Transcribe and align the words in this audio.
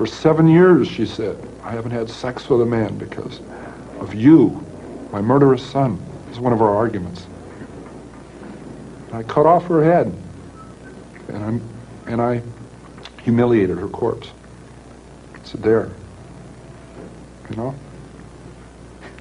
For 0.00 0.06
seven 0.06 0.48
years, 0.48 0.88
she 0.88 1.04
said, 1.04 1.36
I 1.62 1.72
haven't 1.72 1.90
had 1.90 2.08
sex 2.08 2.48
with 2.48 2.62
a 2.62 2.64
man 2.64 2.96
because 2.96 3.38
of 3.98 4.14
you, 4.14 4.64
my 5.12 5.20
murderous 5.20 5.62
son. 5.62 6.02
This 6.24 6.36
is 6.36 6.40
one 6.40 6.54
of 6.54 6.62
our 6.62 6.74
arguments. 6.74 7.26
I 9.12 9.22
cut 9.22 9.44
off 9.44 9.66
her 9.66 9.84
head, 9.84 10.06
and, 11.28 11.44
I'm, 11.44 11.62
and 12.06 12.22
I 12.22 12.40
humiliated 13.22 13.76
her 13.76 13.88
corpse. 13.88 14.30
It's 15.34 15.52
there. 15.52 15.90
You 17.50 17.56
know? 17.56 17.74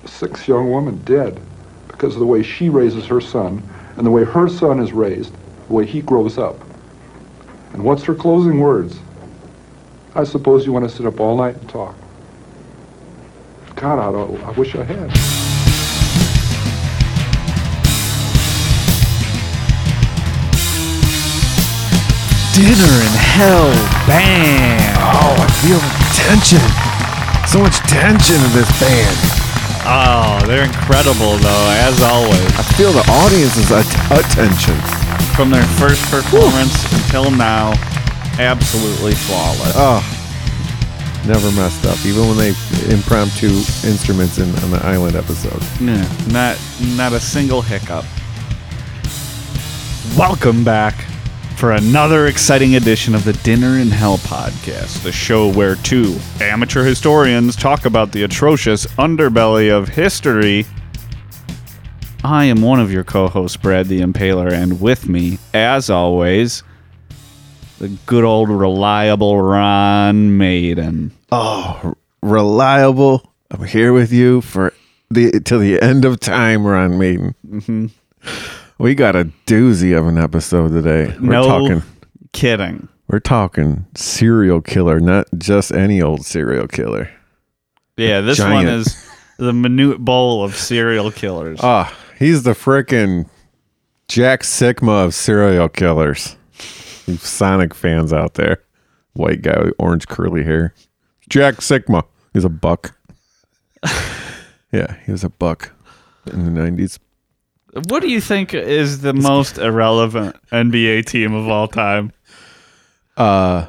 Six 0.05 0.47
young 0.47 0.71
woman 0.71 1.01
dead 1.03 1.41
because 1.89 2.13
of 2.13 2.21
the 2.21 2.25
way 2.25 2.41
she 2.41 2.69
raises 2.69 3.05
her 3.07 3.19
son 3.19 3.61
and 3.97 4.05
the 4.05 4.11
way 4.11 4.23
her 4.23 4.47
son 4.47 4.79
is 4.79 4.93
raised, 4.93 5.33
the 5.67 5.73
way 5.73 5.85
he 5.85 5.99
grows 6.01 6.37
up. 6.37 6.57
And 7.73 7.83
what's 7.83 8.03
her 8.03 8.15
closing 8.15 8.61
words? 8.61 8.97
I 10.15 10.23
suppose 10.23 10.65
you 10.65 10.73
want 10.73 10.89
to 10.89 10.95
sit 10.95 11.05
up 11.05 11.19
all 11.19 11.37
night 11.37 11.55
and 11.55 11.69
talk. 11.69 11.95
God, 13.75 13.99
I, 13.99 14.47
I 14.47 14.51
wish 14.51 14.75
I 14.75 14.83
had. 14.83 15.09
Dinner 22.53 22.91
in 23.07 23.13
Hell 23.15 23.71
Band. 24.03 24.83
Oh, 24.99 25.31
I 25.39 25.47
feel 25.63 25.79
the 25.79 25.93
tension. 26.27 26.59
So 27.47 27.63
much 27.63 27.77
tension 27.87 28.35
in 28.35 28.51
this 28.51 28.67
band. 28.83 29.15
Oh, 29.87 30.43
they're 30.45 30.65
incredible 30.67 31.37
though, 31.39 31.67
as 31.87 32.01
always. 32.01 32.51
I 32.59 32.63
feel 32.75 32.91
the 32.91 33.05
audience's 33.23 33.71
at- 33.71 33.87
attention. 34.11 34.75
From 35.39 35.49
their 35.51 35.63
first 35.79 36.03
performance 36.11 36.75
until 36.91 37.31
now, 37.31 37.71
absolutely 38.39 39.11
flawless. 39.13 39.73
Oh, 39.75 40.01
never 41.27 41.51
messed 41.51 41.85
up. 41.85 42.03
Even 42.05 42.27
when 42.27 42.37
they 42.37 42.49
impromptu 42.91 43.47
instruments 43.85 44.37
in 44.37 44.49
on 44.63 44.71
the 44.71 44.79
island 44.83 45.15
episode. 45.15 45.61
Yeah, 45.79 46.07
not 46.31 46.57
not 46.95 47.13
a 47.13 47.19
single 47.19 47.61
hiccup. 47.61 48.05
Welcome 50.17 50.63
back 50.63 51.05
for 51.57 51.73
another 51.73 52.27
exciting 52.27 52.75
edition 52.75 53.13
of 53.13 53.25
the 53.25 53.33
Dinner 53.33 53.77
in 53.79 53.89
Hell 53.89 54.17
podcast, 54.19 55.03
the 55.03 55.11
show 55.11 55.51
where 55.51 55.75
two 55.75 56.17
amateur 56.39 56.83
historians 56.85 57.57
talk 57.57 57.85
about 57.85 58.13
the 58.13 58.23
atrocious 58.23 58.85
underbelly 58.97 59.69
of 59.69 59.89
history. 59.89 60.65
I 62.23 62.45
am 62.45 62.61
one 62.61 62.79
of 62.79 62.91
your 62.91 63.03
co-hosts, 63.03 63.57
Brad 63.57 63.87
the 63.87 63.99
Impaler, 63.99 64.51
and 64.51 64.79
with 64.79 65.09
me, 65.09 65.37
as 65.53 65.89
always, 65.89 66.63
the 67.79 67.87
good 68.05 68.23
old 68.25 68.49
reliable 68.49 69.41
Ron 69.41 70.37
Maiden. 70.37 71.11
Oh, 71.31 71.95
reliable. 72.21 73.31
I'm 73.51 73.63
here 73.63 73.93
with 73.93 74.11
you 74.11 74.41
for 74.41 74.73
the 75.09 75.39
till 75.43 75.59
the 75.59 75.81
end 75.81 76.05
of 76.05 76.19
time, 76.19 76.67
Ron 76.67 76.99
Maiden. 76.99 77.35
Mm-hmm. 77.47 77.87
We 78.77 78.95
got 78.95 79.15
a 79.15 79.25
doozy 79.47 79.97
of 79.97 80.07
an 80.07 80.17
episode 80.17 80.69
today. 80.69 81.15
We're 81.19 81.31
no 81.31 81.47
talking. 81.47 81.83
kidding. 82.33 82.87
We're 83.07 83.19
talking 83.19 83.85
serial 83.95 84.61
killer, 84.61 84.99
not 84.99 85.27
just 85.37 85.71
any 85.71 86.01
old 86.01 86.25
serial 86.25 86.67
killer. 86.67 87.09
Yeah, 87.97 88.21
this 88.21 88.39
one 88.39 88.67
is 88.67 89.09
the 89.37 89.51
Manute 89.51 89.99
Bol 89.99 90.43
of 90.43 90.55
serial 90.55 91.11
killers. 91.11 91.59
Ah, 91.63 91.97
he's 92.17 92.43
the 92.43 92.51
frickin' 92.51 93.27
Jack 94.07 94.43
Sikma 94.43 95.05
of 95.05 95.15
serial 95.15 95.69
killers. 95.69 96.35
Sonic 97.17 97.73
fans 97.73 98.13
out 98.13 98.35
there. 98.35 98.63
White 99.13 99.41
guy 99.41 99.59
with 99.59 99.73
orange 99.79 100.07
curly 100.07 100.43
hair. 100.43 100.73
Jack 101.29 101.55
Sikma. 101.55 102.03
He's 102.33 102.45
a 102.45 102.49
buck. 102.49 102.95
yeah, 104.71 104.95
he 105.05 105.11
was 105.11 105.23
a 105.23 105.29
buck 105.29 105.71
in 106.31 106.45
the 106.45 106.61
90s. 106.61 106.99
What 107.87 108.01
do 108.01 108.09
you 108.09 108.19
think 108.21 108.53
is 108.53 109.01
the 109.01 109.13
most 109.13 109.57
irrelevant 109.57 110.35
NBA 110.51 111.05
team 111.05 111.33
of 111.33 111.47
all 111.47 111.67
time? 111.67 112.11
Uh, 113.15 113.67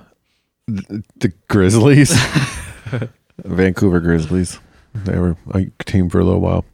th- 0.68 1.02
the 1.16 1.32
Grizzlies. 1.48 2.12
Vancouver 3.44 4.00
Grizzlies. 4.00 4.58
They 4.94 5.18
were 5.18 5.36
a 5.52 5.66
team 5.84 6.08
for 6.08 6.20
a 6.20 6.24
little 6.24 6.40
while. 6.40 6.64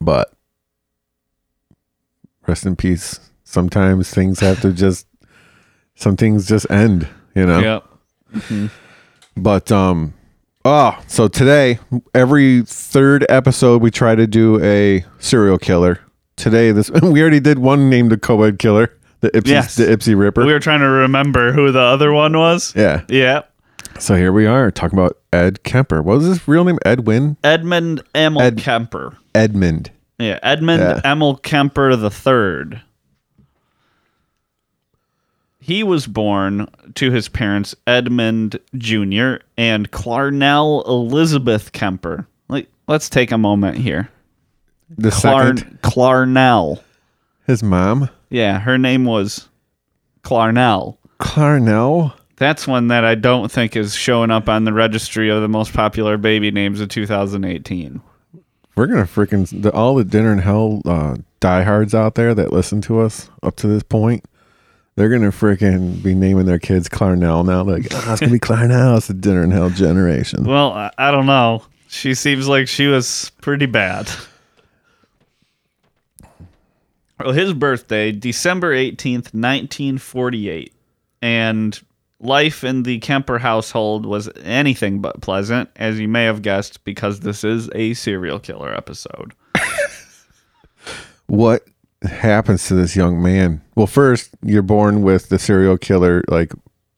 But 0.00 0.32
rest 2.46 2.66
in 2.66 2.76
peace. 2.76 3.20
Sometimes 3.44 4.10
things 4.10 4.40
have 4.40 4.60
to 4.60 4.72
just 4.72 5.06
some 6.00 6.16
things 6.16 6.48
just 6.48 6.68
end, 6.70 7.06
you 7.34 7.44
know. 7.46 7.84
Yep. 8.32 8.70
But 9.36 9.70
um 9.72 10.14
oh, 10.64 10.98
so 11.06 11.28
today 11.28 11.78
every 12.14 12.62
third 12.62 13.24
episode 13.28 13.82
we 13.82 13.90
try 13.90 14.14
to 14.14 14.26
do 14.26 14.62
a 14.62 15.04
serial 15.18 15.58
killer. 15.58 16.00
Today 16.36 16.72
this 16.72 16.90
we 17.02 17.20
already 17.20 17.40
did 17.40 17.58
one 17.58 17.90
named 17.90 18.10
the 18.10 18.16
co-ed 18.18 18.58
killer, 18.58 18.96
the 19.20 19.30
Ypsi 19.30 19.48
Yes. 19.48 19.76
the 19.76 19.84
Ypsi 19.84 20.18
Ripper. 20.18 20.44
We 20.44 20.52
were 20.52 20.60
trying 20.60 20.80
to 20.80 20.88
remember 20.88 21.52
who 21.52 21.70
the 21.72 21.80
other 21.80 22.12
one 22.12 22.36
was. 22.36 22.74
yeah. 22.76 23.04
Yeah. 23.08 23.42
So 23.98 24.14
here 24.14 24.32
we 24.32 24.46
are 24.46 24.70
talking 24.70 24.98
about 24.98 25.18
Ed 25.32 25.62
Kemper. 25.62 26.00
What 26.02 26.18
was 26.18 26.26
his 26.26 26.48
real 26.48 26.64
name? 26.64 26.78
Edwin? 26.86 27.36
Edmund 27.44 28.02
Emil 28.14 28.40
Ed- 28.40 28.58
Kemper. 28.58 29.16
Edmund. 29.34 29.90
Yeah, 30.18 30.38
Edmund 30.42 30.80
Yeah. 30.80 31.00
Emil 31.12 31.36
Kemper 31.38 31.96
the 31.96 32.10
third. 32.10 32.80
He 35.60 35.82
was 35.82 36.06
born 36.06 36.66
to 36.94 37.10
his 37.10 37.28
parents 37.28 37.74
Edmund 37.86 38.58
Jr. 38.76 39.36
and 39.56 39.90
Clarnell 39.90 40.86
Elizabeth 40.88 41.72
Kemper. 41.72 42.26
Like, 42.48 42.68
let's 42.88 43.08
take 43.10 43.30
a 43.30 43.38
moment 43.38 43.76
here. 43.76 44.08
The 44.98 45.10
Clar- 45.10 45.56
second 45.56 45.78
Clarnell. 45.82 46.82
his 47.46 47.62
mom. 47.62 48.08
Yeah, 48.30 48.58
her 48.58 48.78
name 48.78 49.04
was 49.04 49.48
Clarnell. 50.24 50.96
Clarnell. 51.18 52.14
That's 52.36 52.66
one 52.66 52.88
that 52.88 53.04
I 53.04 53.14
don't 53.14 53.52
think 53.52 53.76
is 53.76 53.94
showing 53.94 54.30
up 54.30 54.48
on 54.48 54.64
the 54.64 54.72
registry 54.72 55.28
of 55.28 55.42
the 55.42 55.48
most 55.48 55.74
popular 55.74 56.16
baby 56.16 56.50
names 56.50 56.80
of 56.80 56.88
2018. 56.88 58.00
We're 58.76 58.86
gonna 58.86 59.02
freaking 59.02 59.70
all 59.74 59.94
the 59.94 60.04
dinner 60.04 60.32
in 60.32 60.38
hell 60.38 60.80
uh, 60.86 61.16
diehards 61.40 61.94
out 61.94 62.14
there 62.14 62.34
that 62.34 62.50
listen 62.52 62.80
to 62.82 63.00
us 63.00 63.28
up 63.42 63.56
to 63.56 63.66
this 63.66 63.82
point. 63.82 64.24
They're 64.96 65.08
gonna 65.08 65.30
freaking 65.30 66.02
be 66.02 66.14
naming 66.14 66.46
their 66.46 66.58
kids 66.58 66.88
Clarnell 66.88 67.44
now. 67.44 67.62
Like, 67.62 67.86
oh, 67.92 68.12
it's 68.12 68.20
gonna 68.20 68.32
be 68.32 68.38
Clarnell. 68.38 68.98
It's 68.98 69.06
the 69.08 69.14
dinner 69.14 69.42
in 69.42 69.50
hell 69.50 69.70
generation. 69.70 70.44
Well, 70.44 70.72
I, 70.72 70.90
I 70.98 71.10
don't 71.10 71.26
know. 71.26 71.62
She 71.88 72.14
seems 72.14 72.48
like 72.48 72.68
she 72.68 72.86
was 72.86 73.32
pretty 73.40 73.66
bad. 73.66 74.10
Well, 77.18 77.32
his 77.32 77.52
birthday, 77.52 78.12
December 78.12 78.74
18th, 78.74 79.34
1948. 79.34 80.72
And 81.22 81.78
life 82.20 82.64
in 82.64 82.82
the 82.84 82.98
Kemper 83.00 83.38
household 83.38 84.06
was 84.06 84.30
anything 84.42 85.00
but 85.00 85.20
pleasant, 85.20 85.68
as 85.76 86.00
you 86.00 86.08
may 86.08 86.24
have 86.24 86.42
guessed, 86.42 86.82
because 86.84 87.20
this 87.20 87.44
is 87.44 87.68
a 87.74 87.94
serial 87.94 88.38
killer 88.38 88.72
episode. 88.74 89.34
What 91.30 91.62
happens 92.02 92.66
to 92.68 92.74
this 92.74 92.96
young 92.96 93.22
man? 93.22 93.62
Well, 93.74 93.86
first 93.86 94.30
you're 94.42 94.62
born 94.62 95.02
with 95.02 95.28
the 95.28 95.38
serial 95.38 95.76
killer 95.78 96.22
like 96.28 96.52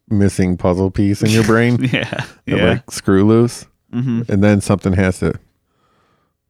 missing 0.09 0.57
puzzle 0.57 0.91
piece 0.91 1.23
in 1.23 1.31
your 1.31 1.45
brain. 1.45 1.79
Yeah. 1.93 2.05
that, 2.11 2.29
Yeah. 2.47 2.65
like 2.71 2.91
screw 2.91 3.27
loose, 3.27 3.67
hmm 3.93 4.23
and 4.29 4.43
then 4.45 4.61
something 4.61 4.93
has 4.95 5.19
to 5.21 5.35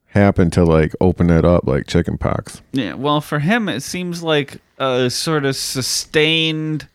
happen 0.06 0.50
to 0.50 0.64
like 0.64 0.92
open 1.00 1.30
it 1.30 1.44
up, 1.44 1.66
like 1.66 1.86
chicken 1.86 2.18
pox. 2.18 2.60
Yeah, 2.72 2.94
well, 2.94 3.20
for 3.20 3.38
him, 3.38 3.68
it 3.68 3.80
seems 3.82 4.22
like 4.22 4.58
a 4.78 5.08
sort 5.08 5.44
of 5.46 5.56
sustained 5.56 6.86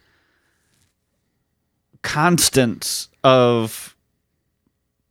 constants 2.02 3.10
of 3.24 3.96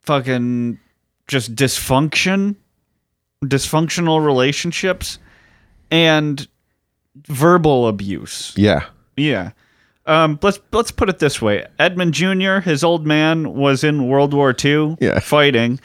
fucking 0.02 0.78
just 1.26 1.54
dysfunction, 1.54 2.54
dysfunctional 3.44 4.24
relationships, 4.24 5.18
and 5.90 6.46
verbal 7.26 7.88
abuse. 7.88 8.52
Yeah, 8.56 8.84
Yeah. 9.16 9.50
Um, 10.08 10.38
let's 10.40 10.60
let's 10.70 10.92
put 10.92 11.08
it 11.08 11.18
this 11.18 11.42
way: 11.42 11.66
Edmund 11.80 12.14
Jr., 12.14 12.58
his 12.60 12.84
old 12.84 13.04
man, 13.06 13.54
was 13.54 13.82
in 13.82 14.06
World 14.06 14.32
War 14.34 14.54
II, 14.64 14.96
Yeah. 15.00 15.18
fighting, 15.18 15.80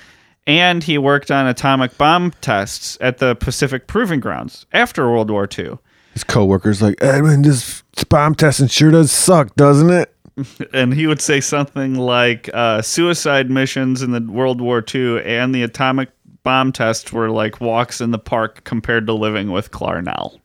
and 0.46 0.84
he 0.84 1.00
worked 1.00 1.32
on 1.32 1.48
atomic 1.48 1.98
bomb 1.98 2.32
tests 2.40 3.00
at 3.02 3.18
the 3.18 3.34
Pacific 3.36 3.88
Proving 3.88 4.20
Grounds 4.20 4.68
after 4.74 5.10
World 5.10 5.32
War 5.32 5.48
II. 5.58 5.80
his 6.14 6.24
coworkers 6.24 6.84
like 6.84 6.96
Edwin. 7.02 7.42
This 7.42 7.82
bomb 8.10 8.36
testing 8.36 8.68
sure 8.68 8.92
does 8.92 9.12
suck, 9.12 9.56
doesn't 9.56 9.90
it? 9.90 10.14
And 10.74 10.94
he 10.94 11.08
would 11.08 11.22
say 11.22 11.42
something 11.42 11.96
like, 11.96 12.48
uh, 12.54 12.82
"Suicide 12.84 13.50
missions 13.50 14.02
in 14.04 14.12
the 14.12 14.22
World 14.22 14.62
War 14.62 14.84
II 14.94 15.22
and 15.24 15.54
the 15.56 15.64
atomic 15.64 16.10
bomb 16.44 16.72
tests 16.72 17.12
were 17.12 17.30
like 17.30 17.62
walks 17.62 18.02
in 18.02 18.12
the 18.12 18.20
park 18.20 18.64
compared 18.64 19.08
to 19.08 19.14
living 19.14 19.52
with 19.52 19.72
Clarnell." 19.72 20.40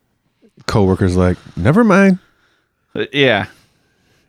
Coworkers 0.67 1.17
like, 1.17 1.37
never 1.57 1.85
mind. 1.85 2.19
Uh, 2.95 3.05
yeah, 3.13 3.47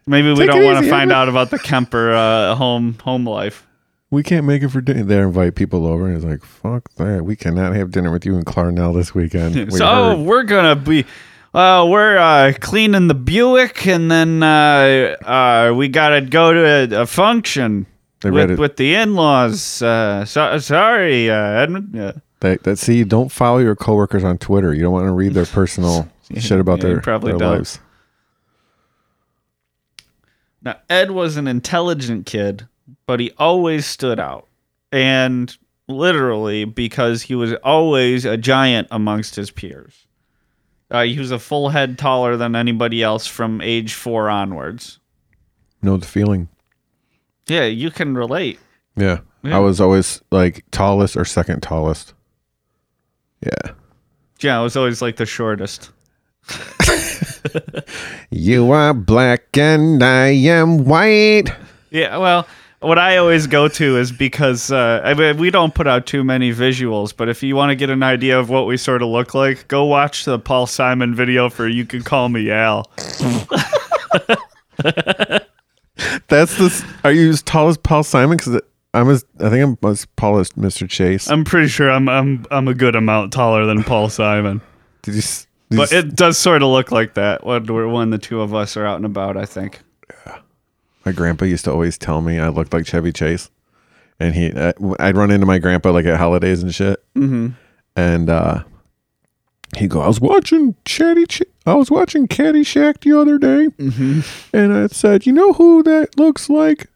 Maybe 0.05 0.29
we 0.29 0.35
Take 0.35 0.51
don't 0.51 0.61
it 0.61 0.65
want 0.65 0.77
to 0.77 0.83
easy, 0.83 0.89
find 0.89 1.11
out 1.19 1.27
about 1.29 1.49
the 1.51 1.59
Kemper 1.59 2.13
uh, 2.13 2.55
home 2.55 2.97
home 3.03 3.25
life. 3.25 3.65
We 4.09 4.23
can't 4.23 4.45
make 4.45 4.63
it 4.63 4.69
for 4.69 4.79
dinner. 4.79 5.03
They 5.03 5.19
invite 5.19 5.55
people 5.55 5.85
over, 5.85 6.07
and 6.07 6.15
it's 6.15 6.23
like, 6.23 6.43
fuck 6.45 6.89
that. 6.95 7.25
We 7.25 7.35
cannot 7.35 7.75
have 7.75 7.91
dinner 7.91 8.09
with 8.09 8.25
you 8.25 8.35
and 8.37 8.45
Clarnell 8.45 8.95
this 8.95 9.13
weekend. 9.13 9.55
We 9.71 9.71
so 9.77 9.85
heard. 10.15 10.19
we're 10.19 10.43
gonna 10.43 10.75
be. 10.77 11.05
Uh, 11.53 11.85
we're 11.89 12.17
uh, 12.17 12.53
cleaning 12.59 13.07
the 13.07 13.15
Buick, 13.15 13.85
and 13.87 14.09
then 14.09 14.43
uh, 14.43 15.15
uh, 15.25 15.73
we 15.75 15.89
gotta 15.89 16.21
go 16.21 16.53
to 16.53 16.65
a, 16.97 17.01
a 17.01 17.05
function 17.05 17.85
They 18.21 18.29
read 18.31 18.49
with, 18.49 18.51
it. 18.51 18.61
with 18.61 18.75
the 18.77 18.95
in-laws. 18.95 19.81
Uh, 19.81 20.25
so, 20.25 20.57
sorry, 20.59 21.29
uh, 21.29 21.35
Edmund. 21.35 21.91
Yeah. 21.93 22.11
That, 22.39 22.63
that 22.63 22.77
see, 22.77 23.03
don't 23.03 23.31
follow 23.31 23.57
your 23.59 23.75
coworkers 23.75 24.23
on 24.23 24.37
Twitter. 24.37 24.73
You 24.73 24.81
don't 24.81 24.93
want 24.93 25.05
to 25.07 25.11
read 25.11 25.33
their 25.33 25.45
personal 25.45 26.07
shit 26.37 26.59
about 26.59 26.79
Yeah, 26.79 26.89
their, 26.89 27.01
probably 27.01 27.31
their 27.31 27.39
don't. 27.39 27.55
lives. 27.57 27.79
Now, 30.61 30.77
Ed 30.89 31.11
was 31.11 31.37
an 31.37 31.47
intelligent 31.47 32.25
kid, 32.25 32.67
but 33.05 33.19
he 33.19 33.31
always 33.37 33.85
stood 33.85 34.19
out. 34.19 34.47
And 34.91 35.55
literally 35.87 36.65
because 36.65 37.21
he 37.23 37.35
was 37.35 37.53
always 37.63 38.25
a 38.25 38.37
giant 38.37 38.87
amongst 38.91 39.35
his 39.35 39.51
peers. 39.51 40.05
Uh, 40.89 41.03
he 41.03 41.19
was 41.19 41.31
a 41.31 41.39
full 41.39 41.69
head 41.69 41.97
taller 41.97 42.37
than 42.37 42.55
anybody 42.55 43.03
else 43.03 43.27
from 43.27 43.61
age 43.61 43.93
four 43.93 44.29
onwards. 44.29 44.99
Know 45.81 45.97
the 45.97 46.05
feeling. 46.05 46.47
Yeah, 47.47 47.65
you 47.65 47.91
can 47.91 48.15
relate. 48.15 48.59
Yeah. 48.95 49.19
Yeah. 49.43 49.57
I 49.57 49.59
was 49.59 49.79
always 49.79 50.21
like 50.31 50.65
tallest 50.71 51.15
or 51.15 51.25
second 51.25 51.61
tallest. 51.61 52.13
Yeah. 53.41 53.71
Yeah, 54.39 54.59
I 54.59 54.63
was 54.63 54.75
always 54.75 55.01
like 55.01 55.17
the 55.17 55.25
shortest. 55.25 55.91
You 58.29 58.71
are 58.71 58.93
black 58.93 59.57
and 59.57 60.03
I 60.03 60.27
am 60.27 60.83
white. 60.85 61.45
Yeah, 61.89 62.17
well, 62.17 62.45
what 62.81 62.99
I 62.99 63.17
always 63.17 63.47
go 63.47 63.67
to 63.69 63.97
is 63.97 64.11
because 64.11 64.69
uh, 64.71 65.01
I 65.03 65.13
mean, 65.13 65.37
we 65.37 65.49
don't 65.49 65.73
put 65.73 65.87
out 65.87 66.05
too 66.05 66.23
many 66.23 66.53
visuals, 66.53 67.15
but 67.15 67.29
if 67.29 67.41
you 67.41 67.55
want 67.55 67.69
to 67.69 67.75
get 67.75 67.89
an 67.89 68.03
idea 68.03 68.37
of 68.37 68.49
what 68.49 68.67
we 68.67 68.75
sort 68.77 69.01
of 69.01 69.07
look 69.07 69.33
like, 69.33 69.67
go 69.69 69.85
watch 69.85 70.25
the 70.25 70.37
Paul 70.37 70.67
Simon 70.67 71.15
video 71.15 71.49
for 71.49 71.67
"You 71.67 71.85
Can 71.85 72.03
Call 72.03 72.27
Me 72.29 72.51
Al." 72.51 72.91
That's 76.29 76.57
the. 76.57 76.85
Are 77.03 77.11
you 77.11 77.29
as 77.29 77.41
tall 77.41 77.69
as 77.69 77.77
Paul 77.77 78.03
Simon? 78.03 78.37
Because 78.37 78.61
I'm 78.93 79.09
as. 79.09 79.25
I 79.39 79.49
think 79.49 79.77
I'm 79.83 79.89
as 79.89 80.07
tall 80.17 80.39
as 80.39 80.49
Mr. 80.51 80.89
Chase. 80.89 81.29
I'm 81.29 81.43
pretty 81.43 81.67
sure 81.67 81.89
I'm 81.91 82.09
I'm 82.09 82.45
I'm 82.51 82.67
a 82.67 82.73
good 82.73 82.95
amount 82.95 83.31
taller 83.33 83.65
than 83.65 83.83
Paul 83.83 84.09
Simon, 84.09 84.61
Did 85.03 85.15
you? 85.15 85.21
Did 85.69 85.77
but 85.77 85.91
you 85.91 85.97
it 85.99 86.15
does 86.15 86.37
sort 86.37 86.63
of 86.63 86.69
look 86.69 86.91
like 86.91 87.13
that 87.15 87.45
when 87.45 87.65
we're- 87.65 87.91
when 87.91 88.09
the 88.09 88.17
two 88.17 88.41
of 88.41 88.53
us 88.53 88.77
are 88.77 88.85
out 88.85 88.95
and 88.97 89.05
about. 89.05 89.35
I 89.37 89.45
think. 89.45 89.81
Yeah. 90.25 90.37
My 91.05 91.11
grandpa 91.11 91.45
used 91.45 91.65
to 91.65 91.71
always 91.71 91.97
tell 91.97 92.21
me 92.21 92.39
I 92.39 92.49
looked 92.49 92.73
like 92.73 92.85
Chevy 92.85 93.11
Chase, 93.13 93.49
and 94.19 94.33
he. 94.35 94.51
Uh, 94.51 94.73
I'd 94.99 95.15
run 95.17 95.31
into 95.31 95.45
my 95.45 95.59
grandpa 95.59 95.91
like 95.91 96.05
at 96.05 96.17
holidays 96.17 96.61
and 96.63 96.73
shit, 96.73 97.03
Mm-hmm. 97.15 97.49
and 97.95 98.29
uh 98.29 98.63
he'd 99.77 99.89
go, 99.89 100.01
"I 100.01 100.07
was 100.07 100.19
watching 100.21 100.75
Chevy 100.85 101.25
Ch- 101.25 101.41
I 101.67 101.73
was 101.75 101.91
watching 101.91 102.27
Caddyshack 102.27 103.01
the 103.01 103.19
other 103.19 103.37
day, 103.37 103.67
Mm-hmm. 103.77 104.21
and 104.55 104.73
I 104.73 104.87
said, 104.87 105.25
you 105.25 105.33
know 105.33 105.53
who 105.53 105.83
that 105.83 106.17
looks 106.17 106.49
like." 106.49 106.87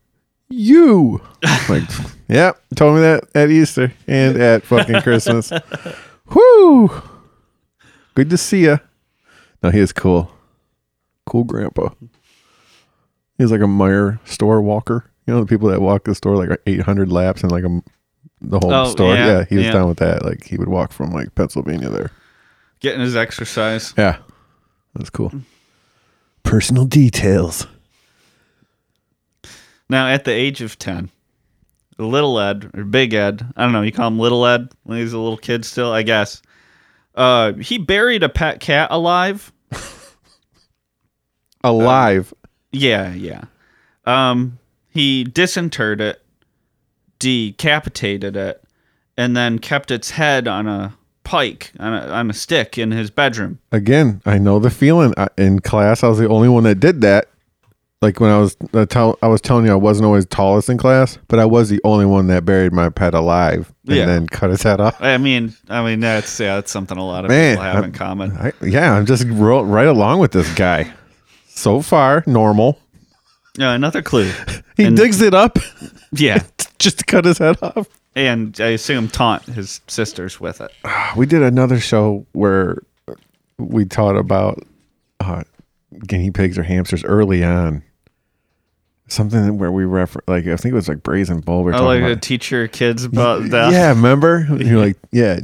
You 0.54 1.22
like, 1.70 1.84
yeah, 2.28 2.52
told 2.76 2.96
me 2.96 3.02
that 3.02 3.24
at 3.34 3.50
Easter 3.50 3.94
and 4.06 4.36
at 4.42 4.64
fucking 4.64 5.02
Christmas. 5.02 5.50
Whoo! 6.34 6.92
Good 8.16 8.30
to 8.32 8.38
see 8.38 8.64
you. 8.64 8.80
No, 9.64 9.70
he 9.72 9.80
is 9.80 9.94
cool. 9.94 10.30
Cool 11.26 11.46
grandpa. 11.46 11.90
He's 13.38 13.50
like 13.52 13.62
a 13.62 13.66
Meijer 13.66 14.20
store 14.28 14.62
walker. 14.62 15.06
You 15.26 15.34
know 15.34 15.40
the 15.40 15.46
people 15.46 15.70
that 15.70 15.82
walk 15.82 16.04
the 16.04 16.14
store 16.16 16.36
like 16.36 16.60
800 16.68 17.10
laps 17.10 17.44
in 17.44 17.50
like 17.50 17.64
a 17.64 17.82
the 18.42 18.60
whole 18.60 18.74
Oh, 18.74 18.86
store. 18.90 19.14
yeah, 19.16 19.26
Yeah, 19.40 19.46
he 19.46 19.56
was 19.56 19.66
yeah. 19.68 19.72
down 19.72 19.88
with 19.88 20.00
that. 20.00 20.26
Like 20.26 20.44
he 20.46 20.58
would 20.58 20.68
walk 20.68 20.92
from 20.92 21.12
like 21.12 21.34
Pennsylvania 21.36 21.90
there. 21.90 22.12
Getting 22.82 23.00
his 23.02 23.16
exercise. 23.16 23.94
Yeah, 23.98 24.18
that's 24.96 25.10
cool. 25.10 25.32
Personal 26.44 26.86
details. 26.86 27.68
Now, 29.90 30.08
at 30.08 30.24
the 30.24 30.32
age 30.32 30.62
of 30.62 30.80
10, 30.80 31.10
little 31.98 32.40
Ed, 32.40 32.72
or 32.74 32.84
big 32.84 33.14
Ed, 33.14 33.46
I 33.56 33.64
don't 33.64 33.74
know, 33.74 33.82
you 33.82 33.92
call 33.92 34.08
him 34.08 34.20
little 34.20 34.46
Ed 34.46 34.70
when 34.84 35.00
he's 35.00 35.14
a 35.14 35.20
little 35.20 35.38
kid 35.38 35.66
still, 35.66 35.92
I 35.92 36.04
guess. 36.04 36.42
Uh, 37.14 37.54
he 37.54 37.78
buried 37.78 38.24
a 38.24 38.30
pet 38.30 38.60
cat 38.60 38.90
alive. 38.92 39.52
Alive. 41.64 42.34
Yeah, 42.72 43.14
yeah. 43.14 43.44
Um, 44.06 44.58
he 44.90 45.24
disinterred 45.24 46.02
it, 46.02 46.24
decapitated 47.20 48.36
it, 48.36 48.64
and 49.16 49.38
then 49.38 49.60
kept 49.60 49.92
its 49.92 50.12
head 50.12 50.48
on 50.48 50.68
a 50.68 50.96
pike, 51.32 51.72
on 51.80 51.94
a, 51.94 52.08
on 52.08 52.30
a 52.30 52.34
stick 52.34 52.78
in 52.78 52.92
his 52.92 53.10
bedroom. 53.10 53.60
Again, 53.72 54.22
I 54.26 54.38
know 54.38 54.60
the 54.60 54.70
feeling. 54.70 55.14
I, 55.18 55.30
in 55.38 55.60
class, 55.60 56.04
I 56.04 56.08
was 56.10 56.18
the 56.20 56.28
only 56.28 56.50
one 56.50 56.64
that 56.64 56.80
did 56.80 57.02
that. 57.02 57.28
Like 58.02 58.20
when 58.20 58.32
I 58.32 58.40
was 58.40 58.58
uh, 58.74 58.86
tell, 58.88 59.18
I 59.22 59.28
was 59.28 59.42
telling 59.42 59.66
you 59.68 59.72
I 59.72 59.76
wasn't 59.76 60.08
always 60.08 60.26
tallest 60.26 60.70
in 60.70 60.78
class, 60.78 61.20
but 61.28 61.38
I 61.40 61.46
was 61.46 61.70
the 61.70 61.80
only 61.84 62.06
one 62.08 62.28
that 62.28 62.44
buried 62.44 62.74
my 62.74 62.90
pet 62.90 63.14
alive 63.14 63.72
and 63.88 63.96
Yeah. 63.96 64.06
then 64.08 64.26
cut 64.28 64.50
his 64.50 64.64
head 64.64 64.82
off. 64.82 65.00
I 65.00 65.18
mean, 65.20 65.54
I 65.70 65.86
mean 65.86 66.00
that's 66.00 66.40
yeah, 66.40 66.56
that's 66.56 66.72
something 66.72 66.98
a 66.98 67.06
lot 67.06 67.26
of 67.26 67.30
Man, 67.30 67.54
people 67.58 67.64
have 67.64 67.76
I'm- 67.76 67.84
in 67.86 67.92
common. 67.92 68.32
I, 68.38 68.54
yeah, 68.64 68.94
I'm 68.96 69.06
just 69.06 69.26
ro- 69.28 69.62
right 69.62 69.88
along 69.88 70.18
with 70.20 70.32
this 70.32 70.52
guy. 70.56 70.92
So 71.48 71.82
far, 71.82 72.24
normal. 72.26 72.80
Yeah, 73.58 73.74
another 73.74 74.02
clue. 74.02 74.32
He 74.78 74.86
And- 74.86 74.98
digs 74.98 75.22
it 75.22 75.34
up 75.36 75.60
Yeah, 76.12 76.42
just 76.80 77.00
to 77.00 77.06
cut 77.06 77.24
his 77.26 77.38
head 77.38 77.58
off. 77.62 77.88
And 78.16 78.60
I 78.60 78.68
assume 78.70 79.08
taunt 79.08 79.44
his 79.44 79.82
sisters 79.88 80.40
with 80.40 80.62
it. 80.62 80.72
We 81.16 81.26
did 81.26 81.42
another 81.42 81.80
show 81.80 82.26
where 82.32 82.78
we 83.58 83.84
taught 83.86 84.16
about 84.16 84.64
uh, 85.20 85.44
guinea 86.08 86.32
pigs 86.32 86.58
or 86.58 86.64
hamsters 86.64 87.04
early 87.04 87.44
on. 87.44 87.84
Something 89.08 89.58
where 89.58 89.74
we 89.74 89.84
refer 89.84 90.22
like 90.28 90.48
I 90.48 90.56
think 90.56 90.72
it 90.72 90.76
was 90.76 90.88
like 90.88 91.04
brazen 91.04 91.42
bull. 91.42 91.64
We 91.64 91.72
were 91.72 91.76
I 91.76 91.80
talking 91.80 92.04
like 92.04 92.14
to 92.14 92.28
teach 92.28 92.50
your 92.50 92.70
kids 92.70 93.04
about 93.04 93.50
that. 93.50 93.74
Yeah, 93.74 93.90
remember? 93.90 94.48
You're 94.58 94.80
like, 94.80 94.98
yeah. 95.12 95.42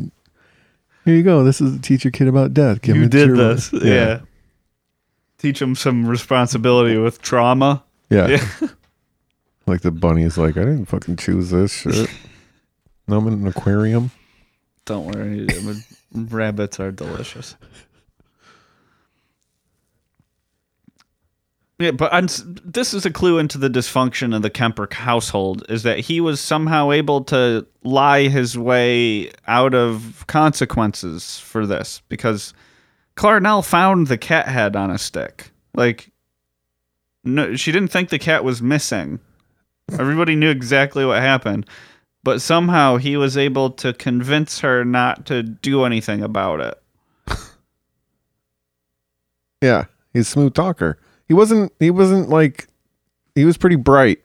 Here 1.03 1.15
you 1.15 1.23
go. 1.23 1.43
This 1.43 1.59
is 1.59 1.77
teach 1.81 2.05
your 2.05 2.11
kid 2.11 2.29
about 2.29 2.53
death. 2.53 2.81
Give 2.81 2.95
you 2.95 3.09
did 3.09 3.35
this. 3.35 3.71
Yeah. 3.73 4.21
Teach 5.37 5.59
them 5.59 5.75
some 5.75 6.07
responsibility 6.07 6.97
with 6.97 7.21
trauma. 7.21 7.83
yeah, 8.09 8.27
Yeah. 8.27 8.67
Like 9.65 9.81
the 9.81 9.91
bunny 9.91 10.23
is 10.23 10.37
like, 10.37 10.55
I 10.55 10.61
didn't 10.61 10.85
fucking 10.85 11.17
choose 11.17 11.49
this 11.49 11.73
shit. 11.73 12.09
no, 13.07 13.17
I'm 13.17 13.27
in 13.27 13.33
an 13.33 13.47
aquarium. 13.47 14.11
Don't 14.85 15.05
worry, 15.05 15.47
rabbits 16.13 16.79
are 16.79 16.91
delicious. 16.91 17.55
Yeah, 21.79 21.91
but 21.91 22.11
I'm, 22.11 22.27
this 22.65 22.95
is 22.95 23.05
a 23.05 23.11
clue 23.11 23.37
into 23.37 23.59
the 23.59 23.69
dysfunction 23.69 24.35
of 24.35 24.41
the 24.41 24.49
Kemper 24.49 24.87
household 24.91 25.63
is 25.69 25.83
that 25.83 25.99
he 25.99 26.19
was 26.19 26.41
somehow 26.41 26.91
able 26.91 27.23
to 27.25 27.67
lie 27.83 28.29
his 28.29 28.57
way 28.57 29.31
out 29.45 29.75
of 29.75 30.25
consequences 30.25 31.39
for 31.39 31.67
this 31.67 32.01
because 32.09 32.55
Clarnell 33.15 33.63
found 33.63 34.07
the 34.07 34.17
cat 34.17 34.47
head 34.47 34.75
on 34.75 34.89
a 34.89 34.97
stick. 34.97 35.51
Like, 35.75 36.11
no, 37.23 37.55
she 37.55 37.71
didn't 37.71 37.91
think 37.91 38.09
the 38.09 38.17
cat 38.17 38.43
was 38.43 38.59
missing. 38.59 39.19
Everybody 39.91 40.35
knew 40.35 40.49
exactly 40.49 41.05
what 41.05 41.21
happened, 41.21 41.67
but 42.27 42.41
somehow 42.41 42.97
he 42.97 43.15
was 43.15 43.37
able 43.37 43.69
to 43.69 43.93
convince 43.93 44.59
her 44.59 44.83
not 44.83 45.25
to 45.25 45.41
do 45.41 45.85
anything 45.85 46.21
about 46.21 46.59
it. 46.59 46.83
Yeah, 49.61 49.85
he's 50.13 50.27
a 50.27 50.31
smooth 50.31 50.53
talker. 50.53 50.99
He 51.27 51.33
wasn't. 51.33 51.71
He 51.79 51.89
wasn't 51.89 52.27
like. 52.29 52.67
He 53.33 53.45
was 53.45 53.57
pretty 53.57 53.77
bright. 53.77 54.19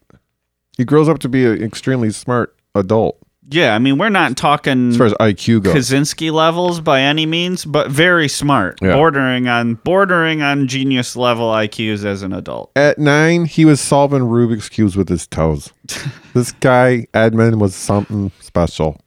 He 0.77 0.85
grows 0.85 1.09
up 1.09 1.21
to 1.21 1.29
be 1.29 1.47
an 1.47 1.63
extremely 1.63 2.11
smart 2.11 2.55
adult 2.75 3.19
Yeah, 3.51 3.75
I 3.75 3.79
mean, 3.81 3.99
we're 3.99 4.09
not 4.09 4.37
talking 4.37 4.91
as 4.91 4.97
far 4.97 5.07
as 5.07 5.15
IQ 5.15 5.65
goes. 5.65 5.75
Kaczynski 5.75 6.31
levels 6.33 6.81
by 6.81 7.01
any 7.01 7.27
means, 7.27 7.65
but 7.65 7.91
very 7.91 8.29
smart, 8.29 8.79
Yeah. 8.81 8.95
bordering 8.95 9.49
on 9.49 9.75
bordering 9.75 10.43
on 10.43 10.69
genius 10.69 11.17
level 11.17 11.51
IQs 11.51 12.05
as 12.05 12.23
an 12.23 12.33
adult. 12.33 12.71
At 12.77 12.99
nine, 12.99 13.45
he 13.45 13.65
was 13.65 13.81
solving 13.81 14.21
Rubik's 14.23 14.69
cubes 14.69 14.97
with 14.97 15.09
his 15.09 15.27
toes. 15.27 15.73
this 16.35 16.53
guy 16.53 17.07
Edmund 17.13 17.61
was 17.61 17.75
something 17.75 18.31
special 18.41 18.99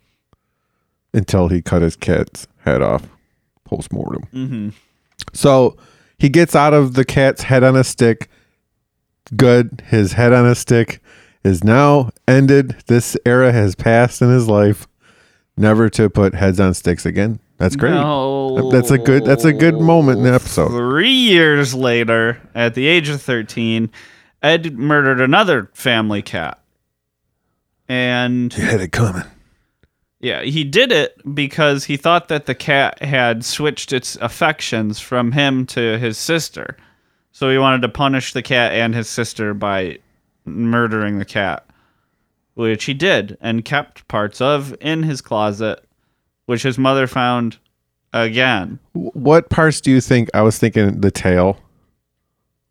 until 1.14 1.48
he 1.48 1.62
cut 1.62 1.82
his 1.82 1.96
cat's 1.96 2.46
head 2.66 2.82
off 2.82 3.04
post 3.64 3.92
mortem. 3.94 4.24
hmm 4.32 4.70
So 5.34 5.78
he 6.20 6.30
gets 6.30 6.56
out 6.56 6.74
of 6.74 6.94
the 6.96 7.06
cat's 7.06 7.44
head 7.44 7.64
on 7.64 7.76
a 7.76 7.84
stick. 7.86 8.30
Good. 9.36 9.82
His 9.88 10.14
head 10.14 10.34
on 10.34 10.46
a 10.46 10.56
stick 10.56 11.02
is 11.46 11.64
now 11.64 12.10
ended. 12.28 12.76
This 12.88 13.16
era 13.26 13.52
has 13.52 13.76
passed 13.76 14.22
in 14.22 14.30
his 14.30 14.48
life. 14.48 14.88
Never 15.58 15.90
to 15.92 16.10
put 16.10 16.34
heads 16.36 16.60
on 16.60 16.74
sticks 16.74 17.06
again. 17.06 17.40
That's 17.58 17.78
great. 17.78 17.92
No. 17.92 18.70
That's 18.72 18.92
a 18.92 18.98
good- 18.98 19.24
that's 19.24 19.46
a 19.46 19.54
good 19.54 19.76
moment 19.80 20.18
in 20.18 20.24
the 20.26 20.34
episode. 20.34 20.70
Three 20.70 21.10
years 21.10 21.74
later, 21.74 22.42
at 22.54 22.74
the 22.76 22.88
age 22.88 23.08
of 23.08 23.22
thirteen, 23.22 23.90
Ed 24.44 24.78
murdered 24.78 25.22
another 25.22 25.70
family 25.74 26.22
cat. 26.22 26.60
And 27.88 28.52
He 28.54 28.62
had 28.62 28.82
it 28.82 28.92
coming. 28.92 29.24
yeah, 30.20 30.42
he 30.42 30.64
did 30.64 30.92
it 30.92 31.16
because 31.36 31.86
he 31.86 31.98
thought 31.98 32.28
that 32.30 32.46
the 32.48 32.56
cat 32.56 33.02
had 33.02 33.46
switched 33.46 33.94
its 33.94 34.16
affections 34.18 35.00
from 35.00 35.32
him 35.32 35.66
to 35.68 35.98
his 36.00 36.18
sister. 36.18 36.76
So 37.32 37.50
he 37.50 37.58
wanted 37.58 37.82
to 37.84 37.90
punish 37.90 38.34
the 38.34 38.42
cat 38.42 38.72
and 38.74 38.96
his 38.96 39.08
sister 39.10 39.54
by 39.54 40.00
murdering 40.46 41.20
the 41.20 41.26
cat, 41.26 41.66
which 42.54 42.86
he 42.86 42.94
did 42.94 43.38
and 43.42 43.66
kept 43.66 44.08
parts 44.08 44.42
of 44.42 44.76
in 44.82 45.04
his 45.04 45.22
closet, 45.22 45.84
which 46.46 46.64
his 46.64 46.78
mother 46.78 47.08
found 47.08 47.58
again. 48.14 48.80
What 48.94 49.50
parts 49.50 49.82
do 49.82 49.92
you 49.92 50.02
think? 50.02 50.30
I 50.34 50.42
was 50.42 50.58
thinking 50.58 51.02
the 51.02 51.12
tail. 51.12 51.58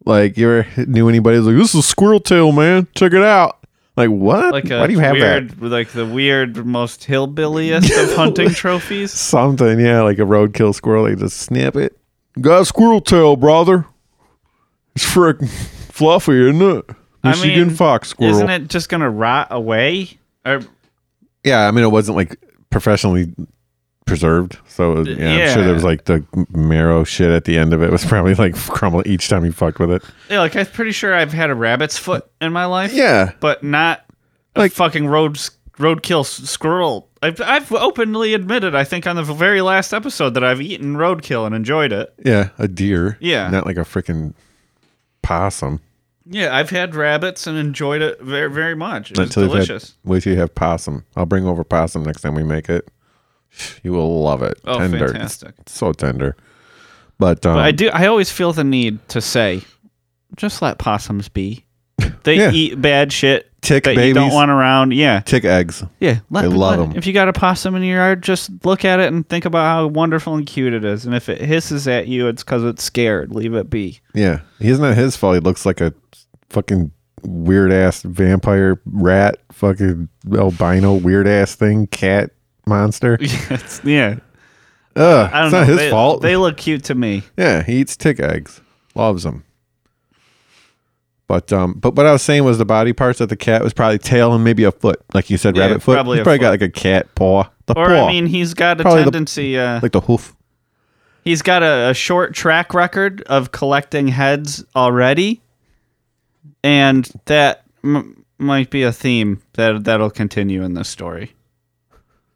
Like 0.06 0.36
you 0.36 0.50
ever 0.50 0.84
knew 0.86 1.08
anybody 1.08 1.38
who's 1.38 1.46
like, 1.46 1.56
"This 1.56 1.74
is 1.74 1.80
a 1.80 1.82
squirrel 1.82 2.20
tail, 2.20 2.52
man. 2.52 2.86
Check 2.94 3.12
it 3.12 3.22
out." 3.22 3.64
Like 3.96 4.10
what? 4.10 4.52
Like 4.52 4.70
a 4.70 4.80
Why 4.80 4.86
do 4.88 4.92
you 4.92 4.98
have 4.98 5.12
weird, 5.12 5.50
that? 5.50 5.68
like 5.68 5.88
the 5.90 6.04
weird, 6.04 6.66
most 6.66 7.02
hillbilliest 7.02 8.02
of 8.02 8.12
hunting 8.16 8.50
trophies? 8.50 9.12
Something, 9.12 9.78
yeah, 9.78 10.02
like 10.02 10.18
a 10.18 10.22
roadkill 10.22 10.74
squirrel. 10.74 11.04
They 11.04 11.14
just 11.14 11.38
snap 11.38 11.76
it. 11.76 11.96
Got 12.40 12.62
a 12.62 12.64
squirrel 12.64 13.00
tail, 13.00 13.36
brother. 13.36 13.86
It's 14.96 15.04
frick 15.04 15.38
fluffy, 15.90 16.48
isn't 16.48 16.60
it? 16.60 16.84
I 17.24 17.30
Michigan 17.30 17.68
mean, 17.68 17.76
fox 17.76 18.08
squirrel. 18.08 18.32
Isn't 18.34 18.50
it 18.50 18.68
just 18.68 18.88
gonna 18.88 19.10
rot 19.10 19.48
away? 19.50 20.18
Or 20.46 20.60
Yeah, 21.42 21.66
I 21.66 21.70
mean, 21.70 21.84
it 21.84 21.90
wasn't 21.90 22.16
like 22.16 22.36
professionally 22.70 23.32
preserved. 24.06 24.58
So 24.68 25.02
yeah, 25.02 25.46
I'm 25.48 25.54
sure 25.54 25.64
there 25.64 25.72
was 25.74 25.84
like 25.84 26.04
the 26.04 26.24
marrow 26.52 27.04
shit 27.04 27.30
at 27.30 27.44
the 27.44 27.56
end 27.56 27.72
of 27.72 27.82
it 27.82 27.90
was 27.90 28.04
probably 28.04 28.34
like 28.34 28.54
crumbling 28.68 29.06
each 29.06 29.28
time 29.28 29.44
you 29.44 29.52
fucked 29.52 29.78
with 29.78 29.90
it. 29.90 30.02
yeah, 30.28 30.40
like 30.40 30.54
I'm 30.56 30.66
pretty 30.66 30.92
sure 30.92 31.14
I've 31.14 31.32
had 31.32 31.50
a 31.50 31.54
rabbit's 31.54 31.96
foot 31.98 32.28
in 32.40 32.52
my 32.52 32.66
life. 32.66 32.92
Yeah, 32.92 33.32
but 33.40 33.62
not 33.64 34.04
a 34.54 34.60
Like- 34.60 34.72
fucking 34.72 35.06
road 35.06 35.38
roadkill 35.78 36.24
squirrel. 36.26 37.08
I've, 37.22 37.40
I've 37.40 37.72
openly 37.72 38.34
admitted, 38.34 38.74
I 38.74 38.84
think, 38.84 39.06
on 39.06 39.16
the 39.16 39.22
very 39.22 39.62
last 39.62 39.94
episode 39.94 40.34
that 40.34 40.44
I've 40.44 40.60
eaten 40.60 40.94
roadkill 40.96 41.46
and 41.46 41.54
enjoyed 41.54 41.90
it. 41.90 42.12
yeah, 42.22 42.50
a 42.58 42.68
deer. 42.68 43.16
Yeah. 43.18 43.48
not 43.48 43.64
like 43.64 43.78
a 43.78 43.80
freaking 43.80 44.34
possum. 45.22 45.80
Yeah, 46.26 46.56
I've 46.56 46.70
had 46.70 46.94
rabbits 46.94 47.46
and 47.46 47.58
enjoyed 47.58 48.00
it 48.02 48.20
very, 48.20 48.50
very 48.50 48.74
much. 48.74 49.10
It's 49.10 49.20
Until 49.20 49.44
you've 49.44 49.52
had- 49.52 49.66
delicious. 49.66 49.94
Wait 50.04 50.22
till 50.22 50.32
you 50.32 50.38
have 50.40 50.54
possum. 50.54 51.04
I'll 51.16 51.26
bring 51.26 51.46
over 51.46 51.64
possum 51.64 52.02
next 52.02 52.22
time 52.22 52.34
we 52.34 52.42
make 52.44 52.68
it. 52.70 52.88
You 53.82 53.92
will 53.92 54.22
love 54.22 54.42
it. 54.42 54.58
Oh, 54.64 54.78
tender. 54.78 55.08
fantastic. 55.08 55.54
It's 55.60 55.72
so 55.76 55.92
tender. 55.92 56.34
But, 57.18 57.44
um, 57.46 57.54
But 57.56 57.64
I 57.64 57.70
do. 57.70 57.88
I 57.90 58.06
always 58.06 58.30
feel 58.30 58.52
the 58.52 58.64
need 58.64 59.06
to 59.10 59.20
say, 59.20 59.62
just 60.36 60.60
let 60.62 60.78
possums 60.78 61.28
be. 61.28 61.64
They 62.24 62.36
Yeah. 62.38 62.50
eat 62.52 62.80
bad 62.80 63.12
shit 63.12 63.52
Tick 63.64 63.84
that 63.84 63.96
you 64.06 64.12
don't 64.14 64.32
want 64.32 64.50
around. 64.50 64.92
Yeah, 64.92 65.20
tick 65.20 65.44
eggs. 65.44 65.82
yeah. 65.98 66.20
Let, 66.30 66.44
I 66.44 66.46
love 66.48 66.78
let- 66.78 66.88
'em. 66.90 66.96
If 66.96 67.06
you 67.06 67.12
got 67.12 67.28
a 67.28 67.32
possum 67.32 67.74
in 67.74 67.82
your 67.82 67.96
yard, 67.96 68.22
just 68.22 68.50
look 68.64 68.84
at 68.84 69.00
it 69.00 69.12
and 69.12 69.28
think 69.28 69.44
about 69.46 69.64
how 69.64 69.86
wonderful 69.86 70.34
and 70.34 70.46
cute 70.46 70.72
it 70.74 70.84
is. 70.84 71.06
And 71.06 71.14
if 71.14 71.28
it 71.28 71.40
hisses 71.40 71.88
at 71.88 72.06
you, 72.06 72.28
it's 72.28 72.44
because 72.44 72.62
it's 72.62 72.82
scared. 72.84 73.34
Leave 73.34 73.54
it 73.54 73.70
be. 73.70 74.00
Yeah, 74.14 74.40
he's 74.58 74.78
not 74.78 74.94
his 74.96 75.16
fault. 75.16 75.34
He 75.34 75.40
looks 75.40 75.64
like 75.66 75.80
a 75.80 75.92
fucking 76.50 76.92
weird 77.22 77.72
ass 77.72 78.02
vampire 78.02 78.80
rat, 78.84 79.38
fucking 79.50 80.08
albino 80.32 80.92
weird 80.94 81.26
ass 81.26 81.54
thing, 81.54 81.86
cat 81.86 82.30
monster. 82.66 83.18
Yeah. 83.82 84.16
Ugh, 84.96 85.30
don't 85.32 85.44
it's 85.46 85.52
know. 85.52 85.58
not 85.60 85.66
his 85.68 85.76
they, 85.78 85.90
fault. 85.90 86.22
They 86.22 86.36
look 86.36 86.56
cute 86.56 86.84
to 86.84 86.94
me. 86.94 87.22
yeah, 87.36 87.62
he 87.62 87.80
eats 87.80 87.96
tick 87.96 88.20
eggs, 88.20 88.60
loves 88.94 89.24
them. 89.24 89.44
But 91.26 91.52
um, 91.52 91.72
but 91.74 91.94
what 91.94 92.04
I 92.06 92.12
was 92.12 92.22
saying 92.22 92.44
was 92.44 92.58
the 92.58 92.64
body 92.66 92.92
parts 92.92 93.20
of 93.20 93.28
the 93.30 93.36
cat 93.36 93.62
was 93.62 93.72
probably 93.72 93.98
tail 93.98 94.34
and 94.34 94.44
maybe 94.44 94.64
a 94.64 94.70
foot, 94.72 95.00
like 95.14 95.30
you 95.30 95.38
said, 95.38 95.56
Yeah, 95.56 95.66
rabbit 95.68 95.82
foot. 95.82 95.94
probably 95.94 96.18
He's 96.18 96.24
probably 96.24 96.38
got 96.40 96.50
like 96.50 96.62
a 96.62 96.68
cat 96.68 97.14
paw, 97.14 97.44
the 97.66 97.72
Or 97.78 97.86
paw, 97.86 98.06
I 98.06 98.12
mean, 98.12 98.26
he's 98.26 98.52
got 98.52 98.78
a 98.80 98.82
Probably 98.84 99.00
the- 99.04 99.10
tendency. 99.10 99.58
uh, 99.58 99.80
like 99.82 99.92
the 99.92 100.00
hoof. 100.02 100.36
he's 101.24 101.40
got 101.40 101.62
a, 101.62 101.88
a 101.90 101.94
short 101.94 102.34
track 102.34 102.74
record 102.74 103.22
of 103.22 103.52
collecting 103.52 104.08
heads 104.08 104.62
already, 104.76 105.40
and 106.62 107.10
that 107.24 107.64
m- 107.82 108.24
might 108.38 108.68
be 108.68 108.82
a 108.82 108.92
theme 108.92 109.40
that 109.54 109.84
that'll 109.84 110.10
continue 110.10 110.62
in 110.62 110.74
this 110.74 110.90
story. 110.90 111.32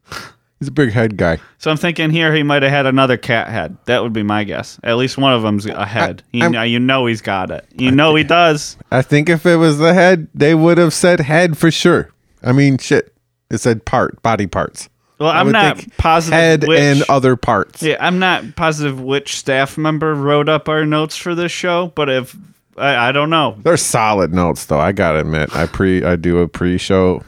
He's 0.59 0.67
a 0.67 0.71
big 0.71 0.91
head 0.91 1.15
guy. 1.15 1.37
So 1.57 1.71
I'm 1.71 1.77
thinking 1.77 2.09
here 2.09 2.35
he 2.35 2.43
might 2.43 2.63
have 2.63 2.71
had 2.71 2.85
another 2.85 3.15
cat 3.15 3.47
head. 3.47 3.77
That 3.85 4.03
would 4.03 4.11
be 4.11 4.23
my 4.23 4.43
guess. 4.43 4.77
At 4.83 4.97
least 4.97 5.17
one 5.17 5.31
of 5.33 5.41
them's 5.41 5.65
a 5.65 5.85
head. 5.85 6.21
You 6.33 6.43
I'm- 6.43 6.51
know, 6.51 6.63
you 6.63 6.79
know 6.79 7.05
he's 7.05 7.21
got 7.21 7.49
it. 7.49 7.65
You 7.75 7.91
know 7.91 8.13
he 8.15 8.23
does. 8.25 8.75
I 8.91 9.01
think 9.01 9.29
if 9.29 9.45
it 9.45 9.55
was 9.55 9.77
the 9.77 9.93
head, 9.93 10.27
they 10.33 10.53
would 10.53 10.77
have 10.77 10.93
said 10.93 11.21
head 11.21 11.57
for 11.57 11.71
sure. 11.71 12.09
I 12.43 12.51
mean, 12.51 12.77
shit, 12.77 13.13
it 13.49 13.59
said 13.59 13.85
part, 13.85 14.21
body 14.21 14.47
parts. 14.47 14.89
Well, 15.17 15.29
I 15.29 15.39
I'm 15.39 15.51
not 15.51 15.85
positive 15.97 16.39
head 16.39 16.67
which. 16.67 16.79
and 16.79 17.03
other 17.09 17.35
parts. 17.35 17.81
Yeah, 17.83 17.97
I'm 17.99 18.19
not 18.19 18.55
positive 18.55 19.01
which 19.01 19.35
staff 19.37 19.77
member 19.77 20.13
wrote 20.15 20.47
up 20.47 20.69
our 20.69 20.85
notes 20.85 21.17
for 21.17 21.35
this 21.35 21.51
show, 21.51 21.91
but 21.95 22.09
if 22.09 22.35
I, 22.77 23.09
I 23.09 23.11
don't 23.11 23.29
know. 23.29 23.57
They're 23.61 23.75
solid 23.75 24.33
notes, 24.33 24.65
though. 24.65 24.79
I 24.79 24.93
gotta 24.93 25.19
admit, 25.19 25.53
I 25.55 25.65
pre 25.65 26.03
I 26.05 26.15
do 26.15 26.39
a 26.39 26.47
pre-show 26.47 27.21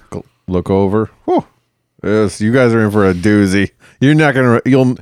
look 0.48 0.70
over. 0.70 1.10
Whew. 1.26 1.46
Yes, 2.03 2.41
you 2.41 2.51
guys 2.51 2.74
are 2.74 2.84
in 2.84 2.91
for 2.91 3.08
a 3.10 3.13
doozy. 3.13 3.72
You're 4.00 4.15
not 4.15 4.34
gonna 4.34 4.62
you'll 4.65 4.96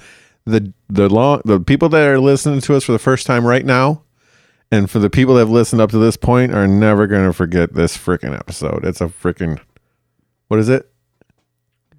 the 0.46 0.74
the 0.90 1.08
long 1.10 1.42
the 1.46 1.60
people 1.60 1.90
that 1.90 2.08
are 2.08 2.20
listening 2.20 2.62
to 2.62 2.76
us 2.76 2.84
for 2.84 2.92
the 2.92 3.00
first 3.00 3.26
time 3.26 3.46
right 3.46 3.66
now, 3.66 4.04
and 4.72 4.90
for 4.90 5.00
the 5.00 5.10
people 5.10 5.36
that 5.36 5.42
have 5.42 5.50
listened 5.50 5.82
up 5.82 5.92
to 5.92 5.98
this 5.98 6.18
point 6.18 6.54
are 6.54 6.68
never 6.68 7.08
gonna 7.08 7.34
forget 7.34 7.74
this 7.74 7.98
freaking 7.98 8.38
episode. 8.38 8.84
It's 8.86 9.00
a 9.02 9.06
freaking 9.08 9.60
what 10.50 10.60
is 10.60 10.68
it? 10.70 10.92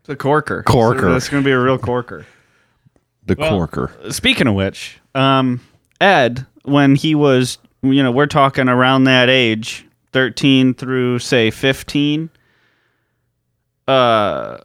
The 0.04 0.16
corker. 0.16 0.62
Corker. 0.64 1.12
That's 1.12 1.28
going 1.28 1.42
to 1.42 1.46
be 1.46 1.52
a 1.52 1.58
real 1.60 1.78
corker. 1.78 2.26
The 3.26 3.36
Well- 3.38 3.50
corker. 3.50 3.92
Speaking 4.10 4.48
of 4.48 4.54
which, 4.54 4.98
um, 5.14 5.60
Ed, 6.00 6.46
when 6.64 6.96
he 6.96 7.14
was, 7.14 7.58
you 7.82 8.02
know, 8.02 8.10
we're 8.10 8.26
talking 8.26 8.68
around 8.68 9.04
that 9.04 9.28
age, 9.28 9.86
13 10.12 10.74
through 10.74 11.20
say 11.20 11.50
15, 11.52 12.28
uh, 13.86 14.58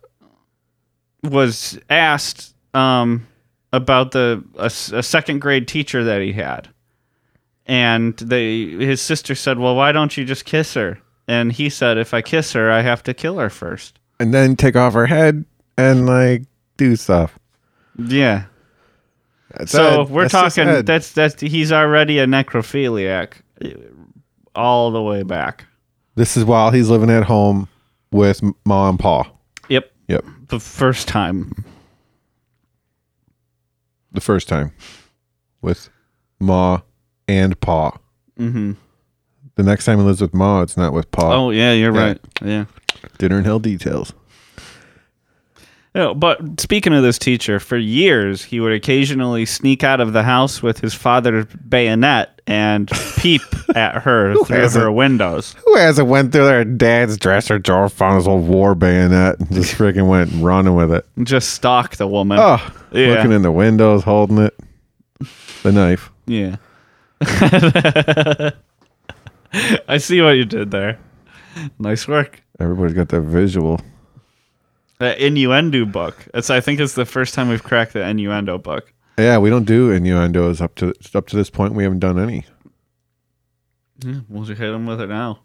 was 1.25 1.79
asked 1.89 2.53
um, 2.73 3.27
about 3.73 4.11
the 4.11 4.43
a, 4.57 4.65
a 4.65 5.03
second 5.03 5.39
grade 5.39 5.67
teacher 5.67 6.03
that 6.03 6.21
he 6.21 6.33
had, 6.33 6.69
and 7.65 8.15
they 8.17 8.65
his 8.67 9.01
sister 9.01 9.35
said, 9.35 9.59
"Well, 9.59 9.75
why 9.75 9.91
don't 9.91 10.15
you 10.17 10.25
just 10.25 10.45
kiss 10.45 10.73
her?" 10.75 10.99
And 11.27 11.51
he 11.51 11.69
said, 11.69 11.97
"If 11.97 12.13
I 12.13 12.21
kiss 12.21 12.53
her, 12.53 12.71
I 12.71 12.81
have 12.81 13.03
to 13.03 13.13
kill 13.13 13.37
her 13.39 13.49
first. 13.49 13.99
And 14.19 14.33
then 14.33 14.55
take 14.55 14.75
off 14.75 14.93
her 14.93 15.07
head 15.07 15.43
and 15.77 16.05
like 16.05 16.43
do 16.77 16.95
stuff. 16.95 17.37
Yeah. 17.97 18.45
That's 19.57 19.71
So 19.71 20.03
Ed. 20.03 20.09
we're 20.09 20.27
That's 20.27 20.55
talking. 20.55 20.85
That's 20.85 21.11
that's 21.13 21.41
he's 21.41 21.71
already 21.71 22.19
a 22.19 22.25
necrophiliac, 22.25 23.33
all 24.55 24.91
the 24.91 25.01
way 25.01 25.23
back. 25.23 25.65
This 26.15 26.37
is 26.37 26.45
while 26.45 26.71
he's 26.71 26.89
living 26.89 27.09
at 27.09 27.23
home 27.23 27.67
with 28.11 28.41
M- 28.43 28.55
Ma 28.65 28.89
and 28.89 28.99
Pa. 28.99 29.29
The 30.55 30.61
first 30.61 31.09
time. 31.09 31.65
The 34.13 34.21
first 34.21 34.47
time 34.47 34.71
with 35.61 35.89
Ma 36.39 36.79
and 37.27 37.59
Pa. 37.59 37.97
hmm 38.37 38.71
The 39.55 39.63
next 39.63 39.83
time 39.83 39.97
he 39.99 40.05
lives 40.05 40.21
with 40.21 40.33
Ma, 40.33 40.61
it's 40.61 40.77
not 40.77 40.93
with 40.93 41.11
Pa. 41.11 41.35
Oh 41.35 41.49
yeah, 41.49 41.73
you're 41.73 41.91
right. 41.91 42.17
Yeah. 42.41 42.65
Dinner 43.17 43.39
in 43.39 43.43
Hell 43.43 43.59
details. 43.59 44.13
No, 45.95 46.13
but 46.13 46.59
speaking 46.59 46.93
of 46.93 47.01
this 47.03 47.17
teacher, 47.17 47.57
for 47.59 47.77
years 47.77 48.43
he 48.43 48.59
would 48.59 48.73
occasionally 48.73 49.45
sneak 49.45 49.81
out 49.83 50.01
of 50.01 50.11
the 50.11 50.23
house 50.23 50.61
with 50.61 50.79
his 50.81 50.93
father's 50.93 51.45
bayonet 51.45 52.41
and 52.45 52.89
peep 53.17 53.41
at 53.75 54.01
her 54.03 54.35
through 54.43 54.69
her 54.71 54.91
windows. 54.91 55.55
Who 55.65 55.75
hasn't 55.77 56.09
went 56.09 56.33
through 56.33 56.45
their 56.45 56.65
dad's 56.65 57.17
dresser 57.17 57.59
drawer, 57.59 57.87
found 57.87 58.17
his 58.17 58.27
old 58.27 58.45
war 58.45 58.75
bayonet, 58.75 59.39
and 59.39 59.51
just 59.53 59.73
freaking 59.73 60.09
went 60.09 60.31
running 60.35 60.75
with 60.75 60.91
it? 60.91 61.05
Just 61.23 61.51
stalked 61.51 61.97
the 61.97 62.07
woman. 62.07 62.39
Oh, 62.41 62.57
Yeah. 62.91 63.07
looking 63.15 63.31
in 63.31 63.41
the 63.41 63.51
windows, 63.53 64.03
holding 64.03 64.39
it. 64.39 64.53
The 65.63 65.71
knife. 65.71 66.11
Yeah. 66.27 66.57
I 69.87 69.97
see 69.97 70.21
what 70.21 70.31
you 70.31 70.43
did 70.45 70.71
there. 70.71 70.99
Nice 71.79 72.05
work. 72.07 72.41
Everybody's 72.59 72.93
got 72.95 73.07
that 73.09 73.21
visual. 73.21 73.79
The 74.97 75.25
innuendo 75.25 75.85
book. 75.85 76.27
It's 76.33 76.49
I 76.49 76.61
think 76.61 76.79
it's 76.79 76.93
the 76.93 77.05
first 77.05 77.33
time 77.33 77.49
we've 77.49 77.63
cracked 77.63 77.93
the 77.93 78.07
innuendo 78.07 78.57
book. 78.57 78.93
Yeah, 79.17 79.37
we 79.37 79.49
don't 79.49 79.65
do 79.65 79.91
innuendos 79.91 80.61
up 80.61 80.75
to 80.75 80.93
up 81.13 81.27
to 81.27 81.35
this 81.35 81.49
point. 81.49 81.73
We 81.73 81.83
haven't 81.83 81.99
done 81.99 82.19
any. 82.19 82.45
Yeah, 84.03 84.19
we'll 84.27 84.43
just 84.43 84.59
hit 84.59 84.73
him 84.73 84.85
with 84.85 85.01
it 85.01 85.07
now. 85.07 85.39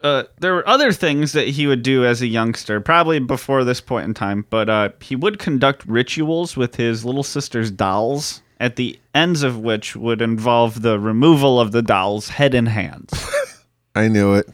Uh, 0.00 0.24
there 0.38 0.54
were 0.54 0.66
other 0.68 0.92
things 0.92 1.32
that 1.32 1.48
he 1.48 1.66
would 1.66 1.82
do 1.82 2.04
as 2.04 2.22
a 2.22 2.26
youngster, 2.26 2.80
probably 2.80 3.18
before 3.18 3.64
this 3.64 3.80
point 3.80 4.06
in 4.06 4.14
time, 4.14 4.46
but 4.48 4.68
uh, 4.68 4.90
he 5.00 5.16
would 5.16 5.40
conduct 5.40 5.84
rituals 5.86 6.56
with 6.56 6.76
his 6.76 7.04
little 7.04 7.24
sister's 7.24 7.70
dolls 7.70 8.42
at 8.60 8.76
the 8.76 8.98
ends 9.14 9.42
of 9.42 9.58
which 9.58 9.96
would 9.96 10.22
involve 10.22 10.82
the 10.82 11.00
removal 11.00 11.60
of 11.60 11.72
the 11.72 11.82
doll's 11.82 12.28
head 12.28 12.54
and 12.54 12.68
hands. 12.68 13.12
I 13.94 14.06
knew 14.08 14.34
it. 14.34 14.48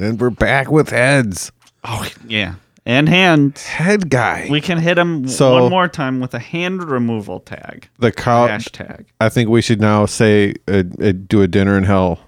And 0.00 0.18
we're 0.18 0.30
back 0.30 0.70
with 0.70 0.88
heads. 0.90 1.52
oh, 1.84 2.08
yeah. 2.26 2.54
And 2.86 3.06
hands. 3.08 3.62
Head 3.66 4.08
guy. 4.08 4.48
We 4.50 4.62
can 4.62 4.78
hit 4.78 4.96
him 4.96 5.28
So- 5.28 5.60
one 5.62 5.70
more 5.70 5.88
time 5.88 6.20
with 6.20 6.32
a 6.32 6.38
hand 6.38 6.82
removal 6.90 7.40
tag. 7.40 7.88
the 7.98 8.10
cow. 8.10 8.48
Hashtag. 8.48 9.04
I 9.20 9.28
think 9.28 9.50
we 9.50 9.60
should 9.60 9.80
now 9.80 10.06
say 10.06 10.54
uh 10.66 10.84
uh 11.02 11.12
do 11.12 11.42
a 11.42 11.46
dinner 11.46 11.76
in 11.76 11.84
hell 11.84 12.18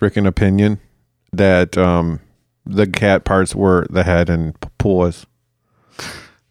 freaking 0.00 0.26
opinion 0.26 0.80
that 1.32 1.78
um 1.78 2.18
the 2.66 2.88
cat 2.88 3.24
parts 3.24 3.54
were 3.54 3.86
the 3.88 4.02
head 4.02 4.28
and 4.28 4.60
p- 4.60 4.68
paws 4.78 5.26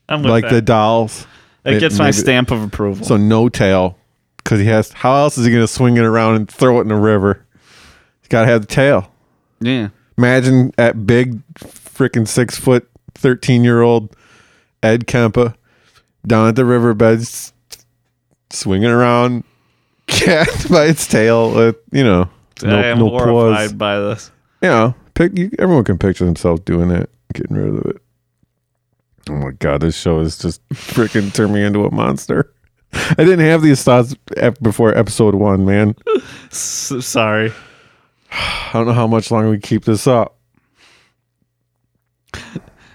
I'm 0.08 0.24
with 0.24 0.32
like 0.32 0.46
the 0.48 0.56
that. 0.56 0.66
dolls. 0.66 1.28
it 1.66 1.80
gets 1.82 1.98
my 2.00 2.06
maybe- 2.06 2.14
stamp 2.14 2.50
of 2.52 2.64
approval. 2.64 3.06
So 3.06 3.18
no 3.18 3.50
tail 3.50 3.98
because 4.38 4.62
he 4.62 4.68
has. 4.68 4.94
How 4.94 5.16
else 5.18 5.38
is 5.38 5.46
he 5.46 5.52
going 5.52 5.64
to 5.64 5.68
swing 5.68 5.98
it 5.98 6.04
around 6.06 6.36
and 6.36 6.50
throw 6.50 6.78
it 6.80 6.84
in 6.84 6.88
the 6.88 6.96
river? 6.96 7.46
He's 8.22 8.30
got 8.30 8.42
to 8.42 8.48
have 8.48 8.62
the 8.62 8.68
tail. 8.68 9.12
yeah. 9.60 9.90
Imagine 10.18 10.74
at 10.78 11.06
big 11.06 11.42
freaking 11.56 12.28
six 12.28 12.58
foot 12.58 12.90
thirteen 13.16 13.64
year 13.64 13.82
old 13.82 14.16
Ed 14.84 15.08
Kempa 15.08 15.56
down 16.26 16.48
at 16.48 16.56
the 16.56 16.66
riverbed 16.66 17.26
swinging 18.50 18.90
around 18.90 19.44
cat 20.08 20.48
by 20.70 20.86
its 20.86 21.08
tail 21.08 21.56
with 21.56 21.78
you 21.92 22.04
know 22.04 22.30
no, 22.64 22.78
I 22.78 22.86
am 22.88 23.00
no 23.00 23.10
horrified 23.10 23.70
paws. 23.70 23.74
by 23.74 24.00
this. 24.00 24.32
You 24.62 24.70
know, 24.70 24.96
pick, 25.14 25.38
you, 25.38 25.50
everyone 25.58 25.84
can 25.84 25.98
picture 25.98 26.26
themselves 26.26 26.62
doing 26.62 26.90
that, 26.90 27.10
getting 27.34 27.56
rid 27.56 27.70
of 27.70 27.86
it. 27.86 28.02
Oh 29.30 29.36
my 29.36 29.52
god, 29.52 29.82
this 29.82 29.96
show 29.96 30.20
is 30.20 30.38
just 30.38 30.68
freaking 30.70 31.34
turned 31.34 31.54
me 31.54 31.64
into 31.64 31.86
a 31.86 31.92
monster. 31.92 32.54
I 32.94 33.16
didn't 33.18 33.40
have 33.40 33.62
these 33.62 33.84
thoughts 33.84 34.16
before 34.62 34.96
episode 34.98 35.36
one, 35.36 35.66
man. 35.66 35.96
Sorry. 36.52 37.52
I 38.32 38.70
don't 38.74 38.88
know 38.88 38.94
how 38.94 39.08
much 39.08 39.32
longer 39.32 39.50
we 39.50 39.60
keep 39.60 39.86
this 39.86 40.08
up. 40.08 40.38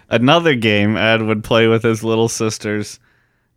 Another 0.09 0.55
game 0.55 0.97
Ed 0.97 1.23
would 1.23 1.43
play 1.43 1.67
with 1.67 1.83
his 1.83 2.05
little 2.05 2.29
sisters 2.29 3.01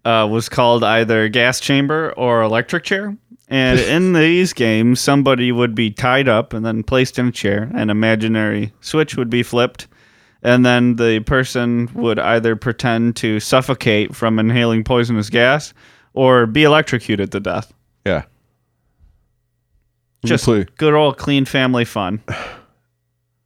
uh, 0.04 0.28
was 0.30 0.50
called 0.50 0.84
either 0.84 1.30
Gas 1.30 1.60
Chamber 1.60 2.14
or 2.18 2.42
Electric 2.42 2.84
Chair. 2.84 3.16
And 3.48 3.80
in 3.80 4.14
these 4.14 4.54
games, 4.54 5.00
somebody 5.00 5.52
would 5.52 5.76
be 5.76 5.92
tied 5.92 6.28
up 6.28 6.54
and 6.54 6.66
then 6.66 6.84
placed 6.84 7.20
in 7.20 7.28
a 7.28 7.32
chair. 7.32 7.70
An 7.74 7.90
imaginary 7.90 8.74
switch 8.82 9.16
would 9.16 9.30
be 9.30 9.44
flipped. 9.44 9.88
And 10.42 10.66
then 10.66 10.96
the 10.96 11.20
person 11.22 11.90
would 11.94 12.18
either 12.18 12.56
pretend 12.56 13.18
to 13.18 13.40
suffocate 13.40 14.16
from 14.16 14.40
inhaling 14.40 14.84
poisonous 14.84 15.30
gas 15.30 15.74
or 16.14 16.46
be 16.46 16.64
electrocuted 16.64 17.32
to 17.34 17.40
death. 17.40 17.74
Yeah. 18.06 18.24
Just 20.26 20.46
Play. 20.46 20.66
good 20.78 20.94
old 20.94 21.18
clean 21.18 21.46
family 21.46 21.86
fun. 21.86 22.22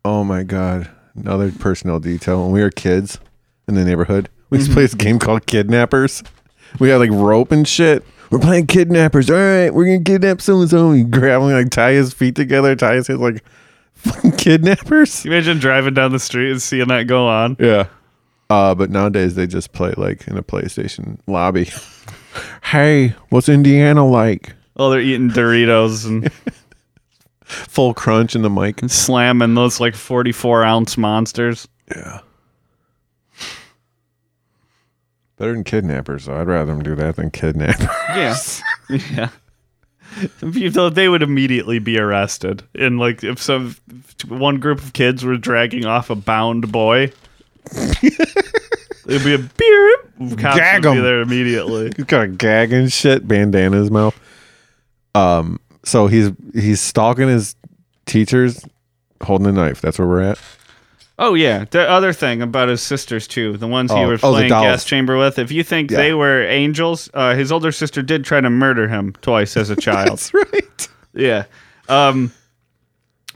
Oh 0.06 0.26
my 0.26 0.44
god. 0.44 0.90
Another 1.16 1.50
personal 1.50 1.98
detail. 1.98 2.44
When 2.44 2.52
we 2.52 2.62
were 2.62 2.70
kids 2.72 3.20
in 3.70 3.76
the 3.76 3.86
neighborhood, 3.86 4.28
we 4.50 4.58
used 4.58 4.70
to 4.70 4.74
play 4.74 4.84
this 4.84 4.96
game 4.96 5.18
called 5.18 5.46
Kidnappers. 5.46 6.24
We 6.78 6.90
had 6.90 6.98
like 6.98 7.12
rope 7.12 7.54
and 7.54 7.66
shit. 7.66 8.04
We're 8.30 8.40
playing 8.40 8.68
kidnappers. 8.68 9.30
All 9.30 9.38
right, 9.38 9.74
we're 9.74 9.86
gonna 9.86 10.04
kidnap 10.04 10.42
so 10.42 10.60
and 10.60 10.70
so. 10.70 10.90
We 10.90 11.04
grab 11.04 11.42
him, 11.42 11.52
like 11.52 11.70
tie 11.70 11.94
his 11.94 12.14
feet 12.14 12.36
together, 12.36 12.76
tie 12.76 12.96
his 12.96 13.08
head 13.08 13.20
like 13.20 13.46
fucking 13.94 14.34
kidnappers. 14.34 15.24
You 15.24 15.32
imagine 15.32 15.60
driving 15.60 15.94
down 15.94 16.12
the 16.12 16.20
street 16.20 16.52
and 16.52 16.62
seeing 16.62 16.90
that 16.90 17.04
go 17.08 17.28
on. 17.28 17.56
Yeah. 17.60 17.88
Uh, 18.50 18.76
but 18.76 18.90
nowadays 18.90 19.36
they 19.36 19.48
just 19.48 19.72
play 19.72 19.94
like 19.96 20.28
in 20.28 20.38
a 20.38 20.44
PlayStation 20.44 21.18
lobby. 21.28 21.72
hey, 22.64 23.16
what's 23.30 23.48
Indiana 23.48 24.06
like? 24.06 24.54
Oh, 24.76 24.90
they're 24.90 25.00
eating 25.00 25.30
Doritos 25.30 26.06
and 26.08 26.30
Full 27.54 27.94
crunch 27.94 28.36
in 28.36 28.42
the 28.42 28.50
mic. 28.50 28.82
And 28.82 28.92
slamming 28.92 29.56
those 29.56 29.80
like 29.80 29.96
44 29.96 30.64
ounce 30.64 30.98
monsters. 30.98 31.68
Yeah. 31.94 32.20
Better 35.38 35.54
than 35.54 35.64
kidnappers, 35.64 36.26
though. 36.26 36.40
I'd 36.40 36.48
rather 36.48 36.74
them 36.74 36.84
do 36.84 36.96
that 36.96 37.16
than 37.16 37.32
kidnap. 37.32 37.80
Yeah. 38.16 38.38
yeah. 38.90 39.30
Know, 40.42 40.90
they 40.90 41.10
would 41.10 41.24
immediately 41.24 41.80
be 41.80 41.98
arrested. 41.98 42.64
And 42.76 43.00
like 43.00 43.24
if 43.24 43.42
some 43.42 43.76
if 43.90 44.30
one 44.30 44.60
group 44.60 44.80
of 44.80 44.94
kids 44.94 45.26
were 45.26 45.38
dragging 45.38 45.86
off 45.86 46.10
a 46.12 46.16
bound 46.16 46.72
boy, 46.72 47.12
it'd 47.72 49.24
be 49.24 49.34
a 49.34 49.40
beer. 49.40 49.98
Cops 50.38 50.58
Gag 50.58 50.86
would 50.86 50.94
be 50.94 51.02
there 51.02 51.22
immediately. 51.22 51.92
he's 51.96 52.06
got 52.06 52.26
a 52.26 52.28
gag 52.28 52.72
and 52.72 52.92
shit, 52.92 53.28
bandana 53.28 53.68
in 53.68 53.74
his 53.74 53.92
mouth. 53.92 54.18
Um, 55.16 55.60
so 55.84 56.08
he's 56.08 56.32
he's 56.54 56.82
stalking 56.82 57.28
his 57.28 57.56
teachers, 58.06 58.64
holding 59.22 59.48
a 59.48 59.52
knife. 59.52 59.82
That's 59.82 60.00
where 60.00 60.08
we're 60.08 60.22
at. 60.22 60.40
Oh 61.20 61.36
yeah, 61.36 61.66
the 61.70 61.88
other 61.88 62.12
thing 62.12 62.42
about 62.42 62.70
his 62.70 62.82
sisters 62.82 63.28
too, 63.28 63.56
the 63.58 63.68
ones 63.68 63.92
he 63.92 63.98
Oh, 64.00 64.10
was 64.10 64.24
oh, 64.24 64.32
the 64.32 64.38
playing 64.38 64.50
dolls. 64.50 64.64
gas 64.66 64.86
chamber 64.86 65.18
with. 65.18 65.38
If 65.38 65.52
you 65.52 65.64
think 65.64 65.92
Yeah. 65.92 65.98
they 65.98 66.14
were 66.14 66.44
angels, 66.48 67.08
uh, 67.14 67.36
his 67.36 67.52
older 67.52 67.72
sister 67.72 68.02
did 68.02 68.26
try 68.26 68.42
to 68.42 68.50
murder 68.50 68.88
him 68.88 69.14
twice 69.22 69.56
as 69.56 69.70
a 69.70 69.76
child. 69.80 70.10
That's 70.10 70.34
right. 70.34 70.88
Yeah. 71.14 71.44
Um 71.88 72.32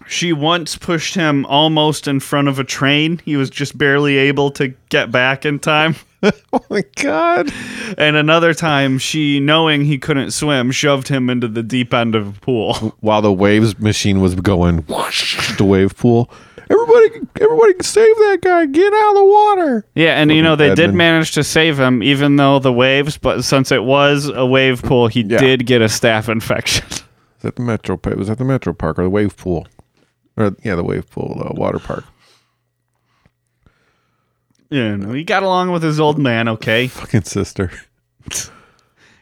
she 0.08 0.32
once 0.32 0.78
pushed 0.78 1.16
him 1.16 1.46
almost 1.48 2.08
in 2.08 2.20
front 2.20 2.48
of 2.48 2.60
a 2.60 2.64
train. 2.64 3.20
He 3.26 3.36
was 3.36 3.50
just 3.50 3.78
barely 3.78 4.18
able 4.18 4.52
to 4.52 4.70
get 4.90 5.12
back 5.12 5.46
in 5.46 5.60
time. 5.60 5.96
Oh 6.54 6.62
my 6.70 6.84
god. 6.96 7.52
And 7.98 8.16
another 8.16 8.54
time, 8.54 8.98
she, 8.98 9.40
knowing 9.40 9.86
he 9.86 9.98
couldn't 9.98 10.32
swim, 10.32 10.72
shoved 10.72 11.08
him 11.08 11.30
into 11.30 11.48
the 11.48 11.62
deep 11.64 11.94
end 11.94 12.16
of 12.16 12.28
a 12.38 12.40
pool. 12.40 12.74
While 13.00 13.22
the 13.22 13.32
waves 13.32 13.78
machine 13.80 14.20
was 14.22 14.34
going, 14.36 14.80
whoosh, 14.88 15.56
the 15.58 15.64
wave 15.66 15.96
pool. 15.96 16.32
Everybody, 16.70 17.22
everybody, 17.40 17.74
save 17.82 18.14
that 18.18 18.40
guy! 18.42 18.66
Get 18.66 18.92
out 18.92 19.10
of 19.12 19.16
the 19.16 19.24
water! 19.24 19.86
Yeah, 19.96 20.20
and 20.22 20.30
you 20.32 20.42
know, 20.42 20.58
they 20.58 20.76
did 20.76 20.94
manage 20.94 21.32
to 21.34 21.44
save 21.44 21.80
him, 21.80 22.04
even 22.04 22.36
though 22.36 22.60
the 22.60 22.74
waves, 22.74 23.18
but 23.18 23.44
since 23.44 23.72
it 23.72 23.86
was 23.86 24.28
a 24.28 24.46
wave 24.46 24.82
pool, 24.84 25.08
he 25.08 25.22
Yeah. 25.22 25.38
did 25.38 25.66
get 25.66 25.82
a 25.82 25.86
staph 25.86 26.28
infection. 26.28 26.86
Is 26.92 27.04
that 27.44 27.56
the 27.56 27.62
metro? 27.62 27.98
Was 28.18 28.28
that 28.28 28.38
the 28.38 28.44
metro 28.44 28.74
park 28.74 29.00
or 29.00 29.04
the 29.04 29.10
wave 29.10 29.38
pool? 29.38 29.66
Or 30.36 30.56
yeah, 30.66 30.76
the 30.76 30.84
wave 30.84 31.10
pool, 31.10 31.42
uh, 31.46 31.54
water 31.54 31.80
park. 31.80 32.04
You 34.70 34.98
know, 34.98 35.14
he 35.14 35.24
got 35.24 35.44
along 35.44 35.72
with 35.72 35.84
his 35.84 36.00
old 36.00 36.18
man, 36.18 36.48
okay? 36.48 36.88
Fucking 36.88 37.24
sister. 37.24 37.72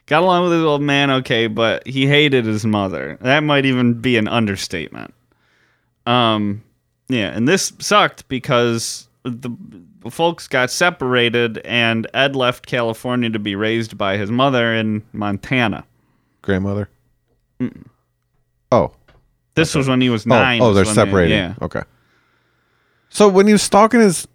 Got 0.07 0.21
along 0.21 0.43
with 0.43 0.51
his 0.51 0.61
old 0.61 0.83
man, 0.83 1.09
okay, 1.09 1.47
but 1.47 1.85
he 1.87 2.05
hated 2.05 2.45
his 2.45 2.63
mother. 2.63 3.17
That 3.21 3.39
might 3.39 3.65
even 3.65 3.95
be 4.01 4.17
an 4.17 4.27
understatement. 4.27 5.15
Um, 6.05 6.63
yeah, 7.09 7.35
and 7.35 7.47
this 7.47 7.73
sucked 7.79 8.27
because 8.27 9.07
the 9.23 9.49
folks 10.11 10.47
got 10.47 10.69
separated, 10.69 11.57
and 11.65 12.05
Ed 12.13 12.35
left 12.35 12.67
California 12.67 13.31
to 13.31 13.39
be 13.39 13.55
raised 13.55 13.97
by 13.97 14.17
his 14.17 14.29
mother 14.29 14.75
in 14.75 15.01
Montana. 15.11 15.85
Grandmother. 16.43 16.87
Oh, 18.71 18.91
This 19.55 19.73
was 19.73 19.87
when 19.87 20.01
he 20.01 20.11
was 20.11 20.27
oh, 20.27 20.29
nine. 20.29 20.61
oh, 20.61 20.69
is 20.69 20.75
they're 20.75 20.85
separated. 20.85 21.33
yeah, 21.33 21.55
Okay. 21.63 21.81
So 23.09 23.27
when 23.27 23.47
he 23.47 23.53
was 23.53 23.63
stalking 23.63 24.01
his 24.01 24.27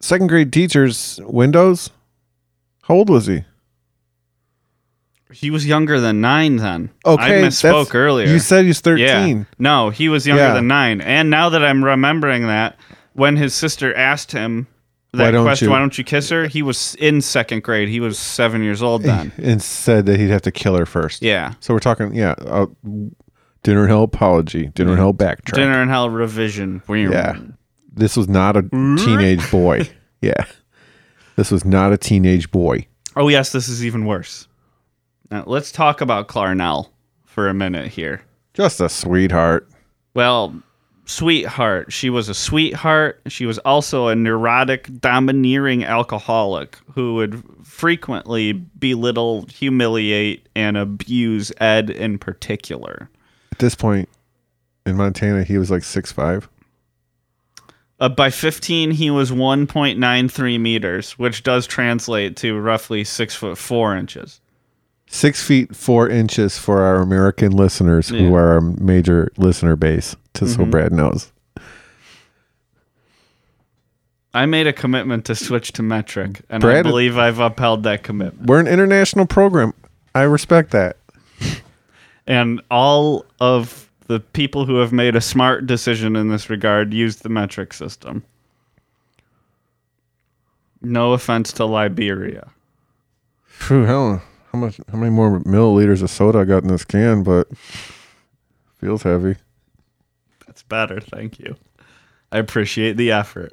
second 0.00 0.26
grade 0.28 0.52
teacher's 0.52 1.20
windows, 1.24 1.90
how 2.82 2.94
old 2.94 3.08
was 3.10 3.26
he? 3.26 3.44
he 5.32 5.50
was 5.50 5.66
younger 5.66 6.00
than 6.00 6.20
nine 6.20 6.56
then. 6.56 6.88
Okay, 7.04 7.40
I 7.44 7.48
misspoke 7.48 7.94
earlier. 7.94 8.26
You 8.28 8.38
said 8.38 8.64
he's 8.64 8.80
Yeah. 8.86 9.18
thirteen. 9.20 9.46
No, 9.58 9.90
he 9.90 10.08
was 10.08 10.26
younger 10.26 10.42
Yeah. 10.44 10.54
than 10.54 10.66
nine. 10.68 11.00
And 11.00 11.28
now 11.30 11.48
that 11.50 11.64
I'm 11.64 11.84
remembering 11.84 12.46
that, 12.46 12.78
when 13.12 13.36
his 13.36 13.52
sister 13.52 13.94
asked 13.96 14.32
him 14.32 14.66
that 15.12 15.34
Why 15.34 15.42
question, 15.42 15.66
you- 15.66 15.72
why 15.72 15.78
don't 15.80 15.98
you 15.98 16.04
kiss 16.04 16.30
her? 16.30 16.46
He 16.46 16.62
was 16.62 16.94
in 17.00 17.20
second 17.20 17.64
grade. 17.64 17.88
He 17.88 18.00
was 18.00 18.18
seven 18.18 18.62
years 18.62 18.82
old 18.82 19.02
then. 19.04 19.32
and 19.36 19.60
said 19.60 20.06
that 20.06 20.18
he'd 20.20 20.30
have 20.30 20.42
to 20.42 20.52
kill 20.52 20.76
her 20.76 20.86
first. 20.86 21.22
yeah. 21.22 21.52
So 21.60 21.74
we're 21.74 21.80
talking, 21.80 22.14
yeah, 22.14 22.34
uh, 22.38 22.66
dinner 23.62 23.80
and 23.82 23.90
hell 23.90 24.04
apology, 24.04 24.70
dinner 24.74 24.90
and 24.92 24.98
hell 25.00 25.12
backtrack. 25.12 25.54
Dinner 25.54 25.82
and 25.82 25.90
Hell 25.90 26.08
revision. 26.08 26.82
Yeah. 26.88 27.36
This 27.96 28.16
was 28.16 28.28
not 28.28 28.56
a 28.56 28.62
teenage 28.62 29.50
boy. 29.50 29.88
Yeah. 30.20 30.44
This 31.36 31.50
was 31.50 31.64
not 31.64 31.92
a 31.92 31.96
teenage 31.96 32.50
boy. 32.50 32.86
Oh, 33.16 33.28
yes, 33.28 33.52
this 33.52 33.68
is 33.68 33.84
even 33.84 34.04
worse. 34.04 34.46
Now, 35.30 35.44
let's 35.46 35.72
talk 35.72 36.00
about 36.00 36.28
Clarnell 36.28 36.90
for 37.24 37.48
a 37.48 37.54
minute 37.54 37.88
here. 37.88 38.22
Just 38.54 38.80
a 38.80 38.88
sweetheart. 38.88 39.68
Well, 40.14 40.54
sweetheart. 41.06 41.92
She 41.92 42.10
was 42.10 42.28
a 42.28 42.34
sweetheart. 42.34 43.20
She 43.26 43.46
was 43.46 43.58
also 43.60 44.08
a 44.08 44.14
neurotic, 44.14 45.00
domineering 45.00 45.84
alcoholic 45.84 46.78
who 46.94 47.14
would 47.14 47.42
frequently 47.64 48.52
belittle, 48.52 49.46
humiliate, 49.46 50.48
and 50.54 50.76
abuse 50.76 51.50
Ed 51.58 51.90
in 51.90 52.18
particular. 52.18 53.08
At 53.52 53.58
this 53.58 53.74
point 53.74 54.08
in 54.84 54.96
Montana, 54.96 55.44
he 55.44 55.56
was 55.56 55.70
like 55.70 55.82
six 55.82 56.12
five. 56.12 56.48
Uh, 57.98 58.08
by 58.10 58.28
15, 58.30 58.90
he 58.90 59.10
was 59.10 59.30
1.93 59.30 60.60
meters, 60.60 61.12
which 61.12 61.42
does 61.42 61.66
translate 61.66 62.36
to 62.36 62.58
roughly 62.58 63.04
six 63.04 63.34
foot 63.34 63.56
four 63.56 63.96
inches. 63.96 64.40
Six 65.08 65.42
feet 65.42 65.74
four 65.74 66.08
inches 66.08 66.58
for 66.58 66.82
our 66.82 66.96
American 66.96 67.52
listeners 67.52 68.10
Yeah. 68.10 68.20
who 68.20 68.34
are 68.34 68.52
our 68.54 68.60
major 68.60 69.30
listener 69.38 69.76
base. 69.76 70.14
Just 70.34 70.56
so 70.56 70.64
Mhm. 70.64 70.70
Brad 70.70 70.92
knows. 70.92 71.32
I 74.34 74.44
made 74.44 74.66
a 74.66 74.72
commitment 74.72 75.24
to 75.26 75.34
switch 75.34 75.72
to 75.72 75.82
metric, 75.82 76.42
and 76.50 76.60
Brad- 76.60 76.84
I 76.86 76.90
believe 76.90 77.16
I've 77.16 77.38
upheld 77.38 77.84
that 77.84 78.02
commitment. 78.02 78.46
We're 78.46 78.60
an 78.60 78.66
international 78.66 79.24
program. 79.24 79.72
I 80.14 80.22
respect 80.22 80.72
that. 80.72 80.98
And 82.26 82.60
all 82.70 83.24
of 83.40 83.85
the 84.06 84.20
people 84.20 84.66
who 84.66 84.76
have 84.76 84.92
made 84.92 85.16
a 85.16 85.20
smart 85.20 85.66
decision 85.66 86.16
in 86.16 86.28
this 86.28 86.48
regard 86.48 86.94
use 86.94 87.16
the 87.16 87.28
metric 87.28 87.72
system. 87.72 88.24
No 90.82 91.12
offense 91.12 91.52
to 91.54 91.64
Liberia. 91.64 92.50
Phew, 93.46 93.84
hell, 93.84 94.22
how 94.52 94.58
much? 94.58 94.78
How 94.90 94.98
many 94.98 95.10
more 95.10 95.40
milliliters 95.40 96.02
of 96.02 96.10
soda 96.10 96.40
I 96.40 96.44
got 96.44 96.62
in 96.62 96.68
this 96.68 96.84
can? 96.84 97.22
But 97.22 97.48
feels 98.78 99.02
heavy. 99.02 99.36
That's 100.46 100.62
better, 100.62 101.00
thank 101.00 101.38
you. 101.38 101.56
I 102.30 102.38
appreciate 102.38 102.96
the 102.96 103.12
effort. 103.12 103.52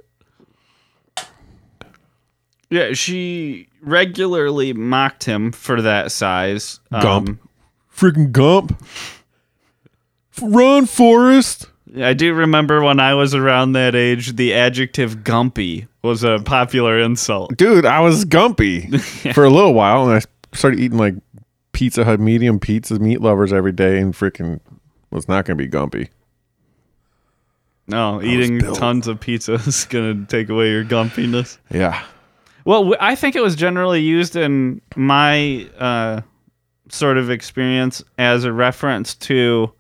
Yeah, 2.70 2.94
she 2.94 3.68
regularly 3.82 4.74
mocked 4.74 5.24
him 5.24 5.52
for 5.52 5.82
that 5.82 6.12
size. 6.12 6.80
Um, 6.92 7.02
Gump. 7.02 7.50
Freaking 7.96 8.32
Gump. 8.32 8.84
Run, 10.42 10.86
Forrest. 10.86 11.70
I 11.96 12.14
do 12.14 12.34
remember 12.34 12.82
when 12.82 13.00
I 13.00 13.14
was 13.14 13.36
around 13.36 13.74
that 13.74 13.94
age, 13.96 14.36
the 14.36 14.54
adjective 14.54 15.18
gumpy 15.18 15.88
was 16.02 16.24
a 16.24 16.40
popular 16.44 17.00
insult. 17.00 17.56
Dude, 17.56 17.86
I 17.86 18.00
was 18.00 18.26
Gumpy 18.26 19.00
for 19.34 19.46
a 19.46 19.50
little 19.50 19.74
while, 19.74 20.10
and 20.10 20.18
I 20.18 20.56
started 20.56 20.80
eating 20.80 20.98
like 20.98 21.16
Pizza 21.72 22.04
Hut 22.04 22.20
medium 22.20 22.60
pizzas, 22.60 23.00
meat 23.00 23.22
lovers 23.22 23.54
every 23.54 23.72
day, 23.72 24.00
and 24.00 24.14
freaking 24.14 24.60
was 25.12 25.28
not 25.28 25.46
gonna 25.46 25.56
be 25.56 25.68
Gumpy. 25.68 26.10
No, 27.88 28.22
eating 28.22 28.60
tons 28.60 29.08
of 29.08 29.20
pizza 29.20 29.54
is 29.68 29.86
going 29.86 30.26
to 30.26 30.26
take 30.26 30.50
away 30.50 30.72
your 30.72 30.86
gumpiness. 30.86 31.58
Yeah. 31.70 32.02
Well, 32.66 32.96
I 33.00 33.16
think 33.16 33.36
it 33.36 33.42
was 33.42 33.56
generally 33.56 34.02
used 34.02 34.38
in 34.38 34.82
my 34.96 35.68
uh, 35.78 36.22
sort 36.88 37.18
of 37.18 37.30
experience 37.30 38.02
as 38.18 38.46
a 38.46 38.54
reference 38.54 39.16
to 39.16 39.74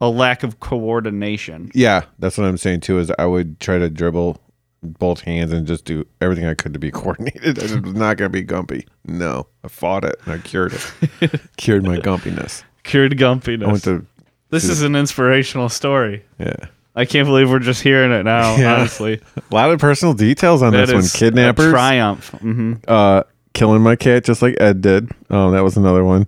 a 0.00 0.08
lack 0.08 0.42
of 0.42 0.60
coordination. 0.60 1.70
Yeah, 1.74 2.02
that's 2.18 2.38
what 2.38 2.44
I'm 2.46 2.56
saying 2.58 2.80
too. 2.80 2.98
Is 2.98 3.10
I 3.18 3.26
would 3.26 3.60
try 3.60 3.78
to 3.78 3.88
dribble 3.90 4.38
both 4.82 5.20
hands 5.20 5.52
and 5.52 5.66
just 5.66 5.84
do 5.84 6.06
everything 6.20 6.46
I 6.46 6.54
could 6.54 6.72
to 6.72 6.78
be 6.78 6.90
coordinated. 6.92 7.58
I 7.58 7.62
was 7.80 7.94
not 7.94 8.16
gonna 8.16 8.30
be 8.30 8.44
Gumpy. 8.44 8.86
No, 9.04 9.46
I 9.64 9.68
fought 9.68 10.04
it 10.04 10.16
and 10.24 10.34
I 10.34 10.38
cured 10.38 10.72
it. 10.72 11.40
cured 11.56 11.84
my 11.84 11.98
Gumpiness. 11.98 12.62
Cured 12.82 13.12
gumpiness. 13.18 13.66
I 13.66 13.70
went 13.70 13.84
to 13.84 14.06
this 14.48 14.64
is 14.64 14.82
an 14.82 14.96
inspirational 14.96 15.68
story. 15.68 16.24
yeah. 16.38 16.56
I 16.96 17.04
can't 17.04 17.26
believe 17.26 17.48
we're 17.48 17.60
just 17.60 17.82
hearing 17.82 18.10
it 18.10 18.24
now, 18.24 18.56
Yeah. 18.56 18.74
honestly. 18.74 19.20
A 19.50 19.54
lot 19.54 19.70
of 19.70 19.78
personal 19.78 20.12
details 20.12 20.60
on 20.60 20.72
That 20.72 20.88
this 20.88 20.94
one. 20.94 21.20
Kidnappers, 21.20 21.70
triumph. 21.70 22.30
hmm 22.30 22.74
uh, 22.88 23.22
killing 23.54 23.80
my 23.82 23.94
cat 23.94 24.24
just 24.24 24.42
like 24.42 24.56
Ed 24.60 24.80
did. 24.80 25.08
Oh, 25.30 25.52
that 25.52 25.60
was 25.62 25.76
another 25.76 26.04
one. 26.04 26.26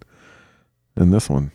And 0.95 1.13
this 1.13 1.29
one, 1.29 1.51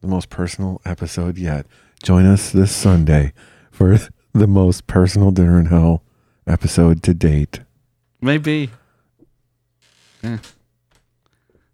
the 0.00 0.08
most 0.08 0.30
personal 0.30 0.80
episode 0.84 1.38
yet. 1.38 1.66
Join 2.02 2.26
us 2.26 2.50
this 2.50 2.74
Sunday 2.74 3.32
for 3.70 3.98
the 4.32 4.46
most 4.46 4.86
personal 4.86 5.30
dinner 5.30 5.58
in 5.58 5.66
hell 5.66 6.02
episode 6.46 7.02
to 7.04 7.14
date. 7.14 7.60
Maybe. 8.20 8.70
Yeah. 10.22 10.38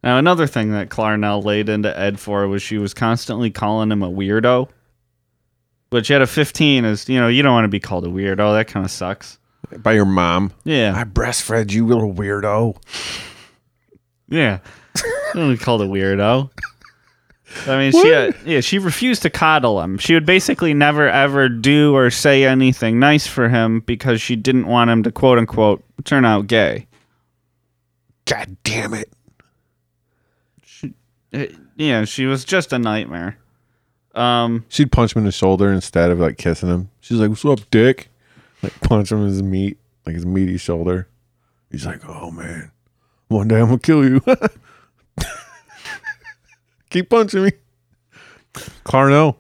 Now, 0.02 0.18
another 0.18 0.46
thing 0.46 0.72
that 0.72 0.88
Clarnell 0.88 1.44
laid 1.44 1.68
into 1.68 1.96
Ed 1.96 2.18
for 2.18 2.48
was 2.48 2.62
she 2.62 2.78
was 2.78 2.92
constantly 2.92 3.50
calling 3.50 3.92
him 3.92 4.02
a 4.02 4.11
weirdo. 4.11 4.68
Which 5.90 6.11
at 6.11 6.22
a 6.22 6.26
15 6.26 6.87
is, 6.87 7.08
you 7.08 7.20
know, 7.20 7.28
you 7.28 7.42
don't 7.42 7.52
want 7.52 7.64
to 7.64 7.68
be 7.68 7.78
called 7.78 8.06
a 8.06 8.08
weirdo. 8.08 8.56
That 8.56 8.66
kind 8.66 8.85
of 8.85 8.90
sucks. 8.90 9.38
By 9.78 9.92
your 9.92 10.06
mom. 10.06 10.52
Yeah. 10.64 10.94
I 10.96 11.04
breastfed 11.04 11.70
you, 11.70 11.87
little 11.87 12.12
weirdo. 12.12 12.76
Yeah. 14.28 14.58
You 14.96 15.02
don't 15.35 15.42
want 15.46 15.58
to 15.58 15.61
be 15.61 15.64
called 15.64 15.82
a 15.82 15.87
weirdo. 15.87 16.50
I 17.67 17.77
mean, 17.79 17.93
she 17.93 18.12
uh, 18.15 18.33
yeah, 18.45 18.61
she 18.61 18.79
refused 18.79 19.23
to 19.23 19.31
coddle 19.31 19.81
him. 19.83 19.99
She 19.99 20.15
would 20.15 20.27
basically 20.27 20.75
never 20.75 21.09
ever 21.09 21.49
do 21.49 21.95
or 21.95 22.11
say 22.11 22.45
anything 22.45 22.99
nice 22.99 23.27
for 23.27 23.49
him 23.49 23.81
because 23.81 24.21
she 24.21 24.37
didn't 24.37 24.67
want 24.67 24.91
him 24.91 25.03
to 25.05 25.12
quote 25.12 25.38
unquote 25.38 25.85
turn 26.05 26.25
out 26.25 26.47
gay. 26.47 26.87
God 28.25 28.57
damn 28.65 28.95
it. 28.95 29.12
Uh, 31.35 31.47
Yeah, 31.77 32.05
she 32.05 32.27
was 32.27 32.45
just 32.45 32.73
a 32.73 32.79
nightmare. 32.79 33.38
Um, 34.15 34.65
She'd 34.69 34.93
punch 34.93 35.15
him 35.17 35.21
in 35.21 35.25
the 35.27 35.33
shoulder 35.33 35.73
instead 35.73 36.11
of 36.11 36.19
like 36.19 36.37
kissing 36.38 36.69
him. 36.69 36.91
She's 37.01 37.19
like, 37.19 37.31
What's 37.31 37.45
up, 37.45 37.61
dick? 37.71 38.09
Like 38.62 38.79
punch 38.81 39.11
him 39.11 39.19
in 39.23 39.29
his 39.29 39.43
meat, 39.43 39.79
like 40.07 40.15
his 40.15 40.27
meaty 40.27 40.57
shoulder. 40.59 41.09
He's 41.71 41.87
like, 41.87 42.03
Oh 42.09 42.31
man, 42.31 42.71
one 43.29 43.49
day 43.49 43.57
I'm 43.61 43.67
gonna 43.67 43.79
kill 43.79 44.05
you. 44.05 44.21
Keep 46.92 47.09
punching 47.09 47.44
me. 47.44 47.52
Carno. 48.85 49.37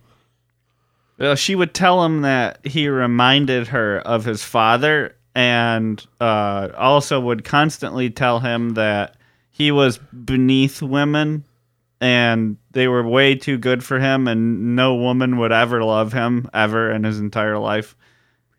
Uh, 1.20 1.34
she 1.34 1.54
would 1.54 1.74
tell 1.74 2.02
him 2.02 2.22
that 2.22 2.66
he 2.66 2.88
reminded 2.88 3.68
her 3.68 3.98
of 3.98 4.24
his 4.24 4.42
father 4.42 5.14
and 5.34 6.04
uh, 6.18 6.70
also 6.76 7.20
would 7.20 7.44
constantly 7.44 8.08
tell 8.08 8.40
him 8.40 8.70
that 8.70 9.16
he 9.50 9.70
was 9.70 9.98
beneath 9.98 10.80
women 10.80 11.44
and 12.00 12.56
they 12.70 12.88
were 12.88 13.06
way 13.06 13.34
too 13.34 13.58
good 13.58 13.84
for 13.84 14.00
him 14.00 14.26
and 14.26 14.74
no 14.74 14.94
woman 14.94 15.36
would 15.36 15.52
ever 15.52 15.84
love 15.84 16.14
him 16.14 16.48
ever 16.54 16.90
in 16.90 17.04
his 17.04 17.18
entire 17.18 17.58
life. 17.58 17.94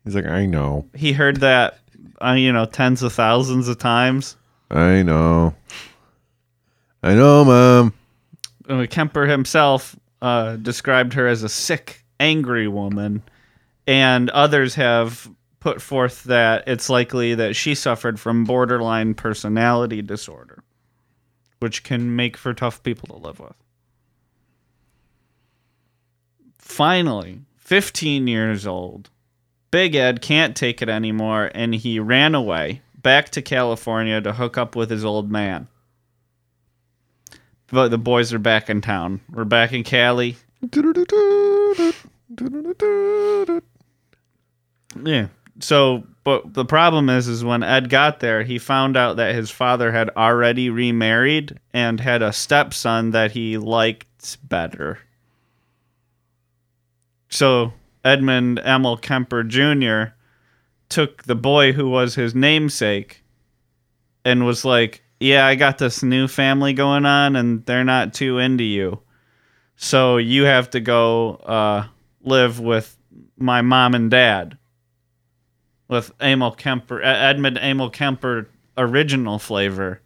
He's 0.04 0.14
like, 0.14 0.26
I 0.26 0.46
know. 0.46 0.86
He 0.94 1.12
heard 1.12 1.38
that, 1.38 1.80
uh, 2.24 2.34
you 2.34 2.52
know, 2.52 2.64
tens 2.64 3.02
of 3.02 3.12
thousands 3.12 3.66
of 3.66 3.78
times. 3.78 4.36
I 4.70 5.02
know. 5.02 5.52
I 7.02 7.14
know, 7.14 7.44
mom. 7.44 7.92
Uh, 8.68 8.86
Kemper 8.88 9.26
himself 9.26 9.96
uh, 10.22 10.56
described 10.56 11.14
her 11.14 11.26
as 11.26 11.42
a 11.42 11.48
sick, 11.48 12.04
angry 12.18 12.68
woman, 12.68 13.22
and 13.86 14.30
others 14.30 14.74
have 14.76 15.28
put 15.60 15.82
forth 15.82 16.24
that 16.24 16.64
it's 16.66 16.88
likely 16.88 17.34
that 17.34 17.56
she 17.56 17.74
suffered 17.74 18.20
from 18.20 18.44
borderline 18.44 19.14
personality 19.14 20.02
disorder, 20.02 20.62
which 21.60 21.82
can 21.82 22.16
make 22.16 22.36
for 22.36 22.54
tough 22.54 22.82
people 22.82 23.08
to 23.08 23.26
live 23.26 23.40
with. 23.40 23.54
Finally, 26.58 27.40
15 27.56 28.26
years 28.26 28.66
old, 28.66 29.10
Big 29.70 29.94
Ed 29.94 30.22
can't 30.22 30.56
take 30.56 30.80
it 30.80 30.88
anymore, 30.88 31.50
and 31.54 31.74
he 31.74 31.98
ran 31.98 32.34
away 32.34 32.80
back 32.94 33.28
to 33.30 33.42
California 33.42 34.20
to 34.20 34.32
hook 34.32 34.56
up 34.56 34.74
with 34.74 34.88
his 34.90 35.04
old 35.04 35.30
man 35.30 35.68
but 37.70 37.88
the 37.88 37.98
boys 37.98 38.32
are 38.32 38.38
back 38.38 38.70
in 38.70 38.80
town. 38.80 39.20
We're 39.30 39.44
back 39.44 39.72
in 39.72 39.84
Cali. 39.84 40.36
Yeah. 45.02 45.28
So, 45.60 46.04
but 46.24 46.54
the 46.54 46.64
problem 46.64 47.08
is, 47.08 47.28
is 47.28 47.44
when 47.44 47.62
Ed 47.62 47.88
got 47.88 48.20
there, 48.20 48.42
he 48.42 48.58
found 48.58 48.96
out 48.96 49.16
that 49.16 49.34
his 49.34 49.50
father 49.50 49.92
had 49.92 50.10
already 50.10 50.70
remarried 50.70 51.58
and 51.72 52.00
had 52.00 52.22
a 52.22 52.32
stepson 52.32 53.12
that 53.12 53.32
he 53.32 53.56
liked 53.56 54.38
better. 54.48 54.98
So 57.28 57.72
Edmund 58.04 58.60
Emil 58.64 58.96
Kemper 58.96 59.44
Jr. 59.44 60.14
took 60.88 61.24
the 61.24 61.34
boy 61.34 61.72
who 61.72 61.88
was 61.88 62.14
his 62.14 62.34
namesake 62.34 63.22
and 64.24 64.46
was 64.46 64.64
like, 64.64 65.03
"Yeah, 65.20 65.46
I 65.46 65.54
got 65.54 65.78
this 65.78 66.02
new 66.02 66.28
family 66.28 66.72
going 66.72 67.06
on, 67.06 67.36
and 67.36 67.64
they're 67.66 67.84
not 67.84 68.14
too 68.14 68.38
into 68.38 68.64
you, 68.64 69.00
so 69.76 70.16
you 70.16 70.44
have 70.44 70.70
to 70.70 70.80
go 70.80 71.36
uh, 71.36 71.86
live 72.22 72.60
with 72.60 72.96
my 73.36 73.62
mom 73.62 73.94
and 73.94 74.10
dad." 74.10 74.58
With 75.86 76.12
Emil 76.20 76.52
Kemper, 76.52 77.02
Edmund 77.02 77.58
Emil 77.58 77.90
Kemper 77.90 78.48
original 78.76 79.38
flavor. 79.38 80.00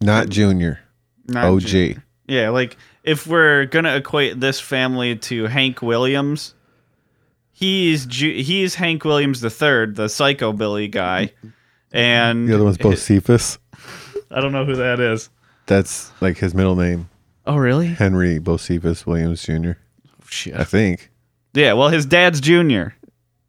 Not 0.00 0.28
Junior. 0.28 0.80
not 1.26 1.44
OG. 1.44 1.60
Junior. 1.62 2.04
Yeah, 2.26 2.50
like 2.50 2.76
if 3.02 3.26
we're 3.26 3.64
gonna 3.66 3.96
equate 3.96 4.38
this 4.38 4.60
family 4.60 5.16
to 5.16 5.44
Hank 5.44 5.82
Williams, 5.82 6.54
he's 7.58 8.06
Ju- 8.06 8.42
he's 8.42 8.76
Hank 8.76 9.04
Williams 9.04 9.40
the 9.40 9.50
third, 9.50 9.96
the 9.96 10.06
psychobilly 10.06 10.90
guy, 10.90 11.32
and 11.92 12.48
The 12.48 12.54
other 12.54 12.64
one's 12.64 12.78
Bocephus. 12.78 13.58
I 14.30 14.40
don't 14.40 14.52
know 14.52 14.64
who 14.64 14.76
that 14.76 15.00
is. 15.00 15.30
That's 15.66 16.12
like 16.20 16.38
his 16.38 16.54
middle 16.54 16.76
name. 16.76 17.08
Oh, 17.46 17.56
really? 17.56 17.88
Henry 17.88 18.38
Bocephus 18.38 19.06
Williams 19.06 19.42
Jr. 19.42 19.70
I 19.72 19.74
Shit. 20.28 20.68
think. 20.68 21.10
Yeah. 21.54 21.72
Well, 21.72 21.88
his 21.88 22.04
dad's 22.06 22.40
Junior. 22.40 22.94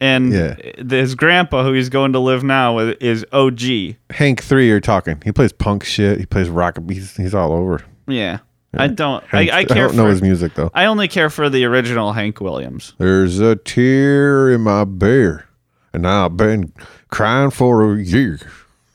and 0.02 0.32
Yeah. 0.32 0.56
his 0.90 1.16
grandpa, 1.16 1.64
who 1.64 1.74
he's 1.74 1.90
going 1.90 2.14
to 2.14 2.20
live 2.20 2.42
now 2.44 2.74
with, 2.76 3.02
is 3.02 3.26
OG. 3.34 3.96
Hank 4.12 4.42
three, 4.42 4.68
you're 4.68 4.80
talking. 4.80 5.22
He 5.26 5.32
plays 5.34 5.52
punk 5.52 5.84
shit. 5.84 6.20
He 6.20 6.26
plays 6.26 6.50
rock. 6.50 6.78
He's, 6.90 7.16
he's 7.18 7.36
all 7.36 7.52
over. 7.52 7.84
Yeah, 8.08 8.40
I 8.74 8.88
don't. 8.88 9.24
Hank, 9.26 9.52
I, 9.52 9.60
I 9.60 9.66
care 9.66 9.88
don't 9.88 9.96
know 9.96 10.04
for. 10.04 10.10
his 10.10 10.22
music 10.22 10.54
though. 10.56 10.70
I 10.74 10.86
only 10.86 11.08
care 11.08 11.30
for 11.30 11.50
the 11.50 11.66
original 11.66 12.14
Hank 12.14 12.40
Williams. 12.40 12.94
There's 13.00 13.40
a 13.40 13.56
tear 13.56 14.52
in 14.52 14.62
my 14.62 14.84
beer, 14.84 15.48
and 15.94 16.08
I've 16.08 16.38
been 16.38 16.72
crying 17.10 17.50
for 17.52 17.94
a 17.96 17.98
year. 18.02 18.40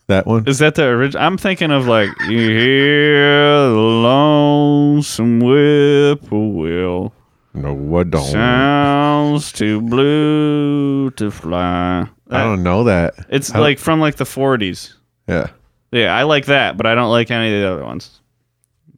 That 0.07 0.27
one. 0.27 0.47
Is 0.47 0.59
that 0.59 0.75
the 0.75 0.85
original? 0.85 1.25
I'm 1.25 1.39
thinking 1.39 1.71
of 1.73 1.87
like 1.89 2.09
you 2.29 2.39
hear 2.51 3.69
the 3.71 3.75
lonesome 3.75 5.41
whippoorwill 5.41 7.13
No, 7.55 7.97
I 7.99 8.03
don't. 8.05 8.23
sounds 8.25 9.51
too 9.51 9.81
blue 9.81 11.11
to 11.13 11.31
fly. 11.31 12.07
I 12.31 12.43
don't 12.43 12.63
know 12.63 12.85
that. 12.85 13.15
It's 13.29 13.51
I 13.55 13.59
like 13.61 13.79
from 13.79 13.99
like 14.01 14.17
the 14.17 14.25
40s. 14.25 14.95
Yeah, 15.27 15.49
Yeah, 15.91 16.15
I 16.15 16.25
like 16.25 16.47
that, 16.47 16.77
but 16.77 16.85
I 16.87 16.95
don't 16.95 17.11
like 17.11 17.31
any 17.31 17.55
of 17.55 17.61
the 17.63 17.69
other 17.73 17.85
ones. 17.85 18.21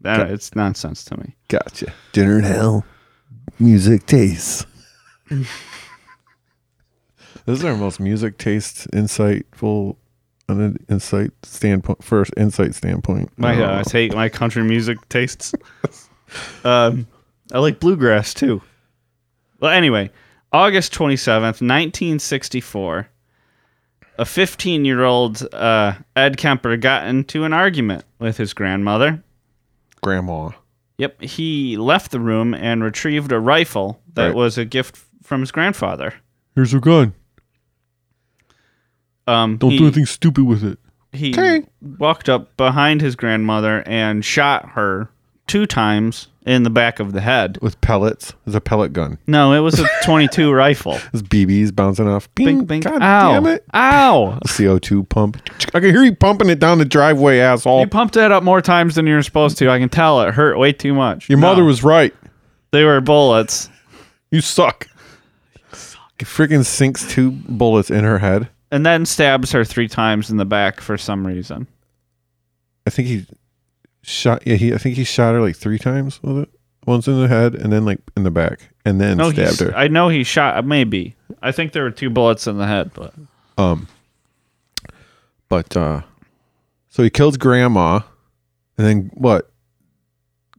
That 0.07 0.31
it's 0.31 0.55
nonsense 0.55 1.05
to 1.07 1.17
me. 1.19 1.35
gotcha. 1.49 1.93
Dinner 2.13 2.39
in 2.39 2.45
hell, 2.45 2.85
music 3.59 4.07
tastes. 4.07 4.65
this 5.29 5.47
is 7.47 7.65
our 7.65 7.77
most 7.77 8.01
music 8.01 8.39
taste 8.39 8.89
insightful, 8.93 9.97
on 10.49 10.61
an 10.61 10.85
insight 10.89 11.31
standpoint. 11.43 12.03
First 12.05 12.33
insight 12.37 12.75
standpoint. 12.75 13.31
My 13.37 13.61
Oh. 13.61 13.65
uh, 13.65 13.83
take 13.83 14.15
my 14.15 14.29
country 14.29 14.63
music 14.63 14.99
tastes. 15.09 15.55
um, 16.65 17.07
I 17.53 17.59
like 17.59 17.81
bluegrass 17.81 18.35
too. 18.35 18.63
Well, 19.61 19.73
anyway, 19.73 20.11
August 20.53 20.93
twenty 20.93 21.17
seventh, 21.17 21.61
nineteen 21.63 22.19
sixty 22.19 22.61
four. 22.61 23.09
A 24.19 24.25
fifteen 24.25 24.85
year 24.85 25.03
old 25.05 25.47
uh, 25.53 25.95
Ed 26.15 26.37
Kemper 26.39 26.77
got 26.79 27.07
into 27.07 27.45
an 27.45 27.53
argument 27.53 28.05
with 28.19 28.37
his 28.39 28.55
grandmother. 28.55 29.23
Grandma. 30.11 30.51
Yep, 30.99 31.21
he 31.23 31.77
left 31.77 32.13
the 32.13 32.21
room 32.21 32.55
and 32.55 32.83
retrieved 32.85 33.33
a 33.33 33.41
rifle 33.41 34.01
that 34.15 34.27
Right. 34.29 34.35
was 34.37 34.57
a 34.57 34.65
gift 34.65 34.97
from 35.23 35.41
his 35.41 35.51
grandfather. 35.51 36.15
Here's 36.55 36.73
a 36.73 36.79
gun. 36.79 37.13
Um, 39.27 39.57
Don't 39.57 39.73
he, 39.73 39.79
do 39.79 39.85
anything 39.85 40.07
stupid 40.07 40.45
with 40.45 40.63
it. 40.63 40.79
he 41.13 41.33
Okay. 41.33 41.67
walked 41.99 42.29
up 42.29 42.57
behind 42.57 43.01
his 43.01 43.17
grandmother 43.17 43.83
and 43.87 44.25
shot 44.25 44.71
her 44.71 45.11
two 45.47 45.67
times 45.67 46.29
in 46.45 46.63
the 46.63 46.71
back 46.71 47.01
of 47.01 47.13
the 47.13 47.21
head. 47.21 47.59
With 47.61 47.81
pellets. 47.81 48.33
It's 48.47 48.55
a 48.55 48.61
pellet 48.61 48.93
gun. 48.93 49.19
No, 49.27 49.53
it 49.53 49.61
was 49.61 49.81
a 49.81 49.87
22 50.05 50.53
rifle. 50.53 50.93
There's 51.13 51.23
BBs 51.23 51.75
bouncing 51.75 52.07
off. 52.09 52.33
Bing, 52.35 52.59
Bing, 52.59 52.65
bing. 52.67 52.81
God 52.81 53.03
Ow. 53.03 53.33
damn 53.33 53.47
it. 53.47 53.65
Ow. 53.75 54.39
CO2 54.47 55.09
pump. 55.09 55.41
I 55.75 55.81
can 55.81 55.91
hear 55.91 56.05
you 56.05 56.15
pumping 56.15 56.49
it 56.51 56.59
down 56.61 56.79
the 56.79 56.85
driveway, 56.85 57.39
asshole. 57.39 57.81
You 57.81 57.87
pumped 57.89 58.15
that 58.15 58.31
up 58.33 58.43
more 58.43 58.61
times 58.63 58.95
than 58.95 59.07
you're 59.07 59.23
supposed 59.23 59.59
to. 59.59 59.71
I 59.71 59.79
can 59.79 59.89
tell 59.89 60.21
it 60.23 60.35
hurt 60.35 60.59
way 60.59 60.73
too 60.73 60.95
much. 60.95 61.29
Your 61.29 61.39
mother 61.39 61.65
was 61.65 61.83
right. 61.83 62.15
They 62.71 62.85
were 62.85 63.01
bullets. 63.01 63.69
You 64.31 64.41
suck. 64.41 64.89
He 66.19 66.25
freaking 66.25 66.65
sinks 66.65 67.07
two 67.13 67.31
bullets 67.31 67.91
in 67.91 68.05
her 68.05 68.19
head. 68.19 68.49
And 68.71 68.85
then 68.87 69.05
stabs 69.07 69.53
her 69.53 69.65
three 69.65 69.87
times 69.89 70.31
in 70.31 70.39
the 70.39 70.45
back 70.45 70.81
for 70.81 70.97
some 70.97 71.27
reason. 71.27 71.67
I 72.87 72.91
think 72.91 73.09
he 73.09 73.27
shot. 74.07 74.47
Yeah, 74.47 74.57
he. 74.57 74.73
I 74.73 74.79
think 74.79 74.97
he 74.97 75.05
shot 75.05 75.35
her 75.35 75.41
like 75.41 75.57
three 75.57 75.79
times 75.79 76.23
with 76.23 76.39
it. 76.39 76.49
Once 76.87 77.09
in 77.09 77.21
the 77.21 77.27
head, 77.27 77.55
and 77.57 77.73
then 77.73 77.85
like 77.85 77.99
in 78.17 78.23
the 78.23 78.31
back, 78.31 78.61
and 78.85 79.01
then 79.01 79.17
No, 79.17 79.33
stabbed 79.33 79.59
her. 79.61 79.77
I 79.77 79.89
know 79.89 80.09
he 80.09 80.23
shot. 80.23 80.65
Maybe. 80.65 81.17
I 81.43 81.51
think 81.51 81.73
there 81.73 81.83
were 81.83 81.91
two 81.91 82.11
bullets 82.11 82.47
in 82.47 82.59
the 82.59 82.67
head, 82.67 82.93
but 82.95 83.13
Um. 83.59 83.89
But 85.49 85.77
uh, 85.77 86.03
so 86.89 87.03
he 87.03 87.11
kills 87.11 87.37
grandma, 87.37 88.01
and 88.79 88.87
then 88.87 89.11
what? 89.15 89.51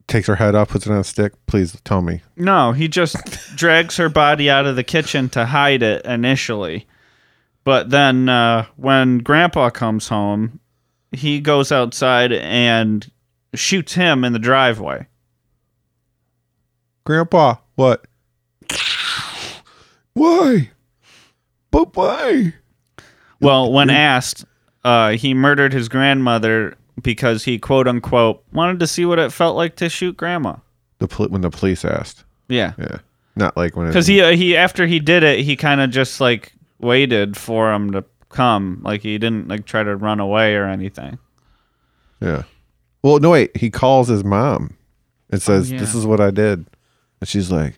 Takes 0.08 0.28
her 0.28 0.36
head 0.36 0.56
off, 0.56 0.70
puts 0.70 0.86
it 0.86 0.92
on 0.94 1.00
a 1.00 1.04
stick. 1.04 1.34
Please 1.48 1.78
tell 1.84 2.02
me. 2.02 2.22
No, 2.38 2.72
he 2.72 2.88
just 2.88 3.18
drags 3.58 3.98
her 3.98 4.08
body 4.08 4.50
out 4.50 4.66
of 4.66 4.78
the 4.78 4.84
kitchen 4.84 5.28
to 5.30 5.46
hide 5.46 5.84
it 5.84 6.06
initially. 6.06 6.88
But 7.66 7.90
then 7.90 8.30
uh, 8.30 8.68
when 8.78 9.18
Grandpa 9.18 9.70
comes 9.70 10.08
home, 10.08 10.62
he 11.12 11.42
goes 11.42 11.74
outside 11.74 12.32
and 12.32 13.06
shoots 13.54 13.94
him 13.94 14.24
in 14.24 14.34
the 14.34 14.40
driveway. 14.40 15.08
Grandpa, 17.06 17.56
what? 17.76 18.06
Why? 20.14 20.72
But 21.72 21.96
why? 21.96 22.54
Well, 23.40 23.72
when 23.72 23.90
asked, 23.90 24.46
uh, 24.84 25.12
he 25.12 25.34
murdered 25.34 25.74
his 25.74 25.90
grandmother 25.90 26.76
because 27.02 27.44
he 27.44 27.60
quote 27.60 27.88
unquote 27.88 28.44
wanted 28.52 28.80
to 28.80 28.88
see 28.88 29.06
what 29.06 29.20
it 29.20 29.32
felt 29.32 29.56
like 29.56 29.76
to 29.78 29.90
shoot 29.90 30.18
grandma. 30.18 30.56
The 31.00 31.08
pol- 31.08 31.28
when 31.28 31.42
the 31.42 31.52
police 31.52 31.86
asked. 31.86 32.24
Yeah. 32.50 32.74
Yeah. 32.80 32.98
Not 33.36 33.56
like 33.56 33.76
when 33.76 33.88
Because 33.88 34.08
he 34.08 34.22
uh, 34.22 34.32
he 34.32 34.58
after 34.58 34.88
he 34.88 35.00
did 35.00 35.22
it, 35.24 35.42
he 35.42 35.56
kind 35.56 35.80
of 35.82 35.92
just 35.92 36.20
like 36.20 36.54
waited 36.80 37.38
for 37.38 37.72
him 37.72 37.92
to 37.92 38.04
come. 38.30 38.82
Like 38.84 39.02
he 39.04 39.18
didn't 39.20 39.48
like 39.48 39.66
try 39.66 39.84
to 39.84 39.96
run 39.96 40.20
away 40.20 40.56
or 40.56 40.66
anything. 40.66 41.20
Yeah. 42.20 42.44
Well, 43.04 43.20
no 43.20 43.32
wait. 43.32 43.56
He 43.56 43.70
calls 43.70 44.08
his 44.08 44.24
mom 44.24 44.76
and 45.30 45.40
oh, 45.42 45.44
says, 45.44 45.72
Oh, 45.72 45.76
yeah. 45.76 45.80
"This 45.80 45.96
is 45.96 46.06
what 46.06 46.20
I 46.20 46.32
did," 46.32 46.66
and 47.20 47.28
she's 47.28 47.52
like, 47.52 47.76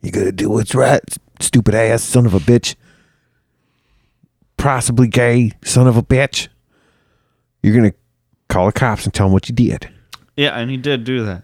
"You 0.00 0.10
gotta 0.10 0.32
do 0.32 0.50
what's 0.50 0.74
right, 0.74 1.02
stupid 1.40 1.74
ass 1.74 2.02
son 2.02 2.26
of 2.26 2.34
a 2.34 2.40
bitch, 2.40 2.74
possibly 4.56 5.08
gay 5.08 5.52
son 5.64 5.86
of 5.86 5.96
a 5.96 6.02
bitch. 6.02 6.48
You're 7.62 7.74
gonna 7.74 7.94
call 8.48 8.66
the 8.66 8.72
cops 8.72 9.04
and 9.04 9.12
tell 9.12 9.26
them 9.26 9.32
what 9.32 9.48
you 9.48 9.54
did." 9.54 9.88
Yeah, 10.36 10.58
and 10.58 10.70
he 10.70 10.76
did 10.76 11.04
do 11.04 11.24
that. 11.24 11.42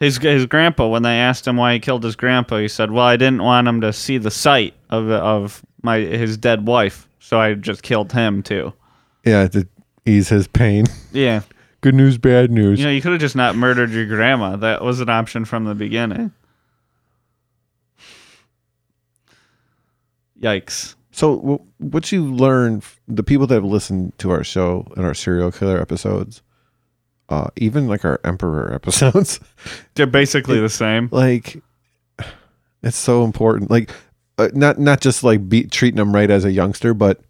His 0.00 0.18
his 0.18 0.46
grandpa, 0.46 0.86
when 0.88 1.02
they 1.02 1.18
asked 1.18 1.46
him 1.46 1.56
why 1.56 1.72
he 1.74 1.80
killed 1.80 2.04
his 2.04 2.16
grandpa, 2.16 2.58
he 2.58 2.68
said, 2.68 2.90
"Well, 2.90 3.04
I 3.04 3.16
didn't 3.16 3.42
want 3.42 3.66
him 3.66 3.80
to 3.80 3.92
see 3.92 4.18
the 4.18 4.30
sight 4.30 4.74
of 4.90 5.10
of 5.10 5.62
my 5.82 5.98
his 5.98 6.36
dead 6.36 6.66
wife, 6.66 7.08
so 7.18 7.40
I 7.40 7.54
just 7.54 7.82
killed 7.82 8.12
him 8.12 8.42
too." 8.42 8.72
Yeah, 9.24 9.48
to 9.48 9.66
ease 10.06 10.28
his 10.28 10.46
pain. 10.46 10.86
Yeah, 11.12 11.40
Good 11.80 11.94
news, 11.94 12.18
bad 12.18 12.50
news. 12.50 12.80
you 12.80 12.86
know, 12.86 12.90
you 12.90 13.00
could 13.00 13.12
have 13.12 13.20
just 13.20 13.36
not 13.36 13.54
murdered 13.54 13.90
your 13.90 14.04
grandma. 14.06 14.56
That 14.56 14.82
was 14.82 15.00
an 15.00 15.08
option 15.08 15.44
from 15.44 15.64
the 15.64 15.74
beginning. 15.76 16.32
Yikes! 20.40 20.94
So, 21.10 21.64
what 21.78 22.12
you 22.12 22.24
learn, 22.24 22.78
f- 22.78 23.00
the 23.08 23.24
people 23.24 23.46
that 23.48 23.54
have 23.56 23.64
listened 23.64 24.16
to 24.18 24.30
our 24.30 24.44
show 24.44 24.86
and 24.96 25.04
our 25.04 25.14
serial 25.14 25.50
killer 25.50 25.80
episodes, 25.80 26.42
uh, 27.28 27.48
even 27.56 27.88
like 27.88 28.04
our 28.04 28.20
emperor 28.24 28.72
episodes, 28.74 29.40
They're 29.94 30.06
basically 30.06 30.60
the 30.60 30.68
same. 30.68 31.08
like 31.10 31.60
it's 32.82 32.96
so 32.96 33.24
important. 33.24 33.70
Like, 33.70 33.90
uh, 34.38 34.48
not 34.52 34.78
not 34.78 35.00
just 35.00 35.24
like 35.24 35.48
be, 35.48 35.64
treating 35.64 35.96
them 35.96 36.14
right 36.14 36.30
as 36.30 36.44
a 36.44 36.52
youngster, 36.52 36.94
but 36.94 37.20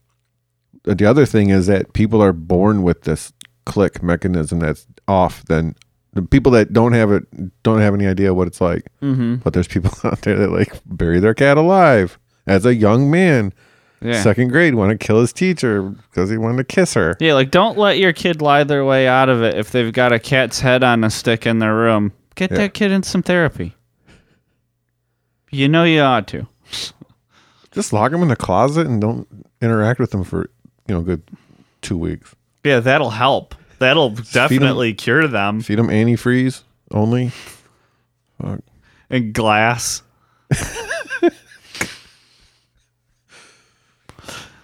the 0.84 1.06
other 1.06 1.24
thing 1.24 1.48
is 1.50 1.66
that 1.66 1.94
people 1.94 2.22
are 2.22 2.32
born 2.34 2.82
with 2.82 3.02
this 3.02 3.32
click 3.68 4.02
mechanism 4.02 4.58
that's 4.58 4.86
off. 5.06 5.44
Then 5.44 5.74
the 6.14 6.22
people 6.22 6.50
that 6.52 6.72
don't 6.72 6.92
have 6.94 7.12
it 7.12 7.24
don't 7.62 7.80
have 7.80 7.94
any 7.94 8.06
idea 8.06 8.34
what 8.34 8.48
it's 8.48 8.60
like. 8.60 8.86
Mm-hmm. 9.02 9.36
But 9.36 9.52
there's 9.52 9.68
people 9.68 9.92
out 10.04 10.22
there 10.22 10.36
that 10.38 10.50
like 10.50 10.72
bury 10.86 11.20
their 11.20 11.34
cat 11.34 11.56
alive 11.58 12.18
as 12.46 12.66
a 12.66 12.74
young 12.74 13.10
man. 13.10 13.52
Yeah. 14.00 14.22
second 14.22 14.50
grade 14.50 14.76
want 14.76 14.92
to 14.92 15.06
kill 15.06 15.20
his 15.20 15.32
teacher 15.32 15.82
because 15.82 16.30
he 16.30 16.36
wanted 16.38 16.58
to 16.58 16.64
kiss 16.64 16.94
her. 16.94 17.16
Yeah, 17.18 17.34
like 17.34 17.50
don't 17.50 17.76
let 17.76 17.98
your 17.98 18.12
kid 18.12 18.40
lie 18.40 18.62
their 18.62 18.84
way 18.84 19.08
out 19.08 19.28
of 19.28 19.42
it 19.42 19.56
if 19.56 19.72
they've 19.72 19.92
got 19.92 20.12
a 20.12 20.20
cat's 20.20 20.60
head 20.60 20.84
on 20.84 21.02
a 21.02 21.10
stick 21.10 21.46
in 21.46 21.58
their 21.58 21.74
room. 21.74 22.12
Get 22.36 22.52
Yeah. 22.52 22.58
that 22.58 22.74
kid 22.74 22.92
in 22.92 23.02
some 23.02 23.24
therapy. 23.24 23.74
You 25.50 25.66
know 25.68 25.82
you 25.82 26.00
ought 26.00 26.28
to. 26.28 26.46
Just 27.72 27.92
lock 27.92 28.12
him 28.12 28.22
in 28.22 28.28
the 28.28 28.36
closet 28.36 28.86
and 28.86 29.00
don't 29.00 29.26
interact 29.60 29.98
with 29.98 30.14
him 30.14 30.22
for 30.22 30.48
you 30.86 30.94
know 30.94 31.00
good 31.02 31.22
two 31.82 31.98
weeks. 31.98 32.36
Yeah, 32.64 32.80
that'll 32.80 33.10
help. 33.10 33.54
That'll 33.78 34.10
definitely 34.10 34.94
cure 34.94 35.28
them. 35.28 35.60
Feed 35.60 35.78
him 35.78 35.88
antifreeze 35.88 36.62
only. 36.90 37.30
And 39.10 39.32
glass. 39.32 40.02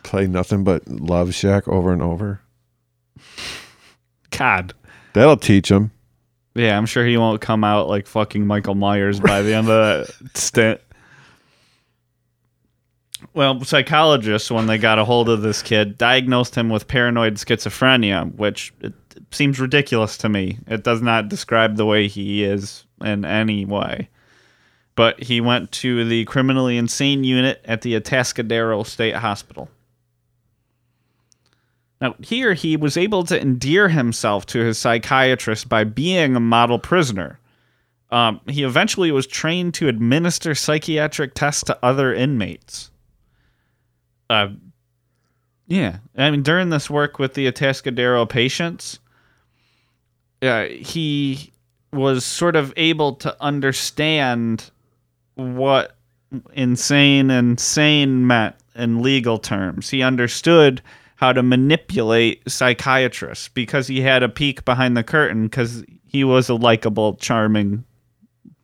Play 0.02 0.26
nothing 0.26 0.64
but 0.64 0.86
Love 0.88 1.34
Shack 1.34 1.66
over 1.68 1.92
and 1.92 2.02
over. 2.02 2.40
God. 4.30 4.74
That'll 5.12 5.36
teach 5.36 5.70
him. 5.70 5.92
Yeah, 6.54 6.76
I'm 6.76 6.86
sure 6.86 7.04
he 7.04 7.16
won't 7.16 7.40
come 7.40 7.64
out 7.64 7.88
like 7.88 8.06
fucking 8.06 8.46
Michael 8.46 8.76
Myers 8.76 9.18
by 9.18 9.42
the 9.42 9.54
end 9.54 9.68
of 9.68 10.06
that 10.06 10.38
stint. 10.38 10.80
Well, 13.34 13.64
psychologists, 13.64 14.50
when 14.50 14.66
they 14.68 14.78
got 14.78 15.00
a 15.00 15.04
hold 15.04 15.28
of 15.28 15.42
this 15.42 15.60
kid, 15.60 15.98
diagnosed 15.98 16.54
him 16.54 16.68
with 16.68 16.86
paranoid 16.86 17.34
schizophrenia, 17.34 18.32
which 18.36 18.72
it 18.80 18.94
seems 19.32 19.58
ridiculous 19.58 20.16
to 20.18 20.28
me. 20.28 20.58
It 20.68 20.84
does 20.84 21.02
not 21.02 21.28
describe 21.28 21.76
the 21.76 21.84
way 21.84 22.06
he 22.06 22.44
is 22.44 22.84
in 23.00 23.24
any 23.24 23.64
way. 23.64 24.08
but 24.96 25.22
he 25.22 25.40
went 25.40 25.72
to 25.72 26.04
the 26.04 26.24
criminally 26.24 26.76
insane 26.76 27.24
unit 27.24 27.60
at 27.64 27.82
the 27.82 27.98
Atascadero 27.98 28.86
State 28.86 29.16
Hospital. 29.16 29.68
Now, 32.00 32.14
here 32.20 32.54
he 32.54 32.76
was 32.76 32.96
able 32.96 33.24
to 33.24 33.40
endear 33.40 33.88
himself 33.88 34.46
to 34.46 34.60
his 34.60 34.78
psychiatrist 34.78 35.68
by 35.68 35.84
being 35.84 36.36
a 36.36 36.40
model 36.40 36.78
prisoner. 36.78 37.40
Um, 38.10 38.40
he 38.46 38.62
eventually 38.62 39.10
was 39.10 39.26
trained 39.26 39.74
to 39.74 39.88
administer 39.88 40.54
psychiatric 40.54 41.34
tests 41.34 41.64
to 41.64 41.78
other 41.82 42.14
inmates. 42.14 42.90
Uh, 44.34 44.48
yeah, 45.66 45.98
I 46.16 46.30
mean, 46.30 46.42
during 46.42 46.70
this 46.70 46.90
work 46.90 47.18
with 47.18 47.34
the 47.34 47.50
Atascadero 47.50 48.28
patients, 48.28 48.98
uh, 50.42 50.64
he 50.64 51.52
was 51.92 52.24
sort 52.24 52.56
of 52.56 52.72
able 52.76 53.14
to 53.14 53.34
understand 53.40 54.70
what 55.36 55.96
insane 56.52 57.30
and 57.30 57.58
sane 57.60 58.26
meant 58.26 58.56
in 58.74 59.02
legal 59.02 59.38
terms. 59.38 59.88
He 59.88 60.02
understood 60.02 60.82
how 61.16 61.32
to 61.32 61.42
manipulate 61.42 62.42
psychiatrists 62.50 63.48
because 63.48 63.86
he 63.86 64.00
had 64.00 64.24
a 64.24 64.28
peek 64.28 64.64
behind 64.64 64.96
the 64.96 65.04
curtain 65.04 65.44
because 65.44 65.84
he 66.04 66.24
was 66.24 66.48
a 66.48 66.54
likable, 66.56 67.14
charming 67.14 67.84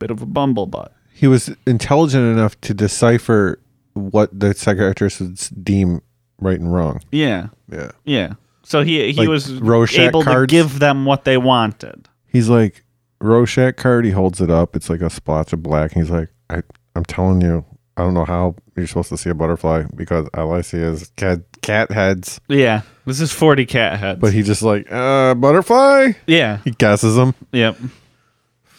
bit 0.00 0.11
of 0.11 0.20
a 0.20 0.26
bumblebutt. 0.26 0.90
He 1.14 1.28
was 1.28 1.54
intelligent 1.66 2.24
enough 2.24 2.61
to 2.62 2.74
decipher 2.74 3.61
what 3.94 4.31
the 4.38 4.55
psychiatrist 4.55 5.20
would 5.20 5.38
deem 5.64 6.00
right 6.40 6.59
and 6.59 6.72
wrong. 6.72 7.00
Yeah, 7.12 7.48
Yeah. 7.70 7.90
yeah. 8.05 8.33
So 8.62 8.83
he 8.83 9.12
he 9.12 9.18
Like 9.20 9.29
was 9.29 9.53
Rorschach 9.55 9.98
able 10.09 10.22
cards? 10.22 10.50
to 10.50 10.57
give 10.57 10.79
them 10.79 11.05
what 11.05 11.24
they 11.24 11.37
wanted. 11.37 12.09
He's 12.26 12.48
like 12.48 12.85
Rorschach 13.20 13.76
card. 13.76 14.05
He 14.05 14.12
holds 14.12 14.40
it 14.40 14.48
up. 14.50 14.76
It's 14.76 14.88
like 14.88 15.00
a 15.00 15.11
splotch 15.11 15.53
of 15.53 15.62
black. 15.62 15.92
And 15.94 16.03
he's 16.03 16.11
like, 16.11 16.29
I, 16.48 16.62
I'm 16.94 17.05
telling 17.05 17.40
you, 17.40 17.64
I 17.96 18.03
don't 18.03 18.14
know 18.14 18.24
how 18.24 18.55
you're 18.76 18.87
supposed 18.87 19.09
to 19.11 19.16
see 19.16 19.29
a 19.29 19.35
butterfly 19.35 19.85
because 19.96 20.29
all 20.35 20.53
I 20.53 20.61
see 20.61 20.79
is 20.79 21.11
cat 21.16 21.40
cat 21.62 21.90
heads. 21.90 22.40
Yeah, 22.48 22.83
this 23.07 23.20
is 23.20 23.33
forty 23.33 23.66
cat 23.66 23.98
heads. 23.98 24.20
But 24.20 24.33
he 24.33 24.42
just 24.42 24.62
like 24.62 24.87
uh 24.90 25.35
butterfly. 25.35 26.12
yeah, 26.29 26.59
He 26.64 26.70
guesses 26.70 27.16
them. 27.16 27.35
yep. 27.53 27.76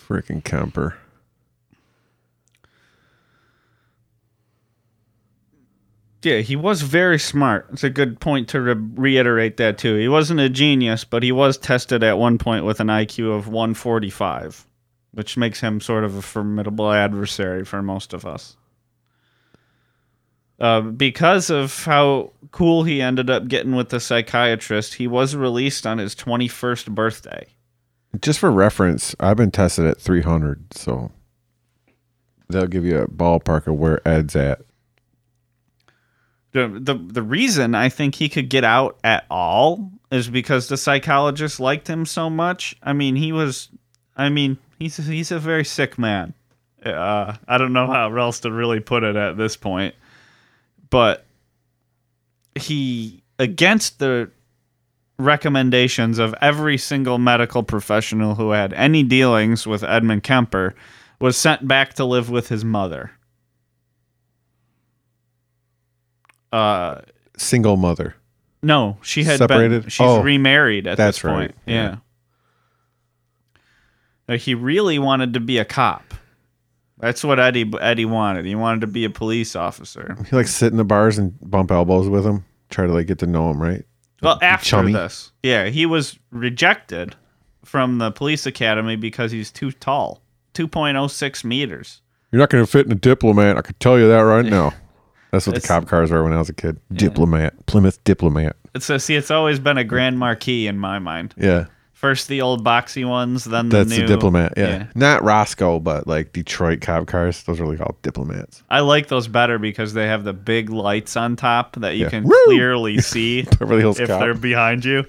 Freaking 0.08 0.44
Kemper. 0.44 0.98
Yeah, 6.24 6.40
he 6.40 6.56
was 6.56 6.84
very 6.84 7.18
smart. 7.18 7.68
It's 7.74 7.84
a 7.84 7.90
good 7.90 8.20
point 8.20 8.50
to 8.50 8.62
re- 8.62 8.74
reiterate 8.74 9.58
that 9.58 9.80
too. 9.80 9.96
He 9.96 10.08
wasn't 10.08 10.40
a 10.40 10.50
genius, 10.50 11.04
but 11.04 11.24
he 11.24 11.32
was 11.32 11.58
tested 11.58 12.04
at 12.04 12.20
one 12.20 12.38
point 12.38 12.64
with 12.64 12.80
an 12.80 12.88
IQ 12.88 13.36
of 13.36 13.48
145, 13.48 14.68
which 15.14 15.36
makes 15.36 15.62
him 15.62 15.82
sort 15.82 16.04
of 16.04 16.16
a 16.16 16.22
formidable 16.22 16.92
adversary 16.92 17.66
for 17.66 17.82
most 17.82 18.14
of 18.14 18.26
us. 18.26 18.56
Uh, 20.60 20.82
because 20.82 21.50
of 21.50 21.86
how 21.86 22.32
cool 22.52 22.84
he 22.84 23.02
ended 23.02 23.32
up 23.32 23.48
getting 23.48 23.76
with 23.76 23.90
the 23.90 24.00
psychiatrist, 24.00 24.94
he 24.94 25.08
was 25.08 25.36
released 25.36 25.88
on 25.88 25.98
his 25.98 26.14
21st 26.14 26.94
birthday. 26.94 27.48
Just 28.20 28.38
for 28.38 28.52
reference, 28.52 29.16
I've 29.20 29.38
been 29.38 29.50
tested 29.50 29.86
at 29.86 30.00
300, 30.00 30.72
so 30.74 31.12
that'll 32.48 32.68
give 32.68 32.86
you 32.86 33.00
a 33.00 33.08
ballpark 33.08 33.66
of 33.66 33.80
where 33.80 34.08
Ed's 34.08 34.36
at. 34.36 34.62
The 36.52 36.68
the 36.68 36.96
the 36.96 37.22
reason 37.24 37.76
I 37.76 37.90
think 37.90 38.16
he 38.16 38.30
could 38.30 38.50
get 38.50 38.64
out 38.64 38.98
at 39.04 39.26
all 39.30 39.92
is 40.12 40.30
because 40.30 40.68
the 40.68 40.78
psychologist 40.78 41.60
liked 41.60 41.88
him 41.88 42.06
so 42.06 42.30
much. 42.30 42.76
I 42.84 42.94
mean, 42.94 43.16
he 43.16 43.32
was, 43.32 43.70
I 44.18 44.30
mean, 44.30 44.58
he's 44.78 44.98
he's 44.98 45.32
a 45.32 45.40
very 45.40 45.64
sick 45.64 45.98
man. 45.98 46.34
Uh, 46.86 47.36
I 47.48 47.58
don't 47.58 47.74
know 47.74 47.88
how 47.88 48.16
else 48.18 48.40
to 48.42 48.52
really 48.52 48.80
put 48.80 49.04
it 49.04 49.16
at 49.16 49.38
this 49.38 49.56
point, 49.56 49.96
but 50.90 51.26
he 52.56 53.24
against 53.40 54.00
the 54.00 54.30
recommendations 55.18 56.20
of 56.20 56.36
every 56.42 56.78
single 56.78 57.18
medical 57.18 57.64
professional 57.64 58.36
who 58.36 58.52
had 58.52 58.74
any 58.74 59.04
dealings 59.04 59.68
with 59.68 59.84
Edmund 59.84 60.24
Kemper 60.24 60.76
was 61.20 61.38
sent 61.38 61.68
back 61.68 61.94
to 61.94 62.06
live 62.06 62.30
with 62.30 62.50
his 62.50 62.66
mother. 62.66 63.12
Uh, 66.52 67.02
Single 67.38 67.78
mother. 67.78 68.16
no, 68.62 68.98
she 69.02 69.24
had 69.24 69.40
been. 69.40 69.48
Separated? 69.48 69.92
She's 69.92 70.06
Oh, 70.06 70.22
remarried 70.22 70.86
at 70.88 70.98
that's 70.98 71.18
this 71.18 71.22
point. 71.32 71.52
right, 71.52 71.56
Yeah. 71.66 71.84
yeah. 71.84 71.96
Like, 74.28 74.42
he 74.42 74.54
really 74.54 75.00
wanted 75.00 75.34
to 75.34 75.40
be 75.40 75.58
a 75.58 75.66
cop. 75.66 76.14
That's 77.00 77.24
what 77.24 77.40
Eddie 77.40 77.70
Eddie 77.82 78.06
wanted. 78.06 78.46
He 78.46 78.54
wanted 78.54 78.82
to 78.82 78.88
be 78.88 79.06
a 79.06 79.10
police 79.10 79.56
officer. 79.56 80.16
He 80.30 80.36
like 80.36 80.48
sit 80.48 80.72
in 80.72 80.78
the 80.78 80.84
bars 80.84 81.18
and 81.18 81.34
bump 81.42 81.72
elbows 81.72 82.08
with 82.08 82.24
him, 82.26 82.46
try 82.70 82.86
to 82.86 82.94
like 82.94 83.08
get 83.08 83.18
to 83.20 83.26
know 83.26 83.50
him, 83.50 83.60
right? 83.60 83.84
Well, 84.22 84.38
after 84.44 84.70
chummy. 84.70 84.94
this, 84.94 85.32
yeah, 85.42 85.66
he 85.70 85.88
was 85.88 86.20
rejected 86.30 87.16
from 87.66 87.98
the 87.98 88.12
police 88.12 88.46
academy 88.46 88.96
because 88.98 89.32
he's 89.32 89.52
too 89.52 89.72
tall, 89.72 90.22
two 90.54 90.68
point 90.68 90.96
oh 90.96 91.08
six 91.08 91.44
meters. 91.44 92.02
You're 92.32 92.40
not 92.40 92.52
going 92.52 92.64
to 92.64 92.70
fit 92.72 92.86
in 92.86 92.92
a 92.92 92.96
diplomat. 92.96 93.58
I 93.58 93.62
can 93.62 93.74
tell 93.80 93.98
you 93.98 94.08
that 94.08 94.20
right 94.20 94.46
now. 94.46 94.72
That's 95.32 95.48
what 95.48 95.56
the 95.60 95.66
cop 95.68 95.88
cars 95.88 96.12
were 96.12 96.24
when 96.24 96.34
I 96.34 96.38
was 96.38 96.50
a 96.50 96.54
kid. 96.54 96.80
Diplomat, 96.92 97.66
Plymouth 97.66 98.04
diplomat. 98.04 98.56
It's 98.76 98.90
a, 98.90 99.00
see, 99.00 99.16
it's 99.16 99.32
always 99.32 99.60
been 99.60 99.78
a 99.78 99.84
Grand 99.84 100.20
Marquis 100.20 100.68
in 100.68 100.78
my 100.78 101.00
mind. 101.00 101.34
Yeah, 101.38 101.66
First 102.02 102.30
the 102.30 102.42
old 102.42 102.66
boxy 102.66 103.08
ones, 103.08 103.44
then 103.44 103.70
the 103.70 103.78
that's 103.78 103.92
new 103.92 104.08
the 104.08 104.16
diplomat. 104.16 104.54
Yeah. 104.58 104.68
yeah. 104.70 104.88
not 104.96 105.24
Roscoe, 105.24 105.80
but 105.80 106.08
like 106.08 106.34
Detroit 106.34 106.82
cop 106.82 107.06
cars. 107.06 107.44
Those 107.44 107.60
are 107.60 107.64
really 107.64 107.78
called 107.78 108.02
diplomats. 108.02 108.64
I 108.72 108.80
like 108.80 109.08
those 109.08 109.28
better 109.28 109.60
because 109.60 109.94
they 109.94 110.08
have 110.08 110.24
the 110.24 110.34
big 110.34 110.72
lights 110.72 111.16
on 111.16 111.36
top 111.36 111.76
that 111.76 111.98
you 111.98 112.06
Yeah. 112.06 112.10
can 112.10 112.24
Woo! 112.24 112.34
clearly 112.46 112.98
see 113.02 113.44
Beverly 113.44 113.82
Hills 113.82 114.00
if 114.00 114.08
Cop. 114.08 114.20
they're 114.20 114.34
behind 114.34 114.84
you. 114.84 115.06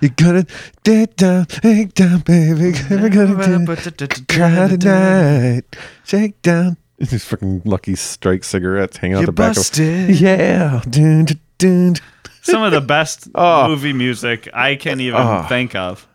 You 0.00 0.08
gotta 0.08 0.44
dig 0.82 1.14
down, 1.14 1.46
dig 1.62 1.94
down, 1.94 2.18
baby. 2.22 2.72
We're 2.90 3.08
gonna 3.08 3.66
do 3.76 4.08
cry 4.28 4.66
tonight. 4.66 5.76
Shake 6.02 6.42
down. 6.42 6.76
These 7.10 7.24
freaking 7.28 7.62
Lucky 7.64 7.94
Strike 7.96 8.44
cigarettes 8.44 8.96
hanging 8.96 9.16
out 9.16 9.20
You 9.20 9.26
the 9.26 9.32
back 9.32 9.54
busted. 9.56 10.10
of. 10.10 10.16
Yeah. 10.20 10.82
Dun, 10.88 11.24
dun, 11.24 11.40
dun. 11.58 11.94
Some 12.42 12.62
of 12.62 12.72
the 12.72 12.80
best 12.80 13.28
Oh. 13.34 13.68
movie 13.68 13.92
music 13.92 14.48
I 14.54 14.76
can't 14.76 15.00
even 15.00 15.20
Oh. 15.20 15.44
think 15.48 15.74
of. 15.74 16.06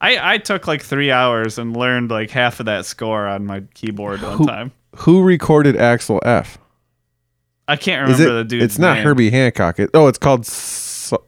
I, 0.00 0.34
I 0.34 0.38
took 0.38 0.66
like 0.66 0.82
three 0.82 1.10
hours 1.10 1.58
and 1.58 1.76
learned 1.76 2.10
like 2.10 2.30
half 2.30 2.60
of 2.60 2.66
that 2.66 2.86
score 2.86 3.26
on 3.26 3.46
my 3.46 3.62
keyboard 3.74 4.22
one 4.22 4.36
Who- 4.38 4.46
time. 4.46 4.72
Who 4.98 5.22
recorded 5.22 5.76
Axel 5.76 6.20
F? 6.24 6.58
I 7.68 7.76
can't 7.76 8.02
remember 8.08 8.28
it? 8.30 8.32
the 8.36 8.44
dude's 8.44 8.64
it's 8.64 8.78
not 8.78 8.94
name. 8.94 9.04
Herbie 9.04 9.30
Hancock. 9.30 9.78
It, 9.80 9.90
oh, 9.92 10.06
it's 10.06 10.18
called. 10.18 10.46
So, 10.46 11.24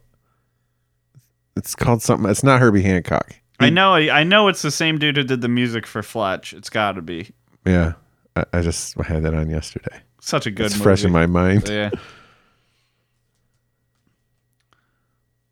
it's 1.57 1.75
called 1.75 2.01
something. 2.01 2.29
It's 2.31 2.43
not 2.43 2.59
Herbie 2.61 2.81
Hancock. 2.81 3.35
I 3.59 3.69
know 3.69 3.93
I 3.95 4.23
know 4.23 4.47
it's 4.47 4.61
the 4.61 4.71
same 4.71 4.97
dude 4.97 5.17
who 5.17 5.23
did 5.23 5.41
the 5.41 5.49
music 5.49 5.85
for 5.85 6.01
Fletch. 6.01 6.53
It's 6.53 6.69
got 6.69 6.93
to 6.93 7.01
be 7.01 7.31
Yeah, 7.65 7.93
I, 8.39 8.59
I 8.59 8.61
just 8.61 8.95
had 9.01 9.23
that 9.23 9.33
on 9.33 9.49
yesterday. 9.49 10.01
such 10.21 10.45
a 10.45 10.51
good 10.51 10.67
it's 10.67 10.75
movie. 10.75 10.83
fresh 10.83 11.03
in 11.03 11.11
my 11.11 11.25
mind. 11.25 11.67
Yeah. 11.67 11.89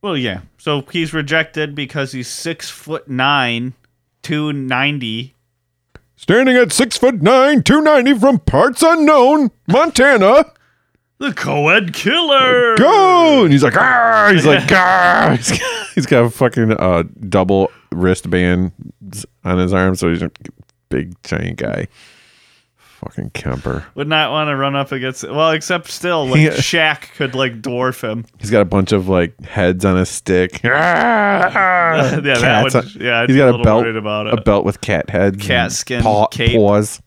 Well, 0.02 0.17
yeah. 0.17 0.41
So 0.58 0.84
he's 0.91 1.13
rejected 1.13 1.76
because 1.76 2.12
he's 2.12 2.28
six 2.28 2.69
foot 2.69 3.10
nine, 3.10 3.73
two 4.21 4.54
ninety. 4.54 5.34
Standing 6.15 6.56
at 6.56 6.71
six 6.71 6.97
foot 6.97 7.21
nine, 7.21 7.63
two 7.63 7.82
ninety 7.82 8.13
from 8.13 8.39
parts 8.39 8.82
unknown, 8.84 9.52
Montana. 9.67 10.45
The 11.19 11.34
co-ed 11.34 11.93
killer. 11.93 12.78
Go! 12.78 13.43
And 13.43 13.52
he's 13.52 13.63
like, 13.63 13.76
ah! 13.76 14.30
He's 14.32 14.45
like, 14.45 14.63
ah! 14.71 15.34
He's 15.36 15.50
got, 15.50 15.88
he's 15.95 16.06
got 16.06 16.26
a 16.26 16.30
fucking 16.30 16.73
uh, 16.73 17.04
double 17.28 17.71
wristband 17.91 18.71
on 19.43 19.58
his 19.58 19.73
arm, 19.73 19.95
so 19.95 20.10
he's 20.10 20.21
a 20.21 20.32
big 20.89 21.15
giant 21.23 21.58
guy. 21.58 21.88
Fucking 23.08 23.30
Kemper. 23.30 23.86
Would 23.96 24.08
not 24.10 24.32
want 24.32 24.50
to 24.50 24.56
run 24.58 24.76
up 24.76 24.91
against. 24.91 25.24
Well, 25.24 25.52
except 25.52 25.89
still, 25.89 26.28
like 26.28 26.41
Yeah. 26.41 26.50
Shaq 26.52 27.13
could 27.15 27.36
like 27.36 27.62
dwarf 27.62 28.02
him. 28.02 28.26
He's 28.38 28.52
got 28.52 28.62
a 28.62 28.65
bunch 28.65 28.91
of 28.91 29.08
like 29.08 29.39
heads 29.46 29.86
on 29.86 29.96
a 29.98 30.06
stick. 30.06 30.62
yeah, 30.63 32.20
that 32.22 32.63
would. 32.73 32.96
Yeah, 33.02 33.21
I'd 33.21 33.29
he's 33.29 33.38
got 33.38 33.56
a 33.56 33.60
a 33.60 33.63
belt, 33.63 33.84
worried 33.84 33.96
about 33.96 34.27
a 34.38 34.42
belt 34.42 34.65
with 34.65 34.81
cat 34.81 35.10
heads, 35.10 35.46
Cat 35.46 35.71
skin 35.71 36.02
paw, 36.04 36.27
cape. 36.27 36.58
paws. 36.58 37.02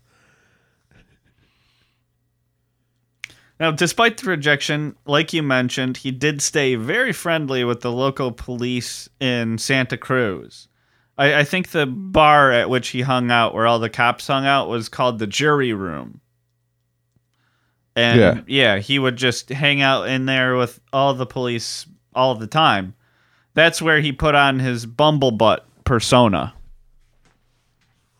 Now, 3.58 3.70
despite 3.70 4.16
the 4.16 4.30
rejection, 4.30 4.96
like 5.04 5.34
you 5.34 5.42
mentioned, 5.42 5.98
he 5.98 6.10
did 6.10 6.40
stay 6.40 6.76
very 6.76 7.12
friendly 7.12 7.62
with 7.62 7.82
the 7.82 7.92
local 7.92 8.32
police 8.32 9.06
in 9.20 9.58
Santa 9.58 9.98
Cruz. 9.98 10.66
I, 11.20 11.40
I 11.40 11.44
think 11.44 11.70
the 11.70 11.84
bar 11.86 12.50
at 12.50 12.70
which 12.70 12.88
he 12.88 13.02
hung 13.02 13.30
out, 13.30 13.54
where 13.54 13.66
all 13.66 13.78
the 13.78 13.90
cops 13.90 14.26
hung 14.26 14.46
out, 14.46 14.68
was 14.68 14.88
called 14.88 15.18
the 15.18 15.26
jury 15.26 15.74
room. 15.74 16.20
And 17.94 18.18
Yeah. 18.18 18.40
yeah, 18.46 18.78
he 18.78 18.98
would 18.98 19.16
just 19.16 19.50
hang 19.50 19.82
out 19.82 20.08
in 20.08 20.24
there 20.24 20.56
with 20.56 20.80
all 20.92 21.12
the 21.12 21.26
police 21.26 21.86
all 22.14 22.34
the 22.34 22.46
time. 22.46 22.94
That's 23.52 23.82
where 23.82 24.00
he 24.00 24.12
put 24.12 24.34
on 24.34 24.58
his 24.60 24.86
bumblebutt 24.86 25.58
persona. 25.84 26.54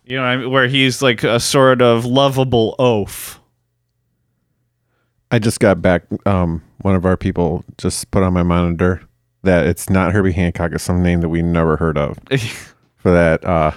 You 0.04 0.16
know, 0.16 0.22
what 0.22 0.28
I 0.28 0.36
mean? 0.36 0.50
where 0.50 0.68
he's 0.68 1.00
like 1.00 1.22
a 1.24 1.40
sort 1.40 1.80
of 1.80 2.04
lovable 2.04 2.74
oaf. 2.78 3.40
I 5.30 5.38
just 5.38 5.60
got 5.60 5.80
back. 5.80 6.02
Um, 6.26 6.62
one 6.80 6.96
of 6.96 7.06
our 7.06 7.16
people 7.16 7.64
just 7.78 8.10
put 8.10 8.22
on 8.24 8.32
my 8.34 8.42
monitor 8.42 9.00
that 9.44 9.66
it's 9.66 9.88
not 9.88 10.12
Herbie 10.12 10.32
Hancock. 10.32 10.72
It's 10.72 10.82
some 10.84 11.02
name 11.02 11.20
that 11.20 11.28
we 11.28 11.40
never 11.42 11.76
heard 11.76 11.96
of. 11.96 12.18
For 13.02 13.10
that, 13.12 13.44
uh, 13.44 13.72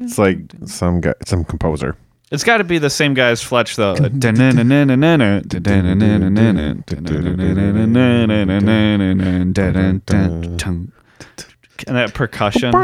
it's 0.00 0.18
like 0.18 0.38
some 0.66 1.00
guy, 1.00 1.14
some 1.26 1.44
composer. 1.44 1.96
It's 2.30 2.44
got 2.44 2.58
to 2.58 2.64
be 2.64 2.78
the 2.78 2.90
same 2.90 3.14
guy 3.14 3.30
as 3.30 3.42
Fletch, 3.42 3.76
though. 3.76 3.94
And 11.86 11.96
that 11.96 12.12
percussion. 12.14 12.74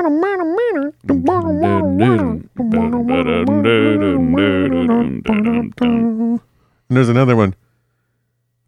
And 6.89 6.97
there's 6.97 7.09
another 7.09 7.37
one. 7.37 7.55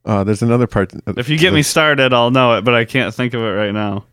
Uh, 0.08 0.24
there's 0.24 0.40
another 0.40 0.66
part. 0.66 0.90
If 1.18 1.28
you 1.28 1.36
get 1.36 1.52
me 1.52 1.62
started, 1.62 2.14
I'll 2.14 2.30
know 2.30 2.56
it, 2.56 2.64
but 2.64 2.74
I 2.74 2.86
can't 2.86 3.14
think 3.14 3.34
of 3.34 3.42
it 3.42 3.44
right 3.44 3.72
now. 3.72 4.06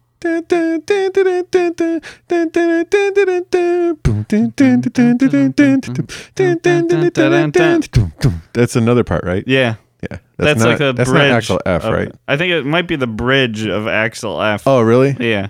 That's 8.51 8.75
another 8.75 9.05
part, 9.05 9.23
right? 9.23 9.45
Yeah. 9.47 9.75
Yeah. 10.11 10.17
That's, 10.35 10.59
not, 10.59 10.67
like 10.67 10.79
a 10.81 10.91
that's 10.91 11.09
bridge. 11.09 11.29
not 11.29 11.37
actual 11.37 11.61
F, 11.65 11.85
of- 11.85 11.93
right? 11.93 12.11
I 12.27 12.35
think 12.35 12.51
it 12.51 12.65
might 12.65 12.89
be 12.89 12.97
the 12.97 13.07
bridge 13.07 13.65
of 13.65 13.87
Axel 13.87 14.41
F. 14.41 14.67
Oh, 14.67 14.81
really? 14.81 15.15
Yeah. 15.17 15.47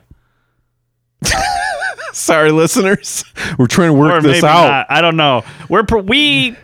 Sorry, 2.13 2.51
listeners. 2.51 3.25
We're 3.57 3.65
trying 3.65 3.89
to 3.89 3.93
work 3.93 4.11
or 4.13 4.21
this 4.21 4.43
out. 4.43 4.67
not. 4.67 4.85
I 4.91 5.01
don't 5.01 5.17
know. 5.17 5.43
We're 5.69 5.83
pro- 5.83 6.01
we 6.01 6.55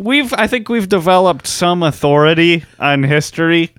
we've 0.00 0.32
I 0.32 0.46
think 0.46 0.68
we've 0.68 0.88
developed 0.88 1.46
some 1.46 1.82
authority 1.82 2.64
on 2.78 3.02
history. 3.02 3.74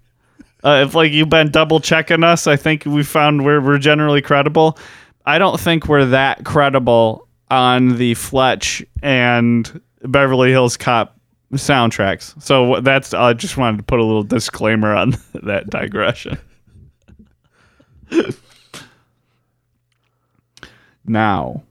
Uh, 0.63 0.84
if 0.88 0.95
like 0.95 1.11
you've 1.11 1.30
been 1.30 1.51
double 1.51 1.80
checking 1.80 2.24
us, 2.24 2.47
I 2.47 2.55
think 2.55 2.86
we 2.86 3.03
found 3.03 3.45
we're 3.45 3.61
we're 3.61 3.78
generally 3.78 4.22
credible. 4.22 4.78
I 5.26 5.38
don't 5.38 5.59
think 5.59 5.88
we're 5.88 6.05
that 6.05 6.45
credible 6.45 7.28
on 7.49 7.97
the 7.97 8.13
Fletch 8.15 8.84
and 9.01 9.82
Beverly 10.03 10.51
Hills 10.51 10.78
Cop 10.78 11.18
soundtracks. 11.53 12.41
So 12.41 12.82
that's 12.82 13.13
I 13.13 13.34
just 13.34 13.57
wanted 13.57 13.78
to 13.78 13.84
put 13.84 13.99
a 13.99 14.03
little 14.03 14.24
disclaimer 14.24 14.93
on 14.93 15.15
that 15.43 15.70
digression. 15.70 16.38
now, 21.05 21.63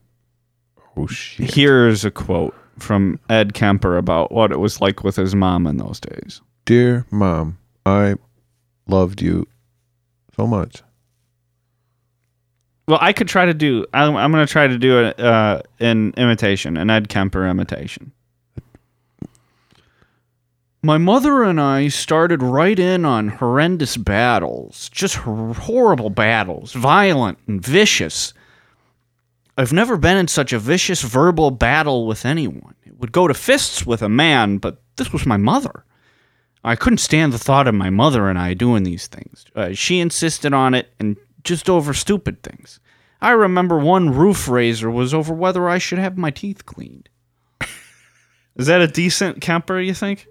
Oh 0.97 1.05
shit. 1.05 1.53
Here's 1.53 2.05
a 2.05 2.11
quote 2.11 2.55
from 2.77 3.19
Ed 3.29 3.53
Kemper 3.53 3.97
about 3.97 4.31
what 4.31 4.51
it 4.51 4.59
was 4.59 4.81
like 4.81 5.03
with 5.03 5.15
his 5.15 5.35
mom 5.35 5.67
in 5.67 5.77
those 5.77 5.99
days. 5.99 6.41
Dear 6.65 7.05
mom, 7.11 7.57
I 7.85 8.15
loved 8.87 9.21
you 9.21 9.47
so 10.35 10.47
much. 10.47 10.83
Well, 12.87 12.99
I 13.01 13.11
could 13.11 13.27
try 13.27 13.45
to 13.45 13.53
do. 13.53 13.85
I'm, 13.93 14.15
I'm 14.15 14.31
going 14.31 14.45
to 14.45 14.51
try 14.51 14.67
to 14.67 14.77
do 14.77 14.99
a, 14.99 15.09
uh, 15.11 15.61
an 15.79 16.13
imitation, 16.15 16.77
an 16.77 16.89
Ed 16.89 17.09
Kemper 17.09 17.45
imitation. 17.45 18.13
My 20.83 20.97
mother 20.97 21.43
and 21.43 21.59
I 21.59 21.89
started 21.89 22.41
right 22.41 22.77
in 22.79 23.03
on 23.03 23.27
horrendous 23.27 23.97
battles, 23.97 24.87
just 24.89 25.15
horrible 25.15 26.09
battles, 26.09 26.71
violent 26.71 27.39
and 27.47 27.61
vicious. 27.61 28.33
I've 29.57 29.73
never 29.73 29.97
been 29.97 30.17
in 30.17 30.27
such 30.27 30.53
a 30.53 30.59
vicious 30.59 31.01
verbal 31.01 31.51
battle 31.51 32.05
with 32.05 32.25
anyone. 32.25 32.75
It 32.85 32.99
would 32.99 33.11
go 33.11 33.27
to 33.27 33.33
fists 33.33 33.85
with 33.85 34.01
a 34.01 34.09
man, 34.09 34.57
but 34.57 34.81
this 34.97 35.11
was 35.11 35.25
my 35.25 35.37
mother. 35.37 35.83
I 36.63 36.75
couldn't 36.75 36.99
stand 36.99 37.33
the 37.33 37.39
thought 37.39 37.67
of 37.67 37.75
my 37.75 37.89
mother 37.89 38.29
and 38.29 38.37
I 38.37 38.53
doing 38.53 38.83
these 38.83 39.07
things. 39.07 39.45
Uh, 39.55 39.73
she 39.73 39.99
insisted 39.99 40.53
on 40.53 40.73
it, 40.73 40.89
and 40.99 41.17
just 41.43 41.69
over 41.69 41.93
stupid 41.93 42.43
things. 42.43 42.79
I 43.21 43.31
remember 43.31 43.79
one 43.79 44.13
roof 44.13 44.47
raiser 44.47 44.91
was 44.91 45.13
over 45.13 45.33
whether 45.33 45.67
I 45.67 45.77
should 45.79 45.97
have 45.97 46.17
my 46.17 46.29
teeth 46.29 46.65
cleaned. 46.65 47.09
Is 48.55 48.67
that 48.67 48.81
a 48.81 48.87
decent 48.87 49.41
Kemper? 49.41 49.79
You 49.79 49.93
think? 49.93 50.27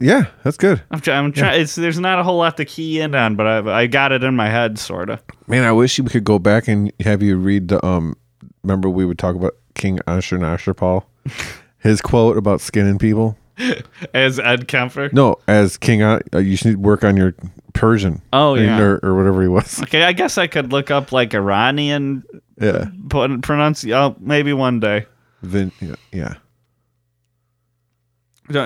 Yeah, 0.00 0.26
that's 0.44 0.56
good. 0.56 0.80
I'm, 0.92 1.00
try- 1.00 1.16
I'm 1.16 1.32
trying. 1.32 1.60
It's 1.60 1.74
there's 1.74 1.98
not 1.98 2.20
a 2.20 2.22
whole 2.22 2.38
lot 2.38 2.56
to 2.58 2.64
key 2.64 3.00
in 3.00 3.14
on, 3.16 3.34
but 3.34 3.46
I 3.46 3.80
I 3.82 3.86
got 3.88 4.12
it 4.12 4.22
in 4.22 4.36
my 4.36 4.48
head, 4.48 4.78
sort 4.78 5.10
of. 5.10 5.20
Man, 5.48 5.64
I 5.64 5.72
wish 5.72 5.98
you 5.98 6.04
could 6.04 6.22
go 6.22 6.38
back 6.38 6.68
and 6.68 6.92
have 7.00 7.22
you 7.22 7.36
read 7.36 7.68
the 7.68 7.84
um. 7.84 8.16
Remember 8.62 8.88
we 8.88 9.04
would 9.04 9.18
talk 9.18 9.34
about 9.36 9.56
King 9.74 9.98
Ashurnasirpal, 10.06 11.04
his 11.78 12.00
quote 12.00 12.36
about 12.36 12.60
skinning 12.60 12.98
people. 12.98 13.36
As 14.14 14.38
Ed 14.38 14.68
Kemper. 14.68 15.10
No, 15.12 15.36
as 15.48 15.76
King, 15.76 16.02
uh, 16.02 16.20
you 16.34 16.56
should 16.56 16.76
work 16.76 17.02
on 17.02 17.16
your 17.16 17.34
Persian. 17.72 18.22
Oh, 18.32 18.54
yeah. 18.54 18.78
or, 18.80 19.00
or 19.02 19.16
whatever 19.16 19.42
he 19.42 19.48
was. 19.48 19.82
Okay, 19.82 20.04
I 20.04 20.12
guess 20.12 20.38
I 20.38 20.46
could 20.46 20.72
look 20.72 20.90
up 20.92 21.10
like 21.10 21.34
Iranian 21.34 22.22
Yeah, 22.60 22.86
pronounce. 23.08 23.84
Oh, 23.86 24.14
maybe 24.20 24.52
one 24.52 24.78
day. 24.78 25.06
then 25.42 25.72
yeah, 25.80 25.94
yeah. 26.12 26.34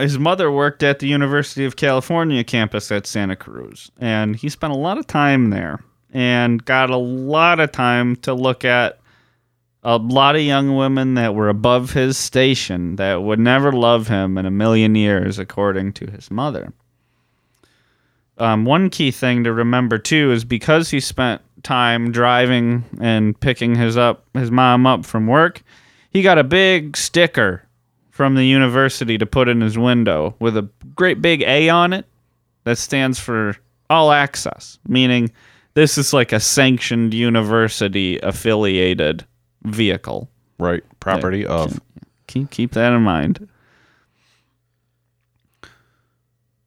His 0.00 0.18
mother 0.18 0.50
worked 0.52 0.82
at 0.82 1.00
the 1.00 1.08
University 1.08 1.64
of 1.64 1.74
California 1.76 2.44
campus 2.44 2.92
at 2.92 3.06
Santa 3.06 3.34
Cruz, 3.34 3.90
and 3.98 4.36
he 4.36 4.48
spent 4.48 4.72
a 4.72 4.76
lot 4.76 4.96
of 4.98 5.06
time 5.08 5.50
there 5.50 5.82
and 6.12 6.64
got 6.64 6.90
a 6.90 6.96
lot 6.96 7.58
of 7.58 7.72
time 7.72 8.14
to 8.16 8.32
look 8.34 8.64
at 8.64 9.00
a 9.82 9.96
lot 9.96 10.36
of 10.36 10.42
young 10.42 10.76
women 10.76 11.14
that 11.14 11.34
were 11.34 11.48
above 11.48 11.92
his 11.92 12.16
station 12.16 12.96
that 12.96 13.22
would 13.22 13.40
never 13.40 13.72
love 13.72 14.08
him 14.08 14.38
in 14.38 14.46
a 14.46 14.50
million 14.50 14.94
years, 14.94 15.38
according 15.38 15.92
to 15.94 16.10
his 16.10 16.30
mother. 16.30 16.72
Um, 18.38 18.64
one 18.64 18.90
key 18.90 19.10
thing 19.10 19.44
to 19.44 19.52
remember 19.52 19.98
too 19.98 20.32
is 20.32 20.44
because 20.44 20.90
he 20.90 21.00
spent 21.00 21.42
time 21.62 22.12
driving 22.12 22.84
and 23.00 23.38
picking 23.38 23.74
his 23.74 23.96
up 23.96 24.24
his 24.34 24.50
mom 24.50 24.86
up 24.86 25.04
from 25.04 25.26
work, 25.26 25.62
he 26.10 26.22
got 26.22 26.38
a 26.38 26.44
big 26.44 26.96
sticker 26.96 27.62
from 28.10 28.34
the 28.34 28.44
university 28.44 29.18
to 29.18 29.26
put 29.26 29.48
in 29.48 29.60
his 29.60 29.78
window 29.78 30.34
with 30.38 30.56
a 30.56 30.68
great 30.94 31.20
big 31.22 31.42
A 31.42 31.68
on 31.68 31.92
it 31.92 32.06
that 32.64 32.78
stands 32.78 33.18
for 33.18 33.56
all 33.90 34.12
access, 34.12 34.78
meaning 34.86 35.30
this 35.74 35.98
is 35.98 36.12
like 36.12 36.32
a 36.32 36.40
sanctioned 36.40 37.14
university 37.14 38.18
affiliated 38.20 39.24
vehicle. 39.64 40.28
Right, 40.58 40.82
property 41.00 41.44
of. 41.44 41.80
Keep 42.26 42.50
keep 42.50 42.72
that 42.72 42.92
in 42.92 43.02
mind. 43.02 43.48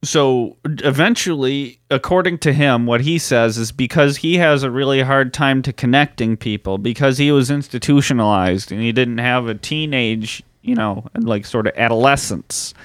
So 0.06 0.58
eventually, 0.66 1.80
according 1.89 2.38
to 2.39 2.54
him, 2.54 2.86
what 2.86 3.02
he 3.02 3.18
says 3.18 3.58
is 3.58 3.72
because 3.72 4.18
he 4.18 4.38
has 4.38 4.62
a 4.62 4.70
really 4.70 5.02
hard 5.02 5.34
time 5.34 5.64
to 5.64 5.74
connecting 5.74 6.38
people 6.38 6.78
because 6.78 7.18
he 7.18 7.32
was 7.32 7.50
institutionalized 7.50 8.72
and 8.72 8.82
he 8.82 8.91
didn't 8.91 9.18
have 9.18 9.48
a 9.48 9.56
teenage, 9.56 10.43
you 10.62 10.76
know, 10.76 11.06
like 11.18 11.43
sort 11.43 11.66
of 11.66 11.74
adolescence, 11.76 12.76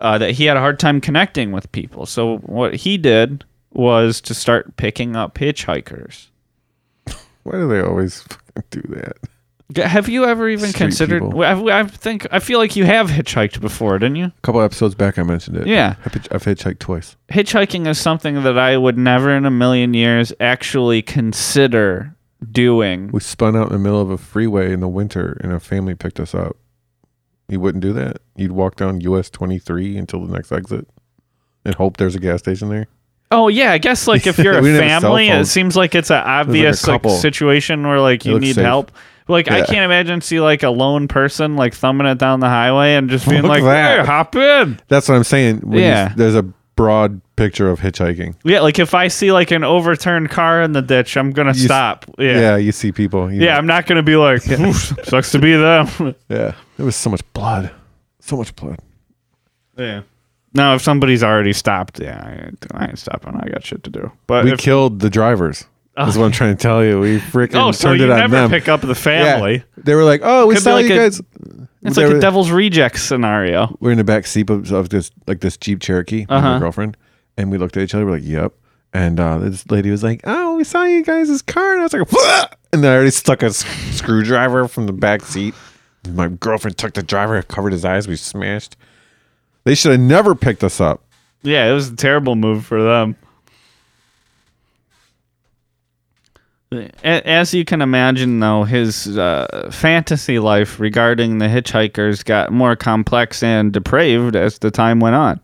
uh, 0.00 0.18
that 0.18 0.32
he 0.32 0.46
had 0.46 0.56
a 0.56 0.60
hard 0.60 0.80
time 0.80 1.00
connecting 1.00 1.52
with 1.52 1.70
people. 1.70 2.06
So 2.06 2.38
what 2.38 2.74
he 2.74 2.98
did 2.98 3.44
was 3.72 4.20
to 4.22 4.34
start 4.34 4.76
picking 4.76 5.14
up 5.14 5.36
hitchhikers. 5.36 6.26
Why 7.44 7.52
do 7.52 7.68
they 7.68 7.80
always 7.80 8.24
do 8.70 8.82
that? 8.88 9.16
Have 9.76 10.08
you 10.08 10.24
ever 10.24 10.48
even 10.48 10.70
Street 10.70 10.78
considered? 10.78 11.22
people. 11.22 11.42
I, 11.44 11.80
I 11.80 11.84
think 11.84 12.26
I 12.30 12.38
feel 12.38 12.58
like 12.58 12.74
you 12.74 12.86
have 12.86 13.08
hitchhiked 13.10 13.60
before, 13.60 13.98
didn't 13.98 14.16
you? 14.16 14.24
A 14.26 14.32
couple 14.42 14.62
episodes 14.62 14.94
back, 14.94 15.18
I 15.18 15.22
mentioned 15.22 15.58
it. 15.58 15.66
Yeah. 15.66 15.96
I've, 16.06 16.14
hitch- 16.14 16.28
I've 16.30 16.42
hitchhiked 16.44 16.78
twice. 16.78 17.16
hitchhiking 17.30 17.86
is 17.86 18.00
something 18.00 18.42
that 18.44 18.58
I 18.58 18.78
would 18.78 18.96
never 18.96 19.30
in 19.36 19.44
a 19.44 19.50
million 19.50 19.92
years 19.92 20.32
actually 20.40 21.02
consider 21.02 22.14
doing. 22.50 23.10
We 23.12 23.20
spun 23.20 23.56
out 23.56 23.66
in 23.66 23.72
the 23.74 23.78
middle 23.78 24.00
of 24.00 24.08
a 24.10 24.16
freeway 24.16 24.72
in 24.72 24.80
the 24.80 24.88
winter, 24.88 25.38
and 25.42 25.52
a 25.52 25.60
family 25.60 25.94
picked 25.94 26.18
us 26.18 26.34
up. 26.34 26.56
You 27.48 27.60
wouldn't 27.60 27.82
do 27.82 27.92
that. 27.92 28.18
You'd 28.36 28.52
walk 28.52 28.76
down 28.76 29.00
US 29.02 29.28
23 29.28 29.98
until 29.98 30.24
the 30.24 30.32
next 30.32 30.50
exit, 30.50 30.88
and 31.66 31.74
hope 31.74 31.98
there's 31.98 32.14
a 32.14 32.20
gas 32.20 32.38
station 32.38 32.70
there. 32.70 32.86
Oh 33.30 33.48
yeah, 33.48 33.72
I 33.72 33.78
guess 33.78 34.06
like 34.06 34.26
if 34.26 34.38
you're 34.38 34.56
a 34.56 34.62
We 34.62 34.68
didn't 34.72 34.88
have 34.88 35.02
cell 35.02 35.10
family, 35.10 35.28
it 35.28 35.32
phones. 35.32 35.50
seems 35.50 35.76
like 35.76 35.94
it's 35.94 36.10
an 36.10 36.22
obvious 36.24 36.86
like, 36.86 37.02
couple. 37.02 37.10
situation 37.18 37.86
where 37.86 38.00
like 38.00 38.24
you 38.24 38.38
need 38.40 38.54
safe. 38.54 38.64
help. 38.64 38.92
Like 39.28 39.50
I 39.50 39.62
can't 39.62 39.84
imagine 39.84 40.20
see 40.20 40.40
like 40.40 40.62
a 40.62 40.70
lone 40.70 41.06
person 41.08 41.56
like 41.56 41.74
thumbing 41.74 42.06
it 42.06 42.18
down 42.18 42.40
the 42.40 42.48
highway 42.48 42.94
and 42.94 43.08
just 43.10 43.28
being 43.28 43.42
Look 43.42 43.50
like, 43.50 43.62
that. 43.62 44.00
"Hey, 44.00 44.06
hop 44.06 44.34
in." 44.36 44.80
That's 44.88 45.08
what 45.08 45.16
I'm 45.16 45.24
saying. 45.24 45.58
When 45.58 45.74
you- 45.78 45.84
Yeah. 45.84 46.12
there's 46.16 46.34
a 46.34 46.44
broad 46.76 47.20
picture 47.36 47.68
of 47.68 47.80
hitchhiking. 47.80 48.34
Yeah, 48.44 48.60
like 48.60 48.78
if 48.78 48.94
I 48.94 49.08
see 49.08 49.32
like 49.32 49.50
an 49.50 49.64
overturned 49.64 50.30
car 50.30 50.62
in 50.62 50.72
the 50.72 50.80
ditch, 50.82 51.16
I'm 51.16 51.32
gonna 51.32 51.50
You 51.52 51.64
stop. 51.64 52.04
Yeah, 52.18 52.40
Yeah. 52.40 52.56
you 52.56 52.72
see 52.72 52.90
people. 52.92 53.30
you 53.32 53.40
Yeah, 53.42 53.52
know. 53.52 53.58
I'm 53.58 53.66
not 53.66 53.86
gonna 53.86 54.02
be 54.02 54.16
like, 54.16 54.42
sucks 55.04 55.32
to 55.32 55.38
be 55.38 55.54
them. 55.56 55.88
yeah. 56.28 56.52
There 56.76 56.86
was 56.86 56.96
so 56.96 57.10
much 57.10 57.22
blood. 57.32 57.70
So 58.20 58.36
much 58.36 58.54
blood. 58.56 58.78
Yeah. 59.76 60.02
Now, 60.54 60.74
if 60.74 60.82
somebody's 60.82 61.22
already 61.22 61.52
stopped, 61.52 62.00
yeah, 62.00 62.22
I 62.24 62.46
ain't, 62.46 62.66
I 62.72 62.86
ain't 62.86 62.98
stopping. 62.98 63.36
I 63.36 63.48
got 63.48 63.64
shit 63.64 63.82
to 63.84 63.90
do. 63.90 64.10
But 64.26 64.44
We 64.44 64.52
if, 64.52 64.58
killed 64.58 65.00
the 65.00 65.10
drivers. 65.10 65.66
That's 66.04 66.16
what 66.16 66.24
I'm 66.24 66.32
trying 66.32 66.56
to 66.56 66.62
tell 66.62 66.84
you. 66.84 67.00
We 67.00 67.18
freaking 67.18 67.54
Oh, 67.56 67.72
so 67.72 67.88
turned 67.88 68.00
you 68.00 68.06
it 68.06 68.10
on 68.10 68.18
never 68.18 68.36
them. 68.36 68.50
pick 68.50 68.68
up 68.68 68.80
the 68.80 68.88
Yeah. 68.88 68.94
family. 68.94 69.64
They 69.76 69.94
were 69.94 70.04
like, 70.04 70.20
"Oh, 70.24 70.46
we 70.46 70.54
Could 70.54 70.60
be 70.60 70.64
saw 70.64 70.74
like 70.74 70.86
you 70.86 70.94
a- 70.94 70.96
guys." 70.96 71.20
It's 71.82 71.96
They 71.96 72.06
like 72.06 72.16
a 72.16 72.20
devil's 72.20 72.50
reject 72.50 72.98
scenario. 72.98 73.76
we're 73.80 73.92
in 73.92 73.98
the 73.98 74.04
back 74.04 74.26
seat 74.26 74.48
of, 74.50 74.70
of 74.72 74.88
this 74.88 75.10
like 75.26 75.40
this 75.40 75.56
Jeep 75.56 75.80
Cherokee 75.80 76.20
with 76.22 76.30
Uh-huh. 76.30 76.54
my 76.54 76.58
girlfriend, 76.58 76.96
and 77.36 77.50
we 77.50 77.58
looked 77.58 77.76
at 77.76 77.82
each 77.82 77.94
other. 77.94 78.04
We're 78.06 78.12
like, 78.12 78.24
"Yep." 78.24 78.52
And 78.92 79.20
uh, 79.20 79.38
this 79.38 79.70
lady 79.70 79.90
was 79.90 80.02
like, 80.02 80.20
"Oh, 80.24 80.56
we 80.56 80.64
saw 80.64 80.84
you 80.84 81.04
guys' 81.04 81.42
car," 81.42 81.72
and 81.72 81.80
I 81.80 81.84
was 81.84 81.92
like, 81.92 82.10
"What?" 82.12 82.56
And 82.72 82.82
then 82.82 82.92
I 82.92 82.94
already 82.96 83.10
stuck 83.10 83.42
a 83.42 83.46
s- 83.46 83.64
screwdriver 83.92 84.66
from 84.68 84.86
the 84.86 84.92
back 84.92 85.22
seat. 85.22 85.54
My 86.08 86.28
girlfriend 86.28 86.78
took 86.78 86.94
the 86.94 87.02
driver, 87.02 87.40
covered 87.42 87.72
his 87.72 87.84
eyes. 87.84 88.08
We 88.08 88.16
smashed. 88.16 88.76
They 89.64 89.74
should 89.74 89.92
have 89.92 90.00
never 90.00 90.34
picked 90.34 90.62
us 90.64 90.80
up. 90.80 91.02
Yeah, 91.42 91.68
it 91.70 91.72
was 91.72 91.90
a 91.90 91.96
terrible 91.96 92.34
move 92.34 92.64
for 92.66 92.82
them. 92.82 93.16
A- 96.34 96.38
As 97.02 97.54
you 97.54 97.64
can 97.64 97.80
imagine, 97.80 98.40
though, 98.40 98.64
his 98.64 99.16
uh, 99.16 99.70
fantasy 99.72 100.38
life 100.38 100.78
regarding 100.78 101.38
the 101.38 101.46
hitchhikers 101.46 102.22
got 102.24 102.52
more 102.52 102.76
complex 102.76 103.42
and 103.42 103.72
depraved 103.72 104.36
as 104.36 104.58
the 104.58 104.70
time 104.70 105.00
went 105.00 105.16
on. 105.16 105.40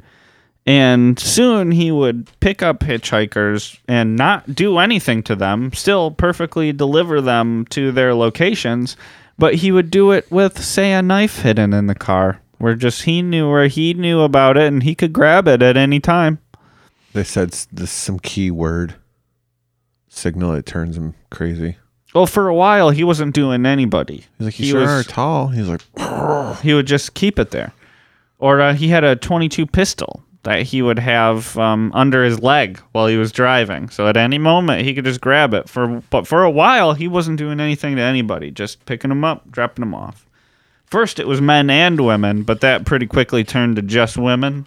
And 0.66 1.18
soon 1.18 1.70
he 1.70 1.90
would 1.90 2.28
pick 2.40 2.62
up 2.62 2.80
hitchhikers 2.80 3.78
and 3.88 4.16
not 4.16 4.54
do 4.54 4.78
anything 4.78 5.22
to 5.24 5.34
them, 5.34 5.72
still 5.72 6.10
perfectly 6.10 6.72
deliver 6.72 7.20
them 7.20 7.66
to 7.70 7.90
their 7.90 8.14
locations, 8.14 8.96
but 9.38 9.54
he 9.54 9.72
would 9.72 9.90
do 9.90 10.10
it 10.10 10.30
with, 10.30 10.62
say, 10.62 10.92
a 10.92 11.02
knife 11.02 11.40
hidden 11.40 11.72
in 11.72 11.86
the 11.86 11.94
car, 11.94 12.40
where 12.58 12.74
just 12.74 13.02
he 13.02 13.22
knew 13.22 13.50
where 13.50 13.68
he 13.68 13.94
knew 13.94 14.20
about 14.20 14.56
it 14.56 14.64
and 14.64 14.82
he 14.82 14.94
could 14.94 15.12
grab 15.12 15.48
it 15.48 15.62
at 15.62 15.76
any 15.76 16.00
time. 16.00 16.38
They 17.14 17.24
said 17.24 17.52
this 17.72 17.90
some 17.90 18.18
key 18.18 18.50
word 18.50 18.94
signal 20.16 20.52
that 20.52 20.66
turns 20.66 20.96
him 20.96 21.14
crazy. 21.30 21.76
Well, 22.14 22.26
for 22.26 22.48
a 22.48 22.54
while 22.54 22.90
he 22.90 23.02
wasn't 23.04 23.34
doing 23.34 23.66
anybody. 23.66 24.24
He's 24.38 24.46
like, 24.46 24.58
"You 24.58 24.64
He 24.66 24.70
sure 24.70 24.80
was- 24.82 24.90
are 24.90 25.02
tall." 25.10 25.48
He's 25.48 25.68
like, 25.68 25.82
he 26.60 26.72
would 26.74 26.86
just 26.86 27.14
keep 27.14 27.38
it 27.38 27.50
there. 27.50 27.72
Or 28.38 28.60
uh, 28.60 28.74
he 28.74 28.88
had 28.88 29.04
a 29.04 29.16
22 29.16 29.66
pistol 29.66 30.22
that 30.42 30.62
he 30.62 30.82
would 30.82 30.98
have 30.98 31.56
um, 31.58 31.90
under 31.94 32.22
his 32.22 32.40
leg 32.42 32.78
while 32.92 33.06
he 33.06 33.16
was 33.16 33.32
driving. 33.32 33.88
So 33.88 34.06
at 34.06 34.16
any 34.16 34.36
moment 34.38 34.82
he 34.84 34.92
could 34.94 35.04
just 35.06 35.20
grab 35.20 35.54
it. 35.54 35.68
For 35.68 36.02
but 36.10 36.26
for 36.26 36.44
a 36.44 36.50
while 36.50 36.92
he 36.92 37.08
wasn't 37.08 37.38
doing 37.38 37.58
anything 37.60 37.96
to 37.96 38.02
anybody, 38.02 38.50
just 38.50 38.84
picking 38.86 39.08
them 39.08 39.24
up, 39.24 39.50
dropping 39.50 39.82
them 39.82 39.94
off. 39.94 40.26
First 40.86 41.18
it 41.18 41.26
was 41.26 41.40
men 41.40 41.70
and 41.70 41.98
women, 42.00 42.42
but 42.42 42.60
that 42.60 42.84
pretty 42.84 43.06
quickly 43.06 43.42
turned 43.42 43.76
to 43.76 43.82
just 43.82 44.16
women. 44.16 44.66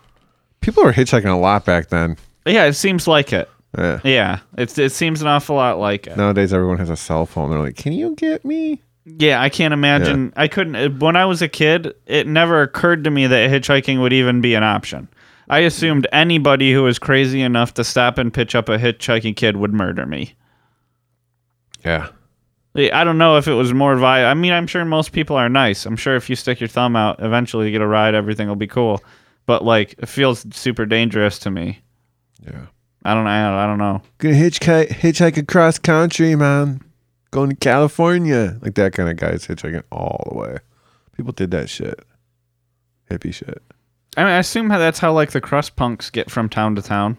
"People 0.61 0.83
were 0.83 0.93
hitchhiking 0.93 1.31
a 1.31 1.37
lot 1.37 1.63
back 1.63 1.87
then." 1.89 2.17
Yeah, 2.45 2.65
it 2.65 2.73
seems 2.73 3.07
like 3.07 3.31
it. 3.31 3.49
Yeah. 3.77 3.99
Yeah, 4.03 4.39
it's 4.57 4.77
it 4.77 4.91
seems 4.91 5.21
an 5.21 5.27
awful 5.27 5.55
lot 5.55 5.77
like 5.79 6.07
it. 6.07 6.17
Nowadays, 6.17 6.51
everyone 6.53 6.79
has 6.79 6.89
a 6.89 6.95
cell 6.97 7.25
phone. 7.25 7.49
They're 7.51 7.59
like, 7.59 7.75
"Can 7.75 7.93
you 7.93 8.15
get 8.15 8.43
me?" 8.43 8.81
Yeah, 9.05 9.41
I 9.41 9.49
can't 9.49 9.73
imagine. 9.73 10.33
I 10.35 10.47
couldn't. 10.47 10.75
uh, 10.75 10.89
When 10.89 11.15
I 11.15 11.25
was 11.25 11.41
a 11.41 11.47
kid, 11.47 11.93
it 12.07 12.27
never 12.27 12.61
occurred 12.61 13.03
to 13.05 13.11
me 13.11 13.27
that 13.27 13.49
hitchhiking 13.49 14.01
would 14.01 14.11
even 14.13 14.41
be 14.41 14.53
an 14.55 14.63
option. 14.63 15.07
I 15.49 15.59
assumed 15.59 16.07
anybody 16.11 16.73
who 16.73 16.83
was 16.83 16.99
crazy 16.99 17.41
enough 17.41 17.73
to 17.75 17.83
stop 17.85 18.17
and 18.17 18.33
pitch 18.33 18.53
up 18.53 18.67
a 18.67 18.77
hitchhiking 18.77 19.37
kid 19.37 19.55
would 19.55 19.73
murder 19.73 20.05
me. 20.05 20.33
Yeah. 21.85 22.07
I 22.75 23.03
don't 23.03 23.17
know 23.17 23.37
if 23.37 23.47
it 23.47 23.53
was 23.53 23.73
more 23.73 23.95
vi. 23.95 24.23
I 24.25 24.33
mean, 24.35 24.51
I'm 24.51 24.67
sure 24.67 24.83
most 24.85 25.11
people 25.13 25.35
are 25.35 25.49
nice. 25.49 25.85
I'm 25.85 25.95
sure 25.95 26.15
if 26.15 26.29
you 26.29 26.35
stick 26.35 26.59
your 26.59 26.67
thumb 26.67 26.95
out, 26.95 27.19
eventually 27.23 27.65
you 27.67 27.71
get 27.71 27.81
a 27.81 27.87
ride, 27.87 28.13
everything 28.13 28.47
will 28.47 28.55
be 28.55 28.67
cool. 28.67 29.01
But 29.47 29.63
like, 29.63 29.95
it 29.97 30.07
feels 30.09 30.45
super 30.55 30.85
dangerous 30.85 31.39
to 31.39 31.49
me. 31.51 31.79
Yeah. 32.45 32.65
I 33.07 33.13
don't. 33.13 33.23
Know. 33.23 33.29
I 33.29 33.65
don't 33.65 33.77
know. 33.77 34.01
Gonna 34.17 34.35
hitchhike, 34.35 34.89
hitchhike 34.89 35.37
across 35.37 35.79
country, 35.79 36.35
man. 36.35 36.81
Going 37.31 37.51
to 37.51 37.55
California. 37.55 38.57
Like 38.61 38.75
that 38.75 38.91
kind 38.91 39.07
of 39.07 39.15
guys 39.15 39.47
hitchhiking 39.47 39.83
all 39.93 40.27
the 40.29 40.37
way. 40.37 40.57
People 41.15 41.31
did 41.31 41.51
that 41.51 41.69
shit. 41.69 42.03
Hippie 43.09 43.33
shit. 43.33 43.63
I 44.17 44.23
mean, 44.23 44.33
I 44.33 44.39
assume 44.39 44.67
that's 44.67 44.99
how 44.99 45.13
like 45.13 45.31
the 45.31 45.39
crust 45.39 45.77
punks 45.77 46.09
get 46.09 46.29
from 46.29 46.49
town 46.49 46.75
to 46.75 46.81
town. 46.81 47.17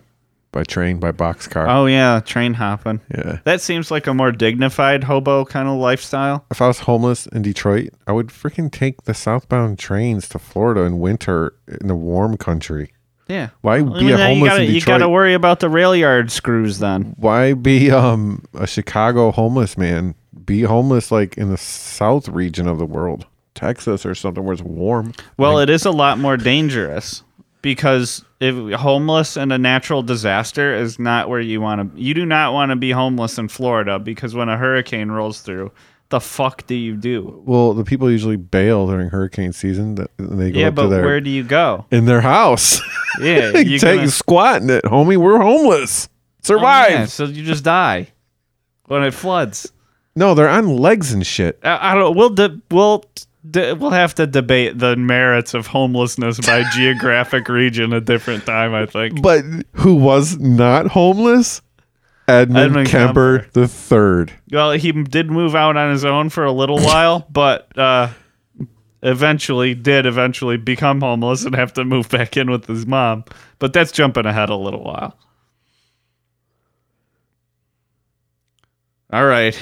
By 0.52 0.64
train, 0.64 0.98
by 1.00 1.12
boxcar. 1.12 1.66
Oh 1.68 1.86
yeah, 1.86 2.20
train 2.20 2.54
hopping. 2.54 3.00
Yeah. 3.14 3.38
That 3.44 3.62
seems 3.62 3.90
like 3.90 4.06
a 4.06 4.12
more 4.12 4.32
dignified 4.32 5.04
hobo 5.04 5.46
kind 5.46 5.68
of 5.68 5.78
lifestyle. 5.78 6.44
If 6.50 6.60
I 6.60 6.66
was 6.66 6.80
homeless 6.80 7.26
in 7.28 7.40
Detroit, 7.40 7.90
I 8.06 8.12
would 8.12 8.28
freaking 8.28 8.70
take 8.70 9.04
the 9.04 9.14
southbound 9.14 9.78
trains 9.78 10.28
to 10.30 10.38
Florida 10.38 10.82
in 10.82 10.98
winter 10.98 11.54
in 11.80 11.88
the 11.88 11.94
warm 11.96 12.36
country. 12.36 12.92
Yeah. 13.28 13.50
Why 13.60 13.76
I 13.76 13.82
be 13.82 13.88
mean, 13.90 14.10
a 14.10 14.16
then 14.16 14.30
you 14.30 14.34
homeless 14.34 14.50
gotta, 14.50 14.64
in 14.64 14.74
you 14.74 14.80
gotta 14.80 15.08
worry 15.08 15.34
about 15.34 15.60
the 15.60 15.68
rail 15.68 15.94
yard 15.94 16.30
screws 16.30 16.78
then. 16.78 17.14
Why 17.18 17.52
be 17.52 17.90
um 17.90 18.44
a 18.54 18.66
Chicago 18.66 19.30
homeless 19.30 19.76
man? 19.76 20.14
Be 20.44 20.62
homeless 20.62 21.12
like 21.12 21.36
in 21.36 21.50
the 21.50 21.58
south 21.58 22.28
region 22.28 22.66
of 22.66 22.78
the 22.78 22.86
world, 22.86 23.26
Texas 23.54 24.06
or 24.06 24.14
something 24.14 24.44
where 24.44 24.54
it's 24.54 24.62
warm. 24.62 25.12
Well, 25.36 25.58
it 25.58 25.68
is 25.68 25.84
a 25.84 25.90
lot 25.90 26.18
more 26.18 26.38
dangerous 26.38 27.22
because 27.60 28.24
if 28.40 28.54
homeless 28.78 29.36
and 29.36 29.52
a 29.52 29.58
natural 29.58 30.02
disaster 30.02 30.74
is 30.74 30.98
not 30.98 31.28
where 31.28 31.40
you 31.40 31.60
want 31.60 31.94
to. 31.94 32.00
You 32.00 32.14
do 32.14 32.24
not 32.24 32.52
want 32.52 32.70
to 32.70 32.76
be 32.76 32.92
homeless 32.92 33.36
in 33.36 33.48
Florida 33.48 33.98
because 33.98 34.34
when 34.34 34.48
a 34.48 34.56
hurricane 34.56 35.10
rolls 35.10 35.40
through, 35.40 35.70
the 36.10 36.20
fuck 36.20 36.66
do 36.66 36.74
you 36.74 36.96
do? 36.96 37.42
Well, 37.44 37.74
the 37.74 37.84
people 37.84 38.10
usually 38.10 38.36
bail 38.36 38.86
during 38.86 39.10
hurricane 39.10 39.52
season. 39.52 39.96
That 39.96 40.10
they 40.18 40.50
go 40.50 40.58
Yeah, 40.60 40.68
up 40.68 40.74
but 40.76 40.82
to 40.84 40.88
their 40.88 41.02
where 41.04 41.20
do 41.20 41.30
you 41.30 41.42
go? 41.44 41.84
in 41.90 42.04
their 42.06 42.20
house. 42.22 42.80
Yeah, 43.20 43.58
you 43.58 43.78
take 43.78 43.96
gonna- 43.96 44.08
squat 44.08 44.62
in 44.62 44.70
it, 44.70 44.84
homie. 44.84 45.16
We're 45.16 45.40
homeless. 45.40 46.08
Oh, 46.10 46.14
Survive. 46.42 46.90
yeah, 46.90 47.04
so 47.06 47.24
you 47.24 47.42
just 47.42 47.64
die 47.64 48.08
when 48.86 49.02
it 49.02 49.12
floods. 49.12 49.72
No, 50.14 50.34
they're 50.34 50.48
on 50.48 50.76
legs 50.76 51.12
and 51.12 51.26
shit. 51.26 51.58
I, 51.64 51.92
I 51.92 51.94
don't. 51.94 52.16
We'll 52.16 52.30
de- 52.30 52.60
we'll 52.70 53.04
de- 53.50 53.74
we'll 53.74 53.90
have 53.90 54.14
to 54.16 54.26
debate 54.26 54.78
the 54.78 54.94
merits 54.96 55.52
of 55.54 55.66
homelessness 55.66 56.38
by 56.40 56.62
geographic 56.74 57.48
region 57.48 57.92
a 57.92 58.00
different 58.00 58.46
time. 58.46 58.72
I 58.72 58.86
think. 58.86 59.20
But 59.20 59.44
who 59.72 59.94
was 59.96 60.38
not 60.38 60.86
homeless? 60.88 61.60
Edmund, 62.28 62.58
Edmund 62.58 62.88
Kemper 62.88 63.46
the 63.54 63.66
third. 63.66 64.32
Well, 64.52 64.72
he 64.72 64.92
did 64.92 65.30
move 65.30 65.54
out 65.54 65.76
on 65.76 65.90
his 65.90 66.04
own 66.04 66.28
for 66.28 66.44
a 66.44 66.52
little 66.52 66.78
while, 66.78 67.26
but 67.30 67.76
uh, 67.76 68.10
eventually 69.02 69.74
did 69.74 70.04
eventually 70.04 70.58
become 70.58 71.00
homeless 71.00 71.44
and 71.44 71.54
have 71.54 71.72
to 71.74 71.84
move 71.84 72.08
back 72.10 72.36
in 72.36 72.50
with 72.50 72.66
his 72.66 72.86
mom. 72.86 73.24
But 73.58 73.72
that's 73.72 73.92
jumping 73.92 74.26
ahead 74.26 74.50
a 74.50 74.56
little 74.56 74.84
while. 74.84 75.18
All 79.10 79.24
right. 79.24 79.58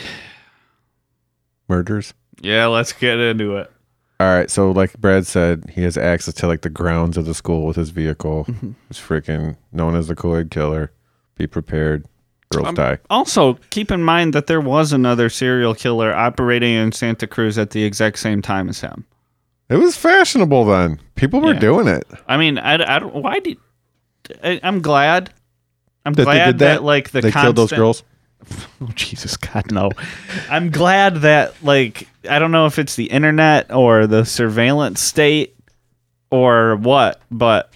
Murders. 1.68 2.14
Yeah, 2.40 2.66
let's 2.66 2.92
get 2.92 3.18
into 3.18 3.56
it. 3.56 3.70
All 4.18 4.26
right, 4.26 4.50
so 4.50 4.70
like 4.70 4.98
Brad 4.98 5.26
said, 5.26 5.70
he 5.74 5.82
has 5.82 5.98
access 5.98 6.34
to 6.34 6.46
like 6.46 6.62
the 6.62 6.70
grounds 6.70 7.16
of 7.16 7.26
the 7.26 7.34
school 7.34 7.66
with 7.66 7.76
his 7.76 7.90
vehicle. 7.90 8.46
It's 8.90 8.98
freaking 9.00 9.56
known 9.72 9.94
as 9.94 10.08
the 10.08 10.16
Co-ed 10.16 10.50
Killer. 10.50 10.90
Be 11.36 11.46
prepared. 11.46 12.06
Girls 12.50 12.68
um, 12.68 12.74
die. 12.76 12.98
Also, 13.10 13.54
keep 13.70 13.90
in 13.90 14.02
mind 14.02 14.32
that 14.32 14.46
there 14.46 14.60
was 14.60 14.92
another 14.92 15.28
serial 15.28 15.74
killer 15.74 16.14
operating 16.14 16.74
in 16.74 16.92
Santa 16.92 17.26
Cruz 17.26 17.58
at 17.58 17.70
the 17.70 17.82
exact 17.84 18.18
same 18.18 18.40
time 18.42 18.68
as 18.68 18.80
him. 18.80 19.04
It 19.68 19.76
was 19.76 19.96
fashionable 19.96 20.64
then. 20.64 21.00
People 21.16 21.40
were 21.40 21.54
Yeah. 21.54 21.58
doing 21.58 21.88
it. 21.88 22.06
I 22.28 22.36
mean, 22.36 22.58
I, 22.58 22.74
I 22.74 22.98
don't. 23.00 23.14
Why 23.14 23.40
did? 23.40 23.58
I, 24.44 24.60
I'm 24.62 24.80
glad. 24.80 25.32
I'm 26.04 26.12
That 26.12 26.22
glad 26.24 26.44
did 26.46 26.58
that? 26.60 26.82
like 26.84 27.10
the 27.10 27.20
they 27.20 27.32
killed 27.32 27.56
those 27.56 27.72
girls. 27.72 28.02
Oh 28.80 28.90
Jesus 28.94 29.36
God, 29.38 29.72
no! 29.72 29.90
I'm 30.50 30.70
glad 30.70 31.16
that 31.22 31.54
like 31.64 32.06
I 32.28 32.38
don't 32.38 32.52
know 32.52 32.66
if 32.66 32.78
it's 32.78 32.94
the 32.94 33.06
internet 33.06 33.72
or 33.72 34.06
the 34.06 34.24
surveillance 34.24 35.00
state 35.00 35.56
or 36.30 36.76
what, 36.76 37.20
but 37.30 37.72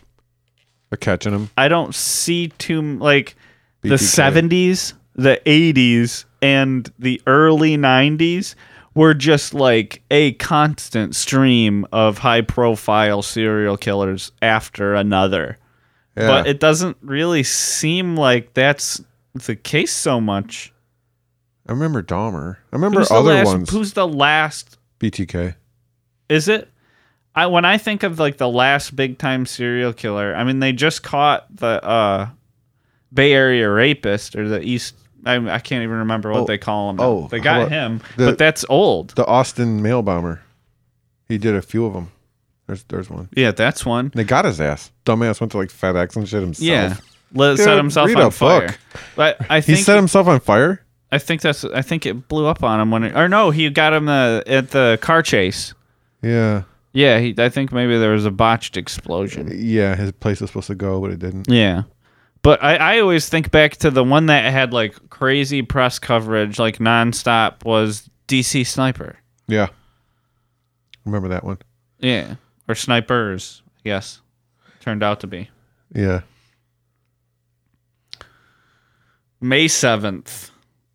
They're 0.90 0.98
catching 0.98 1.32
them. 1.32 1.50
I 1.56 1.68
don't 1.68 1.94
see 1.94 2.48
too 2.58 2.78
m- 2.80 2.98
like 3.82 3.90
the 3.90 3.96
70s, 3.96 4.94
the 5.14 5.40
80s, 5.46 6.24
and 6.42 6.90
the 6.98 7.20
early 7.26 7.76
90s 7.76 8.54
were 8.94 9.14
just 9.14 9.54
like 9.54 10.02
a 10.10 10.32
constant 10.34 11.14
stream 11.14 11.86
of 11.92 12.18
high 12.18 12.42
profile 12.42 13.22
serial 13.22 13.76
killers 13.76 14.32
after 14.42 14.94
another. 14.94 15.56
Yeah. 16.16 16.26
But 16.26 16.46
it 16.46 16.60
doesn't 16.60 16.96
really 17.00 17.42
seem 17.42 18.16
like 18.16 18.52
that's 18.54 19.02
the 19.34 19.56
case 19.56 19.92
so 19.92 20.20
much. 20.20 20.72
I 21.68 21.72
remember 21.72 22.02
Dahmer. 22.02 22.56
I 22.72 22.76
remember 22.76 23.00
Who's 23.00 23.10
other 23.10 23.34
last, 23.34 23.46
ones. 23.46 23.70
Who's 23.70 23.92
the 23.92 24.08
last? 24.08 24.76
BTK. 24.98 25.54
Is 26.28 26.48
it? 26.48 26.68
I 27.34 27.46
when 27.46 27.64
I 27.64 27.78
think 27.78 28.02
of 28.02 28.18
like 28.18 28.38
the 28.38 28.48
last 28.48 28.96
big 28.96 29.18
time 29.18 29.46
serial 29.46 29.92
killer, 29.92 30.34
I 30.34 30.42
mean 30.42 30.58
they 30.58 30.72
just 30.72 31.02
caught 31.02 31.46
the 31.54 31.82
uh, 31.82 32.28
Bay 33.12 33.32
Area 33.32 33.68
rapist 33.70 34.36
or 34.36 34.48
the 34.48 34.60
East. 34.62 34.94
I, 35.26 35.34
I 35.36 35.58
can't 35.58 35.82
even 35.82 35.98
remember 35.98 36.30
what 36.32 36.40
Oh, 36.40 36.44
they 36.46 36.56
call 36.58 36.90
him. 36.90 36.96
now. 36.96 37.02
oh, 37.04 37.28
they 37.30 37.40
got 37.40 37.68
him, 37.70 38.00
the- 38.16 38.26
but 38.26 38.38
that's 38.38 38.64
old. 38.68 39.10
The 39.10 39.26
Austin 39.26 39.82
mail 39.82 40.02
bomber. 40.02 40.40
He 41.28 41.36
did 41.38 41.54
a 41.54 41.62
few 41.62 41.84
of 41.86 41.92
them. 41.92 42.10
There's 42.66 42.82
there's 42.84 43.10
one. 43.10 43.28
Yeah, 43.36 43.50
that's 43.50 43.84
one. 43.84 44.12
They 44.14 44.24
got 44.24 44.44
his 44.44 44.60
ass. 44.60 44.90
Dumbass 45.04 45.40
went 45.40 45.50
to 45.52 45.58
like 45.58 45.68
FedEx 45.70 46.16
and 46.16 46.28
shit 46.28 46.40
himself. 46.40 46.66
Yeah, 46.66 46.96
Let, 47.34 47.56
Dude, 47.56 47.64
set 47.64 47.76
himself 47.76 48.08
read 48.08 48.16
on 48.18 48.26
a 48.26 48.30
fire. 48.30 48.68
book. 48.68 48.78
But 49.16 49.50
I 49.50 49.56
He 49.60 49.74
think 49.74 49.84
set 49.84 49.96
himself 49.96 50.26
on 50.28 50.40
fire. 50.40 50.82
I 51.12 51.18
think 51.18 51.40
that's. 51.42 51.64
I 51.64 51.82
think 51.82 52.06
it 52.06 52.28
blew 52.28 52.46
up 52.46 52.62
on 52.62 52.80
him 52.80 52.90
when. 52.92 53.04
It, 53.04 53.16
or 53.16 53.28
no, 53.28 53.50
he 53.50 53.68
got 53.70 53.92
him 53.92 54.06
the 54.06 54.42
at 54.46 54.70
the 54.70 54.98
car 55.02 55.22
chase. 55.22 55.74
Yeah. 56.22 56.62
Yeah, 56.92 57.18
he, 57.20 57.34
I 57.38 57.48
think 57.48 57.70
maybe 57.72 57.98
there 57.98 58.10
was 58.12 58.24
a 58.26 58.30
botched 58.32 58.76
explosion. 58.76 59.50
Yeah, 59.52 59.94
his 59.96 60.10
place 60.12 60.40
was 60.40 60.50
supposed 60.50 60.66
to 60.68 60.74
go, 60.74 61.00
but 61.00 61.10
it 61.12 61.18
didn't. 61.20 61.48
Yeah. 61.48 61.82
But 62.42 62.62
I, 62.62 62.76
I 62.76 63.00
always 63.00 63.28
think 63.28 63.50
back 63.50 63.76
to 63.78 63.90
the 63.90 64.04
one 64.04 64.26
that 64.26 64.50
had 64.50 64.72
like 64.72 65.10
crazy 65.10 65.62
press 65.62 65.98
coverage, 65.98 66.58
like 66.58 66.78
nonstop, 66.78 67.64
was 67.64 68.08
DC 68.28 68.66
Sniper. 68.66 69.18
Yeah. 69.46 69.68
Remember 71.04 71.28
that 71.28 71.44
one? 71.44 71.58
Yeah. 71.98 72.36
Or 72.68 72.74
snipers, 72.74 73.62
I 73.78 73.80
guess. 73.84 74.20
Turned 74.80 75.02
out 75.02 75.20
to 75.20 75.26
be. 75.26 75.50
Yeah. 75.94 76.20
May 79.40 79.66
7th, 79.66 80.50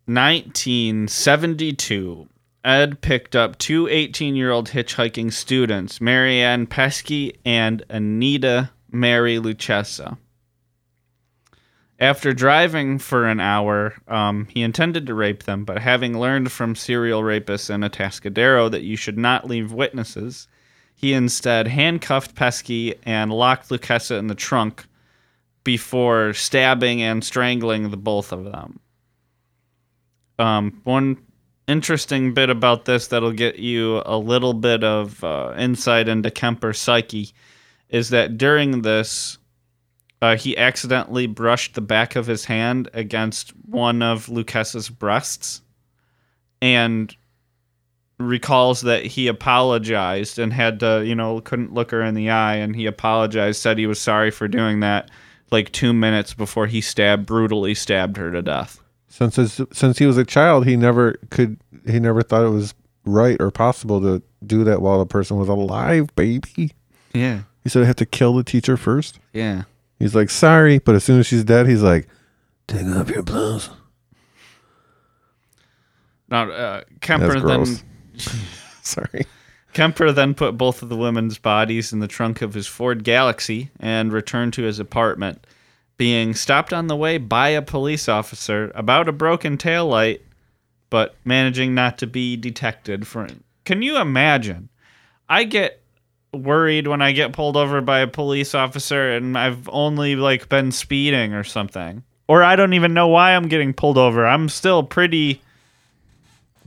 1972. 0.06 2.28
Ed 2.64 3.00
picked 3.00 3.36
up 3.36 3.58
two 3.58 3.86
18 3.88 4.34
year 4.34 4.50
old 4.50 4.70
hitchhiking 4.70 5.32
students, 5.32 6.00
Mary 6.00 6.40
Ann 6.40 6.66
Pesce 6.66 7.30
and 7.44 7.84
Anita 7.88 8.70
Mary 8.90 9.36
Luchessa. 9.36 10.18
After 11.98 12.34
driving 12.34 12.98
for 12.98 13.26
an 13.26 13.40
hour, 13.40 13.94
um, 14.06 14.48
he 14.50 14.62
intended 14.62 15.06
to 15.06 15.14
rape 15.14 15.44
them, 15.44 15.64
but 15.64 15.78
having 15.78 16.18
learned 16.18 16.52
from 16.52 16.74
serial 16.74 17.22
rapists 17.22 17.70
in 17.70 17.80
Atascadero 17.80 18.70
that 18.70 18.82
you 18.82 18.96
should 18.96 19.16
not 19.16 19.46
leave 19.46 19.72
witnesses, 19.72 20.46
he 20.94 21.14
instead 21.14 21.68
handcuffed 21.68 22.34
Pesce 22.34 22.94
and 23.04 23.32
locked 23.32 23.70
Luchessa 23.70 24.18
in 24.18 24.26
the 24.26 24.34
trunk 24.34 24.84
before 25.64 26.34
stabbing 26.34 27.00
and 27.02 27.24
strangling 27.24 27.90
the 27.90 27.96
both 27.96 28.30
of 28.30 28.44
them. 28.44 28.78
Um, 30.38 30.80
one 30.84 31.16
interesting 31.66 32.34
bit 32.34 32.50
about 32.50 32.84
this 32.84 33.08
that'll 33.08 33.32
get 33.32 33.58
you 33.58 34.02
a 34.06 34.18
little 34.18 34.54
bit 34.54 34.84
of 34.84 35.24
uh, 35.24 35.54
insight 35.56 36.08
into 36.08 36.30
Kemper's 36.30 36.78
psyche 36.78 37.32
is 37.88 38.10
that 38.10 38.36
during 38.36 38.82
this, 38.82 39.38
uh, 40.22 40.36
he 40.36 40.56
accidentally 40.56 41.26
brushed 41.26 41.74
the 41.74 41.80
back 41.80 42.16
of 42.16 42.26
his 42.26 42.44
hand 42.44 42.88
against 42.92 43.50
one 43.66 44.02
of 44.02 44.28
Luchessa's 44.28 44.88
breasts 44.88 45.62
and 46.62 47.14
recalls 48.18 48.80
that 48.82 49.04
he 49.04 49.28
apologized 49.28 50.38
and 50.38 50.52
had 50.52 50.80
to, 50.80 51.04
you 51.04 51.14
know, 51.14 51.40
couldn't 51.40 51.74
look 51.74 51.90
her 51.90 52.02
in 52.02 52.14
the 52.14 52.30
eye 52.30 52.56
and 52.56 52.74
he 52.74 52.86
apologized, 52.86 53.60
said 53.60 53.78
he 53.78 53.86
was 53.86 54.00
sorry 54.00 54.30
for 54.30 54.48
doing 54.48 54.80
that 54.80 55.10
like 55.50 55.70
two 55.72 55.92
minutes 55.92 56.34
before 56.34 56.66
he 56.66 56.80
stabbed, 56.80 57.26
brutally 57.26 57.74
stabbed 57.74 58.16
her 58.16 58.30
to 58.32 58.42
death. 58.42 58.80
Since 59.08 59.36
his, 59.36 59.60
since 59.72 59.98
he 59.98 60.06
was 60.06 60.18
a 60.18 60.24
child, 60.24 60.66
he 60.66 60.76
never 60.76 61.16
could. 61.30 61.58
He 61.86 62.00
never 62.00 62.22
thought 62.22 62.44
it 62.44 62.50
was 62.50 62.74
right 63.04 63.40
or 63.40 63.50
possible 63.50 64.00
to 64.00 64.22
do 64.44 64.64
that 64.64 64.82
while 64.82 64.98
the 64.98 65.06
person 65.06 65.36
was 65.36 65.48
alive, 65.48 66.14
baby. 66.16 66.72
Yeah. 67.14 67.42
He 67.62 67.70
said 67.70 67.82
I 67.82 67.86
have 67.86 67.96
to 67.96 68.06
kill 68.06 68.34
the 68.34 68.44
teacher 68.44 68.76
first. 68.76 69.18
Yeah. 69.32 69.62
He's 69.98 70.14
like, 70.14 70.30
sorry, 70.30 70.78
but 70.78 70.94
as 70.94 71.04
soon 71.04 71.20
as 71.20 71.26
she's 71.26 71.44
dead, 71.44 71.66
he's 71.66 71.82
like, 71.82 72.08
take 72.66 72.86
off 72.86 73.10
your 73.10 73.22
blouse. 73.22 73.70
Now, 76.28 76.50
uh, 76.50 76.82
Kemper 77.00 77.28
That's 77.28 77.42
gross. 77.42 77.80
then 77.80 78.18
Sorry. 78.82 79.26
Kemper 79.72 80.12
then 80.12 80.34
put 80.34 80.56
both 80.56 80.82
of 80.82 80.88
the 80.88 80.96
women's 80.96 81.38
bodies 81.38 81.92
in 81.92 82.00
the 82.00 82.08
trunk 82.08 82.40
of 82.42 82.54
his 82.54 82.66
Ford 82.66 83.04
Galaxie 83.04 83.70
and 83.78 84.12
returned 84.12 84.54
to 84.54 84.62
his 84.62 84.78
apartment, 84.78 85.46
being 85.98 86.34
stopped 86.34 86.72
on 86.72 86.86
the 86.86 86.96
way 86.96 87.18
by 87.18 87.50
a 87.50 87.62
police 87.62 88.08
officer 88.08 88.72
about 88.74 89.08
a 89.08 89.12
broken 89.12 89.56
taillight, 89.56 90.20
but 90.90 91.14
managing 91.24 91.74
not 91.74 91.98
to 91.98 92.06
be 92.06 92.36
detected 92.36 93.06
for 93.06 93.26
Can 93.64 93.82
you 93.82 93.98
imagine? 93.98 94.68
I 95.28 95.44
get 95.44 95.82
worried 96.42 96.86
when 96.86 97.02
I 97.02 97.12
get 97.12 97.32
pulled 97.32 97.56
over 97.56 97.80
by 97.80 98.00
a 98.00 98.06
police 98.06 98.54
officer 98.54 99.12
and 99.12 99.36
I've 99.36 99.68
only 99.70 100.16
like 100.16 100.48
been 100.48 100.72
speeding 100.72 101.32
or 101.34 101.44
something. 101.44 102.02
Or 102.28 102.42
I 102.42 102.56
don't 102.56 102.72
even 102.74 102.92
know 102.94 103.08
why 103.08 103.36
I'm 103.36 103.48
getting 103.48 103.72
pulled 103.72 103.98
over. 103.98 104.26
I'm 104.26 104.48
still 104.48 104.82
pretty 104.82 105.40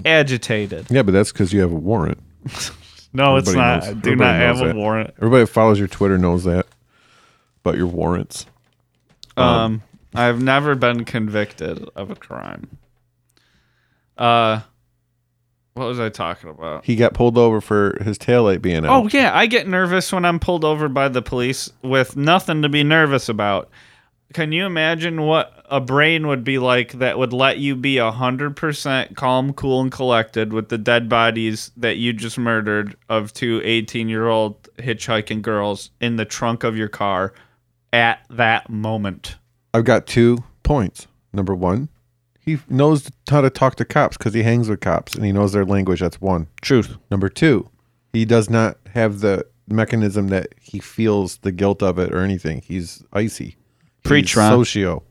agitated. 0.05 0.87
Yeah, 0.89 1.03
but 1.03 1.11
that's 1.11 1.31
because 1.31 1.51
you 1.53 1.61
have 1.61 1.71
a 1.71 1.75
warrant. 1.75 2.19
No, 3.11 3.37
it's 3.37 3.51
not. 3.53 3.79
knows- 3.79 3.89
I 3.89 3.93
do 3.93 3.97
everybody 4.11 4.17
not 4.17 4.35
have 4.35 4.57
knows 4.59 4.71
a 4.71 4.75
warrant. 4.75 5.13
Everybody 5.17 5.41
that 5.45 5.47
follows 5.47 5.79
your 5.79 5.87
Twitter 5.87 6.19
knows 6.19 6.43
that 6.43 6.67
about 7.65 7.75
your 7.75 7.87
warrants. 7.87 8.45
Um, 9.35 9.81
I've 10.13 10.43
never 10.43 10.75
been 10.75 11.05
convicted 11.05 11.89
of 11.95 12.11
a 12.11 12.15
crime. 12.15 12.77
Uh, 14.15 14.59
what 15.79 15.87
was 15.87 15.99
I 15.99 16.09
talking 16.09 16.49
about? 16.49 16.83
He 16.83 16.95
got 16.95 17.13
pulled 17.13 17.37
over 17.37 17.61
for 17.61 17.97
his 18.03 18.17
taillight 18.17 18.61
being 18.61 18.85
out. 18.85 18.89
Oh 18.89 19.09
yeah, 19.11 19.31
I 19.33 19.45
get 19.45 19.67
nervous 19.67 20.11
when 20.11 20.25
I'm 20.25 20.39
pulled 20.39 20.65
over 20.65 20.89
by 20.89 21.07
the 21.07 21.21
police 21.21 21.71
with 21.81 22.17
nothing 22.17 22.61
to 22.63 22.69
be 22.69 22.83
nervous 22.83 23.29
about. 23.29 23.69
Can 24.33 24.51
you 24.51 24.65
imagine 24.65 25.23
what 25.23 25.63
a 25.69 25.79
brain 25.79 26.27
would 26.27 26.43
be 26.43 26.59
like 26.59 26.91
that 26.93 27.17
would 27.17 27.33
let 27.33 27.59
you 27.59 27.75
be 27.75 27.97
hundred 27.97 28.55
percent 28.57 29.15
calm, 29.15 29.53
cool, 29.53 29.81
and 29.81 29.91
collected 29.91 30.51
with 30.51 30.67
the 30.67 30.77
dead 30.77 31.07
bodies 31.07 31.71
that 31.77 31.95
you 31.97 32.11
just 32.11 32.37
murdered 32.37 32.95
of 33.07 33.33
two 33.33 33.61
18 33.63 34.09
year 34.09 34.27
old 34.27 34.61
hitchhiking 34.77 35.41
girls 35.41 35.91
in 36.01 36.17
the 36.17 36.25
trunk 36.25 36.63
of 36.63 36.75
your 36.75 36.89
car 36.89 37.33
at 37.93 38.19
that 38.29 38.69
moment? 38.69 39.37
I've 39.73 39.85
got 39.85 40.05
two 40.05 40.43
points. 40.63 41.07
Number 41.31 41.55
one, 41.55 41.89
he 42.55 42.59
knows 42.69 43.09
how 43.29 43.41
to 43.41 43.49
talk 43.49 43.75
to 43.75 43.85
cops 43.85 44.17
because 44.17 44.33
he 44.33 44.43
hangs 44.43 44.69
with 44.69 44.79
cops 44.81 45.15
and 45.15 45.25
he 45.25 45.31
knows 45.31 45.51
their 45.53 45.65
language. 45.65 45.99
That's 45.99 46.19
one. 46.21 46.47
Truth. 46.61 46.95
Number 47.11 47.29
two, 47.29 47.69
he 48.13 48.25
does 48.25 48.49
not 48.49 48.77
have 48.93 49.19
the 49.19 49.45
mechanism 49.67 50.29
that 50.29 50.47
he 50.59 50.79
feels 50.79 51.37
the 51.37 51.51
guilt 51.51 51.83
of 51.83 51.99
it 51.99 52.11
or 52.13 52.19
anything. 52.19 52.61
He's 52.65 53.03
icy. 53.13 53.55
Preach, 54.03 54.31
He's 54.31 54.37
Ron. 54.37 54.51
Socio. 54.51 55.03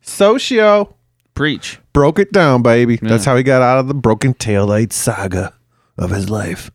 Socio. 0.00 0.94
Preach. 1.34 1.78
Broke 1.92 2.18
it 2.18 2.32
down, 2.32 2.62
baby. 2.62 2.96
That's 3.00 3.24
how 3.24 3.36
he 3.36 3.42
got 3.42 3.62
out 3.62 3.78
of 3.78 3.88
the 3.88 3.94
broken 3.94 4.34
taillight 4.34 4.92
saga 4.92 5.54
of 5.96 6.10
his 6.10 6.28
life. 6.28 6.70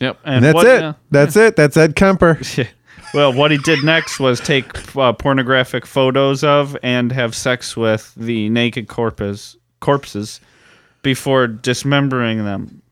Yep. 0.00 0.18
And 0.24 0.44
that's 0.44 0.54
what- 0.54 0.66
it. 0.66 0.80
yeah. 0.80 0.92
That's 1.10 1.36
it. 1.36 1.56
That's 1.56 1.76
Ed 1.76 1.96
Kemper. 1.96 2.38
well, 3.14 3.32
what 3.32 3.50
he 3.50 3.58
did 3.58 3.84
next 3.84 4.20
was 4.20 4.40
take 4.40 4.96
uh, 4.96 5.12
pornographic 5.12 5.86
photos 5.86 6.44
of 6.44 6.76
and 6.82 7.12
have 7.12 7.34
sex 7.34 7.76
with 7.76 8.14
the 8.16 8.48
naked 8.48 8.88
corpus, 8.88 9.56
corpses 9.80 10.40
before 11.02 11.46
dismembering 11.46 12.44
them. 12.44 12.82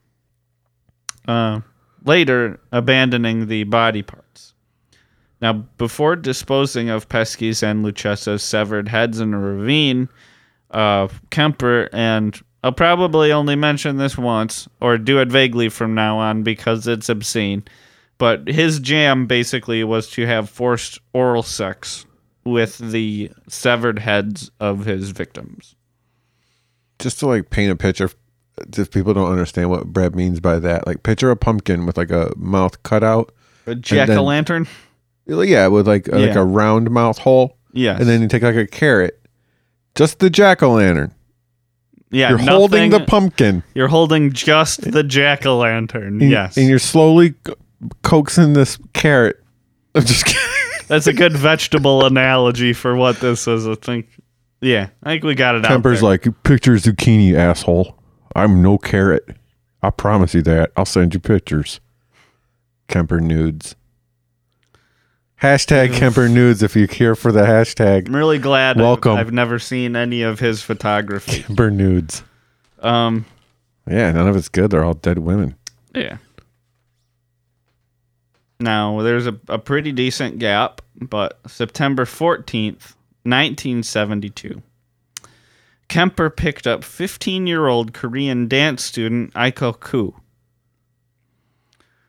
Uh, 1.26 1.60
later, 2.04 2.60
abandoning 2.70 3.46
the 3.46 3.64
body 3.64 4.02
parts. 4.02 4.54
Now, 5.40 5.52
before 5.52 6.16
disposing 6.16 6.90
of 6.90 7.08
Pesce's 7.08 7.62
and 7.62 7.84
Luchessa's 7.84 8.42
severed 8.42 8.88
heads 8.88 9.20
in 9.20 9.34
a 9.34 9.38
ravine, 9.38 10.08
uh, 10.70 11.08
Kemper 11.30 11.88
and 11.92 12.40
I'll 12.62 12.72
probably 12.72 13.30
only 13.30 13.56
mention 13.56 13.98
this 13.98 14.16
once 14.16 14.68
or 14.80 14.96
do 14.96 15.20
it 15.20 15.28
vaguely 15.28 15.68
from 15.68 15.94
now 15.94 16.18
on 16.18 16.42
because 16.42 16.86
it's 16.86 17.10
obscene. 17.10 17.64
But 18.18 18.48
his 18.48 18.78
jam 18.78 19.26
basically 19.26 19.82
was 19.84 20.08
to 20.10 20.26
have 20.26 20.48
forced 20.48 21.00
oral 21.12 21.42
sex 21.42 22.06
with 22.44 22.78
the 22.78 23.30
severed 23.48 23.98
heads 23.98 24.50
of 24.60 24.84
his 24.84 25.10
victims. 25.10 25.74
Just 26.98 27.18
to 27.20 27.26
like 27.26 27.50
paint 27.50 27.72
a 27.72 27.76
picture, 27.76 28.10
if 28.76 28.90
people 28.90 29.14
don't 29.14 29.30
understand 29.32 29.70
what 29.70 29.86
Brad 29.86 30.14
means 30.14 30.38
by 30.40 30.58
that, 30.60 30.86
like 30.86 31.02
picture 31.02 31.30
a 31.30 31.36
pumpkin 31.36 31.86
with 31.86 31.96
like 31.96 32.10
a 32.10 32.32
mouth 32.36 32.82
cut 32.84 33.02
out. 33.02 33.32
A 33.66 33.74
jack 33.74 34.08
o' 34.10 34.22
lantern? 34.22 34.68
Yeah, 35.26 35.66
with 35.68 35.88
like 35.88 36.06
a, 36.08 36.18
like 36.18 36.36
a 36.36 36.44
round 36.44 36.90
mouth 36.90 37.18
hole. 37.18 37.56
Yeah, 37.72 37.96
And 37.96 38.06
then 38.06 38.22
you 38.22 38.28
take 38.28 38.42
like 38.42 38.54
a 38.54 38.66
carrot, 38.68 39.20
just 39.96 40.20
the 40.20 40.30
jack 40.30 40.62
o' 40.62 40.74
lantern. 40.74 41.12
yeah, 42.12 42.28
You're 42.28 42.38
holding 42.38 42.90
the 42.90 43.00
pumpkin. 43.00 43.64
You're 43.74 43.88
holding 43.88 44.30
just 44.32 44.92
the 44.92 45.02
jack 45.02 45.44
o' 45.46 45.56
lantern. 45.58 46.20
Yes. 46.20 46.56
And 46.56 46.68
you're 46.68 46.78
slowly 46.78 47.34
coaxing 48.02 48.52
this 48.52 48.78
carrot. 48.92 49.42
I'm 49.94 50.04
just 50.04 50.24
kidding. 50.26 50.40
That's 50.88 51.06
a 51.06 51.12
good 51.12 51.32
vegetable 51.32 52.04
analogy 52.04 52.72
for 52.72 52.94
what 52.96 53.20
this 53.20 53.46
is. 53.48 53.66
I 53.66 53.74
think. 53.74 54.08
Yeah, 54.60 54.88
I 55.02 55.10
think 55.10 55.24
we 55.24 55.34
got 55.34 55.56
it 55.56 55.62
there. 55.62 56.00
like, 56.00 56.22
picture 56.42 56.72
zucchini, 56.72 57.34
asshole. 57.34 57.98
I'm 58.34 58.62
no 58.62 58.78
carrot. 58.78 59.28
I 59.82 59.90
promise 59.90 60.34
you 60.34 60.42
that. 60.42 60.72
I'll 60.76 60.86
send 60.86 61.12
you 61.12 61.20
pictures. 61.20 61.80
Kemper 62.88 63.20
nudes. 63.20 63.76
Hashtag 65.42 65.92
Kemper 65.92 66.28
nudes 66.28 66.62
if 66.62 66.74
you're 66.74 66.86
here 66.86 67.14
for 67.14 67.30
the 67.30 67.42
hashtag 67.42 68.08
I'm 68.08 68.16
really 68.16 68.38
glad. 68.38 68.78
Welcome. 68.78 69.12
I've, 69.12 69.26
I've 69.26 69.32
never 69.32 69.58
seen 69.58 69.94
any 69.94 70.22
of 70.22 70.40
his 70.40 70.62
photography. 70.62 71.42
Kemper 71.42 71.70
nudes. 71.70 72.22
Um. 72.80 73.26
Yeah, 73.86 74.12
none 74.12 74.26
of 74.26 74.36
it's 74.36 74.48
good. 74.48 74.70
They're 74.70 74.84
all 74.84 74.94
dead 74.94 75.18
women. 75.18 75.56
Yeah. 75.94 76.16
Now, 78.64 79.02
there's 79.02 79.26
a, 79.26 79.38
a 79.50 79.58
pretty 79.58 79.92
decent 79.92 80.38
gap, 80.38 80.80
but 80.98 81.38
September 81.46 82.06
14th, 82.06 82.94
1972. 83.24 84.62
Kemper 85.88 86.30
picked 86.30 86.66
up 86.66 86.82
15 86.82 87.46
year 87.46 87.66
old 87.66 87.92
Korean 87.92 88.48
dance 88.48 88.82
student 88.82 89.34
Aiko 89.34 89.78
Koo. 89.78 90.14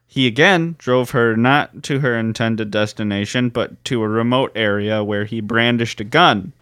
He 0.08 0.28
again 0.28 0.76
drove 0.78 1.10
her 1.10 1.36
not 1.36 1.84
to 1.84 2.00
her 2.00 2.18
intended 2.18 2.72
destination, 2.72 3.50
but 3.50 3.84
to 3.84 4.02
a 4.02 4.08
remote 4.08 4.54
area 4.56 5.04
where 5.04 5.26
he 5.26 5.42
brandished 5.42 6.00
a 6.00 6.06
gun. 6.06 6.54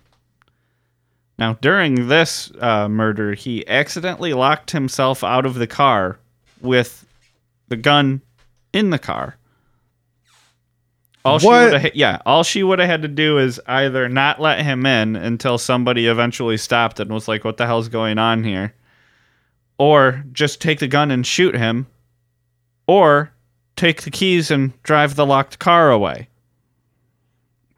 Now, 1.38 1.54
during 1.62 2.08
this 2.08 2.52
uh, 2.60 2.90
murder, 2.90 3.36
he 3.36 3.68
accidentally 3.68 4.34
locked 4.34 4.72
himself 4.72 5.24
out 5.24 5.46
of 5.46 5.54
the 5.54 5.68
car 5.68 6.18
with 6.62 7.06
the 7.68 7.78
gun 7.78 8.22
in 8.74 8.90
the 8.90 8.98
car. 8.98 9.38
All 11.26 11.40
she 11.40 11.48
What? 11.48 11.72
would 11.72 11.82
have, 11.82 11.96
yeah, 11.96 12.20
all 12.26 12.44
she 12.44 12.64
would 12.64 12.80
have 12.80 12.90
had 12.90 13.02
to 13.04 13.08
do 13.08 13.38
is 13.38 13.60
either 13.68 14.10
not 14.10 14.42
let 14.42 14.62
him 14.62 14.86
in 14.86 15.16
until 15.16 15.58
somebody 15.58 16.08
eventually 16.08 16.58
stopped 16.58 17.00
and 17.00 17.10
was 17.12 17.28
like, 17.30 17.44
"What 17.46 17.58
the 17.58 17.66
hell's 17.66 17.88
going 17.90 18.18
on 18.18 18.44
here?" 18.44 18.74
or 19.80 20.24
just 20.34 20.62
take 20.62 20.80
the 20.80 20.88
gun 20.88 21.10
and 21.10 21.26
shoot 21.26 21.56
him, 21.56 21.88
or 22.88 23.32
take 23.76 24.04
the 24.04 24.12
keys 24.12 24.52
and 24.52 24.72
drive 24.84 25.16
the 25.16 25.26
locked 25.26 25.58
car 25.60 25.90
away. 25.90 26.28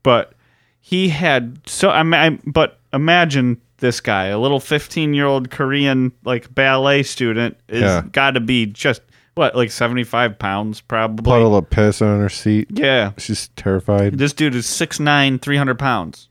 But 0.04 0.34
he 0.82 1.10
had 1.10 1.60
so 1.66 1.89
I, 1.89 2.02
I 2.02 2.30
but 2.46 2.80
imagine 2.93 3.60
this 3.78 4.00
guy, 4.02 4.26
a 4.26 4.39
little 4.39 4.60
15-year-old 4.60 5.52
Korean 5.52 6.12
like 6.24 6.54
ballet 6.54 7.04
student 7.04 7.58
is 7.70 7.82
Yeah. 7.82 8.04
got 8.12 8.32
to 8.32 8.39
be 8.39 8.66
just 8.66 9.02
what, 9.36 9.55
like 9.55 9.69
75 9.71 10.39
pounds 10.39 10.81
probably. 10.81 11.23
Puddle 11.23 11.55
of 11.55 11.69
piss 11.69 12.01
on 12.01 12.19
her 12.19 12.29
seat. 12.29 12.67
Yeah. 12.71 13.11
She's 13.17 13.49
terrified. 13.49 14.17
This 14.17 14.33
dude 14.33 14.55
is 14.55 14.65
6'9", 14.65 15.41
300 15.41 15.77
pounds. 15.77 16.29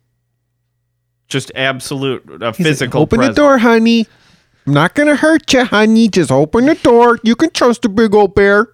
Just 1.29 1.53
absolute 1.55 2.43
uh, 2.43 2.53
physical 2.53 3.03
Open 3.03 3.19
presence. 3.19 3.37
the 3.37 3.43
door, 3.43 3.59
honey. 3.59 4.07
I'm 4.67 4.73
not 4.73 4.95
gonna 4.95 5.17
hurt 5.17 5.53
you, 5.53 5.65
honey. 5.65 6.09
Just 6.09 6.31
open 6.33 6.67
the 6.67 6.75
door. 6.77 7.19
You 7.23 7.37
can 7.37 7.51
trust 7.51 7.83
the 7.83 7.89
big 7.89 8.15
old 8.15 8.35
bear. 8.35 8.69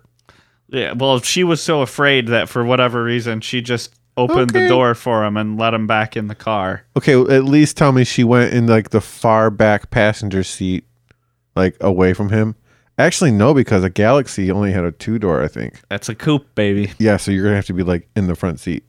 Yeah, 0.68 0.92
well, 0.92 1.20
she 1.20 1.42
was 1.42 1.60
so 1.60 1.82
afraid 1.82 2.28
that 2.28 2.48
for 2.48 2.64
whatever 2.64 3.02
reason 3.02 3.40
she 3.40 3.60
just 3.60 3.92
opened 4.16 4.50
the 4.50 4.68
door 4.68 4.94
for 4.94 5.24
him 5.24 5.36
and 5.36 5.58
let 5.58 5.74
him 5.74 5.86
back 5.86 6.16
in 6.16 6.28
the 6.28 6.34
car. 6.34 6.84
Okay, 6.96 7.16
well, 7.16 7.30
at 7.30 7.44
least 7.44 7.76
tell 7.76 7.90
me 7.92 8.04
she 8.04 8.22
went 8.22 8.52
in 8.52 8.66
like 8.66 8.90
the 8.90 9.00
far 9.00 9.50
back 9.50 9.90
passenger 9.90 10.44
seat, 10.44 10.84
like 11.56 11.76
away 11.80 12.12
from 12.12 12.30
him. 12.30 12.54
Actually, 12.98 13.30
no, 13.30 13.54
because 13.54 13.82
a 13.82 13.88
Galaxie 13.90 14.50
only 14.50 14.72
had 14.72 14.84
a 14.84 14.92
two 14.92 15.18
door, 15.18 15.42
I 15.42 15.48
think. 15.48 15.80
That's 15.88 16.08
a 16.08 16.14
coupe, 16.14 16.54
baby. 16.54 16.92
Yeah, 16.98 17.16
so 17.16 17.30
you're 17.30 17.44
gonna 17.44 17.56
have 17.56 17.66
to 17.66 17.72
be 17.72 17.82
like 17.82 18.08
in 18.14 18.26
the 18.26 18.34
front 18.36 18.60
seat. 18.60 18.84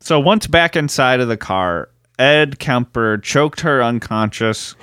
So 0.00 0.20
once 0.20 0.46
back 0.46 0.76
inside 0.76 1.20
of 1.20 1.28
the 1.28 1.36
car, 1.38 1.88
Ed 2.18 2.58
Kemper 2.58 3.16
choked 3.18 3.60
her 3.60 3.82
unconscious, 3.82 4.74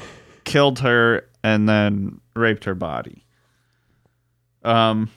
killed 0.43 0.79
her, 0.79 1.27
and 1.43 1.69
then 1.69 2.19
raped 2.35 2.63
her 2.63 2.73
body. 2.75 3.23
Um, 4.63 5.09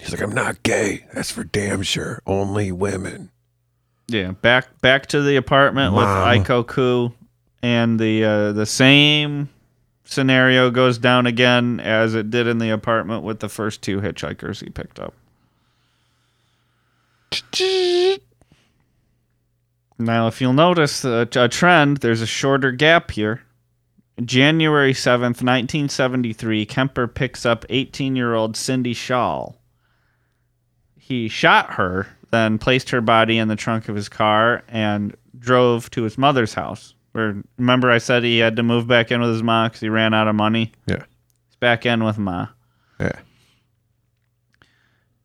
He's 0.00 0.12
like, 0.12 0.22
I'm 0.22 0.34
not 0.34 0.62
gay. 0.62 1.04
That's 1.12 1.30
for 1.30 1.44
damn 1.44 1.82
sure. 1.82 2.22
Only 2.26 2.72
women. 2.72 3.30
yeah, 4.08 4.30
back 4.32 4.80
back 4.80 5.06
to 5.08 5.20
the 5.22 5.36
apartment 5.36 5.92
Mom. 5.94 5.98
with 6.36 6.46
Aiko 6.46 6.66
Koo, 6.66 7.12
and 7.62 8.00
the 8.00 8.24
uh, 8.24 8.52
the 8.52 8.64
same 8.66 9.50
scenario 10.10 10.70
goes 10.70 10.98
down 10.98 11.24
again 11.26 11.78
as 11.80 12.14
it 12.14 12.30
did 12.30 12.46
in 12.48 12.58
the 12.58 12.70
apartment 12.70 13.22
with 13.22 13.38
the 13.38 13.48
first 13.48 13.80
two 13.80 14.00
hitchhikers 14.00 14.62
he 14.62 14.68
picked 14.68 14.98
up. 14.98 15.14
Now, 19.98 20.26
if 20.26 20.40
you'll 20.40 20.52
notice 20.52 21.04
uh, 21.04 21.26
a, 21.34 21.44
a 21.44 21.48
trend, 21.48 21.98
there's 21.98 22.22
a 22.22 22.26
shorter 22.26 22.72
gap 22.72 23.12
here. 23.12 23.42
January 24.24 24.92
7th, 24.92 25.42
1973, 25.42 26.66
Kemper 26.66 27.06
picks 27.06 27.46
up 27.46 27.64
18 27.70 28.16
year 28.16 28.34
old 28.34 28.56
Cindy 28.56 28.94
Schall. 28.94 29.56
He 30.98 31.28
shot 31.28 31.74
her, 31.74 32.08
then 32.30 32.58
placed 32.58 32.90
her 32.90 33.00
body 33.00 33.38
in 33.38 33.48
the 33.48 33.56
trunk 33.56 33.88
of 33.88 33.94
his 33.94 34.08
car 34.08 34.64
and 34.68 35.16
drove 35.38 35.88
to 35.90 36.02
his 36.02 36.18
mother's 36.18 36.54
house. 36.54 36.94
Where 37.12 37.42
remember 37.58 37.90
I 37.90 37.98
said 37.98 38.22
he 38.22 38.38
had 38.38 38.56
to 38.56 38.62
move 38.62 38.86
back 38.86 39.10
in 39.10 39.20
with 39.20 39.30
his 39.30 39.42
mom 39.42 39.68
because 39.68 39.80
he 39.80 39.88
ran 39.88 40.14
out 40.14 40.28
of 40.28 40.34
money. 40.34 40.72
Yeah. 40.86 41.04
He's 41.48 41.56
back 41.58 41.84
in 41.84 42.04
with 42.04 42.18
ma. 42.18 42.48
Yeah. 42.98 43.18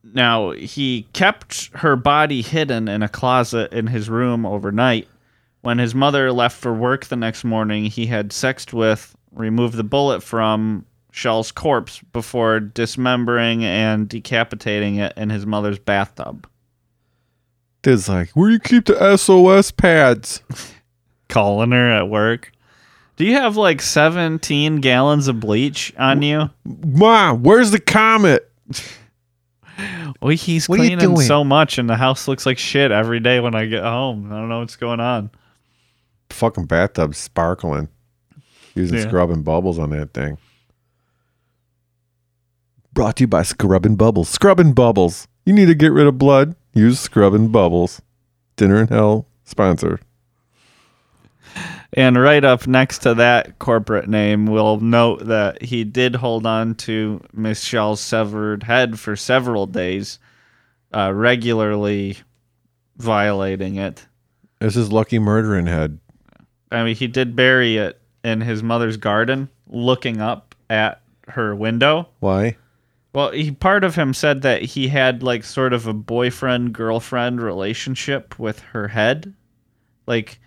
Now, 0.03 0.51
he 0.51 1.07
kept 1.13 1.71
her 1.75 1.95
body 1.95 2.41
hidden 2.41 2.88
in 2.88 3.03
a 3.03 3.09
closet 3.09 3.73
in 3.73 3.88
his 3.88 4.09
room 4.09 4.45
overnight. 4.45 5.07
When 5.61 5.79
his 5.79 5.95
mother 5.95 6.31
left 6.31 6.57
for 6.57 6.73
work 6.73 7.05
the 7.05 7.15
next 7.15 7.43
morning, 7.43 7.86
he 7.86 8.05
had 8.05 8.31
sexed 8.31 8.71
with, 8.71 9.15
removed 9.31 9.75
the 9.75 9.83
bullet 9.83 10.21
from 10.21 10.86
Schall's 11.11 11.51
corpse 11.51 12.01
before 12.13 12.59
dismembering 12.59 13.63
and 13.63 14.07
decapitating 14.07 14.95
it 14.97 15.13
in 15.17 15.29
his 15.31 15.45
mother's 15.45 15.79
bathtub. 15.79 16.47
Dude's 17.81 18.09
like, 18.09 18.29
where 18.31 18.49
do 18.49 18.53
you 18.53 18.59
keep 18.59 18.86
the 18.86 19.17
SOS 19.17 19.71
pads? 19.71 20.41
Calling 21.28 21.71
her 21.71 21.91
at 21.91 22.09
work. 22.09 22.51
Do 23.17 23.26
you 23.26 23.34
have 23.34 23.55
like 23.57 23.82
17 23.82 24.82
gallons 24.82 25.28
of 25.28 25.39
bleach 25.39 25.93
on 25.97 26.21
you? 26.21 26.49
Mom, 26.65 27.43
where's 27.43 27.71
the 27.71 27.80
comet? 27.80 28.51
Well, 30.21 30.36
he's 30.36 30.69
What 30.69 30.78
cleaning 30.78 31.17
so 31.17 31.43
much, 31.43 31.78
and 31.78 31.89
the 31.89 31.95
house 31.95 32.28
looks 32.28 32.45
like 32.45 32.57
shit 32.57 32.91
every 32.91 33.19
day 33.19 33.39
when 33.39 33.55
I 33.55 33.65
get 33.65 33.84
home. 33.84 34.32
I 34.32 34.36
don't 34.38 34.49
know 34.49 34.59
what's 34.59 34.76
going 34.76 34.99
on. 34.99 35.30
Fucking 36.30 36.65
bathtub 36.65 37.15
sparkling. 37.15 37.89
Using 38.73 38.97
Yeah. 38.97 39.07
Scrubbing 39.07 39.43
Bubbles 39.43 39.80
on 39.80 39.89
that 39.91 40.13
thing. 40.13 40.38
Brought 42.93 43.17
to 43.17 43.23
you 43.23 43.28
by 43.28 43.43
Scrubbing 43.43 43.95
Bubbles. 43.95 44.30
Scrubbing 44.30 44.73
Bubbles. 44.73 45.28
You 45.45 45.53
need 45.53 45.65
to 45.67 45.76
get 45.76 45.91
rid 45.91 46.07
of 46.07 46.17
blood. 46.17 46.55
Use 46.73 46.99
Scrubbing 46.99 47.49
Bubbles. 47.49 48.01
Dinner 48.55 48.82
in 48.82 48.88
Hell 48.88 49.28
sponsor. 49.43 49.99
And 51.95 52.19
right 52.19 52.43
up 52.43 52.67
next 52.67 52.99
to 52.99 53.13
that 53.13 53.57
corporate 53.57 54.09
name, 54.09 54.47
we'll 54.47 54.81
note 54.81 55.25
that 55.27 55.61
he 55.61 55.85
did 55.85 56.15
hold 56.15 56.45
on 56.45 56.75
to 56.75 57.21
Michelle's 57.31 58.01
severed 58.01 58.63
head 58.63 58.99
for 58.99 59.15
several 59.15 59.65
days, 59.65 60.19
uh, 60.93 61.13
regularly 61.13 62.17
violating 62.97 63.77
it. 63.77 64.05
This 64.59 64.75
is 64.75 64.91
Lucky 64.91 65.19
Murdering 65.19 65.67
Head. 65.67 65.97
I 66.69 66.83
mean, 66.83 66.95
he 66.95 67.07
did 67.07 67.33
bury 67.33 67.77
it 67.77 68.01
in 68.25 68.41
his 68.41 68.61
mother's 68.61 68.97
garden, 68.97 69.49
looking 69.67 70.19
up 70.19 70.53
at 70.69 71.01
her 71.29 71.55
window. 71.55 72.09
Why? 72.19 72.57
Well, 73.13 73.31
he 73.31 73.51
part 73.51 73.85
of 73.85 73.95
him 73.95 74.13
said 74.13 74.41
that 74.41 74.61
he 74.61 74.89
had 74.89 75.23
like 75.23 75.45
sort 75.45 75.71
of 75.71 75.87
a 75.87 75.93
boyfriend 75.93 76.73
girlfriend 76.73 77.41
relationship 77.41 78.37
with 78.37 78.59
her 78.59 78.89
head. 78.89 79.33
Like 80.05 80.41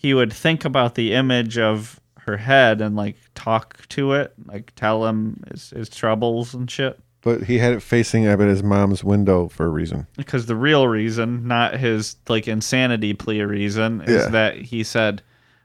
he 0.00 0.14
would 0.14 0.32
think 0.32 0.64
about 0.64 0.94
the 0.94 1.12
image 1.12 1.58
of 1.58 1.98
her 2.20 2.36
head 2.36 2.80
and 2.80 2.94
like 2.94 3.16
talk 3.34 3.86
to 3.88 4.12
it, 4.12 4.32
like 4.46 4.72
tell 4.76 5.04
him 5.06 5.42
his, 5.50 5.70
his 5.70 5.88
troubles 5.88 6.54
and 6.54 6.70
shit. 6.70 6.98
But 7.22 7.42
he 7.42 7.58
had 7.58 7.72
it 7.72 7.82
facing 7.82 8.28
up 8.28 8.38
at 8.38 8.46
his 8.46 8.62
mom's 8.62 9.02
window 9.02 9.48
for 9.48 9.66
a 9.66 9.70
reason. 9.70 10.06
Because 10.16 10.46
the 10.46 10.54
real 10.54 10.86
reason, 10.86 11.48
not 11.48 11.74
his 11.74 12.14
like 12.28 12.46
insanity 12.46 13.12
plea 13.12 13.42
reason, 13.42 14.02
is 14.02 14.24
Yeah. 14.24 14.30
that 14.30 14.54
he 14.56 14.84
said, 14.84 15.20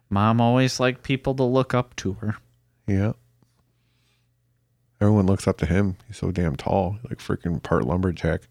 "Mom 0.09 0.41
always 0.41 0.79
liked 0.79 1.03
people 1.03 1.35
to 1.35 1.43
look 1.43 1.75
up 1.75 1.95
to 1.97 2.13
her." 2.13 2.37
Yeah. 2.87 3.13
Everyone 4.99 5.25
looks 5.27 5.47
up 5.47 5.57
to 5.59 5.65
him. 5.65 5.97
He's 6.07 6.17
so 6.17 6.31
damn 6.31 6.55
tall, 6.55 6.97
like 7.09 7.19
freaking 7.19 7.61
part 7.61 7.85
lumberjack. 7.85 8.41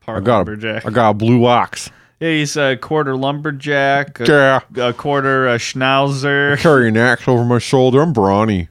Part 0.00 0.18
I 0.18 0.24
got 0.24 0.36
lumberjack. 0.46 0.84
a, 0.84 0.88
I 0.88 0.90
got 0.90 1.10
a 1.10 1.14
blue 1.14 1.44
ox. 1.46 1.90
Yeah, 2.22 2.28
he's 2.30 2.56
a 2.56 2.76
quarter 2.76 3.16
lumberjack, 3.16 4.20
a, 4.20 4.60
Yeah. 4.74 4.88
a 4.88 4.92
quarter 4.92 5.48
a 5.48 5.56
schnauzer. 5.56 6.56
Carry 6.58 6.86
an 6.88 6.96
axe 6.96 7.26
over 7.26 7.44
my 7.44 7.58
shoulder. 7.58 8.00
I'm 8.00 8.12
brawny. 8.12 8.68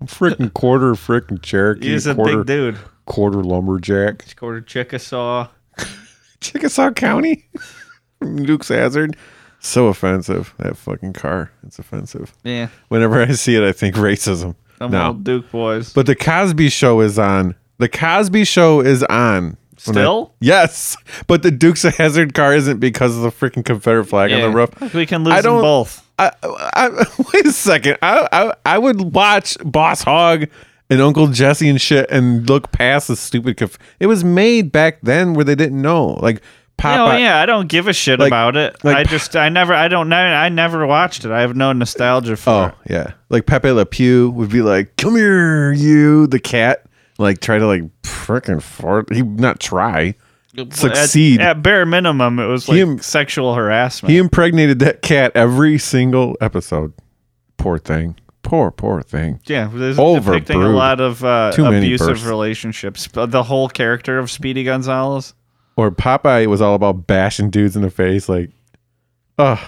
I'm 0.00 0.06
freaking 0.06 0.50
quarter 0.54 0.92
freaking 0.94 1.42
Cherokee. 1.42 1.88
He's 1.90 2.06
a 2.06 2.14
quarter, 2.14 2.38
big 2.38 2.46
dude. 2.46 2.78
quarter 3.04 3.42
lumberjack. 3.44 4.34
Quarter 4.36 4.62
Chickasaw. 4.62 5.48
Chickasaw 6.40 6.92
County. 6.92 7.46
Duke's 8.20 8.68
Hazzard. 8.68 9.16
So 9.60 9.88
offensive. 9.88 10.54
That 10.58 10.76
fucking 10.78 11.12
car. 11.12 11.50
It's 11.66 11.78
offensive. 11.78 12.32
Yeah, 12.42 12.68
Whenever 12.88 13.20
I 13.22 13.32
see 13.32 13.54
it, 13.54 13.62
I 13.62 13.72
think 13.72 13.96
racism. 13.96 14.54
them 14.78 14.92
No. 14.92 15.08
old 15.08 15.24
Duke 15.24 15.50
boys. 15.52 15.92
But 15.92 16.06
the 16.06 16.16
Cosby 16.16 16.68
Show 16.70 17.00
is 17.02 17.18
on. 17.18 17.54
The 17.78 17.88
Cosby 17.90 18.44
Show 18.44 18.80
is 18.80 19.02
on. 19.04 19.56
I- 19.88 19.92
Still? 19.92 20.32
yes, 20.40 20.96
but 21.26 21.42
the 21.42 21.50
Dukes 21.50 21.84
of 21.84 21.96
Hazzard 21.96 22.34
car 22.34 22.54
isn't 22.54 22.78
because 22.78 23.16
of 23.16 23.22
the 23.22 23.30
freaking 23.30 23.64
Confederate 23.64 24.04
flag 24.06 24.30
on 24.32 24.40
the 24.40 24.50
roof. 24.50 24.94
We 24.94 25.06
can 25.06 25.24
lose 25.24 25.34
I 25.34 25.40
them 25.42 25.52
don't- 25.54 25.62
both. 25.62 26.06
I, 26.18 26.30
I, 26.44 26.88
wait 27.34 27.46
a 27.46 27.52
second. 27.52 27.96
I, 28.02 28.28
I 28.30 28.52
I 28.64 28.78
would 28.78 29.00
watch 29.14 29.56
Boss 29.64 30.02
Hog 30.02 30.44
and 30.90 31.00
Uncle 31.00 31.26
Jesse 31.28 31.68
and 31.68 31.80
shit 31.80 32.08
and 32.10 32.48
look 32.48 32.70
past 32.70 33.08
the 33.08 33.16
stupid. 33.16 33.56
Conf- 33.56 33.78
it 33.98 34.06
was 34.06 34.22
made 34.22 34.70
back 34.70 34.98
then 35.02 35.34
where 35.34 35.44
they 35.44 35.54
didn't 35.56 35.80
know. 35.82 36.08
Like 36.20 36.42
Popeye. 36.78 37.14
Oh 37.14 37.16
yeah, 37.16 37.38
I 37.40 37.46
don't 37.46 37.66
give 37.68 37.88
a 37.88 37.92
shit 37.92 38.20
Like- 38.20 38.28
about 38.28 38.56
it. 38.56 38.76
like- 38.84 38.96
I 38.98 39.04
just 39.04 39.34
I 39.34 39.48
never 39.48 39.72
I 39.74 39.88
don't 39.88 40.08
know 40.08 40.16
I 40.16 40.48
never 40.48 40.86
watched 40.86 41.24
it. 41.24 41.32
I 41.32 41.40
have 41.40 41.56
no 41.56 41.72
nostalgia 41.72 42.36
for 42.36 42.50
Oh 42.50 42.64
it. 42.66 42.92
yeah, 42.92 43.12
like 43.30 43.46
Pepe 43.46 43.70
Le 43.70 43.86
Pew 43.86 44.30
would 44.30 44.50
be 44.50 44.62
like, 44.62 44.94
"Come 44.96 45.16
here, 45.16 45.72
you," 45.72 46.26
the 46.28 46.38
cat. 46.38 46.84
Like 47.18 47.40
try 47.40 47.58
to 47.58 47.66
like 47.66 47.82
frickin' 48.02 48.62
fart. 48.62 49.12
He 49.12 49.22
not 49.22 49.60
try. 49.60 50.14
Succeed. 50.70 51.40
At, 51.40 51.56
at 51.58 51.62
bare 51.62 51.86
minimum, 51.86 52.38
it 52.38 52.46
was 52.46 52.68
like 52.68 52.76
He 52.76 52.82
im- 52.82 52.98
sexual 52.98 53.54
harassment. 53.54 54.12
He 54.12 54.18
impregnated 54.18 54.80
that 54.80 55.00
cat 55.02 55.32
every 55.34 55.78
single 55.78 56.36
episode. 56.40 56.92
Poor 57.56 57.78
thing. 57.78 58.16
Poor 58.42 58.70
poor 58.70 59.00
thing. 59.02 59.40
yeah, 59.46 59.70
Over 59.98 60.32
depicting 60.32 60.56
a 60.56 60.64
brood. 60.64 60.74
lot 60.74 61.00
of 61.00 61.24
uh, 61.24 61.52
Too 61.54 61.62
many 61.62 61.86
abusive 61.86 62.08
births. 62.08 62.24
relationships. 62.24 63.06
But 63.08 63.30
The 63.30 63.44
whole 63.44 63.68
character 63.68 64.18
of 64.18 64.30
Speedy 64.30 64.64
Gonzalez. 64.64 65.32
Or 65.76 65.90
Popeye 65.90 66.46
was 66.48 66.60
all 66.60 66.74
about 66.74 67.06
bashing 67.06 67.48
dudes 67.50 67.76
in 67.76 67.82
the 67.82 67.88
face, 67.90 68.28
like, 68.28 68.50
ugh. 69.38 69.58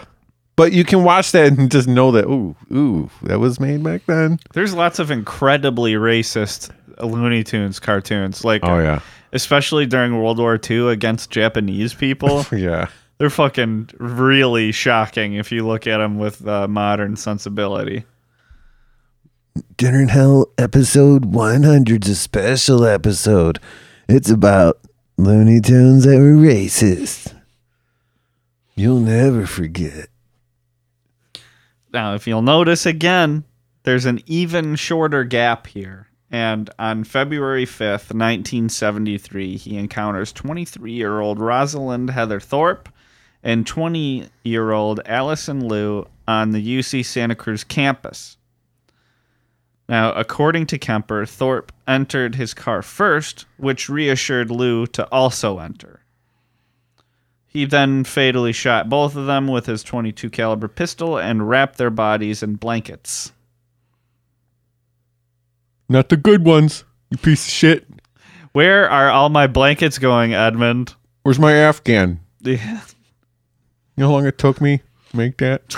But 0.57 0.73
you 0.73 0.85
can 0.85 1.03
watch 1.03 1.33
that 1.33 1.53
and 1.57 1.71
just 1.71 1.89
know 1.89 2.11
that, 2.13 2.27
ooh, 2.27 2.55
ooh, 2.73 3.11
that 3.23 3.41
was 3.41 3.59
made 3.59 3.83
back 3.83 4.03
then. 4.07 4.39
There's 4.53 4.75
lots 4.75 4.99
of 4.99 5.11
incredibly 5.11 5.95
racist 5.95 6.71
Looney 7.01 7.45
Tunes 7.45 7.81
cartoons, 7.81 8.45
like 8.45 8.63
Oh 8.65 8.79
yeah, 8.79 9.01
especially 9.33 9.87
during 9.87 10.21
World 10.21 10.39
War 10.39 10.59
II 10.59 10.89
against 10.89 11.31
Japanese 11.31 11.95
people. 11.95 12.45
yeah. 12.53 12.89
They're 13.19 13.31
fucking 13.31 13.91
really 13.99 14.73
shocking 14.73 15.35
if 15.35 15.53
you 15.53 15.65
look 15.65 15.87
at 15.87 15.99
them 15.99 16.19
with 16.19 16.47
uh, 16.47 16.67
modern 16.67 17.15
sensibility. 17.17 18.05
Dinner 19.77 20.03
in 20.03 20.09
Hell 20.09 20.49
episode 20.59 21.31
100's 21.33 22.09
a 22.09 22.17
special 22.17 22.85
episode. 22.85 23.61
It's 24.09 24.31
about 24.31 24.81
Looney 25.17 25.61
Tunes 25.61 26.05
that 26.05 26.19
were 26.19 26.35
racist. 26.35 27.35
You'll 28.75 29.01
never 29.01 29.47
forget. 29.47 30.09
Now, 31.93 32.15
if 32.15 32.27
you'll 32.27 32.43
notice 32.43 32.85
again, 32.87 33.45
there's 33.85 34.07
an 34.07 34.21
even 34.27 34.75
shorter 34.75 35.23
gap 35.23 35.69
here. 35.69 36.09
And 36.35 36.69
on 36.81 37.05
February 37.05 37.65
5th, 37.65 38.11
1973, 38.11 39.57
he 39.57 39.77
encounters 39.77 40.33
23 40.33 40.91
year 40.91 41.21
old 41.21 41.39
Rosalind 41.39 42.11
Heather 42.11 42.41
Thorpe 42.41 42.89
and 43.45 43.65
20 43.65 44.27
year 44.43 44.73
old 44.73 44.99
Allison 45.07 45.69
Liu 45.69 46.09
on 46.27 46.51
the 46.51 46.79
UC 46.79 47.05
Santa 47.05 47.37
Cruz 47.37 47.63
campus. 47.63 48.37
Now, 49.89 50.13
according 50.15 50.67
to 50.67 50.79
Kemper, 50.79 51.25
Thorpe 51.25 51.71
entered 51.87 52.35
his 52.35 52.53
car 52.53 52.83
first, 52.83 53.47
which 53.57 53.89
reassured 53.89 54.51
Liu 54.51 54.89
to 54.89 55.07
also 55.13 55.61
enter. 55.61 56.01
He 57.47 57.65
then 57.65 58.03
fatally 58.03 58.53
shot 58.53 58.89
both 58.89 59.15
of 59.15 59.27
them 59.27 59.47
with 59.47 59.67
his 59.67 59.85
22 59.85 60.31
caliber 60.31 60.67
pistol 60.67 61.17
and 61.17 61.49
wrapped 61.49 61.79
their 61.79 61.91
bodies 61.91 62.43
in 62.43 62.57
blankets. 62.57 63.31
Not 65.95 66.09
the 66.09 66.17
good 66.17 66.45
ones, 66.45 66.83
you 67.09 67.19
piece 67.19 67.47
of 67.47 67.53
shit. 67.53 67.87
Where 68.51 68.91
are 68.91 69.11
all 69.11 69.29
my 69.29 69.47
blankets 69.47 69.97
going, 69.97 70.35
Edmund? 70.35 70.97
Where's 71.23 71.39
my 71.39 71.53
Afghan? 71.53 72.19
Yeah. 72.41 72.81
You 73.95 73.99
know 73.99 74.09
how 74.09 74.15
long 74.15 74.27
it 74.27 74.37
took 74.37 74.61
me 74.61 74.79
to 74.79 75.17
make 75.17 75.37
that? 75.37 75.77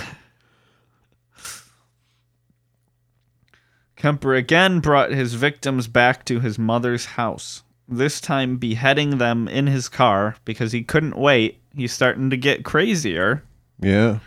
Kemper 3.97 4.35
again 4.35 4.81
brought 4.81 5.11
his 5.11 5.35
victims 5.35 5.87
back 5.87 6.25
to 6.25 6.41
his 6.41 6.59
mother's 6.59 7.05
house, 7.05 7.63
this 7.87 8.19
time 8.19 8.57
beheading 8.57 9.19
them 9.19 9.49
in 9.49 9.67
his 9.67 9.91
car 9.91 10.37
because 10.47 10.73
he 10.73 10.83
couldn't 10.83 11.19
wait. 11.19 11.61
He's 11.75 11.93
starting 11.93 12.31
to 12.31 12.39
get 12.39 12.65
crazier. 12.65 13.43
Yeah. 13.81 14.21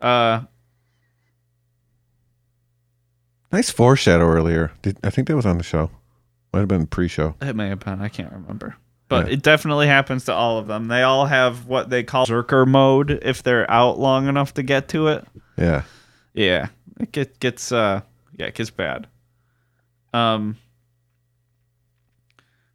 Uh, 0.00 0.40
Nice 3.54 3.70
foreshadow 3.70 4.26
earlier. 4.26 4.72
Did, 4.82 4.98
I 5.04 5.10
think 5.10 5.28
that 5.28 5.36
was 5.36 5.46
on 5.46 5.58
the 5.58 5.62
show. 5.62 5.88
Might 6.52 6.58
have 6.58 6.68
been 6.68 6.88
pre-show. 6.88 7.36
it 7.40 7.54
may 7.54 7.68
have 7.68 7.78
been, 7.78 8.00
I 8.00 8.08
can't 8.08 8.32
remember. 8.32 8.74
But 9.08 9.28
Yeah. 9.28 9.34
it 9.34 9.42
definitely 9.42 9.86
happens 9.86 10.24
to 10.24 10.32
all 10.34 10.58
of 10.58 10.66
them. 10.66 10.88
They 10.88 11.02
all 11.02 11.26
have 11.26 11.66
what 11.66 11.88
they 11.88 12.02
call 12.02 12.26
Zerker 12.26 12.66
mode 12.66 13.12
if 13.22 13.44
they're 13.44 13.70
out 13.70 13.96
long 13.96 14.26
enough 14.26 14.54
to 14.54 14.64
get 14.64 14.88
to 14.88 15.06
it. 15.06 15.24
Yeah. 15.56 15.82
Yeah, 16.32 16.66
it 16.98 17.12
get, 17.12 17.38
gets 17.38 17.70
uh 17.70 18.00
yeah, 18.36 18.46
it 18.46 18.54
gets 18.56 18.70
bad. 18.70 19.06
Um 20.12 20.56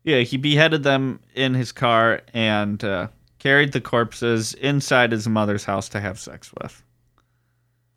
Yeah, 0.06 0.20
he 0.22 0.38
beheaded 0.38 0.84
them 0.84 1.20
in 1.36 1.56
his 1.56 1.74
car 1.74 2.22
and 2.34 2.82
uh, 2.86 3.10
carried 3.38 3.74
the 3.74 3.82
corpses 3.82 4.54
inside 4.54 5.12
his 5.12 5.28
mother's 5.28 5.66
house 5.66 5.90
to 5.90 6.00
have 6.00 6.18
sex 6.22 6.54
with. 6.54 6.82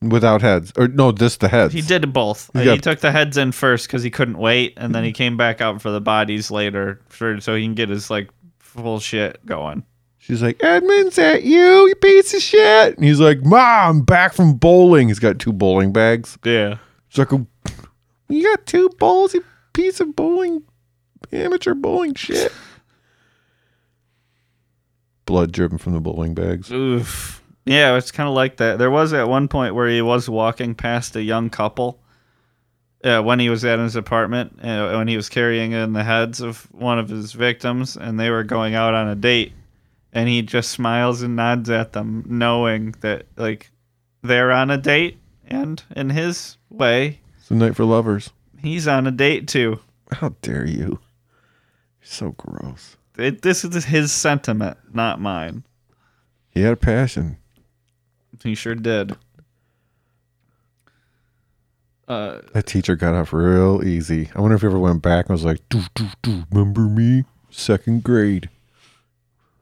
Without 0.03 0.42
heads. 0.42 0.72
Or 0.76 0.88
no, 0.88 1.12
just 1.12 1.40
the 1.40 1.48
heads. 1.48 1.72
He 1.72 1.80
did 1.80 2.12
both. 2.12 2.50
He 2.55 2.64
got- 2.64 2.74
he 2.74 2.80
took 2.80 3.00
the 3.00 3.12
heads 3.12 3.36
in 3.36 3.53
first 3.53 3.86
because 3.86 4.03
he 4.03 4.11
couldn't 4.11 4.38
wait, 4.38 4.74
and 4.76 4.94
then 4.94 5.05
he 5.05 5.12
came 5.22 5.36
back 5.36 5.61
out 5.61 5.80
for 5.80 5.90
the 5.90 6.00
bodies 6.00 6.50
later, 6.50 7.00
for 7.09 7.40
so 7.40 7.55
he 7.55 7.62
can 7.64 7.74
get 7.74 7.88
his 7.88 8.11
like 8.11 8.28
full 8.59 8.98
shit 9.00 9.44
going. 9.46 9.84
She's 10.18 10.40
like, 10.42 10.62
Edmund's 10.62 11.18
at 11.18 11.42
you, 11.42 11.88
you 11.88 11.94
piece 11.96 12.32
of 12.32 12.40
shit. 12.40 12.96
And 12.96 13.05
he's 13.05 13.18
like, 13.18 13.42
Mom, 13.44 13.59
I'm 13.98 14.03
back 14.03 14.32
from 14.34 14.55
bowling. 14.55 15.09
He's 15.09 15.18
got 15.18 15.40
two 15.40 15.53
bowling 15.53 15.92
bags. 15.92 16.38
Yeah, 16.44 16.76
It's 17.09 17.18
like, 17.18 17.32
a, 17.32 17.44
you 18.28 18.44
got 18.44 18.64
two 18.64 18.88
bowls, 19.00 19.34
you 19.34 19.44
piece 19.72 19.98
of 20.00 20.14
bowling, 20.14 20.62
amateur 21.32 21.74
bowling 21.74 22.14
shit. 22.14 22.53
Blood 25.26 25.50
dripping 25.53 25.78
from 25.78 25.92
the 25.92 26.00
bowling 26.00 26.34
bags. 26.34 26.70
Oof. 26.70 27.41
Yeah, 27.64 27.96
it's 27.96 28.10
kind 28.10 28.28
of 28.28 28.34
like 28.34 28.56
that. 28.56 28.78
There 28.78 28.90
was 28.90 29.12
at 29.12 29.28
one 29.28 29.46
point 29.48 29.74
where 29.74 29.88
he 29.88 30.02
was 30.02 30.28
walking 30.28 30.74
past 30.74 31.14
a 31.16 31.22
young 31.22 31.48
couple 31.50 32.00
uh, 33.04 33.20
when 33.22 33.38
he 33.38 33.48
was 33.48 33.64
at 33.64 33.78
his 33.78 33.94
apartment, 33.96 34.58
uh, 34.62 34.92
when 34.94 35.06
he 35.08 35.16
was 35.16 35.28
carrying 35.28 35.72
in 35.72 35.92
the 35.92 36.02
heads 36.04 36.40
of 36.40 36.66
one 36.72 36.98
of 36.98 37.08
his 37.08 37.32
victims, 37.32 37.96
and 37.96 38.18
they 38.18 38.30
were 38.30 38.42
going 38.44 38.74
out 38.74 38.94
on 38.94 39.08
a 39.08 39.14
date. 39.14 39.52
And 40.12 40.28
he 40.28 40.42
just 40.42 40.70
smiles 40.70 41.22
and 41.22 41.36
nods 41.36 41.70
at 41.70 41.92
them, 41.92 42.24
knowing 42.26 42.94
that, 43.00 43.26
like, 43.36 43.70
they're 44.22 44.52
on 44.52 44.70
a 44.70 44.76
date. 44.76 45.18
And 45.46 45.82
in 45.96 46.10
his 46.10 46.56
way, 46.68 47.20
It's 47.38 47.50
a 47.50 47.54
night 47.54 47.76
for 47.76 47.84
lovers. 47.84 48.30
he's 48.60 48.86
on 48.88 49.06
a 49.06 49.10
date 49.10 49.48
too. 49.48 49.80
How 50.12 50.34
dare 50.42 50.66
you? 50.66 50.98
You're 50.98 50.98
so 52.02 52.30
gross. 52.32 52.96
It, 53.16 53.42
this 53.42 53.64
is 53.64 53.84
his 53.86 54.12
sentiment, 54.12 54.76
not 54.92 55.20
mine. 55.20 55.64
He 56.50 56.60
had 56.62 56.72
a 56.74 56.76
passion. 56.76 57.38
He 58.43 58.55
sure 58.55 58.74
did. 58.74 59.16
Uh, 62.09 62.40
That 62.53 62.66
teacher 62.66 62.97
got 62.97 63.14
off 63.14 63.32
real 63.32 63.82
easy. 63.86 64.30
I 64.34 64.40
wonder 64.40 64.57
if 64.57 64.62
he 64.62 64.66
ever 64.66 64.78
went 64.78 65.03
back 65.03 65.26
and 65.28 65.34
was 65.34 65.45
like, 65.45 65.61
do, 65.68 65.82
do, 65.95 66.07
do, 66.22 66.45
remember 66.51 66.82
me? 66.82 67.24
Second 67.51 68.03
grade. 68.03 68.49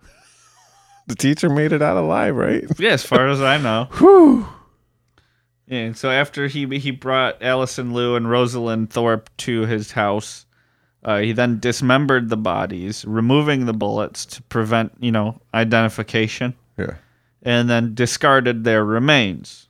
the 1.07 1.14
teacher 1.14 1.51
made 1.51 1.72
it 1.72 1.83
out 1.83 1.97
alive, 1.97 2.35
right? 2.35 2.64
Yeah, 2.78 2.91
as 2.93 3.05
far 3.05 3.28
as 3.28 3.41
I 3.43 3.59
know. 3.59 3.89
Whew. 3.99 4.47
Yeah, 5.66 5.78
and 5.81 5.97
so 5.97 6.11
after 6.11 6.49
he 6.49 6.66
he 6.78 6.91
brought 6.91 7.41
Allison 7.43 7.93
Liu 7.95 8.16
and 8.16 8.28
Rosalind 8.28 8.91
Thorpe 8.91 9.31
to 9.39 9.66
his 9.66 9.93
house, 9.93 10.45
uh, 11.05 11.18
he 11.18 11.31
then 11.33 11.61
dismembered 11.61 12.28
the 12.28 12.37
bodies, 12.37 13.05
removing 13.05 13.66
the 13.66 13.72
bullets 13.72 14.26
to 14.26 14.43
prevent, 14.45 14.93
you 14.99 15.12
know, 15.12 15.41
identification, 15.55 16.55
Yeah. 16.76 16.95
And 17.43 17.68
then 17.68 17.95
discarded 17.95 18.64
their 18.64 18.84
remains. 18.84 19.68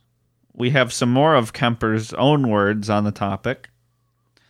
We 0.53 0.71
have 0.71 0.93
some 0.93 1.11
more 1.11 1.35
of 1.35 1.53
Kemper's 1.53 2.13
own 2.13 2.49
words 2.49 2.89
on 2.89 3.03
the 3.03 3.11
topic. 3.11 3.69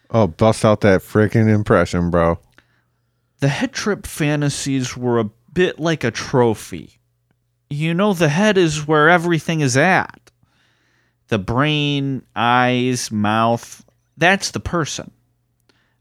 Oh, 0.09 0.27
bust 0.27 0.65
out 0.65 0.81
that 0.81 1.01
freaking 1.01 1.53
impression, 1.53 2.09
bro. 2.09 2.39
The 3.39 3.47
head 3.47 3.71
trip 3.71 4.05
fantasies 4.05 4.97
were 4.97 5.19
a 5.19 5.29
bit 5.53 5.79
like 5.79 6.03
a 6.03 6.11
trophy. 6.11 6.99
You 7.69 7.93
know, 7.93 8.13
the 8.13 8.29
head 8.29 8.57
is 8.57 8.87
where 8.87 9.09
everything 9.09 9.61
is 9.61 9.77
at. 9.77 10.31
The 11.29 11.39
brain, 11.39 12.23
eyes, 12.35 13.09
mouth, 13.11 13.85
that's 14.17 14.51
the 14.51 14.59
person. 14.59 15.11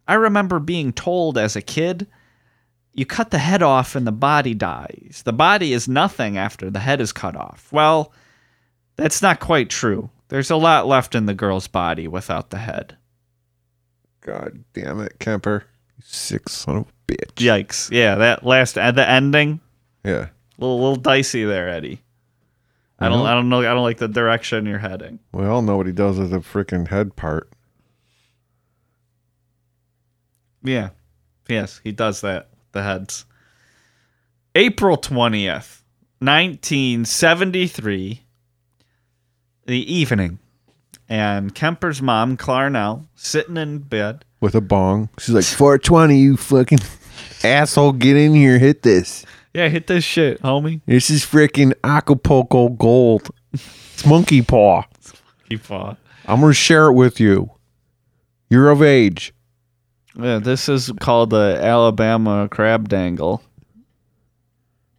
I 0.08 0.14
remember 0.14 0.58
being 0.58 0.92
told 0.92 1.38
as 1.38 1.54
a 1.54 1.62
kid 1.62 2.08
you 2.94 3.06
cut 3.06 3.30
the 3.30 3.38
head 3.38 3.62
off 3.62 3.94
and 3.94 4.06
the 4.06 4.12
body 4.12 4.54
dies. 4.54 5.22
The 5.24 5.32
body 5.32 5.72
is 5.72 5.88
nothing 5.88 6.36
after 6.36 6.70
the 6.70 6.80
head 6.80 7.00
is 7.00 7.12
cut 7.12 7.36
off. 7.36 7.68
Well, 7.72 8.12
that's 8.96 9.22
not 9.22 9.40
quite 9.40 9.70
true. 9.70 10.10
There's 10.28 10.50
a 10.50 10.56
lot 10.56 10.86
left 10.86 11.14
in 11.14 11.26
the 11.26 11.34
girl's 11.34 11.68
body 11.68 12.06
without 12.08 12.50
the 12.50 12.58
head. 12.58 12.96
God 14.20 14.64
damn 14.74 15.00
it, 15.00 15.18
Kemper. 15.18 15.64
You 15.96 16.02
sick 16.06 16.48
son 16.48 16.76
of 16.78 16.86
a 17.08 17.12
bitch. 17.12 17.34
Yikes. 17.36 17.90
Yeah, 17.90 18.16
that 18.16 18.44
last 18.44 18.76
uh, 18.76 18.90
the 18.90 19.08
ending 19.08 19.60
Yeah. 20.04 20.28
little 20.58 20.78
little 20.78 20.96
dicey 20.96 21.44
there, 21.44 21.68
Eddie. 21.68 22.02
I 22.98 23.08
don't 23.08 23.26
I 23.26 23.32
don't 23.32 23.48
know 23.48 23.60
I 23.60 23.72
don't 23.72 23.82
like 23.82 23.96
the 23.96 24.08
direction 24.08 24.66
you're 24.66 24.78
heading. 24.78 25.20
We 25.32 25.46
all 25.46 25.62
know 25.62 25.78
what 25.78 25.86
he 25.86 25.92
does 25.92 26.18
with 26.18 26.30
the 26.32 26.40
freaking 26.40 26.88
head 26.88 27.16
part. 27.16 27.50
Yeah. 30.62 30.90
Yes, 31.48 31.80
he 31.82 31.92
does 31.92 32.20
that. 32.20 32.49
The 32.72 32.82
heads. 32.82 33.24
April 34.54 34.96
20th, 34.96 35.82
1973, 36.18 38.22
the 39.66 39.94
evening. 39.94 40.38
And 41.08 41.54
Kemper's 41.54 42.02
mom, 42.02 42.36
Clarnell, 42.36 43.06
sitting 43.14 43.56
in 43.56 43.78
bed. 43.78 44.24
With 44.40 44.54
a 44.54 44.60
bong. 44.60 45.08
She's 45.18 45.34
like, 45.34 45.44
420, 45.44 46.16
you 46.16 46.36
fucking 46.36 46.78
asshole, 47.44 47.92
get 47.92 48.16
in 48.16 48.34
here, 48.34 48.58
hit 48.58 48.82
this. 48.82 49.24
Yeah, 49.52 49.68
hit 49.68 49.88
this 49.88 50.04
shit, 50.04 50.40
homie. 50.42 50.80
This 50.86 51.10
is 51.10 51.24
freaking 51.24 51.72
Acapulco 51.82 52.68
gold. 52.70 53.30
It's 53.52 54.06
monkey 54.06 54.42
paw. 54.42 54.84
Keep 55.48 55.70
on. 55.70 55.96
I'm 56.26 56.40
gonna 56.40 56.54
share 56.54 56.86
it 56.86 56.92
with 56.92 57.18
you. 57.18 57.50
You're 58.48 58.70
of 58.70 58.82
age. 58.82 59.34
Yeah, 60.22 60.38
this 60.38 60.68
is 60.68 60.92
called 61.00 61.30
the 61.30 61.58
Alabama 61.60 62.48
crab 62.50 62.88
dangle. 62.88 63.42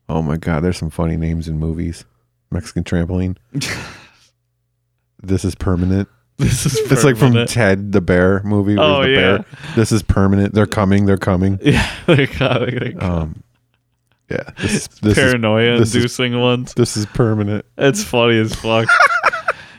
Oh 0.10 0.22
my 0.22 0.38
god, 0.38 0.62
there's 0.64 0.78
some 0.78 0.90
funny 0.90 1.18
names 1.18 1.48
in 1.48 1.58
movies. 1.60 2.06
Mexican 2.52 2.84
trampoline. 2.84 3.38
this 5.24 5.46
is 5.46 5.56
permanent. 5.56 6.10
This 6.38 6.66
is 6.66 6.92
It's 6.92 7.04
like 7.04 7.18
from. 7.18 7.46
Ted 7.46 7.92
the 7.92 8.02
Bear 8.02 8.42
movie. 8.44 8.76
Oh, 8.78 9.04
the 9.04 9.10
yeah. 9.10 9.16
Bear. 9.38 9.46
This 9.76 9.92
is 9.92 10.02
permanent. 10.04 10.54
They're 10.54 10.66
coming. 10.66 11.06
They're 11.06 11.18
coming. 11.18 11.60
Yeah, 11.64 11.90
they're 12.08 12.28
coming. 12.28 12.76
They're 12.80 12.92
coming. 12.94 13.04
Um, 13.04 13.44
yeah. 14.30 14.50
This, 14.58 14.74
is- 14.74 14.88
this 15.02 15.18
is 15.18 15.24
Paranoia 15.24 15.78
this 15.78 15.90
is- 15.90 15.96
inducing 15.96 16.40
ones. 16.40 16.74
this 16.74 16.98
is 16.98 17.06
permanent. 17.08 17.66
It's 17.78 18.04
funny 18.04 18.40
as 18.40 18.54
fuck. 18.56 18.88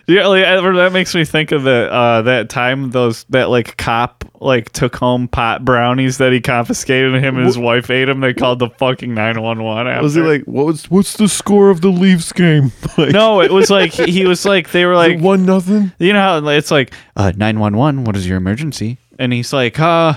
Yeah, 0.07 0.26
like, 0.26 0.44
that 0.44 0.90
makes 0.92 1.14
me 1.14 1.24
think 1.24 1.53
of 1.53 1.62
the 1.62 1.88
uh, 1.92 2.22
that 2.22 2.48
time 2.48 2.90
those 2.90 3.24
that 3.30 3.48
like 3.50 3.76
cop 3.76 4.24
like 4.40 4.72
took 4.72 4.96
home 4.96 5.28
pot 5.28 5.64
brownies 5.64 6.18
that 6.18 6.32
he 6.32 6.40
confiscated 6.40 7.14
and 7.14 7.24
him 7.24 7.36
and 7.36 7.46
his 7.46 7.57
wife 7.57 7.88
ate 7.90 8.07
them. 8.07 8.20
They 8.20 8.34
called 8.34 8.59
the 8.59 8.68
fucking 8.70 9.14
nine 9.14 9.40
one 9.40 9.62
one. 9.62 9.86
Was 10.03 10.14
he 10.14 10.20
like, 10.20 10.42
what 10.44 10.66
was 10.66 10.90
what's 10.90 11.16
the 11.16 11.28
score 11.28 11.70
of 11.70 11.80
the 11.80 11.88
Leafs 11.90 12.32
game? 12.32 12.72
Like, 12.98 13.12
No, 13.12 13.40
it 13.40 13.50
was 13.53 13.70
like 13.70 13.92
he 13.92 14.26
was 14.26 14.44
like 14.44 14.70
they 14.72 14.84
were 14.84 14.96
like 15.07 15.18
one 15.20 15.46
nothing. 15.46 15.92
you 15.98 16.12
know 16.12 16.20
how 16.42 16.48
it's 16.48 16.70
like 16.70 16.92
uh 17.16 17.32
911 17.36 18.05
what 18.05 18.16
is 18.16 18.28
your 18.28 18.36
emergency 18.36 18.98
and 19.18 19.32
he's 19.32 19.53
like 19.53 19.78
uh 19.80 20.14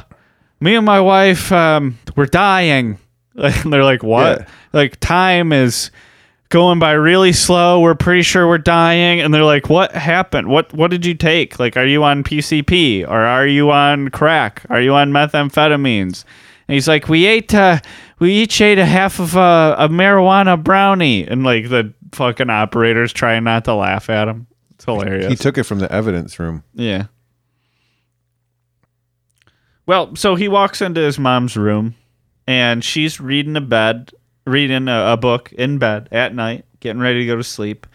me 0.59 0.75
and 0.75 0.85
my 0.85 0.99
wife 0.99 1.51
um 1.51 1.97
we're 2.17 2.25
dying 2.25 2.97
and 3.35 3.71
they're 3.71 3.83
like 3.83 4.03
what 4.03 4.39
Yeah. 4.39 4.45
like 4.73 4.99
time 4.99 5.53
is 5.53 5.91
going 6.49 6.79
by 6.79 6.91
really 6.91 7.33
slow. 7.33 7.79
We're 7.81 7.95
pretty 7.95 8.21
sure 8.21 8.47
we're 8.47 8.57
dying. 8.57 9.19
And 9.19 9.33
they're 9.33 9.43
like 9.43 9.69
what 9.69 9.91
happened? 9.93 10.47
What 10.47 10.73
what 10.73 10.91
did 10.91 11.05
you 11.05 11.13
take? 11.13 11.59
Like 11.59 11.77
are 11.77 11.85
you 11.85 12.03
on 12.03 12.23
PCP 12.23 13.07
or 13.07 13.19
are 13.19 13.47
you 13.47 13.71
on 13.71 14.09
crack? 14.09 14.65
Are 14.69 14.81
you 14.81 14.93
on 14.93 15.11
methamphetamines? 15.11 16.23
And 16.67 16.73
he's 16.73 16.87
like 16.87 17.07
we 17.09 17.25
ate 17.25 17.53
uh 17.53 17.79
we 18.19 18.31
each 18.33 18.61
ate 18.61 18.79
a 18.79 18.85
half 18.85 19.19
of 19.19 19.35
a, 19.35 19.75
a 19.77 19.89
marijuana 19.89 20.61
brownie. 20.61 21.27
And 21.27 21.43
like 21.43 21.69
the 21.69 21.93
fucking 22.11 22.49
operators 22.49 23.11
trying 23.11 23.43
not 23.43 23.65
to 23.65 23.73
laugh 23.73 24.09
at 24.09 24.27
him. 24.27 24.47
It's 24.75 24.85
hilarious. 24.85 25.27
He 25.27 25.35
took 25.35 25.57
it 25.57 25.63
from 25.63 25.79
the 25.79 25.91
evidence 25.91 26.39
room. 26.39 26.63
yeah. 26.73 27.07
Well, 29.87 30.15
so 30.15 30.33
he 30.35 30.47
walks 30.47 30.81
into 30.81 31.01
his 31.01 31.19
mom's 31.19 31.55
room 31.55 31.93
and 32.47 32.83
she's 32.83 33.19
reading 33.19 33.55
a 33.55 33.61
bed, 33.61 34.11
reading 34.45 34.87
a, 34.87 35.13
a 35.13 35.17
book 35.17 35.51
in 35.53 35.77
bed 35.77 36.09
at 36.11 36.33
night, 36.33 36.65
getting 36.79 37.01
ready 37.01 37.19
to 37.21 37.25
go 37.25 37.35
to 37.35 37.43
sleep. 37.43 37.87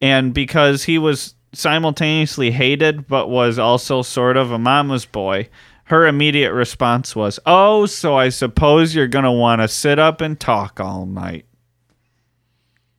And 0.00 0.32
because 0.32 0.84
he 0.84 0.98
was 0.98 1.34
simultaneously 1.52 2.50
hated 2.50 3.06
but 3.06 3.28
was 3.28 3.58
also 3.58 4.02
sort 4.02 4.36
of 4.36 4.50
a 4.50 4.58
mama's 4.58 5.04
boy, 5.04 5.48
her 5.84 6.06
immediate 6.06 6.52
response 6.52 7.16
was, 7.16 7.40
"Oh, 7.44 7.86
so 7.86 8.16
I 8.16 8.28
suppose 8.28 8.94
you're 8.94 9.08
going 9.08 9.24
to 9.24 9.32
want 9.32 9.60
to 9.60 9.68
sit 9.68 9.98
up 9.98 10.20
and 10.20 10.38
talk 10.38 10.78
all 10.80 11.04
night." 11.04 11.46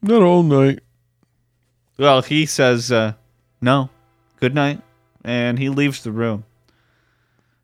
Not 0.02 0.22
all 0.22 0.44
night. 0.44 0.80
Well, 1.98 2.22
he 2.24 2.46
says, 2.46 2.92
uh, 2.92 3.14
no, 3.62 3.90
good 4.40 4.56
night, 4.56 4.82
and 5.24 5.60
he 5.60 5.70
leaves 5.70 6.04
the 6.04 6.12
room. 6.12 6.44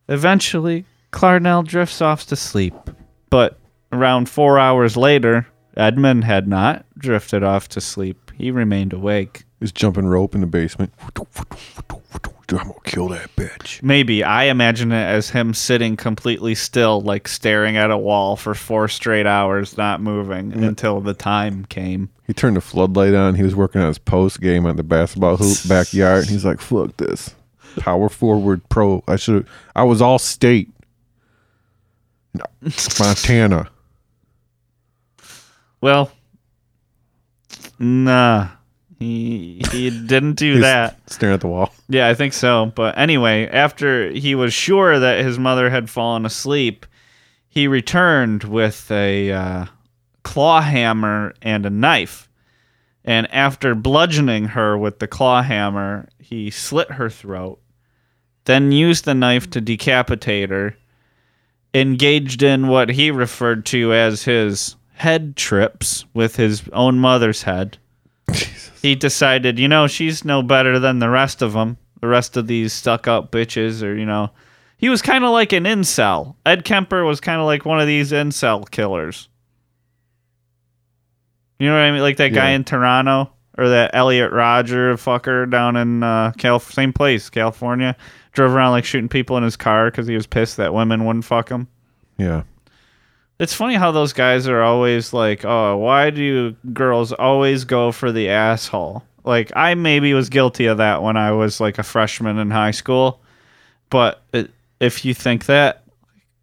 Eventually, 0.07 0.85
Clarnell 1.11 1.65
drifts 1.65 2.01
off 2.01 2.27
to 2.27 2.35
sleep, 2.35 2.75
but 3.29 3.59
around 3.91 4.29
four 4.29 4.59
hours 4.59 4.97
later, 4.97 5.47
Edmund 5.75 6.23
had 6.23 6.47
not 6.47 6.85
drifted 6.97 7.43
off 7.43 7.67
to 7.69 7.81
sleep. 7.81 8.31
He 8.35 8.51
remained 8.51 8.93
awake. 8.93 9.43
He's 9.59 9.71
jumping 9.71 10.05
rope 10.05 10.35
in 10.35 10.41
the 10.41 10.47
basement. 10.47 10.93
I'm 12.49 12.57
gonna 12.59 12.73
kill 12.85 13.09
that 13.09 13.35
bitch. 13.35 13.83
Maybe 13.83 14.23
I 14.23 14.45
imagine 14.45 14.91
it 14.91 15.03
as 15.03 15.31
him 15.31 15.53
sitting 15.53 15.97
completely 15.97 16.55
still, 16.55 17.01
like 17.01 17.27
staring 17.27 17.75
at 17.75 17.91
a 17.91 17.97
wall 17.97 18.35
for 18.37 18.53
four 18.53 18.87
straight 18.87 19.25
hours, 19.25 19.77
not 19.77 19.99
moving 20.01 20.53
until 20.63 21.01
the 21.01 21.13
time 21.13 21.65
came. 21.65 22.09
He 22.25 22.33
turned 22.33 22.55
the 22.55 22.61
floodlight 22.61 23.13
on. 23.13 23.35
He 23.35 23.43
was 23.43 23.55
working 23.55 23.81
on 23.81 23.87
his 23.87 23.97
post 23.97 24.39
game 24.39 24.65
at 24.65 24.77
the 24.77 24.83
basketball 24.83 25.37
hoop 25.37 25.57
backyard. 25.67 26.27
He's 26.27 26.45
like, 26.45 26.61
"Fuck 26.61 26.95
this, 26.97 27.35
power 27.79 28.07
forward 28.07 28.67
pro. 28.69 29.03
I 29.07 29.17
should. 29.17 29.45
I 29.75 29.83
was 29.83 30.01
all 30.01 30.19
state, 30.19 30.69
Montana. 32.99 33.69
Well, 35.81 36.11
nah, 37.77 38.49
he 38.99 39.61
he 39.71 39.89
didn't 39.89 40.33
do 40.33 40.61
that. 40.61 40.97
staring 41.09 41.35
at 41.35 41.41
the 41.41 41.47
wall. 41.47 41.73
Yeah, 41.87 42.07
I 42.07 42.13
think 42.13 42.33
so. 42.33 42.71
But 42.75 42.97
anyway, 42.97 43.47
after 43.47 44.09
he 44.09 44.35
was 44.35 44.53
sure 44.53 44.99
that 44.99 45.23
his 45.23 45.37
mother 45.37 45.69
had 45.69 45.89
fallen 45.89 46.25
asleep, 46.25 46.85
he 47.47 47.67
returned 47.67 48.43
with 48.43 48.89
a 48.91 49.31
uh, 49.31 49.65
claw 50.23 50.61
hammer 50.61 51.33
and 51.41 51.65
a 51.65 51.69
knife. 51.69 52.29
And 53.05 53.31
after 53.33 53.73
bludgeoning 53.73 54.49
her 54.49 54.77
with 54.77 54.99
the 54.99 55.07
claw 55.07 55.41
hammer, 55.41 56.09
he 56.19 56.49
slit 56.49 56.91
her 56.91 57.09
throat, 57.09 57.61
then 58.43 58.73
used 58.73 59.05
the 59.05 59.13
knife 59.13 59.49
to 59.51 59.61
decapitate 59.61 60.49
her, 60.49 60.75
engaged 61.73 62.43
in 62.43 62.67
what 62.67 62.89
he 62.89 63.09
referred 63.09 63.65
to 63.67 63.93
as 63.93 64.23
his 64.23 64.75
head 64.97 65.35
trips 65.35 66.05
with 66.13 66.35
his 66.35 66.67
own 66.73 66.99
mother's 66.99 67.43
head 67.43 67.77
he 68.81 68.93
decided, 68.93 69.57
you 69.57 69.67
know, 69.67 69.87
she's 69.87 70.23
no 70.25 70.41
better 70.43 70.79
than 70.79 70.99
the 70.99 71.09
rest 71.09 71.41
of 71.41 71.53
them. 71.53 71.77
The 72.01 72.07
rest 72.07 72.37
of 72.37 72.45
these 72.47 72.73
stuck 72.73 73.07
up 73.07 73.31
bitches, 73.31 73.81
or, 73.81 73.95
you 73.95 74.05
know, 74.05 74.29
he 74.77 74.89
was 74.89 75.01
kind 75.01 75.23
of 75.23 75.31
like 75.31 75.51
an 75.53 75.63
incel. 75.63 76.35
Ed 76.45 76.63
Kemper 76.65 77.03
was 77.03 77.19
kind 77.19 77.39
of 77.39 77.45
like 77.47 77.65
one 77.65 77.79
of 77.79 77.87
these 77.87 78.11
incel 78.11 78.69
killers. 78.69 79.29
You 81.59 81.67
know 81.67 81.73
what 81.73 81.81
I 81.83 81.91
mean? 81.91 82.01
Like 82.01 82.17
that 82.17 82.33
guy 82.33 82.49
Yeah. 82.49 82.55
in 82.57 82.63
Toronto 82.65 83.31
or 83.57 83.69
that 83.69 83.91
Elliot 83.95 84.31
Rodger 84.31 84.95
fucker 84.95 85.49
down 85.49 85.75
in 85.75 86.03
uh, 86.03 86.31
Cal- 86.37 86.59
same 86.59 86.93
place, 86.93 87.29
California. 87.29 87.95
Drove 88.33 88.53
around 88.53 88.71
like 88.71 88.85
shooting 88.85 89.09
people 89.09 89.37
in 89.37 89.43
his 89.43 89.55
car 89.57 89.89
because 89.89 90.05
he 90.05 90.13
was 90.15 90.27
pissed 90.27 90.57
that 90.57 90.73
women 90.73 91.05
wouldn't 91.05 91.25
fuck 91.25 91.49
him. 91.49 91.67
Yeah, 92.19 92.43
It's 93.39 93.53
funny 93.53 93.75
how 93.75 93.91
those 93.91 94.13
guys 94.13 94.47
are 94.47 94.61
always 94.63 95.13
like, 95.13 95.45
oh, 95.45 95.77
why 95.77 96.09
do 96.09 96.55
girls 96.73 97.13
always 97.13 97.65
go 97.65 97.91
for 97.91 98.11
the 98.11 98.29
asshole? 98.29 99.03
Like, 99.23 99.51
I 99.55 99.75
maybe 99.75 100.13
was 100.13 100.29
guilty 100.29 100.65
of 100.65 100.77
that 100.77 101.03
when 101.03 101.17
I 101.17 101.31
was 101.31 101.59
like 101.59 101.77
a 101.77 101.83
freshman 101.83 102.39
in 102.39 102.49
high 102.49 102.71
school. 102.71 103.21
But 103.89 104.23
it, 104.33 104.49
if 104.79 105.05
you 105.05 105.13
think 105.13 105.45
that, 105.45 105.83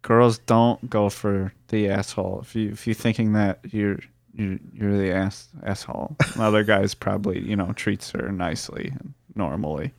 girls 0.01 0.37
don't 0.37 0.89
go 0.89 1.09
for 1.09 1.51
the 1.69 1.89
asshole. 1.89 2.41
If 2.41 2.55
you 2.55 2.69
if 2.69 2.87
you're 2.87 2.93
thinking 2.93 3.33
that 3.33 3.59
you're 3.71 3.99
you're, 4.33 4.59
you're 4.73 4.97
the 4.97 5.11
ass 5.11 5.47
asshole, 5.63 6.15
other 6.39 6.63
guys 6.63 6.93
probably 6.93 7.39
you 7.39 7.55
know 7.55 7.73
treats 7.73 8.11
her 8.11 8.31
nicely 8.31 8.93
and 8.99 9.13
normally. 9.35 9.91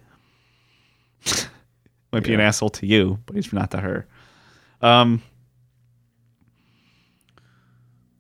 Might 2.13 2.23
be 2.23 2.35
an 2.35 2.41
asshole 2.41 2.71
to 2.71 2.87
you, 2.87 3.19
but 3.27 3.37
he's 3.37 3.53
not 3.53 3.73
to 3.73 3.79
her. 3.79 4.07
Um. 4.81 5.23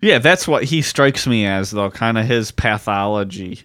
Yeah, 0.00 0.18
that's 0.18 0.46
what 0.46 0.64
he 0.64 0.82
strikes 0.82 1.26
me 1.26 1.46
as, 1.46 1.70
though. 1.70 1.90
Kind 1.90 2.18
of 2.18 2.26
his 2.26 2.50
pathology. 2.50 3.62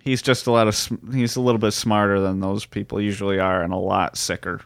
He's 0.00 0.22
just 0.22 0.46
a 0.46 0.50
lot 0.50 0.68
of. 0.68 0.90
He's 1.12 1.36
a 1.36 1.40
little 1.40 1.58
bit 1.58 1.72
smarter 1.72 2.20
than 2.20 2.40
those 2.40 2.64
people 2.66 3.00
usually 3.00 3.38
are, 3.38 3.62
and 3.62 3.72
a 3.72 3.76
lot 3.76 4.16
sicker. 4.16 4.60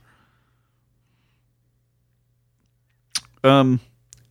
Um, 3.44 3.80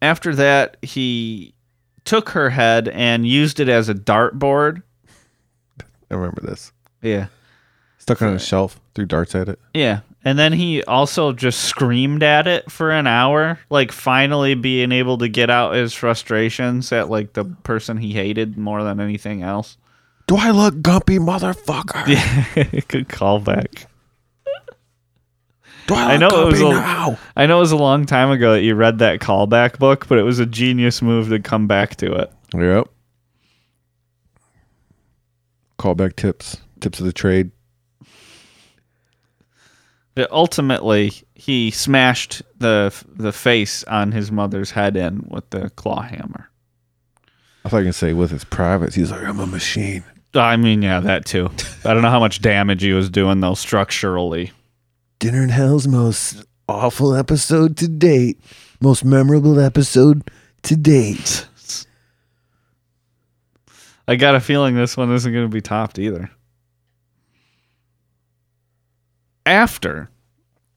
after 0.02 0.36
that, 0.36 0.78
he 0.82 1.54
took 2.04 2.30
her 2.30 2.50
head 2.50 2.88
and 2.90 3.28
used 3.28 3.60
it 3.60 3.70
as 3.70 3.90
a 3.90 3.94
dartboard. 3.94 4.82
I 6.10 6.16
remember 6.16 6.42
this. 6.42 6.72
Yeah. 7.02 7.28
Stuck 7.98 8.22
on 8.22 8.34
a 8.34 8.40
shelf, 8.40 8.80
threw 8.96 9.06
darts 9.06 9.36
at 9.36 9.50
it. 9.50 9.60
Yeah. 9.74 10.00
And 10.28 10.38
then 10.38 10.52
he 10.52 10.84
also 10.84 11.32
just 11.32 11.62
screamed 11.62 12.22
at 12.22 12.48
it 12.48 12.70
for 12.70 12.92
an 12.92 13.08
hour, 13.08 13.58
like 13.70 13.94
finally 13.94 14.56
being 14.56 14.92
able 14.92 15.18
to 15.20 15.30
get 15.30 15.50
out 15.50 15.74
his 15.76 15.94
frustrations 15.94 16.92
at 16.92 17.10
like 17.10 17.32
the 17.32 17.46
person 17.46 17.96
he 17.96 18.12
hated 18.12 18.58
more 18.58 18.84
than 18.84 19.00
anything 19.00 19.42
else. 19.42 19.78
Do 20.28 20.36
I 20.36 20.52
look 20.52 20.76
gumpy, 20.82 21.18
motherfucker? 21.18 22.06
Yeah, 22.10 22.82
good 22.90 23.08
callback. 23.08 23.86
Do 25.88 25.96
I 25.96 26.16
I 26.16 26.18
know 26.18 26.28
look 26.28 26.48
it 26.48 26.52
was 26.52 26.60
a- 26.62 26.70
now? 26.72 27.18
I 27.38 27.46
know 27.46 27.56
it 27.60 27.62
was 27.62 27.72
a 27.72 27.78
long 27.78 28.06
time 28.06 28.30
ago 28.30 28.52
that 28.52 28.64
you 28.64 28.76
read 28.76 29.00
that 29.00 29.22
callback 29.22 29.80
book, 29.80 30.10
but 30.10 30.18
it 30.20 30.24
was 30.24 30.40
a 30.40 30.46
genius 30.46 31.02
move 31.02 31.30
to 31.30 31.40
come 31.40 31.68
back 31.68 31.96
to 31.96 32.12
it. 32.14 32.30
Yep. 32.54 32.90
Callback 35.80 36.18
tips. 36.18 36.58
Tips 36.82 37.00
of 37.00 37.06
the 37.06 37.14
trade. 37.14 37.52
But 40.18 40.32
ultimately, 40.32 41.13
he 41.36 41.70
smashed 41.70 42.41
the 42.57 42.91
the 43.07 43.32
face 43.32 43.84
on 43.84 44.11
his 44.11 44.32
mother's 44.32 44.72
head 44.72 44.97
in 44.97 45.28
with 45.30 45.47
the 45.51 45.70
claw 45.70 46.01
hammer. 46.01 46.49
I 47.63 47.70
thought 47.70 47.78
you 47.78 47.86
could 47.86 47.93
say 47.93 48.13
with 48.13 48.32
his 48.32 48.43
privates. 48.43 48.95
He's 48.95 49.11
like, 49.11 49.22
I'm 49.22 49.39
a 49.39 49.45
machine. 49.45 50.03
I 50.34 50.57
mean, 50.57 50.82
yeah, 50.82 51.01
that 51.01 51.26
too. 51.26 51.51
I 51.86 51.93
don't 51.93 52.01
know 52.01 52.09
how 52.09 52.20
much 52.20 52.41
damage 52.41 52.82
he 52.82 52.93
was 52.93 53.11
doing 53.11 53.41
though 53.41 53.53
structurally. 53.53 54.53
Dinner 55.20 55.43
in 55.43 55.49
Hell's 55.49 55.88
most 55.88 56.43
awful 56.68 57.13
episode 57.13 57.78
to 57.78 57.88
date. 57.88 58.41
Most 58.82 59.05
memorable 59.05 59.59
episode 59.59 60.32
to 60.63 60.76
date. 60.76 61.45
I 64.07 64.15
got 64.15 64.34
a 64.34 64.39
feeling 64.39 64.74
this 64.74 64.97
one 64.97 65.13
isn't 65.13 65.32
going 65.32 65.45
to 65.45 65.53
be 65.53 65.61
topped 65.61 65.99
either. 65.99 66.32
After 69.48 70.10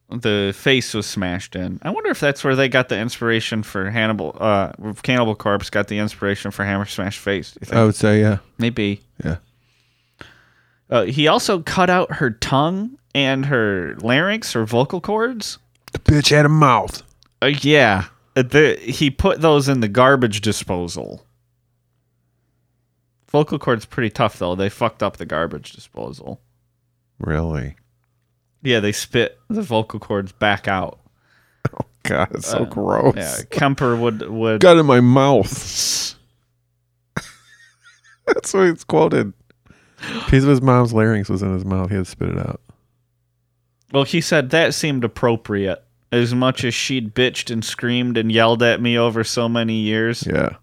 the 0.09 0.53
face 0.57 0.93
was 0.93 1.05
smashed 1.05 1.55
in, 1.55 1.79
I 1.83 1.89
wonder 1.89 2.09
if 2.09 2.19
that's 2.19 2.43
where 2.43 2.55
they 2.55 2.69
got 2.69 2.89
the 2.89 2.97
inspiration 2.97 3.63
for 3.63 3.89
Hannibal. 3.89 4.35
Uh, 4.39 4.71
Cannibal 5.03 5.35
Corpse 5.35 5.69
got 5.69 5.87
the 5.87 5.99
inspiration 5.99 6.51
for 6.51 6.63
Hammer 6.65 6.85
Smash 6.85 7.17
Face. 7.17 7.57
I 7.71 7.83
would 7.83 7.95
say, 7.95 8.21
yeah. 8.21 8.37
Maybe. 8.57 9.01
Yeah. 9.23 9.37
Uh, 10.89 11.03
he 11.03 11.27
also 11.27 11.61
cut 11.61 11.89
out 11.89 12.13
her 12.15 12.31
tongue 12.31 12.97
and 13.15 13.45
her 13.45 13.95
larynx 14.01 14.55
or 14.55 14.65
vocal 14.65 15.01
cords. 15.01 15.57
The 15.93 15.99
bitch 15.99 16.29
had 16.29 16.45
a 16.45 16.49
mouth. 16.49 17.03
Uh, 17.41 17.47
yeah, 17.47 18.05
Uh, 18.35 18.43
the, 18.43 18.77
he 18.81 19.09
put 19.09 19.41
those 19.41 19.67
in 19.67 19.79
the 19.81 19.87
garbage 19.89 20.41
disposal. 20.41 21.25
Vocal 23.29 23.59
cords 23.59 23.85
pretty 23.85 24.09
tough 24.09 24.37
though. 24.39 24.55
They 24.55 24.69
fucked 24.69 25.01
up 25.03 25.17
the 25.17 25.25
garbage 25.25 25.71
disposal. 25.71 26.41
Really? 27.19 27.75
Yeah, 28.63 28.79
they 28.79 28.91
spit 28.91 29.39
the 29.49 29.61
vocal 29.61 29.99
cords 29.99 30.31
back 30.31 30.67
out. 30.67 30.99
Oh 31.73 31.85
god, 32.03 32.29
it's 32.33 32.47
so 32.47 32.59
uh, 32.59 32.65
gross. 32.65 33.15
Yeah, 33.15 33.37
Kemper 33.49 33.95
would 33.95 34.27
would. 34.29 34.61
Got 34.61 34.77
in 34.77 34.85
my 34.85 34.99
mouth. 34.99 36.15
That's 38.27 38.53
what 38.53 38.67
it's 38.67 38.83
quoted. 38.83 39.33
piece 40.27 40.43
of 40.43 40.49
his 40.49 40.61
mom's 40.61 40.93
larynx 40.93 41.29
was 41.29 41.41
in 41.41 41.53
his 41.53 41.65
mouth. 41.65 41.89
He 41.89 41.95
had 41.95 42.05
to 42.05 42.11
spit 42.11 42.29
it 42.29 42.37
out. 42.37 42.61
Well, 43.91 44.03
he 44.03 44.21
said 44.21 44.51
that 44.51 44.73
seemed 44.73 45.03
appropriate. 45.03 45.83
As 46.13 46.35
much 46.35 46.65
as 46.65 46.73
she'd 46.73 47.15
bitched 47.15 47.49
and 47.49 47.63
screamed 47.63 48.17
and 48.17 48.29
yelled 48.29 48.61
at 48.61 48.81
me 48.81 48.97
over 48.97 49.23
so 49.23 49.47
many 49.47 49.75
years. 49.75 50.27
Yeah. 50.27 50.57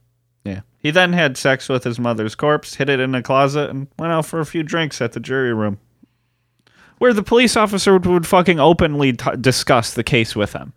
Yeah. 0.44 0.61
He 0.78 0.90
then 0.90 1.14
had 1.14 1.38
sex 1.38 1.70
with 1.70 1.84
his 1.84 1.99
mother's 1.99 2.34
corpse, 2.34 2.74
hid 2.74 2.90
it 2.90 3.01
in 3.01 3.14
a 3.14 3.22
closet, 3.22 3.70
and 3.70 3.88
went 3.99 4.12
out 4.12 4.26
for 4.26 4.40
a 4.40 4.46
few 4.46 4.62
drinks 4.62 5.01
at 5.01 5.12
the 5.12 5.20
jury 5.20 5.55
room. 5.55 5.78
Where 6.99 7.12
the 7.12 7.22
police 7.22 7.57
officer 7.57 7.92
would, 7.94 8.07
would 8.07 8.26
fucking 8.26 8.59
openly 8.61 9.12
t- 9.12 9.30
discuss 9.40 9.94
the 9.94 10.03
case 10.05 10.34
with 10.36 10.53
him. 10.53 10.72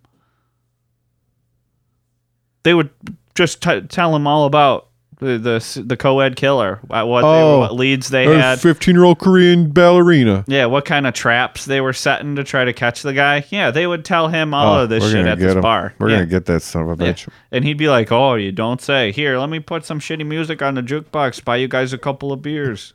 They 2.63 2.73
would 2.73 2.89
just 3.35 3.61
t- 3.61 3.81
tell 3.81 4.15
him 4.15 4.27
all 4.27 4.45
about 4.45 4.87
the 5.19 5.37
the, 5.37 5.83
the 5.85 5.97
co-ed 5.97 6.35
killer, 6.35 6.79
what 6.87 7.07
what, 7.07 7.21
they 7.21 7.27
Oh. 7.27 7.59
what 7.59 7.75
leads 7.75 8.09
they 8.09 8.25
had. 8.25 8.59
15 8.59 8.95
year 8.95 9.03
old 9.03 9.19
Korean 9.19 9.69
ballerina. 9.71 10.43
Yeah, 10.47 10.65
what 10.65 10.85
kind 10.85 11.05
of 11.05 11.13
traps 11.13 11.65
they 11.65 11.79
were 11.79 11.93
setting 11.93 12.35
to 12.37 12.43
try 12.43 12.65
to 12.65 12.73
catch 12.73 13.03
the 13.03 13.13
guy. 13.13 13.45
Yeah, 13.49 13.69
they 13.71 13.85
would 13.85 14.03
tell 14.03 14.29
him 14.29 14.53
all 14.53 14.75
Oh, 14.75 14.83
of 14.83 14.89
this 14.89 15.11
shit 15.11 15.25
at 15.27 15.37
this 15.39 15.53
him. 15.53 15.61
bar. 15.61 15.93
We're 15.99 16.09
yeah. 16.09 16.15
going 16.17 16.27
to 16.27 16.31
get 16.31 16.45
that 16.47 16.61
son 16.63 16.89
of 16.89 16.99
a 16.99 17.03
Yeah. 17.03 17.11
bitch. 17.13 17.27
And 17.51 17.63
he'd 17.65 17.77
be 17.77 17.87
like, 17.89 18.11
"Oh, 18.11 18.33
you 18.35 18.51
don't 18.51 18.81
say. 18.81 19.11
Here, 19.11 19.37
let 19.37 19.49
me 19.49 19.59
put 19.59 19.85
some 19.85 19.99
shitty 19.99 20.25
music 20.25 20.61
on 20.63 20.73
the 20.75 20.81
jukebox. 20.83 21.43
Buy 21.45 21.57
you 21.57 21.67
guys 21.67 21.93
a 21.93 21.97
couple 21.99 22.31
of 22.31 22.41
beers." 22.41 22.93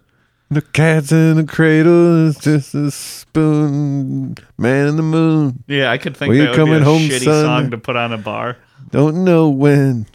The 0.49 0.63
cat's 0.63 1.11
in 1.11 1.37
the 1.37 1.45
cradle 1.45 2.29
is 2.29 2.39
just 2.39 2.75
a 2.75 2.91
spoon. 2.93 4.37
Man 4.57 4.87
in 4.89 4.97
the 4.97 5.03
moon. 5.03 5.65
Yeah, 5.67 5.91
I 5.91 5.99
could 5.99 6.17
think 6.17 6.29
Will 6.31 6.37
you 6.37 6.43
that 6.45 6.51
would 6.51 6.57
be 6.57 6.59
coming 6.71 6.83
a 6.83 6.85
home, 6.85 7.03
shitty 7.03 7.25
son? 7.25 7.45
song 7.45 7.71
to 7.73 7.79
put 7.79 7.97
on 7.97 8.13
a 8.13 8.19
bar. 8.19 8.57
Don't 8.91 9.25
know 9.25 9.49
when. 9.49 10.07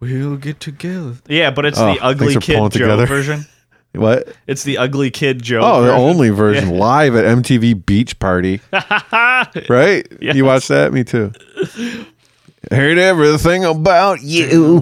We'll 0.00 0.36
get 0.36 0.58
together. 0.60 1.14
Yeah, 1.28 1.50
but 1.52 1.64
it's 1.66 1.78
Oh, 1.78 1.94
the 1.94 2.00
Ugly 2.00 2.18
thanks 2.32 2.34
for 2.34 2.40
Kid 2.40 2.56
pulling 2.56 2.70
Joe 2.70 2.78
together. 2.80 3.06
version. 3.06 3.46
What? 3.94 4.28
It's 4.46 4.62
the 4.62 4.76
Ugly 4.76 5.10
Kid 5.10 5.42
Joe. 5.42 5.60
Oh, 5.62 5.80
the 5.80 5.86
version. 5.92 6.00
only 6.02 6.28
version 6.44 6.68
live 6.70 7.14
at 7.16 7.24
MTV 7.24 7.86
Beach 7.86 8.18
Party. 8.18 8.60
right? 9.70 10.06
Yes. 10.20 10.36
You 10.36 10.44
watched 10.44 10.68
that? 10.68 10.92
Me 10.92 11.02
too. 11.02 11.32
Heard 12.70 12.98
everything 12.98 13.64
about 13.64 14.22
you. 14.22 14.80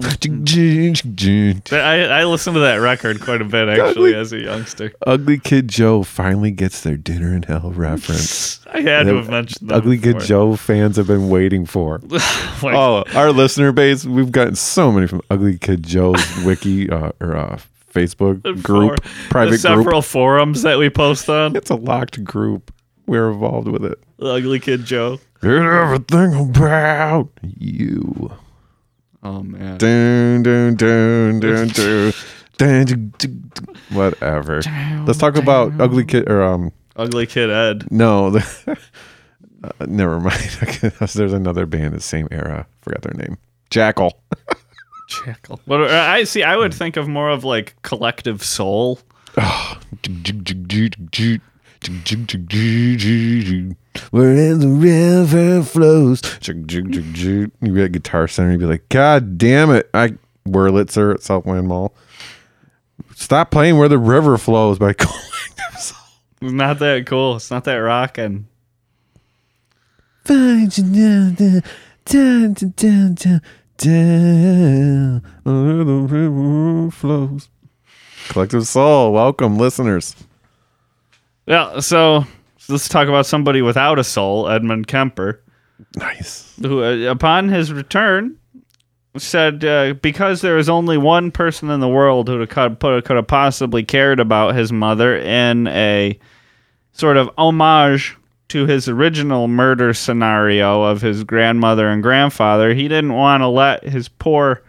I, 1.71 2.01
I 2.01 2.23
listened 2.25 2.55
to 2.55 2.59
that 2.61 2.77
record 2.77 3.21
quite 3.21 3.41
a 3.41 3.45
bit 3.45 3.69
actually 3.69 4.15
as 4.15 4.33
a 4.33 4.39
youngster. 4.39 4.91
Ugly 5.05 5.39
Kid 5.39 5.67
Joe 5.67 6.01
finally 6.01 6.49
gets 6.51 6.81
their 6.81 6.97
Dinner 6.97 7.35
in 7.35 7.43
Hell 7.43 7.71
reference. 7.71 8.65
I 8.73 8.81
had 8.81 9.03
to 9.03 9.17
have 9.17 9.29
mentioned 9.29 9.69
that. 9.69 9.75
Ugly 9.75 9.99
Kid 9.99 10.13
before. 10.15 10.27
Joe 10.27 10.55
fans 10.55 10.97
have 10.97 11.07
been 11.07 11.29
waiting 11.29 11.65
for. 11.65 12.01
Like, 12.63 12.73
Oh, 12.73 13.03
our 13.15 13.31
listener 13.33 13.71
base, 13.73 14.05
we've 14.05 14.31
gotten 14.31 14.55
so 14.55 14.89
many 14.91 15.07
from 15.07 15.21
Ugly 15.29 15.57
Kid 15.59 15.83
Joe's 15.83 16.23
wiki 16.45 16.89
uh, 16.89 17.11
or 17.19 17.35
uh, 17.35 17.59
Facebook 17.93 18.41
group, 18.63 19.03
for- 19.03 19.29
private 19.29 19.51
the 19.51 19.57
several 19.57 19.83
group. 19.83 20.05
forums 20.05 20.61
that 20.61 20.77
we 20.77 20.89
post 20.89 21.29
on. 21.29 21.55
It's 21.55 21.69
a 21.69 21.75
locked 21.75 22.23
group 22.23 22.71
we're 23.05 23.31
involved 23.31 23.67
with 23.67 23.85
it. 23.85 23.99
Ugly 24.19 24.59
kid 24.59 24.85
Joe. 24.85 25.19
It's 25.41 25.45
everything 25.45 26.49
about 26.49 27.29
you. 27.41 28.31
Oh 29.23 29.43
man. 29.43 29.77
Dun, 29.77 30.43
dun, 30.43 30.75
dun, 30.75 31.39
dun, 31.39 31.67
dun. 31.67 32.13
dun, 32.57 32.85
dun, 32.85 33.13
dun. 33.17 33.51
Whatever. 33.91 34.61
Let's 35.05 35.19
talk 35.19 35.35
about 35.35 35.79
ugly 35.79 36.05
kid 36.05 36.29
or 36.29 36.43
um. 36.43 36.71
Ugly 36.95 37.27
kid 37.27 37.49
Ed. 37.49 37.91
No, 37.91 38.29
the, 38.29 38.39
uh, 39.63 39.85
never 39.85 40.19
mind. 40.19 40.39
There's 41.13 41.33
another 41.33 41.65
band 41.65 41.93
the 41.93 42.01
same 42.01 42.27
era. 42.31 42.67
Forgot 42.81 43.01
their 43.01 43.13
name. 43.13 43.37
Jackyl. 43.69 44.11
Jackyl. 45.09 45.59
What 45.65 45.81
uh, 45.81 45.87
I 45.87 46.23
see. 46.23 46.43
I 46.43 46.55
would 46.55 46.73
think 46.73 46.97
of 46.97 47.07
more 47.07 47.29
of 47.29 47.43
like 47.43 47.75
Collective 47.81 48.43
Soul. 48.43 48.99
Where 54.11 54.55
the 54.55 54.67
river 54.67 55.63
flows. 55.63 56.21
You'd 57.61 57.73
be 57.73 57.83
at 57.83 57.91
Guitar 57.91 58.27
Center, 58.27 58.51
you'd 58.51 58.59
be 58.59 58.65
like, 58.65 58.89
God 58.89 59.37
damn 59.37 59.71
it. 59.71 59.89
I 59.93 60.15
Wurlitzer 60.47 61.13
at 61.13 61.23
Southland 61.23 61.67
Mall. 61.67 61.93
Stop 63.15 63.51
playing 63.51 63.77
where 63.77 63.87
the 63.87 63.97
river 63.97 64.37
flows 64.37 64.77
by 64.77 64.93
Collective 64.97 65.79
Soul. 65.79 65.97
It's 66.41 66.51
not 66.51 66.79
that 66.79 67.05
cool. 67.07 67.37
It's 67.37 67.49
not 67.49 67.63
that 67.63 67.75
rocking. 67.75 68.47
Find 70.23 70.77
you 70.77 70.83
down, 70.83 71.33
down, 71.35 71.63
down, 72.05 72.53
down, 72.53 73.13
down, 73.15 73.41
down. 73.77 75.21
Where 75.43 75.83
the 75.83 76.07
river 76.09 76.91
flows. 76.91 77.49
Collective 78.29 78.67
Soul. 78.67 79.13
Welcome, 79.13 79.57
listeners. 79.57 80.15
Yeah. 81.45 81.79
So 81.79 82.25
let's 82.69 82.89
talk 82.89 83.07
about 83.07 83.25
somebody 83.25 83.61
without 83.61 83.99
a 83.99 84.03
soul, 84.03 84.49
Edmund 84.49 84.87
Kemper. 84.87 85.41
Nice. 85.97 86.53
who, 86.61 86.83
uh, 86.83 87.11
upon 87.11 87.49
his 87.49 87.73
return, 87.73 88.37
said 89.17 89.63
uh, 89.63 89.93
because 90.01 90.41
there 90.41 90.57
is 90.57 90.69
only 90.69 90.97
one 90.97 91.31
person 91.31 91.69
in 91.69 91.79
the 91.79 91.87
world 91.87 92.27
who 92.27 92.45
could, 92.47 92.79
could 92.79 93.09
have 93.09 93.27
possibly 93.27 93.83
cared 93.83 94.19
about 94.19 94.55
his 94.55 94.71
mother 94.71 95.17
in 95.17 95.67
a 95.67 96.17
sort 96.91 97.17
of 97.17 97.29
homage 97.37 98.17
to 98.49 98.65
his 98.65 98.87
original 98.87 99.47
murder 99.47 99.93
scenario 99.93 100.83
of 100.83 101.01
his 101.01 101.23
grandmother 101.23 101.87
and 101.87 102.03
grandfather. 102.03 102.73
He 102.73 102.87
didn't 102.87 103.13
want 103.13 103.41
to 103.41 103.47
let 103.47 103.83
his 103.83 104.07
poor 104.07 104.63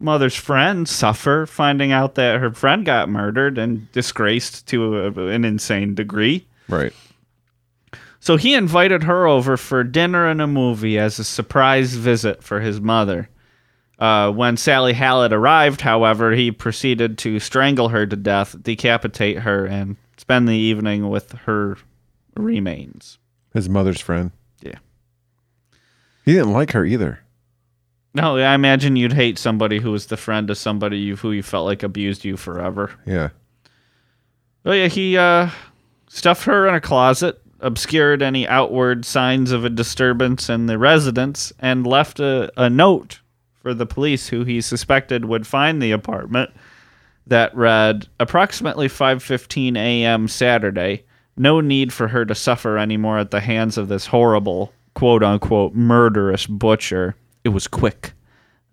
mother's 0.00 0.34
friend 0.34 0.88
suffer, 0.88 1.46
finding 1.46 1.92
out 1.92 2.14
that 2.14 2.40
her 2.40 2.52
friend 2.52 2.84
got 2.84 3.08
murdered 3.08 3.58
and 3.58 3.90
disgraced 3.92 4.66
to 4.68 4.98
a, 4.98 5.28
an 5.28 5.44
insane 5.44 5.94
degree. 5.94 6.46
Right. 6.68 6.92
So 8.20 8.36
he 8.36 8.54
invited 8.54 9.04
her 9.04 9.26
over 9.26 9.56
for 9.56 9.84
dinner 9.84 10.26
and 10.26 10.42
a 10.42 10.46
movie 10.46 10.98
as 10.98 11.18
a 11.18 11.24
surprise 11.24 11.94
visit 11.94 12.42
for 12.42 12.60
his 12.60 12.80
mother. 12.80 13.28
Uh, 13.98 14.30
when 14.30 14.56
Sally 14.56 14.92
Hallett 14.92 15.32
arrived, 15.32 15.80
however, 15.80 16.32
he 16.32 16.52
proceeded 16.52 17.18
to 17.18 17.40
strangle 17.40 17.88
her 17.88 18.06
to 18.06 18.16
death, 18.16 18.54
decapitate 18.62 19.40
her, 19.40 19.66
and 19.66 19.96
spend 20.16 20.48
the 20.48 20.54
evening 20.54 21.08
with 21.08 21.32
her 21.32 21.78
remains. 22.36 23.18
His 23.54 23.68
mother's 23.68 24.00
friend. 24.00 24.30
Yeah. 24.62 24.78
He 26.24 26.32
didn't 26.32 26.52
like 26.52 26.72
her 26.72 26.84
either. 26.84 27.20
No, 28.14 28.36
I 28.36 28.54
imagine 28.54 28.96
you'd 28.96 29.12
hate 29.12 29.38
somebody 29.38 29.78
who 29.78 29.92
was 29.92 30.06
the 30.06 30.16
friend 30.16 30.50
of 30.50 30.58
somebody 30.58 30.98
you, 30.98 31.16
who 31.16 31.32
you 31.32 31.42
felt 31.42 31.66
like 31.66 31.82
abused 31.82 32.24
you 32.24 32.36
forever. 32.36 32.90
Yeah. 33.06 33.30
Oh 34.64 34.72
yeah, 34.72 34.88
he 34.88 35.16
uh, 35.16 35.50
stuffed 36.08 36.44
her 36.44 36.66
in 36.66 36.74
a 36.74 36.80
closet, 36.80 37.40
obscured 37.60 38.22
any 38.22 38.46
outward 38.48 39.04
signs 39.04 39.52
of 39.52 39.64
a 39.64 39.70
disturbance 39.70 40.48
in 40.48 40.66
the 40.66 40.78
residence, 40.78 41.52
and 41.58 41.86
left 41.86 42.18
a, 42.18 42.50
a 42.56 42.68
note 42.68 43.20
for 43.62 43.74
the 43.74 43.86
police 43.86 44.28
who 44.28 44.44
he 44.44 44.60
suspected 44.60 45.24
would 45.26 45.46
find 45.46 45.80
the 45.80 45.92
apartment 45.92 46.50
that 47.26 47.54
read 47.54 48.08
approximately 48.18 48.88
5:15 48.88 49.76
a.m. 49.76 50.28
Saturday. 50.28 51.04
No 51.36 51.60
need 51.60 51.92
for 51.92 52.08
her 52.08 52.24
to 52.24 52.34
suffer 52.34 52.78
anymore 52.78 53.18
at 53.18 53.30
the 53.30 53.40
hands 53.40 53.78
of 53.78 53.88
this 53.88 54.06
horrible, 54.06 54.72
quote 54.94 55.22
unquote, 55.22 55.74
murderous 55.74 56.46
butcher. 56.46 57.14
It 57.48 57.54
was 57.54 57.66
quick, 57.66 58.12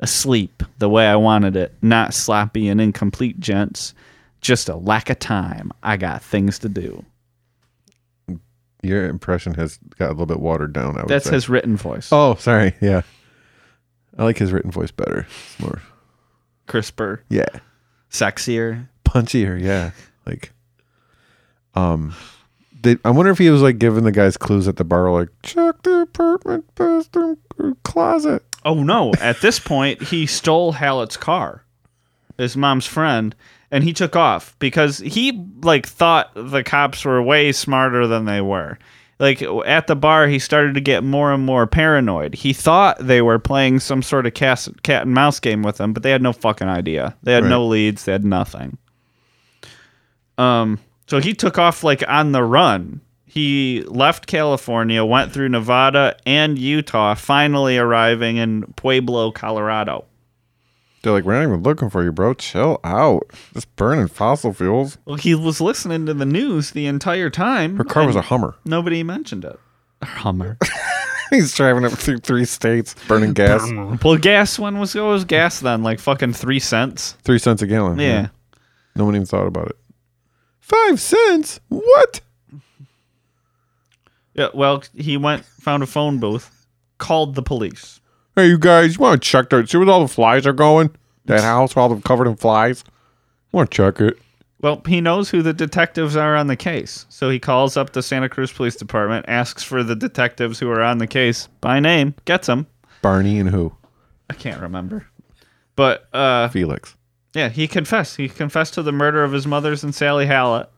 asleep 0.01 0.61
the 0.79 0.89
way 0.89 1.07
I 1.07 1.15
wanted 1.15 1.55
it, 1.55 1.73
not 1.81 2.13
sloppy 2.13 2.67
and 2.67 2.81
incomplete, 2.81 3.39
gents. 3.39 3.93
Just 4.41 4.67
a 4.67 4.75
lack 4.75 5.09
of 5.09 5.17
time. 5.17 5.71
I 5.81 5.95
got 5.95 6.21
things 6.21 6.59
to 6.59 6.67
do. 6.67 7.05
Your 8.83 9.07
impression 9.07 9.53
has 9.53 9.79
got 9.97 10.07
a 10.07 10.11
little 10.11 10.25
bit 10.25 10.41
watered 10.41 10.73
down. 10.73 10.97
I 10.97 11.03
would 11.03 11.07
That's 11.07 11.23
say. 11.25 11.31
his 11.35 11.47
written 11.47 11.77
voice. 11.77 12.09
Oh, 12.11 12.35
sorry. 12.35 12.75
Yeah, 12.81 13.03
I 14.17 14.25
like 14.25 14.37
his 14.37 14.51
written 14.51 14.71
voice 14.71 14.91
better. 14.91 15.25
It's 15.29 15.59
more. 15.61 15.81
Crisper, 16.67 17.23
Yeah, 17.29 17.47
sexier. 18.11 18.89
punchier. 19.05 19.57
Yeah, 19.59 19.91
like. 20.25 20.51
Um, 21.75 22.13
they, 22.81 22.97
I 23.05 23.09
wonder 23.09 23.31
if 23.31 23.37
he 23.37 23.49
was 23.49 23.61
like 23.61 23.79
giving 23.79 24.03
the 24.03 24.11
guys 24.11 24.35
clues 24.37 24.67
at 24.67 24.75
the 24.75 24.83
bar, 24.83 25.09
like 25.11 25.29
check 25.43 25.81
the 25.83 26.01
apartment 26.01 26.65
bathroom 26.75 27.37
closet. 27.83 28.43
Oh 28.65 28.83
no! 28.83 29.13
At 29.21 29.41
this 29.41 29.59
point, 29.59 30.01
he 30.01 30.25
stole 30.25 30.71
Hallett's 30.73 31.17
car, 31.17 31.63
his 32.37 32.57
mom's 32.57 32.87
friend, 32.87 33.35
and 33.69 33.83
he 33.83 33.93
took 33.93 34.15
off 34.15 34.55
because 34.57 34.97
he 34.97 35.47
like 35.61 35.85
thought 35.85 36.31
the 36.35 36.63
cops 36.63 37.05
were 37.05 37.21
way 37.21 37.51
smarter 37.51 38.07
than 38.07 38.25
they 38.25 38.41
were. 38.41 38.79
Like 39.19 39.41
at 39.65 39.87
the 39.87 39.95
bar, 39.95 40.27
he 40.27 40.39
started 40.39 40.73
to 40.73 40.81
get 40.81 41.03
more 41.03 41.31
and 41.31 41.45
more 41.45 41.67
paranoid. 41.67 42.35
He 42.35 42.51
thought 42.51 42.97
they 42.99 43.21
were 43.21 43.39
playing 43.39 43.79
some 43.79 44.01
sort 44.01 44.25
of 44.25 44.33
cat, 44.33 44.67
cat 44.83 45.03
and 45.03 45.13
mouse 45.13 45.39
game 45.39 45.63
with 45.63 45.79
him, 45.79 45.93
but 45.93 46.03
they 46.03 46.11
had 46.11 46.21
no 46.21 46.33
fucking 46.33 46.67
idea. 46.67 47.15
They 47.23 47.33
had 47.33 47.45
no 47.45 47.65
leads. 47.65 48.03
They 48.03 48.11
had 48.11 48.25
nothing. 48.25 48.77
Um, 50.37 50.79
so 51.07 51.19
he 51.19 51.33
took 51.33 51.57
off 51.57 51.83
like 51.83 52.03
on 52.09 52.33
the 52.33 52.43
run. 52.43 52.99
He 53.35 53.83
left 53.87 54.27
California, 54.27 55.03
went 55.03 55.33
through 55.33 55.49
Nevada 55.49 56.15
and 56.25 56.57
Utah, 56.57 57.15
finally 57.15 57.77
arriving 57.77 58.37
in 58.37 58.63
Pueblo, 58.77 59.31
Colorado. 59.33 60.05
They're 61.03 61.11
like, 61.11 61.25
we're 61.25 61.33
not 61.35 61.43
even 61.43 61.61
looking 61.61 61.89
for 61.89 62.01
you, 62.01 62.13
bro. 62.13 62.33
Chill 62.33 62.79
out. 62.85 63.23
Just 63.53 63.75
burning 63.75 64.07
fossil 64.07 64.53
fuels. 64.53 64.97
Well, 65.03 65.17
he 65.17 65.35
was 65.35 65.59
listening 65.59 66.05
to 66.05 66.13
the 66.13 66.25
news 66.25 66.71
the 66.71 66.85
entire 66.87 67.29
time. 67.29 67.75
Her 67.75 67.83
car 67.83 68.07
was 68.07 68.15
a 68.15 68.21
Hummer. 68.21 68.55
nobody 68.63 69.03
mentioned 69.03 69.43
it. 69.43 69.59
A 70.01 70.05
Hummer. 70.05 70.57
He's 71.29 71.53
driving 71.53 71.83
up 71.83 71.91
through 71.91 72.19
three 72.19 72.45
states, 72.45 72.95
burning 73.07 73.33
gas. 73.33 73.69
well, 74.01 74.17
gas 74.17 74.57
when 74.57 74.79
was 74.79 74.95
it 74.95 75.01
was 75.01 75.25
gas 75.25 75.59
then? 75.59 75.83
Like 75.83 75.99
fucking 75.99 76.31
three 76.33 76.59
cents. 76.59 77.17
Three 77.23 77.39
cents 77.39 77.61
a 77.61 77.67
gallon. 77.67 77.99
Yeah. 77.99 78.29
No 78.95 79.03
one 79.03 79.15
even 79.15 79.25
thought 79.27 79.45
about 79.47 79.67
it. 79.67 79.75
Five 80.61 81.01
cents? 81.01 81.59
What? 81.67 82.21
Yeah. 84.35 84.49
Well, 84.53 84.83
he 84.93 85.17
went, 85.17 85.43
found 85.45 85.81
a 85.81 85.87
phone 85.87 86.19
booth, 86.19 86.67
called 86.99 87.33
the 87.35 87.41
police. 87.41 87.99
Hey, 88.35 88.47
you 88.47 88.57
guys, 88.59 88.95
you 88.95 89.01
want 89.01 89.21
to 89.23 89.27
check 89.27 89.49
that? 89.49 89.69
See 89.69 89.77
where 89.77 89.89
all 89.89 90.01
the 90.01 90.07
flies 90.07 90.45
are 90.45 90.53
going? 90.53 90.93
That 91.25 91.41
house, 91.41 91.75
all 91.75 91.89
them 91.89 92.01
covered 92.01 92.27
in 92.27 92.35
flies? 92.35 92.83
want 93.51 93.71
to 93.71 93.75
check 93.75 93.99
it? 94.01 94.17
Well, 94.61 94.81
he 94.87 94.99
knows 95.01 95.29
who 95.29 95.41
the 95.41 95.53
detectives 95.53 96.15
are 96.15 96.35
on 96.35 96.47
the 96.47 96.55
case. 96.55 97.05
So 97.09 97.29
he 97.29 97.39
calls 97.39 97.77
up 97.77 97.93
the 97.93 98.03
Santa 98.03 98.27
Cruz 98.29 98.51
Police 98.51 98.75
Department, 98.75 99.25
asks 99.27 99.63
for 99.63 99.83
the 99.83 99.95
detectives 99.95 100.59
who 100.59 100.69
are 100.69 100.81
on 100.81 100.97
the 100.97 101.07
case 101.07 101.47
by 101.61 101.79
name, 101.79 102.13
gets 102.25 102.47
them. 102.47 102.67
Barney 103.01 103.39
and 103.39 103.49
who? 103.49 103.73
I 104.29 104.33
can't 104.33 104.61
remember. 104.61 105.05
But 105.75 106.07
uh 106.13 106.49
Felix. 106.49 106.95
yeah, 107.33 107.49
he 107.49 107.67
confessed. 107.67 108.17
He 108.17 108.27
confessed 108.29 108.73
to 108.75 108.83
the 108.83 108.91
murder 108.91 109.23
of 109.23 109.31
his 109.31 109.47
mother's 109.47 109.83
and 109.83 109.95
Sally 109.95 110.25
Hallett. 110.25 110.69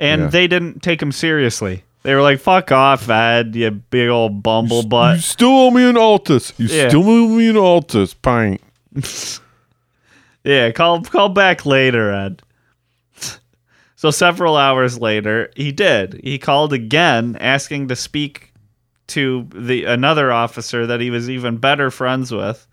And 0.00 0.22
Yeah. 0.22 0.28
they 0.28 0.46
didn't 0.48 0.82
take 0.82 1.00
him 1.02 1.12
seriously. 1.12 1.83
They 2.04 2.14
were 2.14 2.22
like, 2.22 2.38
"Fuck 2.38 2.70
off, 2.70 3.08
Ed, 3.10 3.56
you 3.56 3.70
big 3.72 4.08
old 4.10 4.42
bumble 4.42 4.82
You 4.82 4.88
butt." 4.88 5.20
still 5.20 5.48
owe 5.48 5.70
me 5.72 5.88
an 5.88 5.96
Altus. 5.96 6.52
You 6.58 6.66
Yeah. 6.68 6.88
still 6.88 7.08
owe 7.08 7.28
me 7.28 7.48
an 7.48 7.56
Altus 7.56 8.14
pint. 8.22 8.60
Yeah, 10.44 10.72
call 10.72 11.00
call 11.02 11.30
back 11.30 11.64
later, 11.64 12.12
Ed. 12.12 12.42
so 13.96 14.10
several 14.10 14.56
hours 14.58 14.98
later, 15.00 15.50
he 15.56 15.72
did. 15.72 16.20
He 16.22 16.38
called 16.38 16.74
again, 16.74 17.36
asking 17.40 17.88
to 17.88 17.96
speak 17.96 18.52
to 19.06 19.48
the 19.54 19.84
another 19.84 20.30
officer 20.32 20.86
that 20.86 21.00
he 21.00 21.08
was 21.10 21.30
even 21.30 21.56
better 21.56 21.90
friends 21.90 22.30
with. 22.30 22.66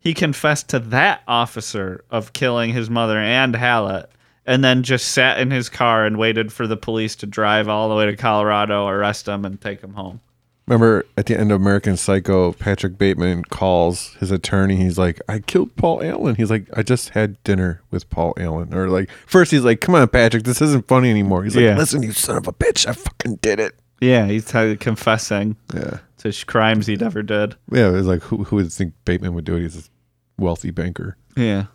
He 0.00 0.14
confessed 0.14 0.68
to 0.70 0.80
that 0.80 1.22
officer 1.28 2.04
of 2.10 2.32
killing 2.32 2.72
his 2.72 2.90
mother 2.90 3.18
and 3.18 3.54
Hallett, 3.54 4.10
and 4.46 4.62
then 4.64 4.82
just 4.82 5.08
sat 5.12 5.38
in 5.38 5.50
his 5.50 5.68
car 5.68 6.04
and 6.06 6.16
waited 6.18 6.52
for 6.52 6.66
the 6.66 6.76
police 6.76 7.16
to 7.16 7.26
drive 7.26 7.68
all 7.68 7.88
the 7.88 7.94
way 7.94 8.06
to 8.06 8.16
Colorado, 8.16 8.86
arrest 8.88 9.26
him, 9.28 9.44
and 9.44 9.60
take 9.60 9.80
him 9.82 9.94
home. 9.94 10.20
Remember 10.68 11.06
at 11.16 11.26
the 11.26 11.38
end 11.38 11.52
of 11.52 11.60
American 11.60 11.96
Psycho, 11.96 12.52
Patrick 12.52 12.98
Bateman 12.98 13.44
calls 13.44 14.14
his 14.14 14.32
attorney. 14.32 14.74
He's 14.76 14.98
like, 14.98 15.20
I 15.28 15.38
killed 15.38 15.76
Paul 15.76 16.02
Allen. 16.02 16.34
He's 16.34 16.50
like, 16.50 16.66
I 16.76 16.82
just 16.82 17.10
had 17.10 17.42
dinner 17.44 17.82
with 17.92 18.10
Paul 18.10 18.34
Allen. 18.36 18.74
Or 18.74 18.88
like, 18.88 19.08
first 19.26 19.52
he's 19.52 19.62
like, 19.62 19.80
come 19.80 19.94
on, 19.94 20.08
Patrick, 20.08 20.42
this 20.42 20.60
isn't 20.60 20.88
funny 20.88 21.08
anymore. 21.08 21.44
He's 21.44 21.54
like, 21.54 21.62
Yeah. 21.64 21.76
listen, 21.78 22.02
you 22.02 22.10
son 22.10 22.36
of 22.38 22.48
a 22.48 22.52
bitch, 22.52 22.84
I 22.88 22.92
fucking 22.94 23.36
did 23.36 23.60
it. 23.60 23.76
Yeah, 24.00 24.26
he's 24.26 24.44
t- 24.44 24.76
confessing 24.76 25.56
Yeah. 25.72 25.98
to 26.18 26.44
crimes 26.46 26.88
he 26.88 26.96
never 26.96 27.22
did. 27.22 27.54
Yeah, 27.70 27.94
it's 27.96 28.08
like, 28.08 28.22
who, 28.22 28.42
who 28.42 28.56
would 28.56 28.72
think 28.72 28.92
Bateman 29.04 29.34
would 29.34 29.44
do 29.44 29.54
it? 29.54 29.60
He's 29.62 29.76
a 29.86 30.42
wealthy 30.42 30.72
banker. 30.72 31.16
Yeah. 31.36 31.66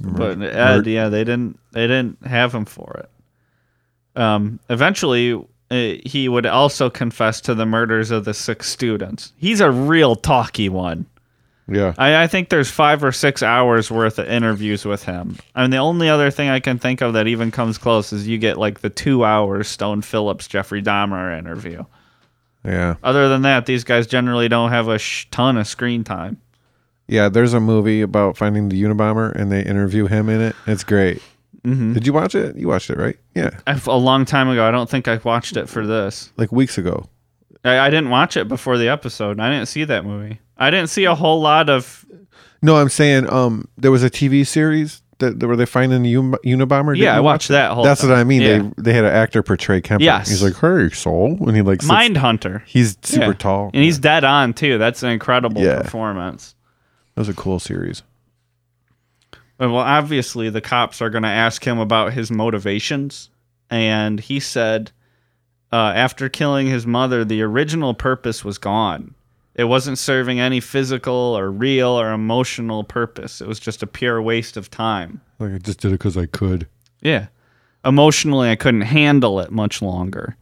But 0.00 0.40
Ed, 0.42 0.86
yeah, 0.86 1.08
they 1.08 1.24
didn't 1.24 1.58
they 1.72 1.86
didn't 1.86 2.24
have 2.26 2.54
him 2.54 2.64
for 2.64 3.04
it. 3.04 4.20
Um, 4.20 4.60
eventually, 4.68 5.34
uh, 5.70 5.94
he 6.04 6.28
would 6.28 6.46
also 6.46 6.88
confess 6.90 7.40
to 7.42 7.54
the 7.54 7.66
murders 7.66 8.10
of 8.10 8.24
the 8.24 8.34
six 8.34 8.68
students. 8.68 9.32
He's 9.36 9.60
a 9.60 9.70
real 9.70 10.16
talky 10.16 10.68
one. 10.68 11.06
Yeah. 11.70 11.92
I, 11.98 12.22
I 12.22 12.26
think 12.26 12.48
there's 12.48 12.70
five 12.70 13.04
or 13.04 13.12
six 13.12 13.42
hours 13.42 13.90
worth 13.90 14.18
of 14.18 14.26
interviews 14.26 14.84
with 14.86 15.04
him. 15.04 15.36
I 15.54 15.62
mean, 15.62 15.70
the 15.70 15.76
only 15.76 16.08
other 16.08 16.30
thing 16.30 16.48
I 16.48 16.60
can 16.60 16.78
think 16.78 17.02
of 17.02 17.12
that 17.12 17.26
even 17.26 17.50
comes 17.50 17.76
close 17.76 18.12
is 18.12 18.26
you 18.26 18.38
get 18.38 18.56
like 18.56 18.80
the 18.80 18.88
two 18.88 19.24
hours 19.24 19.68
Stone 19.68 20.02
Phillips 20.02 20.48
Jeffrey 20.48 20.82
Dahmer 20.82 21.38
interview. 21.38 21.84
Yeah. 22.64 22.96
Other 23.02 23.28
than 23.28 23.42
that, 23.42 23.66
these 23.66 23.84
guys 23.84 24.06
generally 24.06 24.48
don't 24.48 24.70
have 24.70 24.88
a 24.88 24.98
sh- 24.98 25.26
ton 25.30 25.58
of 25.58 25.66
screen 25.66 26.04
time. 26.04 26.40
Yeah, 27.08 27.28
there's 27.28 27.54
a 27.54 27.60
movie 27.60 28.02
about 28.02 28.36
finding 28.36 28.68
the 28.68 28.80
Unabomber 28.82 29.34
and 29.34 29.50
they 29.50 29.62
interview 29.64 30.06
him 30.06 30.28
in 30.28 30.40
it. 30.40 30.54
It's 30.66 30.84
great. 30.84 31.22
Mm-hmm. 31.64 31.94
Did 31.94 32.06
you 32.06 32.12
watch 32.12 32.34
it? 32.34 32.56
You 32.56 32.68
watched 32.68 32.90
it, 32.90 32.98
right? 32.98 33.16
Yeah. 33.34 33.50
A 33.66 33.96
long 33.96 34.24
time 34.24 34.48
ago. 34.48 34.66
I 34.66 34.70
don't 34.70 34.88
think 34.88 35.08
I 35.08 35.16
watched 35.24 35.56
it 35.56 35.68
for 35.68 35.86
this. 35.86 36.32
Like 36.36 36.52
weeks 36.52 36.78
ago. 36.78 37.08
I, 37.64 37.78
I 37.78 37.90
didn't 37.90 38.10
watch 38.10 38.36
it 38.36 38.46
before 38.46 38.78
the 38.78 38.88
episode. 38.88 39.40
I 39.40 39.50
didn't 39.50 39.66
see 39.68 39.84
that 39.84 40.04
movie. 40.04 40.38
I 40.56 40.70
didn't 40.70 40.90
see 40.90 41.04
a 41.04 41.14
whole 41.14 41.40
lot 41.40 41.68
of. 41.68 42.04
No, 42.62 42.76
I'm 42.76 42.88
saying 42.88 43.30
um 43.30 43.68
there 43.76 43.90
was 43.90 44.02
a 44.04 44.10
TV 44.10 44.46
series 44.46 45.02
that, 45.18 45.40
that 45.40 45.46
where 45.46 45.56
they 45.56 45.66
finding 45.66 46.02
the 46.02 46.16
Un- 46.16 46.32
Unabomber. 46.44 46.96
Yeah, 46.96 47.16
I 47.16 47.20
watch 47.20 47.24
watched 47.34 47.48
that 47.48 47.72
whole. 47.72 47.84
That's 47.84 48.02
what 48.02 48.12
I 48.12 48.22
mean. 48.24 48.42
Yeah. 48.42 48.58
They 48.76 48.82
they 48.82 48.92
had 48.92 49.04
an 49.04 49.12
actor 49.12 49.42
portray 49.42 49.80
Kemper. 49.80 50.04
Yes. 50.04 50.28
He's 50.28 50.42
like, 50.42 50.56
"Hey, 50.56 50.88
soul," 50.94 51.36
and 51.46 51.56
he 51.56 51.62
like 51.62 51.82
sits- 51.82 51.92
Mindhunter. 51.92 52.64
He's 52.66 52.96
super 53.02 53.26
Yeah. 53.26 53.32
tall. 53.32 53.70
and 53.74 53.82
he's 53.82 53.98
dead 53.98 54.24
on 54.24 54.52
too. 54.54 54.78
That's 54.78 55.02
an 55.02 55.10
incredible 55.10 55.62
Yeah. 55.62 55.82
performance. 55.82 56.54
That 57.18 57.22
was 57.22 57.28
a 57.30 57.34
cool 57.34 57.58
series. 57.58 58.04
Well, 59.58 59.74
obviously, 59.74 60.50
the 60.50 60.60
cops 60.60 61.02
are 61.02 61.10
going 61.10 61.24
to 61.24 61.28
ask 61.28 61.66
him 61.66 61.80
about 61.80 62.12
his 62.12 62.30
motivations, 62.30 63.30
and 63.68 64.20
he 64.20 64.38
said, 64.38 64.92
uh, 65.72 65.94
after 65.96 66.28
killing 66.28 66.68
his 66.68 66.86
mother, 66.86 67.24
the 67.24 67.42
original 67.42 67.92
purpose 67.92 68.44
was 68.44 68.56
gone. 68.58 69.16
It 69.56 69.64
wasn't 69.64 69.98
serving 69.98 70.38
any 70.38 70.60
physical 70.60 71.12
or 71.12 71.50
real 71.50 71.88
or 71.88 72.12
emotional 72.12 72.84
purpose. 72.84 73.40
It 73.40 73.48
was 73.48 73.58
just 73.58 73.82
a 73.82 73.88
pure 73.88 74.22
waste 74.22 74.56
of 74.56 74.70
time. 74.70 75.20
Like 75.40 75.54
I 75.54 75.58
just 75.58 75.80
did 75.80 75.88
it 75.88 75.98
because 75.98 76.16
I 76.16 76.26
could. 76.26 76.68
Yeah. 77.00 77.26
Emotionally, 77.84 78.48
I 78.48 78.54
couldn't 78.54 78.82
handle 78.82 79.40
it 79.40 79.50
much 79.50 79.82
longer. 79.82 80.36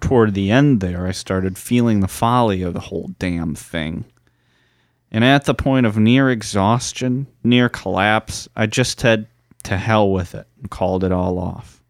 Toward 0.00 0.34
the 0.34 0.50
end 0.50 0.80
there, 0.80 1.06
I 1.06 1.12
started 1.12 1.56
feeling 1.56 2.00
the 2.00 2.08
folly 2.08 2.62
of 2.62 2.74
the 2.74 2.80
whole 2.80 3.12
damn 3.20 3.54
thing. 3.54 4.04
And 5.10 5.24
at 5.24 5.44
the 5.44 5.54
point 5.54 5.86
of 5.86 5.96
near 5.96 6.30
exhaustion, 6.30 7.26
near 7.42 7.68
collapse, 7.68 8.48
I 8.54 8.66
just 8.66 9.00
said 9.00 9.26
to 9.64 9.76
hell 9.76 10.10
with 10.10 10.34
it 10.34 10.46
and 10.60 10.70
called 10.70 11.02
it 11.04 11.12
all 11.12 11.38
off. 11.38 11.82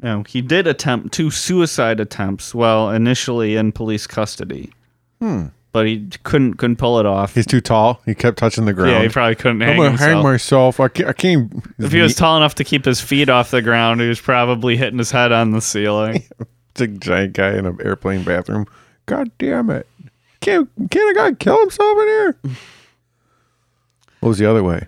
Now, 0.00 0.22
he 0.24 0.42
did 0.42 0.66
attempt 0.66 1.12
two 1.12 1.30
suicide 1.30 1.98
attempts 1.98 2.54
while 2.54 2.90
initially 2.90 3.56
in 3.56 3.72
police 3.72 4.06
custody. 4.06 4.72
Hmm. 5.20 5.46
But 5.72 5.86
he 5.86 6.08
couldn't 6.22 6.54
couldn't 6.54 6.76
pull 6.76 6.98
it 6.98 7.04
off. 7.04 7.34
He's 7.34 7.46
too 7.46 7.60
tall. 7.60 8.00
He 8.06 8.14
kept 8.14 8.38
touching 8.38 8.64
the 8.64 8.72
ground. 8.72 8.92
yeah, 8.92 9.02
he 9.02 9.08
probably 9.08 9.34
couldn't 9.34 9.60
hang 9.60 9.70
I'm 9.72 9.76
gonna 9.76 9.88
himself. 9.90 10.10
hang 10.10 10.22
myself. 10.22 10.80
I 10.80 10.88
can't. 10.88 11.08
I 11.08 11.12
can't. 11.12 11.52
If 11.78 11.92
he 11.92 12.00
was 12.00 12.14
tall 12.14 12.36
enough 12.38 12.54
to 12.56 12.64
keep 12.64 12.84
his 12.86 13.00
feet 13.02 13.28
off 13.28 13.50
the 13.50 13.60
ground, 13.60 14.00
he 14.00 14.08
was 14.08 14.20
probably 14.20 14.76
hitting 14.78 14.98
his 14.98 15.10
head 15.10 15.30
on 15.30 15.50
the 15.50 15.60
ceiling. 15.60 16.24
big 16.74 17.00
giant 17.00 17.34
guy 17.34 17.56
in 17.56 17.66
an 17.66 17.78
airplane 17.84 18.22
bathroom. 18.24 18.66
God 19.08 19.30
damn 19.38 19.70
it! 19.70 19.86
Can't 20.40 20.68
can't 20.90 21.10
a 21.10 21.14
guy 21.14 21.32
kill 21.32 21.58
himself 21.60 21.98
in 21.98 22.06
here? 22.06 22.36
What 24.20 24.28
was 24.28 24.38
the 24.38 24.44
other 24.48 24.62
way? 24.62 24.86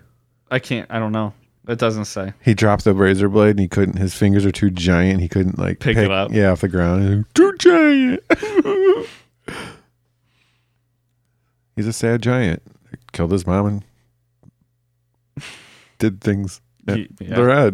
I 0.49 0.59
can't. 0.59 0.85
I 0.91 0.99
don't 0.99 1.11
know. 1.11 1.33
It 1.67 1.79
doesn't 1.79 2.05
say. 2.05 2.33
He 2.43 2.53
dropped 2.53 2.83
the 2.83 2.93
razor 2.93 3.29
blade 3.29 3.51
and 3.51 3.59
he 3.59 3.67
couldn't. 3.67 3.97
His 3.97 4.13
fingers 4.13 4.45
are 4.45 4.51
too 4.51 4.69
giant. 4.69 5.21
He 5.21 5.27
couldn't 5.27 5.57
like 5.57 5.79
Pick 5.79 5.97
it 5.97 6.11
up. 6.11 6.31
Yeah, 6.31 6.51
off 6.51 6.61
the 6.61 6.67
ground. 6.67 7.25
Too 7.33 7.53
giant. 7.57 8.23
He's 11.75 11.87
a 11.87 11.93
sad 11.93 12.21
giant. 12.21 12.61
Killed 13.13 13.31
his 13.31 13.47
mom 13.47 13.65
and 13.65 13.83
did 15.99 16.21
things 16.21 16.61
at 16.87 16.97
He- 16.97 17.09
yeah. 17.21 17.71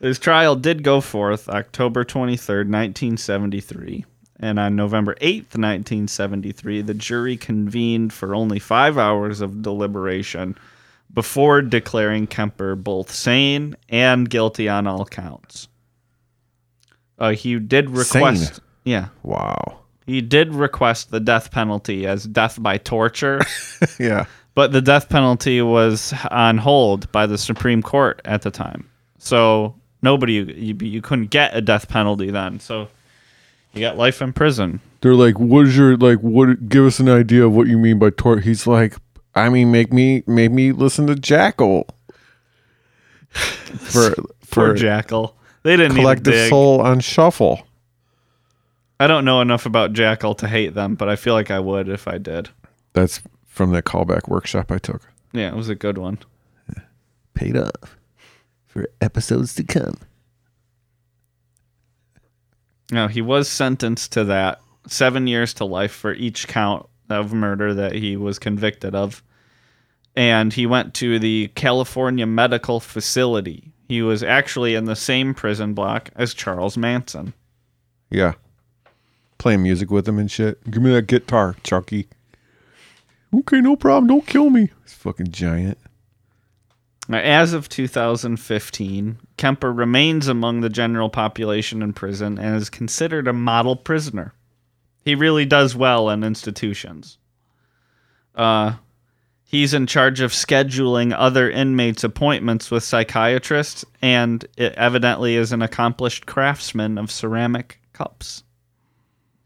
His 0.00 0.18
trial 0.18 0.56
did 0.56 0.82
go 0.82 1.00
forth 1.00 1.48
October 1.48 2.04
23rd, 2.04 2.68
1973. 2.68 4.04
And 4.38 4.58
on 4.58 4.76
November 4.76 5.14
8th, 5.20 5.56
1973, 5.56 6.82
the 6.82 6.94
jury 6.94 7.36
convened 7.36 8.12
for 8.12 8.34
only 8.34 8.58
five 8.58 8.98
hours 8.98 9.40
of 9.40 9.62
deliberation 9.62 10.56
before 11.12 11.62
declaring 11.62 12.26
Kemper 12.26 12.76
both 12.76 13.10
sane 13.10 13.76
and 13.88 14.28
guilty 14.28 14.68
on 14.68 14.86
all 14.86 15.06
counts. 15.06 15.68
Uh, 17.18 17.30
he 17.32 17.58
did 17.58 17.88
request. 17.90 18.56
Sane? 18.56 18.64
Yeah. 18.84 19.08
Wow. 19.22 19.78
He 20.06 20.20
did 20.20 20.54
request 20.54 21.10
the 21.10 21.18
death 21.20 21.50
penalty 21.50 22.06
as 22.06 22.24
death 22.24 22.62
by 22.62 22.76
torture, 22.78 23.40
Yeah. 23.98 24.26
but 24.54 24.70
the 24.70 24.82
death 24.82 25.08
penalty 25.08 25.62
was 25.62 26.12
on 26.30 26.58
hold 26.58 27.10
by 27.10 27.26
the 27.26 27.38
Supreme 27.38 27.82
Court 27.82 28.20
at 28.24 28.42
the 28.42 28.50
time. 28.50 28.88
So 29.18 29.74
nobody, 30.02 30.34
you, 30.34 30.76
you 30.80 31.00
couldn't 31.02 31.30
get 31.30 31.56
a 31.56 31.60
death 31.62 31.88
penalty 31.88 32.30
then. 32.30 32.60
So 32.60 32.88
you 33.76 33.80
got 33.82 33.96
life 33.96 34.22
in 34.22 34.32
prison. 34.32 34.80
They're 35.00 35.14
like, 35.14 35.38
"What 35.38 35.66
is 35.66 35.76
your 35.76 35.96
like? 35.96 36.18
What? 36.20 36.68
Give 36.68 36.86
us 36.86 36.98
an 36.98 37.08
idea 37.08 37.44
of 37.46 37.52
what 37.52 37.68
you 37.68 37.78
mean 37.78 37.98
by 37.98 38.10
tort." 38.10 38.44
He's 38.44 38.66
like, 38.66 38.96
"I 39.34 39.48
mean, 39.48 39.70
make 39.70 39.92
me 39.92 40.22
make 40.26 40.50
me 40.50 40.72
listen 40.72 41.06
to 41.08 41.14
Jackyl 41.14 41.84
for 43.30 44.14
for 44.40 44.74
Jackyl. 44.74 45.34
They 45.62 45.76
didn't 45.76 45.96
collective 45.96 46.26
need 46.26 46.32
to 46.32 46.42
dig. 46.44 46.50
soul 46.50 46.80
on 46.80 47.00
shuffle." 47.00 47.66
I 48.98 49.06
don't 49.06 49.26
know 49.26 49.42
enough 49.42 49.66
about 49.66 49.92
Jackyl 49.92 50.36
to 50.38 50.48
hate 50.48 50.72
them, 50.72 50.94
but 50.94 51.08
I 51.08 51.16
feel 51.16 51.34
like 51.34 51.50
I 51.50 51.60
would 51.60 51.88
if 51.88 52.08
I 52.08 52.16
did. 52.16 52.48
That's 52.94 53.20
from 53.46 53.72
that 53.72 53.84
callback 53.84 54.26
workshop 54.26 54.72
I 54.72 54.78
took. 54.78 55.02
Yeah, 55.32 55.48
it 55.48 55.54
was 55.54 55.68
a 55.68 55.74
good 55.74 55.98
one. 55.98 56.18
Paid 57.34 57.58
off 57.58 57.98
for 58.66 58.88
episodes 59.02 59.54
to 59.56 59.64
come. 59.64 59.98
No, 62.90 63.08
he 63.08 63.20
was 63.20 63.48
sentenced 63.48 64.12
to 64.12 64.24
that 64.24 64.60
seven 64.86 65.26
years 65.26 65.54
to 65.54 65.64
life 65.64 65.92
for 65.92 66.12
each 66.12 66.46
count 66.46 66.88
of 67.08 67.32
murder 67.32 67.74
that 67.74 67.92
he 67.92 68.16
was 68.16 68.38
convicted 68.38 68.94
of. 68.94 69.22
And 70.14 70.52
he 70.52 70.66
went 70.66 70.94
to 70.94 71.18
the 71.18 71.48
California 71.54 72.26
Medical 72.26 72.80
Facility. 72.80 73.72
He 73.88 74.02
was 74.02 74.22
actually 74.22 74.74
in 74.74 74.86
the 74.86 74.96
same 74.96 75.34
prison 75.34 75.74
block 75.74 76.10
as 76.16 76.34
Charles 76.34 76.76
Manson. 76.76 77.34
Yeah, 78.10 78.34
playing 79.38 79.62
music 79.62 79.90
with 79.90 80.08
him 80.08 80.18
and 80.18 80.30
shit. 80.30 80.62
Give 80.70 80.82
me 80.82 80.92
that 80.92 81.06
guitar, 81.06 81.56
Chucky. 81.62 82.08
Okay, 83.34 83.60
no 83.60 83.76
problem. 83.76 84.06
Don't 84.08 84.26
kill 84.26 84.50
me. 84.50 84.70
He's 84.82 84.94
fucking 84.94 85.32
giant. 85.32 85.78
Now, 87.08 87.18
As 87.18 87.52
of 87.52 87.68
2015, 87.68 89.18
Kemper 89.36 89.72
remains 89.72 90.26
among 90.26 90.60
the 90.60 90.68
general 90.68 91.08
population 91.08 91.82
in 91.82 91.92
prison 91.92 92.38
and 92.38 92.56
is 92.56 92.68
considered 92.68 93.28
a 93.28 93.32
model 93.32 93.76
prisoner. 93.76 94.34
He 95.04 95.14
really 95.14 95.44
does 95.44 95.76
well 95.76 96.10
in 96.10 96.24
institutions. 96.24 97.18
Uh, 98.34 98.74
he's 99.44 99.72
in 99.72 99.86
charge 99.86 100.20
of 100.20 100.32
scheduling 100.32 101.14
other 101.16 101.48
inmates' 101.48 102.02
appointments 102.02 102.70
with 102.72 102.82
psychiatrists 102.82 103.84
and 104.02 104.44
it 104.56 104.72
evidently 104.74 105.36
is 105.36 105.52
an 105.52 105.62
accomplished 105.62 106.26
craftsman 106.26 106.98
of 106.98 107.12
ceramic 107.12 107.80
cups. 107.92 108.42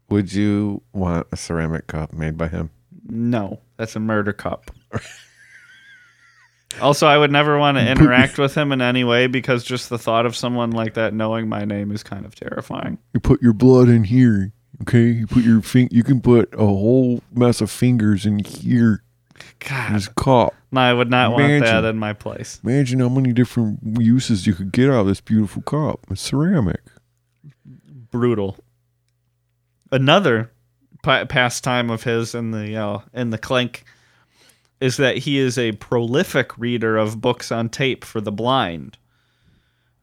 Would 0.09 0.33
you 0.33 0.81
want 0.93 1.27
a 1.31 1.37
ceramic 1.37 1.87
cup 1.87 2.11
made 2.11 2.37
by 2.37 2.47
him? 2.47 2.71
No, 3.07 3.59
that's 3.77 3.95
a 3.95 3.99
murder 3.99 4.33
cup. 4.33 4.71
also, 6.79 7.07
I 7.07 7.17
would 7.17 7.31
never 7.31 7.57
want 7.57 7.77
to 7.77 7.87
interact 7.91 8.37
with 8.37 8.55
him 8.55 8.71
in 8.71 8.81
any 8.81 9.03
way 9.03 9.27
because 9.27 9.63
just 9.63 9.89
the 9.89 9.97
thought 9.97 10.25
of 10.25 10.35
someone 10.35 10.71
like 10.71 10.93
that 10.93 11.13
knowing 11.13 11.49
my 11.49 11.65
name 11.65 11.91
is 11.91 12.03
kind 12.03 12.25
of 12.25 12.35
terrifying. 12.35 12.97
You 13.13 13.19
put 13.19 13.41
your 13.41 13.53
blood 13.53 13.89
in 13.89 14.03
here. 14.05 14.51
Okay, 14.83 15.07
you 15.09 15.27
put 15.27 15.43
your 15.43 15.61
fin- 15.61 15.89
You 15.91 16.03
can 16.03 16.21
put 16.21 16.53
a 16.53 16.57
whole 16.65 17.21
mess 17.33 17.61
of 17.61 17.69
fingers 17.69 18.25
in 18.25 18.39
here. 18.39 19.03
God, 19.67 19.95
This 19.95 20.07
cup. 20.07 20.53
no, 20.71 20.81
I 20.81 20.93
would 20.93 21.09
not 21.09 21.31
want 21.31 21.63
that 21.63 21.83
in 21.85 21.97
my 21.97 22.13
place. 22.13 22.59
Imagine 22.63 22.99
how 22.99 23.09
many 23.09 23.33
different 23.33 23.79
uses 23.99 24.45
you 24.47 24.53
could 24.53 24.71
get 24.71 24.89
out 24.89 25.01
of 25.01 25.07
this 25.07 25.21
beautiful 25.21 25.61
cup. 25.63 25.99
It's 26.09 26.21
ceramic. 26.21 26.81
Brutal. 28.11 28.57
Another 29.91 30.51
pa- 31.03 31.25
pastime 31.25 31.89
of 31.89 32.03
his 32.03 32.33
in 32.35 32.51
the 32.51 32.75
uh, 32.75 32.99
in 33.13 33.29
the 33.31 33.37
clink 33.37 33.83
is 34.81 34.97
that 34.97 35.19
he 35.19 35.37
is 35.37 35.57
a 35.57 35.71
prolific 35.73 36.57
reader 36.57 36.97
of 36.97 37.21
books 37.21 37.51
on 37.51 37.69
tape 37.69 38.03
for 38.03 38.19
the 38.19 38.31
blind. 38.31 38.97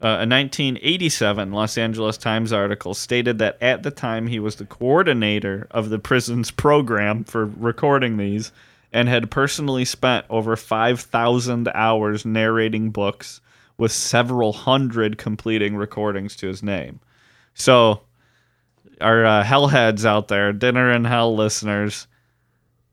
Uh, 0.01 0.23
a 0.23 0.29
1987 0.29 1.51
Los 1.51 1.77
Angeles 1.77 2.17
Times 2.17 2.53
article 2.53 2.95
stated 2.95 3.39
that 3.39 3.59
at 3.61 3.83
the 3.83 3.91
time 3.91 4.29
he 4.29 4.39
was 4.39 4.55
the 4.55 4.65
coordinator 4.65 5.67
of 5.73 5.91
the 5.91 5.99
prison's 5.99 6.53
program 6.53 7.25
for 7.25 7.45
recording 7.45 8.17
these 8.17 8.53
and 8.93 9.09
had 9.09 9.33
personally 9.33 9.85
spent 9.85 10.25
over 10.31 10.55
5,000 10.55 11.69
hours 11.75 12.25
narrating 12.25 12.91
books 12.91 13.41
with 13.77 13.91
several 13.91 14.53
hundred 14.53 15.19
completing 15.19 15.75
recordings 15.75 16.37
to 16.37 16.47
his 16.47 16.63
name. 16.63 17.01
So, 17.55 18.03
our 19.01 19.25
uh, 19.25 19.45
hellheads 19.45 20.05
out 20.05 20.29
there, 20.29 20.53
Dinner 20.53 20.93
in 20.93 21.05
Hell 21.05 21.35
listeners, 21.35 22.07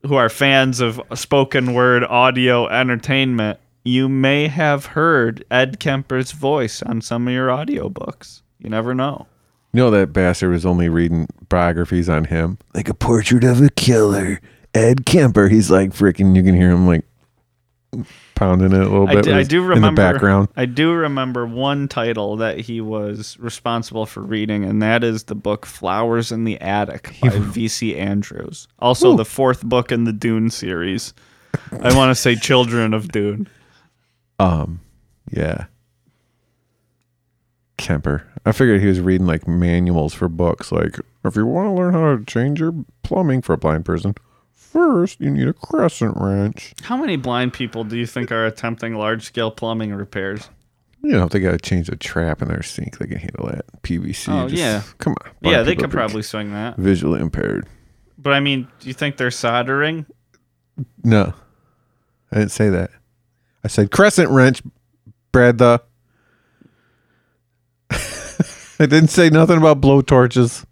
who 0.06 0.14
are 0.14 0.28
fans 0.28 0.80
of 0.80 1.00
spoken 1.14 1.74
word 1.74 2.04
audio 2.04 2.68
entertainment, 2.68 3.58
you 3.84 4.08
may 4.08 4.48
have 4.48 4.86
heard 4.86 5.44
Ed 5.50 5.78
Kemper's 5.78 6.32
voice 6.32 6.82
on 6.82 7.00
some 7.00 7.28
of 7.28 7.34
your 7.34 7.48
audiobooks. 7.48 8.42
You 8.58 8.70
never 8.70 8.94
know. 8.94 9.26
You 9.72 9.82
know 9.82 9.90
that 9.90 10.12
bastard 10.12 10.50
was 10.50 10.66
only 10.66 10.88
reading 10.88 11.28
biographies 11.48 12.08
on 12.08 12.24
him. 12.24 12.58
Like 12.74 12.88
a 12.88 12.94
portrait 12.94 13.44
of 13.44 13.60
a 13.60 13.70
killer. 13.70 14.40
Ed 14.74 15.06
Kemper. 15.06 15.48
He's 15.48 15.70
like 15.70 15.90
freaking. 15.90 16.34
You 16.34 16.42
can 16.42 16.54
hear 16.54 16.70
him 16.70 16.86
like 16.86 17.04
pounding 18.36 18.70
it 18.72 18.80
a 18.80 18.84
little 18.84 19.08
I 19.08 19.14
bit 19.16 19.24
d- 19.24 19.30
with 19.30 19.38
I 19.38 19.42
do 19.42 19.62
in 19.62 19.68
remember. 19.68 20.02
the 20.02 20.12
background. 20.12 20.48
I 20.56 20.66
do 20.66 20.92
remember 20.92 21.44
one 21.46 21.88
title 21.88 22.36
that 22.36 22.60
he 22.60 22.80
was 22.80 23.36
responsible 23.40 24.06
for 24.06 24.20
reading, 24.20 24.64
and 24.64 24.80
that 24.82 25.02
is 25.02 25.24
the 25.24 25.34
book 25.34 25.66
"Flowers 25.66 26.30
in 26.30 26.44
the 26.44 26.60
Attic" 26.60 27.16
by 27.22 27.30
V.C. 27.30 27.96
Andrews. 27.96 28.68
Also, 28.78 29.16
the 29.16 29.24
fourth 29.24 29.64
book 29.64 29.90
in 29.90 30.04
the 30.04 30.12
Dune 30.12 30.50
series. 30.50 31.12
I 31.72 31.96
want 31.96 32.10
to 32.10 32.14
say 32.14 32.36
"Children 32.36 32.94
of 32.94 33.08
Dune." 33.08 33.48
Um, 34.38 34.80
yeah. 35.32 35.64
Kemper. 37.78 38.22
I 38.44 38.52
figured 38.52 38.80
he 38.80 38.86
was 38.86 39.00
reading 39.00 39.26
like 39.26 39.46
manuals 39.48 40.14
for 40.14 40.28
books. 40.28 40.70
Like, 40.72 40.98
if 41.24 41.36
you 41.36 41.46
want 41.46 41.66
to 41.68 41.72
learn 41.72 41.92
how 41.94 42.16
to 42.16 42.24
change 42.24 42.60
your 42.60 42.72
plumbing 43.02 43.42
for 43.42 43.52
a 43.54 43.58
blind 43.58 43.84
person, 43.84 44.14
first 44.76 45.20
you 45.20 45.30
need 45.30 45.48
a 45.48 45.52
crescent 45.54 46.14
wrench. 46.16 46.74
How 46.82 46.96
many 46.96 47.16
blind 47.16 47.52
people 47.54 47.82
do 47.84 47.96
you 47.96 48.06
think 48.06 48.30
are 48.30 48.44
attempting 48.44 48.94
large-scale 48.94 49.52
plumbing 49.52 49.94
repairs? 49.94 50.50
You 51.02 51.12
know, 51.12 51.24
if 51.24 51.30
they 51.30 51.40
got 51.40 51.52
to 51.52 51.58
change 51.58 51.88
a 51.88 51.96
trap 51.96 52.42
in 52.42 52.48
their 52.48 52.62
sink, 52.62 52.98
they 52.98 53.06
can 53.06 53.18
handle 53.18 53.46
that. 53.46 53.64
PVC. 53.82 54.28
Oh, 54.28 54.48
just- 54.48 54.60
yeah. 54.60 54.82
Come 54.98 55.14
on. 55.22 55.30
yeah, 55.50 55.62
they 55.62 55.76
could 55.76 55.90
probably 55.90 56.22
swing 56.22 56.52
that. 56.52 56.76
visually 56.76 57.20
impaired. 57.20 57.66
But 58.18 58.32
I 58.32 58.40
mean, 58.40 58.66
do 58.80 58.88
you 58.88 58.94
think 58.94 59.16
they're 59.16 59.30
soldering? 59.30 60.04
No, 61.04 61.32
I 62.32 62.36
didn't 62.38 62.50
say 62.50 62.68
that. 62.70 62.90
I 63.64 63.68
said 63.68 63.90
crescent 63.90 64.30
wrench, 64.30 64.62
Brad. 65.32 65.58
The 65.58 65.80
I 67.90 68.86
didn't 68.86 69.08
say 69.08 69.30
nothing 69.30 69.56
about 69.58 69.80
blow 69.80 70.02
torches. 70.02 70.66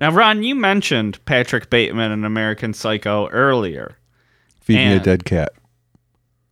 Now, 0.00 0.10
Ron, 0.10 0.42
you 0.42 0.54
mentioned 0.54 1.24
Patrick 1.24 1.70
Bateman 1.70 2.10
in 2.10 2.24
American 2.24 2.74
Psycho 2.74 3.28
earlier. 3.28 3.96
Feed 4.60 4.76
me 4.76 4.94
a 4.94 5.00
dead 5.00 5.24
cat. 5.24 5.52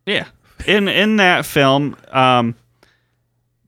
Yeah. 0.07 0.27
In 0.67 0.87
in 0.87 1.17
that 1.17 1.45
film, 1.45 1.97
um, 2.11 2.55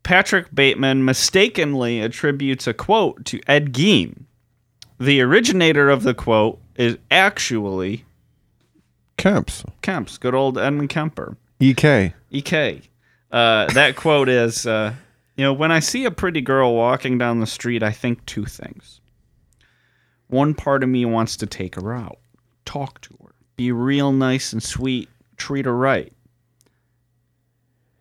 Patrick 0.03 0.55
Bateman 0.55 1.05
mistakenly 1.05 2.01
attributes 2.01 2.67
a 2.67 2.75
quote 2.75 3.25
to 3.25 3.41
Ed 3.49 3.73
Gein. 3.73 4.25
The 5.01 5.21
originator 5.23 5.91
of 5.91 6.03
the 6.03 6.15
quote 6.15 6.61
is 6.77 6.99
actually 7.11 8.05
Kemps. 9.19 9.65
Kemp's, 9.83 10.19
good 10.19 10.35
old 10.35 10.59
Edmund 10.59 10.91
Kemper. 10.91 11.37
EK. 11.59 12.13
EK. 12.31 12.83
Uh, 13.33 13.67
that 13.73 13.97
quote 13.97 14.29
is, 14.29 14.67
uh, 14.67 14.93
you 15.37 15.45
know, 15.45 15.53
when 15.53 15.73
I 15.73 15.81
see 15.81 16.05
a 16.05 16.11
pretty 16.11 16.41
girl 16.41 16.75
walking 16.75 17.19
down 17.19 17.41
the 17.41 17.47
street, 17.47 17.83
I 17.83 17.91
think 17.91 18.25
two 18.27 18.45
things. 18.45 19.01
One 20.29 20.55
part 20.55 20.83
of 20.83 20.89
me 20.89 21.05
wants 21.05 21.37
to 21.39 21.47
take 21.47 21.75
her 21.77 21.95
out, 21.95 22.19
talk 22.65 23.01
to 23.03 23.17
her, 23.23 23.35
be 23.57 23.73
real 23.73 24.13
nice 24.13 24.53
and 24.53 24.63
sweet, 24.63 25.09
treat 25.37 25.67
her 25.67 25.77
right. 25.77 26.13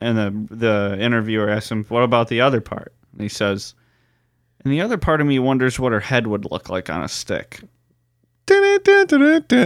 And 0.02 0.18
the 0.18 0.56
the 0.56 0.98
interviewer 1.00 1.50
asks 1.50 1.72
him, 1.72 1.86
"What 1.86 2.04
about 2.04 2.28
the 2.28 2.42
other 2.42 2.60
part?" 2.62 2.94
And 3.12 3.22
he 3.22 3.30
says, 3.30 3.74
"And 4.64 4.74
the 4.74 4.82
other 4.82 4.98
part 4.98 5.22
of 5.22 5.28
me 5.28 5.40
wonders 5.40 5.80
what 5.80 5.92
her 5.92 6.00
head 6.00 6.28
would 6.28 6.50
look 6.52 6.70
like 6.70 6.90
on 6.90 7.04
a 7.04 7.08
stick." 7.08 7.62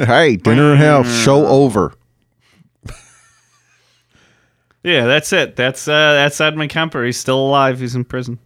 Hey, 0.06 0.36
dinner 0.36 0.74
in 0.74 0.78
hell, 0.78 1.04
show 1.04 1.48
over. 1.48 1.94
Yeah, 4.84 5.06
that's 5.06 5.34
it. 5.34 5.58
That's 5.58 5.86
uh, 5.88 6.14
that's 6.14 6.40
Edmund 6.40 6.70
Kemper. 6.70 7.04
He's 7.04 7.18
still 7.18 7.40
alive. 7.40 7.80
He's 7.82 7.94
in 7.96 8.06
prison. 8.06 8.40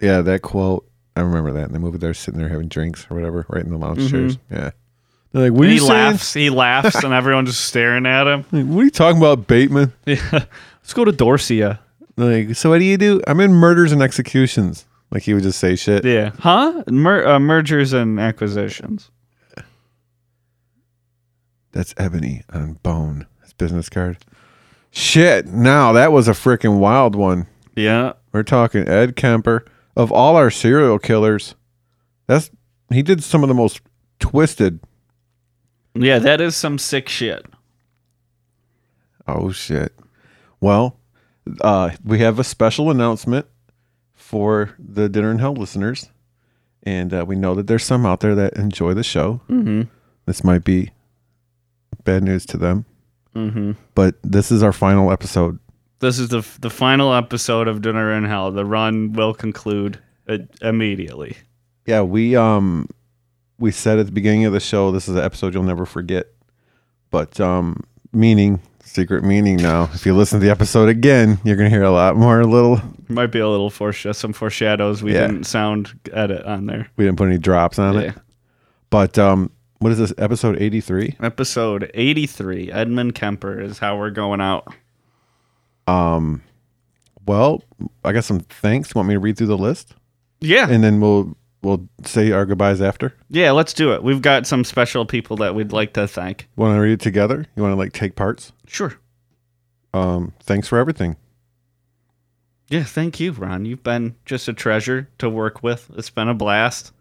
Yeah, 0.00 0.22
that 0.22 0.42
quote. 0.42 0.89
I 1.16 1.20
remember 1.20 1.52
that 1.52 1.66
in 1.66 1.72
the 1.72 1.78
movie. 1.78 1.98
They're 1.98 2.14
sitting 2.14 2.38
there 2.40 2.48
having 2.48 2.68
drinks 2.68 3.06
or 3.10 3.14
whatever, 3.16 3.44
right 3.48 3.64
in 3.64 3.70
the 3.70 3.78
lounge 3.78 4.10
chairs. 4.10 4.38
Yeah. 4.50 4.70
They're 5.32 5.50
like, 5.50 5.52
what 5.52 5.66
are 5.66 5.68
he 5.68 5.74
you 5.74 5.80
saying? 5.80 5.90
laughs. 6.12 6.34
He 6.34 6.50
laughs, 6.50 7.04
and 7.04 7.12
everyone's 7.14 7.50
just 7.50 7.64
staring 7.64 8.06
at 8.06 8.26
him. 8.26 8.44
Like, 8.52 8.66
what 8.66 8.80
are 8.80 8.84
you 8.84 8.90
talking 8.90 9.18
about, 9.18 9.46
Bateman? 9.46 9.92
Yeah. 10.06 10.44
Let's 10.82 10.94
go 10.94 11.04
to 11.04 11.12
Dorsia. 11.12 11.78
Like, 12.16 12.56
so 12.56 12.70
what 12.70 12.78
do 12.78 12.84
you 12.84 12.96
do? 12.96 13.20
I'm 13.26 13.38
in 13.40 13.52
murders 13.52 13.92
and 13.92 14.02
executions. 14.02 14.86
Like 15.12 15.22
he 15.24 15.34
would 15.34 15.42
just 15.42 15.58
say 15.60 15.76
shit. 15.76 16.04
Yeah. 16.04 16.30
Huh? 16.38 16.82
Mer- 16.88 17.26
uh, 17.26 17.38
mergers 17.38 17.92
and 17.92 18.18
acquisitions. 18.18 19.10
That's 21.72 21.94
ebony 21.96 22.42
on 22.52 22.74
bone. 22.82 23.26
His 23.42 23.52
business 23.52 23.88
card. 23.88 24.18
Shit. 24.90 25.46
Now 25.46 25.92
that 25.92 26.12
was 26.12 26.26
a 26.28 26.32
freaking 26.32 26.78
wild 26.78 27.14
one. 27.14 27.46
Yeah. 27.76 28.14
We're 28.32 28.42
talking 28.42 28.88
Ed 28.88 29.16
Kemper. 29.16 29.64
Of 29.96 30.12
all 30.12 30.36
our 30.36 30.50
serial 30.50 30.98
killers, 30.98 31.54
that's 32.26 32.50
he 32.92 33.02
did 33.02 33.22
some 33.22 33.42
of 33.42 33.48
the 33.48 33.54
most 33.54 33.80
twisted. 34.18 34.80
Yeah, 35.94 36.18
that 36.20 36.40
is 36.40 36.54
some 36.56 36.78
sick 36.78 37.08
shit. 37.08 37.44
Oh 39.26 39.50
shit. 39.52 39.92
Well, 40.60 40.96
uh, 41.60 41.90
we 42.04 42.18
have 42.20 42.38
a 42.38 42.44
special 42.44 42.90
announcement 42.90 43.46
for 44.14 44.74
the 44.78 45.08
Dinner 45.08 45.30
in 45.30 45.38
Hell 45.38 45.54
listeners, 45.54 46.10
and 46.82 47.12
uh, 47.12 47.24
we 47.26 47.36
know 47.36 47.54
that 47.54 47.66
there's 47.66 47.84
some 47.84 48.06
out 48.06 48.20
there 48.20 48.34
that 48.34 48.54
enjoy 48.56 48.94
the 48.94 49.02
show. 49.04 49.40
Mm-hmm. 49.48 49.82
This 50.26 50.44
might 50.44 50.64
be 50.64 50.90
bad 52.04 52.22
news 52.22 52.46
to 52.46 52.56
them, 52.56 52.84
Mm-hmm. 53.34 53.72
but 53.94 54.16
this 54.22 54.50
is 54.50 54.62
our 54.62 54.72
final 54.72 55.10
episode. 55.12 55.58
This 56.00 56.18
is 56.18 56.28
the 56.28 56.46
the 56.60 56.70
final 56.70 57.12
episode 57.14 57.68
of 57.68 57.82
Dinner 57.82 58.12
in 58.14 58.24
Hell. 58.24 58.50
The 58.50 58.64
run 58.64 59.12
will 59.12 59.34
conclude 59.34 59.98
uh, 60.28 60.38
immediately. 60.62 61.36
Yeah, 61.86 62.02
we 62.02 62.36
um 62.36 62.88
we 63.58 63.70
said 63.70 63.98
at 63.98 64.06
the 64.06 64.12
beginning 64.12 64.46
of 64.46 64.52
the 64.52 64.60
show 64.60 64.90
this 64.90 65.08
is 65.08 65.16
an 65.16 65.22
episode 65.22 65.52
you'll 65.54 65.62
never 65.62 65.84
forget. 65.86 66.26
But 67.10 67.38
um 67.40 67.84
meaning 68.12 68.60
secret 68.82 69.24
meaning 69.24 69.56
now. 69.56 69.90
If 69.92 70.06
you 70.06 70.14
listen 70.16 70.40
to 70.40 70.44
the 70.44 70.50
episode 70.50 70.88
again, 70.88 71.38
you're 71.44 71.56
gonna 71.56 71.68
hear 71.68 71.82
a 71.82 71.90
lot 71.90 72.16
more 72.16 72.40
A 72.40 72.46
little 72.46 72.80
Might 73.08 73.26
be 73.26 73.38
a 73.40 73.48
little 73.48 73.70
foresh- 73.70 74.14
some 74.16 74.32
foreshadows. 74.32 75.02
We 75.02 75.12
Yeah. 75.12 75.26
didn't 75.26 75.44
sound 75.44 75.92
edit 76.12 76.44
on 76.46 76.64
there. 76.66 76.88
we 76.96 77.04
didn't 77.04 77.18
put 77.18 77.28
any 77.28 77.38
drops 77.38 77.78
on 77.78 77.94
Yeah. 77.94 78.00
it. 78.00 78.14
But 78.88 79.18
um 79.18 79.50
what 79.80 79.92
is 79.92 79.98
this, 79.98 80.14
episode 80.18 80.56
eighty 80.60 80.80
three? 80.80 81.16
Episode 81.22 81.90
83, 81.94 82.70
Edmund 82.70 83.14
Kemper 83.14 83.60
is 83.60 83.78
how 83.78 83.96
we're 83.98 84.10
going 84.10 84.40
out. 84.40 84.74
Um 85.90 86.42
well, 87.26 87.62
I 88.04 88.12
got 88.12 88.24
some 88.24 88.40
thanks. 88.40 88.90
You 88.94 88.98
want 88.98 89.08
me 89.08 89.14
to 89.14 89.20
read 89.20 89.36
through 89.36 89.46
the 89.48 89.58
list? 89.58 89.94
Yeah. 90.40 90.68
And 90.68 90.82
then 90.82 91.00
we'll 91.00 91.36
we'll 91.62 91.86
say 92.04 92.30
our 92.32 92.46
goodbyes 92.46 92.80
after. 92.80 93.12
yeah, 93.28 93.50
let's 93.50 93.72
do 93.74 93.92
it. 93.92 94.02
We've 94.02 94.22
got 94.22 94.46
some 94.46 94.64
special 94.64 95.04
people 95.04 95.36
that 95.38 95.54
we'd 95.54 95.72
like 95.72 95.92
to 95.94 96.08
thank. 96.08 96.48
Want 96.56 96.74
to 96.76 96.80
read 96.80 96.92
it 96.92 97.00
together? 97.00 97.46
You 97.54 97.62
want 97.62 97.72
to 97.72 97.76
like 97.76 97.92
take 97.92 98.16
parts? 98.16 98.52
Sure. 98.66 98.94
Um, 99.92 100.32
thanks 100.40 100.68
for 100.68 100.78
everything. 100.78 101.16
Yeah, 102.68 102.84
thank 102.84 103.18
you, 103.20 103.32
Ron. 103.32 103.64
You've 103.64 103.82
been 103.82 104.14
just 104.24 104.46
a 104.48 104.52
treasure 104.52 105.08
to 105.18 105.28
work 105.28 105.62
with. 105.62 105.90
It's 105.96 106.08
been 106.10 106.28
a 106.28 106.34
blast. 106.34 106.92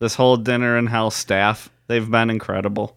This 0.00 0.16
whole 0.16 0.36
dinner 0.36 0.76
and 0.76 0.88
hell 0.88 1.10
staff, 1.12 1.70
they've 1.86 2.10
been 2.10 2.30
incredible. 2.30 2.96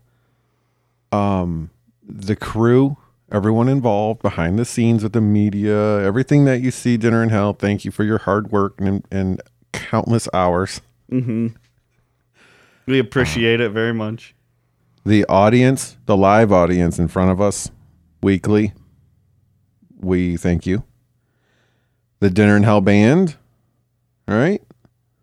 um, 1.11 1.69
the 2.09 2.35
crew, 2.35 2.97
everyone 3.31 3.67
involved 3.67 4.21
behind 4.21 4.57
the 4.57 4.65
scenes 4.65 5.03
with 5.03 5.13
the 5.13 5.21
media, 5.21 6.01
everything 6.01 6.45
that 6.45 6.61
you 6.61 6.71
see, 6.71 6.97
Dinner 6.97 7.23
in 7.23 7.29
Hell. 7.29 7.53
Thank 7.53 7.85
you 7.85 7.91
for 7.91 8.03
your 8.03 8.19
hard 8.19 8.51
work 8.51 8.75
and, 8.79 9.05
and 9.11 9.41
countless 9.73 10.27
hours. 10.33 10.81
Mm-hmm. 11.11 11.47
We 12.85 12.99
appreciate 12.99 13.59
it 13.59 13.71
very 13.71 13.93
much. 13.93 14.33
The 15.05 15.25
audience, 15.25 15.97
the 16.05 16.17
live 16.17 16.51
audience 16.51 16.99
in 16.99 17.07
front 17.07 17.31
of 17.31 17.41
us 17.41 17.71
weekly, 18.21 18.73
we 19.99 20.37
thank 20.37 20.65
you. 20.65 20.83
The 22.19 22.29
Dinner 22.29 22.57
in 22.57 22.63
Hell 22.63 22.81
band, 22.81 23.35
all 24.27 24.35
right, 24.35 24.61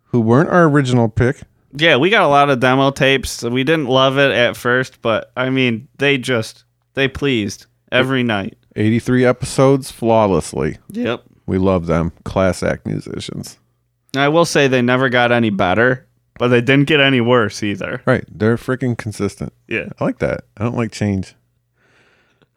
who 0.05 0.21
weren't 0.21 0.49
our 0.49 0.63
original 0.63 1.09
pick. 1.09 1.41
Yeah, 1.77 1.97
we 1.97 2.09
got 2.09 2.23
a 2.23 2.27
lot 2.27 2.49
of 2.49 2.61
demo 2.61 2.91
tapes. 2.91 3.43
We 3.43 3.63
didn't 3.63 3.87
love 3.87 4.17
it 4.17 4.31
at 4.31 4.55
first, 4.55 5.01
but 5.01 5.31
I 5.35 5.49
mean, 5.49 5.89
they 5.97 6.17
just 6.17 6.63
they 6.93 7.07
pleased 7.07 7.65
every 7.95 8.23
night. 8.23 8.57
83 8.75 9.25
episodes 9.25 9.91
flawlessly. 9.91 10.77
Yep. 10.91 11.23
We 11.45 11.57
love 11.57 11.85
them. 11.85 12.11
Class 12.23 12.63
act 12.63 12.85
musicians. 12.85 13.57
I 14.15 14.27
will 14.29 14.45
say 14.45 14.67
they 14.67 14.81
never 14.81 15.09
got 15.09 15.31
any 15.31 15.49
better, 15.49 16.07
but 16.37 16.47
they 16.49 16.61
didn't 16.61 16.87
get 16.87 16.99
any 16.99 17.21
worse 17.21 17.63
either. 17.63 18.01
Right. 18.05 18.25
They're 18.29 18.57
freaking 18.57 18.97
consistent. 18.97 19.53
Yeah. 19.67 19.89
I 19.99 20.03
like 20.03 20.19
that. 20.19 20.45
I 20.57 20.63
don't 20.63 20.75
like 20.75 20.91
change. 20.91 21.35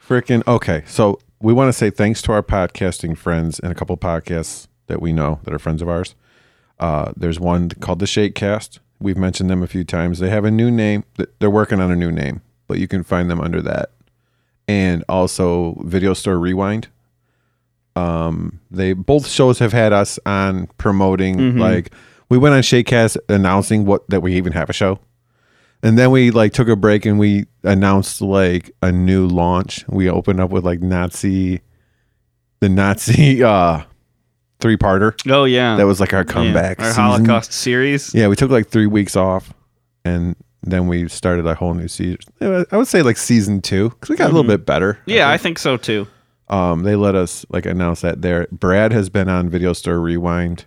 Freaking 0.05 0.47
okay. 0.47 0.83
So 0.87 1.19
we 1.41 1.53
want 1.53 1.69
to 1.69 1.73
say 1.73 1.91
thanks 1.91 2.23
to 2.23 2.33
our 2.33 2.43
podcasting 2.43 3.17
friends 3.17 3.61
and 3.61 3.71
a 3.71 3.75
couple 3.75 3.97
podcasts 3.97 4.67
that 4.87 5.03
we 5.03 5.13
know 5.13 5.41
that 5.45 5.53
are 5.55 5.59
friends 5.59 5.83
of 5.83 5.89
ours. 5.89 6.15
Uh, 6.81 7.13
there's 7.17 7.39
one 7.39 7.71
called 7.71 7.99
the 7.99 8.07
Shakecast. 8.07 8.79
We've 9.01 9.17
mentioned 9.17 9.51
them 9.51 9.63
a 9.63 9.67
few 9.67 9.85
times. 9.85 10.19
They 10.19 10.31
have 10.31 10.45
a 10.45 10.51
new 10.51 10.71
name. 10.71 11.05
They're 11.39 11.51
working 11.51 11.81
on 11.81 11.91
a 11.91 11.97
new 11.97 12.11
name, 12.11 12.41
but 12.67 12.79
you 12.79 12.89
can 12.89 13.05
find 13.05 13.31
them 13.31 13.41
under 13.41 13.61
that. 13.63 13.91
And 14.69 15.03
also 15.09 15.81
Video 15.85 16.13
Store 16.15 16.39
Rewind. 16.39 16.89
Um, 17.97 18.61
they 18.71 18.93
both 18.93 19.27
shows 19.27 19.59
have 19.59 19.73
had 19.73 19.93
us 19.93 20.19
on 20.25 20.69
promoting 20.79 21.57
like 21.59 21.93
we 22.29 22.39
went 22.39 22.55
on 22.55 22.61
Shakecast 22.63 23.17
announcing 23.29 23.87
what 23.87 24.09
that 24.11 24.21
we 24.21 24.35
even 24.37 24.53
have 24.53 24.71
a 24.71 24.73
show. 24.73 25.01
And 25.83 25.99
then 25.99 26.11
we 26.11 26.31
like 26.31 26.53
took 26.53 26.69
a 26.69 26.77
break 26.77 27.07
and 27.07 27.19
we 27.19 27.47
announced 27.65 28.21
like 28.21 28.71
a 28.83 28.93
new 28.93 29.27
launch. 29.27 29.85
We 29.89 30.09
opened 30.11 30.39
up 30.41 30.51
with 30.51 30.65
like 30.65 30.81
Nazi, 30.81 31.61
the 32.61 32.69
Nazi 32.69 33.43
uh 33.43 33.83
three 34.61 34.77
parter. 34.77 35.15
Oh 35.33 35.45
yeah. 35.45 35.77
That 35.77 35.87
was 35.87 35.99
like 35.99 36.13
our 36.13 36.21
Yeah, 36.21 36.33
comeback. 36.33 36.79
Our 36.81 36.87
season. 36.91 37.03
Holocaust 37.05 37.53
series. 37.53 38.15
Yeah, 38.15 38.29
we 38.29 38.37
took 38.37 38.51
like 38.51 38.69
three 38.69 38.87
weeks 38.87 39.17
off, 39.17 39.53
and 40.05 40.37
then 40.63 40.87
we 40.89 41.09
started 41.09 41.47
a 41.47 41.55
whole 41.55 41.75
new 41.75 41.89
season. 41.89 42.19
I 42.41 42.77
would 42.77 42.89
say 42.89 43.03
like 43.03 43.17
season 43.17 43.61
two 43.61 43.91
because 43.91 44.09
we 44.11 44.17
got 44.17 44.31
a 44.31 44.35
little 44.35 44.43
bit 44.49 44.67
better. 44.67 44.95
Mm-hmm. 44.95 45.11
Yeah, 45.11 45.31
I 45.31 45.37
think 45.39 45.59
so 45.59 45.77
too. 45.77 46.07
Um, 46.49 46.83
they 46.83 46.97
let 46.97 47.15
us 47.15 47.45
like 47.51 47.67
announce 47.67 48.01
that 48.01 48.23
there. 48.23 48.47
Brad 48.51 48.93
has 48.93 49.09
been 49.11 49.29
on 49.29 49.51
Video 49.51 49.73
Store 49.73 50.01
Rewind 50.01 50.65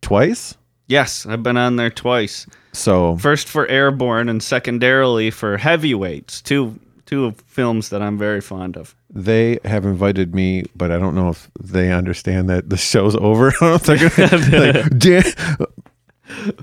twice. 0.00 0.56
Yes, 0.88 1.26
I've 1.26 1.42
been 1.42 1.56
on 1.56 1.76
there 1.76 1.90
twice. 1.90 2.46
So 2.72 3.16
First 3.16 3.48
for 3.48 3.66
Airborne 3.68 4.28
and 4.28 4.42
secondarily 4.42 5.30
for 5.30 5.56
Heavyweights, 5.56 6.42
two 6.42 6.78
two 7.06 7.32
films 7.46 7.88
that 7.90 8.00
I'm 8.02 8.16
very 8.18 8.40
fond 8.40 8.76
of. 8.76 8.94
they 9.10 9.58
have 9.64 9.84
invited 9.84 10.34
me, 10.34 10.64
but 10.74 10.90
I 10.90 10.98
don't 10.98 11.14
know 11.14 11.28
if 11.28 11.50
they 11.60 11.92
understand 11.92 12.48
that 12.48 12.70
the 12.70 12.76
show's 12.78 13.14
over. 13.28 13.48
I 13.48 13.52
don't 13.60 13.70
know 13.70 13.74
if 13.74 14.16
they're 14.16 14.28
gonna 14.28 14.82
like, 14.82 14.98
Dan- 14.98 16.62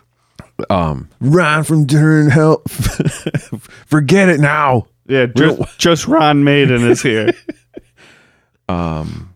um, 0.69 1.09
Ron 1.19 1.63
from 1.63 1.85
Dinner 1.85 2.19
in 2.21 2.29
Hell. 2.29 2.61
Forget 3.87 4.29
it 4.29 4.39
now. 4.39 4.87
Yeah, 5.07 5.25
just, 5.25 5.79
just 5.79 6.07
Ron 6.07 6.43
Maiden 6.43 6.87
is 6.87 7.01
here. 7.01 7.31
Um, 8.69 9.33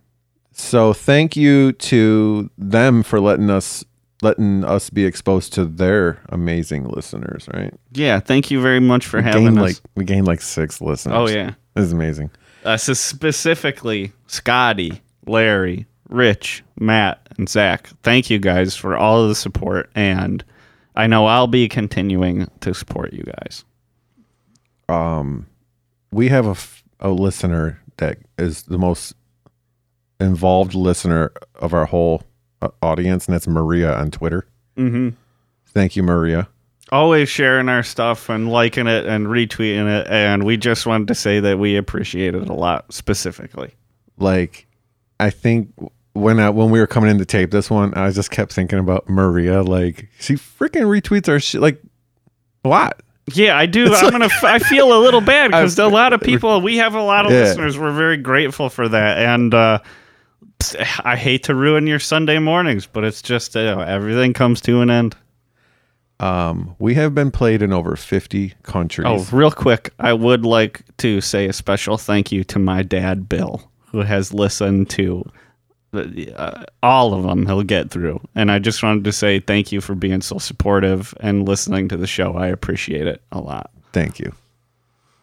so 0.52 0.94
thank 0.94 1.36
you 1.36 1.72
to 1.74 2.50
them 2.58 3.02
for 3.02 3.20
letting 3.20 3.50
us 3.50 3.84
letting 4.22 4.64
us 4.64 4.90
be 4.90 5.06
exposed 5.06 5.54
to 5.54 5.66
their 5.66 6.22
amazing 6.30 6.88
listeners. 6.88 7.50
Right? 7.54 7.74
yeah, 7.91 8.20
thank 8.20 8.52
you 8.52 8.62
very 8.62 8.80
much 8.80 9.06
for 9.08 9.18
we 9.18 9.24
having 9.24 9.44
gained 9.45 9.58
us. 9.58 9.64
like 9.64 9.76
we 9.95 10.06
gained 10.06 10.28
like 10.28 10.41
six 10.41 10.82
listeners. 10.82 11.16
oh 11.18 11.28
yeah, 11.28 11.56
this 11.74 11.86
is 11.86 11.94
amazing. 11.94 12.30
uh, 12.64 12.78
so 12.78 12.94
specifically 12.94 14.14
Scotty, 14.28 15.02
Larry, 15.26 15.88
Rich, 16.10 16.64
Matt, 16.80 17.28
and 17.38 17.50
Zach. 17.50 17.90
Thank 18.04 18.30
you 18.30 18.38
guys 18.38 18.76
for 18.76 18.95
all 18.95 19.24
of 19.24 19.30
the 19.30 19.36
support, 19.36 19.90
and 19.95 20.44
I 20.95 21.07
know 21.07 21.26
I'll 21.26 21.48
be 21.48 21.68
continuing 21.68 22.49
to 22.61 22.74
support 22.74 23.14
you 23.14 23.24
guys. 23.24 23.65
Um, 24.90 25.48
we 26.11 26.28
have 26.30 26.45
a, 26.45 26.52
f- 26.52 26.84
a 26.99 27.10
listener 27.10 27.82
that 27.98 28.18
is 28.38 28.64
the 28.64 28.78
most 28.78 29.14
involved 30.20 30.76
listener 30.76 31.32
of 31.56 31.74
our 31.74 31.86
whole 31.86 32.24
uh, 32.61 32.70
audience, 32.82 33.28
and 33.28 33.34
that's 33.34 33.48
Maria 33.48 33.94
on 33.95 34.11
Twitter. 34.11 34.45
Mm-hmm. 34.78 35.10
Thank 35.68 35.95
you, 35.95 36.03
Maria. 36.03 36.48
always 36.91 37.28
sharing 37.30 37.70
our 37.70 37.82
stuff 37.84 38.30
and 38.30 38.49
liking 38.52 38.86
it 38.88 39.06
and 39.06 39.28
retweeting 39.28 39.88
it. 40.02 40.07
And 40.07 40.44
we 40.44 40.57
just 40.57 40.86
wanted 40.86 41.07
to 41.07 41.15
say 41.15 41.40
that 41.40 41.57
we 41.57 41.76
appreciate 41.78 42.36
it 42.36 42.48
a 42.49 42.53
lot 42.53 42.94
specifically. 42.94 43.72
like 44.18 44.68
I 45.20 45.30
think 45.32 45.74
when 46.14 46.40
I, 46.40 46.49
when 46.49 46.69
we 46.69 46.80
were 46.80 46.88
coming 46.88 47.10
in 47.10 47.18
to 47.19 47.26
tape 47.26 47.52
this 47.52 47.69
one, 47.69 47.94
I 47.95 48.11
just 48.11 48.31
kept 48.31 48.53
thinking 48.53 48.80
about 48.80 49.10
Maria. 49.10 49.61
Like 49.64 50.10
she 50.19 50.35
freaking 50.35 50.84
retweets 50.85 51.27
our 51.30 51.40
shit 51.40 51.61
like 51.61 51.81
a 52.65 52.69
lot. 52.69 53.02
Yeah, 53.34 53.57
I 53.57 53.65
do. 53.68 53.94
I'm 53.94 54.11
gonna. 54.11 54.26
f- 54.26 54.44
I 54.44 54.60
feel 54.60 54.98
a 54.98 54.99
little 54.99 55.22
bad 55.22 55.48
because 55.52 55.80
a 55.80 55.88
lot 55.88 56.11
of 56.14 56.19
people. 56.22 56.60
We 56.61 56.77
have 56.77 56.94
a 56.94 57.02
lot 57.02 57.26
of 57.26 57.31
Yeah. 57.31 57.40
listeners. 57.40 57.77
We're 57.80 57.94
very 57.94 58.18
grateful 58.18 58.69
for 58.69 58.88
that, 58.90 59.18
and 59.18 59.53
uh, 59.53 59.80
I 61.06 61.15
hate 61.15 61.44
to 61.45 61.56
ruin 61.56 61.88
your 61.88 61.99
Sunday 61.99 62.40
mornings, 62.40 62.85
but 62.85 63.03
it's 63.06 63.22
just 63.22 63.56
uh, 63.56 63.84
everything 63.88 64.34
comes 64.34 64.60
to 64.61 64.81
an 64.81 64.90
end. 64.90 65.15
Um, 66.19 66.76
we 66.80 66.94
have 66.95 67.14
been 67.15 67.31
played 67.31 67.61
in 67.61 67.73
over 67.73 67.95
50 67.95 68.53
countries. 68.64 69.07
Oh, 69.10 69.26
real 69.35 69.52
quick, 69.52 69.94
I 69.99 70.14
would 70.14 70.45
like 70.45 70.84
to 70.98 71.19
say 71.22 71.48
a 71.48 71.53
special 71.53 71.98
thank 71.98 72.31
you 72.31 72.44
to 72.45 72.60
my 72.60 72.81
dad, 72.84 73.27
Bill, 73.27 73.69
who 73.88 74.02
has 74.02 74.34
listened 74.34 74.90
to 74.91 75.30
uh, 75.94 76.64
all 76.82 77.14
of 77.14 77.24
them. 77.24 77.45
He'll 77.45 77.64
get 77.64 77.91
through, 77.91 78.22
and 78.36 78.52
I 78.52 78.60
just 78.60 78.82
wanted 78.84 79.03
to 79.06 79.11
say 79.11 79.40
thank 79.40 79.72
you 79.72 79.82
for 79.82 79.95
being 79.95 80.22
so 80.22 80.38
supportive 80.38 81.14
and 81.20 81.48
listening 81.48 81.88
to 81.90 81.98
the 81.98 82.07
show. 82.07 82.34
I 82.36 82.48
appreciate 82.48 83.07
it 83.07 83.22
a 83.32 83.40
lot. 83.40 83.72
Thank 83.91 84.20
you. 84.20 84.34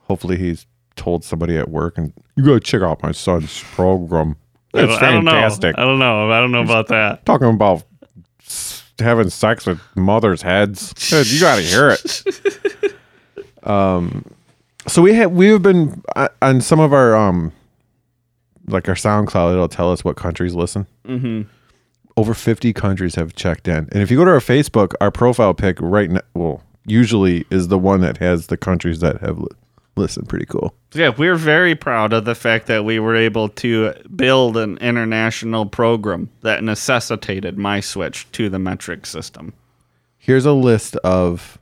Hopefully 0.05 0.37
he's 0.37 0.67
told 0.97 1.25
somebody 1.25 1.57
at 1.57 1.69
work 1.69 1.97
and 1.97 2.13
you 2.37 2.45
gotta 2.45 2.61
check 2.61 2.83
out 2.83 3.03
my 3.03 3.13
son's 3.13 3.63
program. 3.73 4.37
It's 4.75 4.93
I 5.03 5.13
don't 5.13 5.25
know. 5.25 5.33
fantastic. 5.33 5.79
I 5.79 5.85
don't 5.85 5.99
know. 5.99 6.31
I 6.31 6.41
don't 6.41 6.53
know 6.53 6.63
about 6.63 6.89
that. 6.89 7.25
Talking 7.27 7.49
about 7.49 7.85
having 8.99 9.31
sex 9.31 9.67
with 9.67 9.81
mothers' 9.97 10.43
heads. 10.43 10.93
Dude, 10.95 11.31
you 11.31 11.41
gotta 11.41 11.63
hear 11.63 11.91
it. 11.91 12.97
um, 13.67 14.25
so 14.87 15.03
we 15.03 15.15
have 15.15 15.33
we 15.33 15.49
have 15.49 15.63
been 15.63 16.03
uh, 16.17 16.29
on 16.43 16.61
some 16.61 16.81
of 16.81 16.93
our 16.93 17.17
um, 17.17 17.53
like 18.73 18.89
our 18.89 18.95
SoundCloud. 18.95 19.53
It'll 19.53 19.69
tell 19.69 19.93
us 19.93 20.05
what 20.05 20.17
countries 20.17 20.55
listen. 20.55 20.87
Mm-hmm. 21.07 21.43
Over 22.17 22.35
fifty 22.35 22.73
countries 22.73 23.15
have 23.15 23.35
checked 23.35 23.69
in, 23.69 23.89
and 23.93 24.03
if 24.03 24.11
you 24.11 24.17
go 24.17 24.25
to 24.25 24.31
our 24.33 24.41
Facebook, 24.41 24.95
our 25.01 25.11
profile 25.11 25.55
pic 25.55 25.79
right 25.81 26.11
now, 26.11 26.21
well, 26.35 26.63
usually 26.85 27.47
is 27.51 27.69
the 27.69 27.79
one 27.79 28.01
that 28.01 28.19
has 28.19 28.49
the 28.49 28.57
countries 28.57 29.01
that 29.01 29.21
have 29.21 29.39
li- 29.39 29.49
listened. 29.97 30.29
Pretty 30.29 30.45
cool. 30.45 30.75
Yeah, 30.93 31.11
we're 31.17 31.37
very 31.37 31.75
proud 31.75 32.13
of 32.13 32.25
the 32.25 32.35
fact 32.35 32.67
that 32.67 32.85
we 32.85 32.99
were 32.99 33.15
able 33.15 33.49
to 33.49 33.95
build 34.15 34.57
an 34.57 34.77
international 34.79 35.67
program 35.67 36.29
that 36.43 36.65
necessitated 36.65 37.57
my 37.57 37.81
switch 37.81 38.31
to 38.33 38.49
the 38.49 38.59
metric 38.59 39.07
system. 39.07 39.53
Here's 40.19 40.45
a 40.45 40.53
list 40.53 40.97
of 40.97 41.59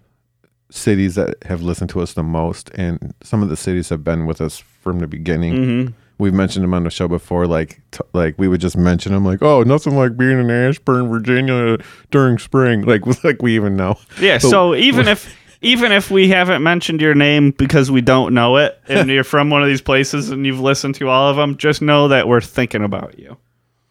cities 0.70 1.14
that 1.14 1.42
have 1.44 1.62
listened 1.62 1.90
to 1.90 2.00
us 2.00 2.14
the 2.14 2.22
most, 2.22 2.70
and 2.74 3.14
some 3.22 3.42
of 3.42 3.48
the 3.48 3.56
cities 3.56 3.90
have 3.90 4.02
been 4.02 4.26
with 4.26 4.40
us 4.40 4.58
from 4.58 4.98
the 4.98 5.06
beginning. 5.06 5.54
Mm-hmm. 5.54 5.92
We've 6.18 6.34
mentioned 6.34 6.64
them 6.64 6.74
on 6.74 6.82
the 6.84 6.90
show 6.90 7.06
before. 7.08 7.46
Like, 7.46 7.80
t- 7.92 8.00
like 8.12 8.34
we 8.38 8.48
would 8.48 8.60
just 8.60 8.76
mention 8.76 9.12
them, 9.12 9.24
like, 9.24 9.40
oh, 9.42 9.62
nothing 9.62 9.94
like 9.96 10.16
being 10.16 10.38
in 10.40 10.50
Ashburn, 10.50 11.08
Virginia 11.08 11.78
during 12.10 12.38
spring. 12.38 12.82
Like, 12.82 13.02
like 13.24 13.40
we 13.42 13.54
even 13.54 13.76
know. 13.76 13.96
Yeah, 14.20 14.38
But- 14.40 14.48
so 14.50 14.74
even 14.74 15.06
if 15.08 15.34
even 15.60 15.90
if 15.92 16.10
we 16.10 16.28
haven't 16.28 16.62
mentioned 16.62 17.00
your 17.00 17.14
name 17.14 17.50
because 17.52 17.90
we 17.90 18.00
don't 18.00 18.32
know 18.34 18.56
it, 18.56 18.80
and 18.88 19.08
you're 19.08 19.24
from 19.24 19.50
one 19.50 19.62
of 19.62 19.68
these 19.68 19.80
places 19.82 20.30
and 20.30 20.44
you've 20.46 20.60
listened 20.60 20.94
to 20.96 21.08
all 21.08 21.30
of 21.30 21.36
them, 21.36 21.56
just 21.56 21.82
know 21.82 22.08
that 22.08 22.26
we're 22.28 22.40
thinking 22.40 22.82
about 22.84 23.18
you. 23.18 23.36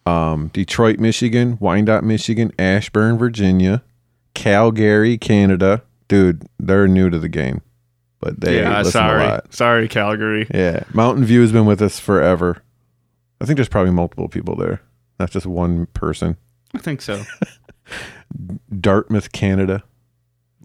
Um, 0.06 0.48
Detroit, 0.54 1.00
Michigan, 1.00 1.58
Wyandotte, 1.60 2.04
Michigan, 2.06 2.54
Ashburn, 2.58 3.18
Virginia, 3.18 3.84
Calgary, 4.34 5.18
Canada. 5.18 5.84
Dude, 6.08 6.48
they're 6.58 6.88
new 6.88 7.10
to 7.10 7.20
the 7.20 7.28
game, 7.28 7.62
but 8.28 8.42
they 8.42 8.60
yeah, 8.60 8.78
listen 8.80 8.90
a 8.90 8.92
sorry, 8.92 9.24
lot. 9.24 9.54
sorry, 9.54 9.88
Calgary. 9.88 10.48
Yeah, 10.54 10.84
Mountain 10.94 11.26
View 11.26 11.42
has 11.42 11.52
been 11.52 11.66
with 11.66 11.82
us 11.82 12.00
forever. 12.00 12.62
I 13.40 13.46
think 13.46 13.58
there's 13.58 13.70
probably 13.70 13.92
multiple 13.92 14.28
people 14.28 14.56
there, 14.56 14.82
not 15.20 15.32
just 15.32 15.46
one 15.46 15.86
person. 15.88 16.38
I 16.74 16.80
think 16.80 17.02
so. 17.02 17.24
Dartmouth, 18.80 19.32
Canada. 19.32 19.84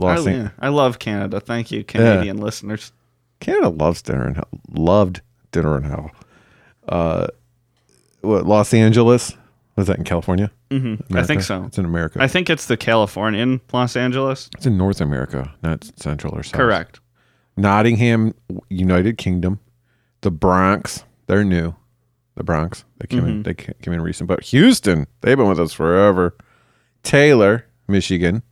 I, 0.00 0.02
Los 0.02 0.26
An- 0.26 0.34
yeah, 0.34 0.50
I 0.58 0.68
love 0.68 0.98
Canada. 0.98 1.40
Thank 1.40 1.70
you, 1.70 1.84
Canadian 1.84 2.38
listeners. 2.38 2.92
Canada 3.40 3.68
loves 3.68 4.02
dinner 4.02 4.26
and 4.26 4.36
hell. 4.36 4.48
Loved 4.70 5.20
dinner 5.52 5.76
and 5.76 5.86
hell. 5.86 6.10
Uh, 6.88 7.26
what 8.22 8.46
Los 8.46 8.72
Angeles? 8.74 9.36
Was 9.76 9.86
that 9.86 9.98
in 9.98 10.04
California? 10.04 10.50
hmm 10.70 10.96
I 11.14 11.22
think 11.22 11.42
so. 11.42 11.64
It's 11.64 11.78
in 11.78 11.84
America. 11.84 12.18
I 12.20 12.28
think 12.28 12.50
it's 12.50 12.66
the 12.66 12.76
Californian 12.76 13.60
Los 13.72 13.96
Angeles. 13.96 14.50
it's 14.56 14.66
in 14.66 14.76
North 14.76 15.00
America, 15.00 15.54
not 15.62 15.90
Central 15.96 16.34
or 16.34 16.42
South. 16.42 16.52
Correct. 16.54 17.00
Nottingham, 17.56 18.34
United 18.68 19.18
Kingdom, 19.18 19.60
the 20.22 20.30
Bronx. 20.30 21.04
They're 21.26 21.44
new. 21.44 21.74
The 22.34 22.44
Bronx. 22.44 22.84
They 22.98 23.06
came 23.06 23.26
in. 23.26 23.42
They 23.42 23.54
came 23.54 23.92
in 23.92 24.00
recent. 24.00 24.26
But 24.28 24.42
Houston, 24.44 25.06
they've 25.20 25.36
been 25.36 25.48
with 25.48 25.60
us 25.60 25.72
forever. 25.72 26.34
Taylor, 27.02 27.66
Michigan. 27.86 28.42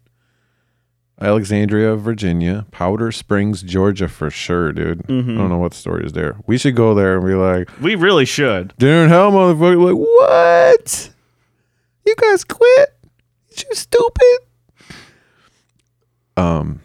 Alexandria, 1.20 1.97
Virginia. 1.97 2.66
Powder 2.70 3.12
Springs, 3.12 3.62
Georgia, 3.62 4.09
for 4.09 4.31
sure, 4.31 4.72
dude. 4.72 5.02
I 5.09 5.12
don't 5.12 5.48
know 5.51 5.59
what 5.59 5.72
the 5.72 5.78
story 5.78 6.05
is 6.05 6.12
there. 6.12 6.36
We 6.47 6.56
should 6.59 6.74
go 6.77 6.94
there 6.94 7.16
and 7.16 7.27
be 7.27 7.35
like, 7.35 7.68
We 7.81 7.94
really 7.94 8.24
should. 8.24 8.72
Dude, 8.78 9.09
hell, 9.09 9.31
motherfucker. 9.32 9.82
Like, 9.82 9.97
what? 9.97 11.10
You 12.06 12.14
guys 12.16 12.44
quit? 12.44 12.97
You 13.51 13.74
stupid. 13.74 14.39
Um. 16.36 16.81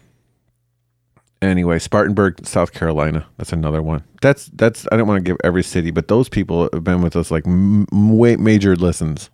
Anyway, 1.46 1.78
Spartanburg, 1.78 2.46
South 2.46 2.72
Carolina. 2.72 3.26
That's 3.36 3.52
another 3.52 3.82
one. 3.82 4.04
That's 4.20 4.46
that's. 4.54 4.86
I 4.90 4.96
don't 4.96 5.06
want 5.06 5.24
to 5.24 5.30
give 5.30 5.38
every 5.44 5.62
city, 5.62 5.90
but 5.90 6.08
those 6.08 6.28
people 6.28 6.68
have 6.72 6.84
been 6.84 7.02
with 7.02 7.16
us 7.16 7.30
like 7.30 7.46
m- 7.46 7.86
major 7.92 8.76
listens, 8.76 9.30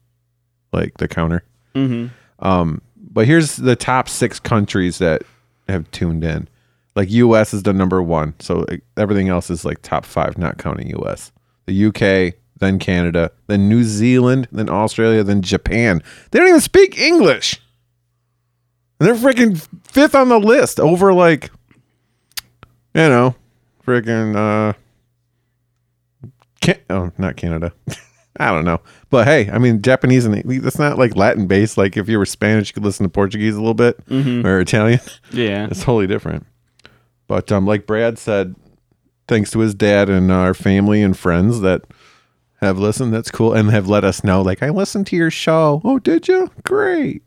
like 0.73 0.99
the 0.99 1.09
counter. 1.09 1.45
Mm-hmm. 1.75 2.09
Um, 2.47 2.83
but 2.97 3.27
here's 3.27 3.57
the 3.57 3.77
top 3.77 4.09
six 4.09 4.39
countries 4.39 4.99
that 4.99 5.23
have 5.69 5.91
tuned 5.91 6.25
in. 6.25 6.49
Like 6.95 7.11
U.S. 7.11 7.55
is 7.55 7.63
the 7.63 7.73
number 7.73 8.03
one, 8.03 8.35
so 8.39 8.67
everything 8.97 9.29
else 9.29 9.49
is 9.49 9.65
like 9.65 9.81
top 9.81 10.05
five, 10.05 10.37
not 10.37 10.59
counting 10.59 10.89
U.S. 10.91 11.33
The 11.67 11.73
U.K., 11.73 12.35
then 12.59 12.79
Canada, 12.79 13.31
then 13.47 13.69
New 13.69 13.83
Zealand, 13.83 14.49
then 14.53 14.69
Australia, 14.69 15.25
then 15.25 15.43
Japan. 15.43 16.03
They 16.31 16.39
don't 16.39 16.49
even 16.49 16.61
speak 16.61 16.99
English, 16.99 17.61
and 19.01 19.09
they're 19.09 19.15
freaking 19.15 19.61
fifth 19.85 20.15
on 20.15 20.29
the 20.29 20.39
list 20.39 20.79
over 20.79 21.13
like, 21.13 21.51
you 22.94 23.09
know, 23.09 23.35
freaking 23.86 24.36
uh, 24.36 24.73
can- 26.60 26.81
oh, 26.90 27.10
not 27.19 27.36
Canada. 27.36 27.73
I 28.39 28.51
don't 28.51 28.64
know. 28.64 28.81
But 29.10 29.27
hey, 29.27 29.51
I 29.51 29.59
mean, 29.59 29.82
Japanese 29.82 30.24
and 30.24 30.43
that's 30.62 30.78
not 30.78 30.98
like 30.98 31.14
Latin 31.16 31.47
based. 31.47 31.77
Like 31.77 31.97
if 31.97 32.09
you 32.09 32.19
were 32.19 32.24
Spanish, 32.27 32.69
you 32.69 32.74
could 32.74 32.85
listen 32.85 33.05
to 33.05 33.10
Portuguese 33.10 33.55
a 33.55 33.60
little 33.60 33.74
bit 33.74 34.01
or 34.10 34.60
Italian. 34.60 35.01
Yeah. 35.32 35.66
It's 35.70 35.81
totally 35.82 36.06
different. 36.06 36.47
But 37.28 37.52
um, 37.52 37.66
like 37.66 37.86
Brad 37.86 38.19
said, 38.19 38.55
thanks 39.28 39.51
to 39.52 39.60
his 39.60 39.74
dad 39.74 40.09
and 40.09 40.31
our 40.32 40.55
family 40.55 41.02
and 41.02 41.16
friends 41.16 41.60
that 41.60 41.82
have 42.60 42.78
listened, 42.78 43.12
that's 43.12 43.31
cool, 43.31 43.52
and 43.52 43.70
have 43.70 43.89
let 43.89 44.05
us 44.05 44.23
know. 44.24 44.40
Like, 44.43 44.62
I 44.62 44.69
listened 44.70 45.06
to 45.09 45.16
your 45.16 45.31
show. 45.31 45.81
Oh, 45.85 45.98
did 45.98 46.28
you? 46.28 46.51
Great. 46.64 47.23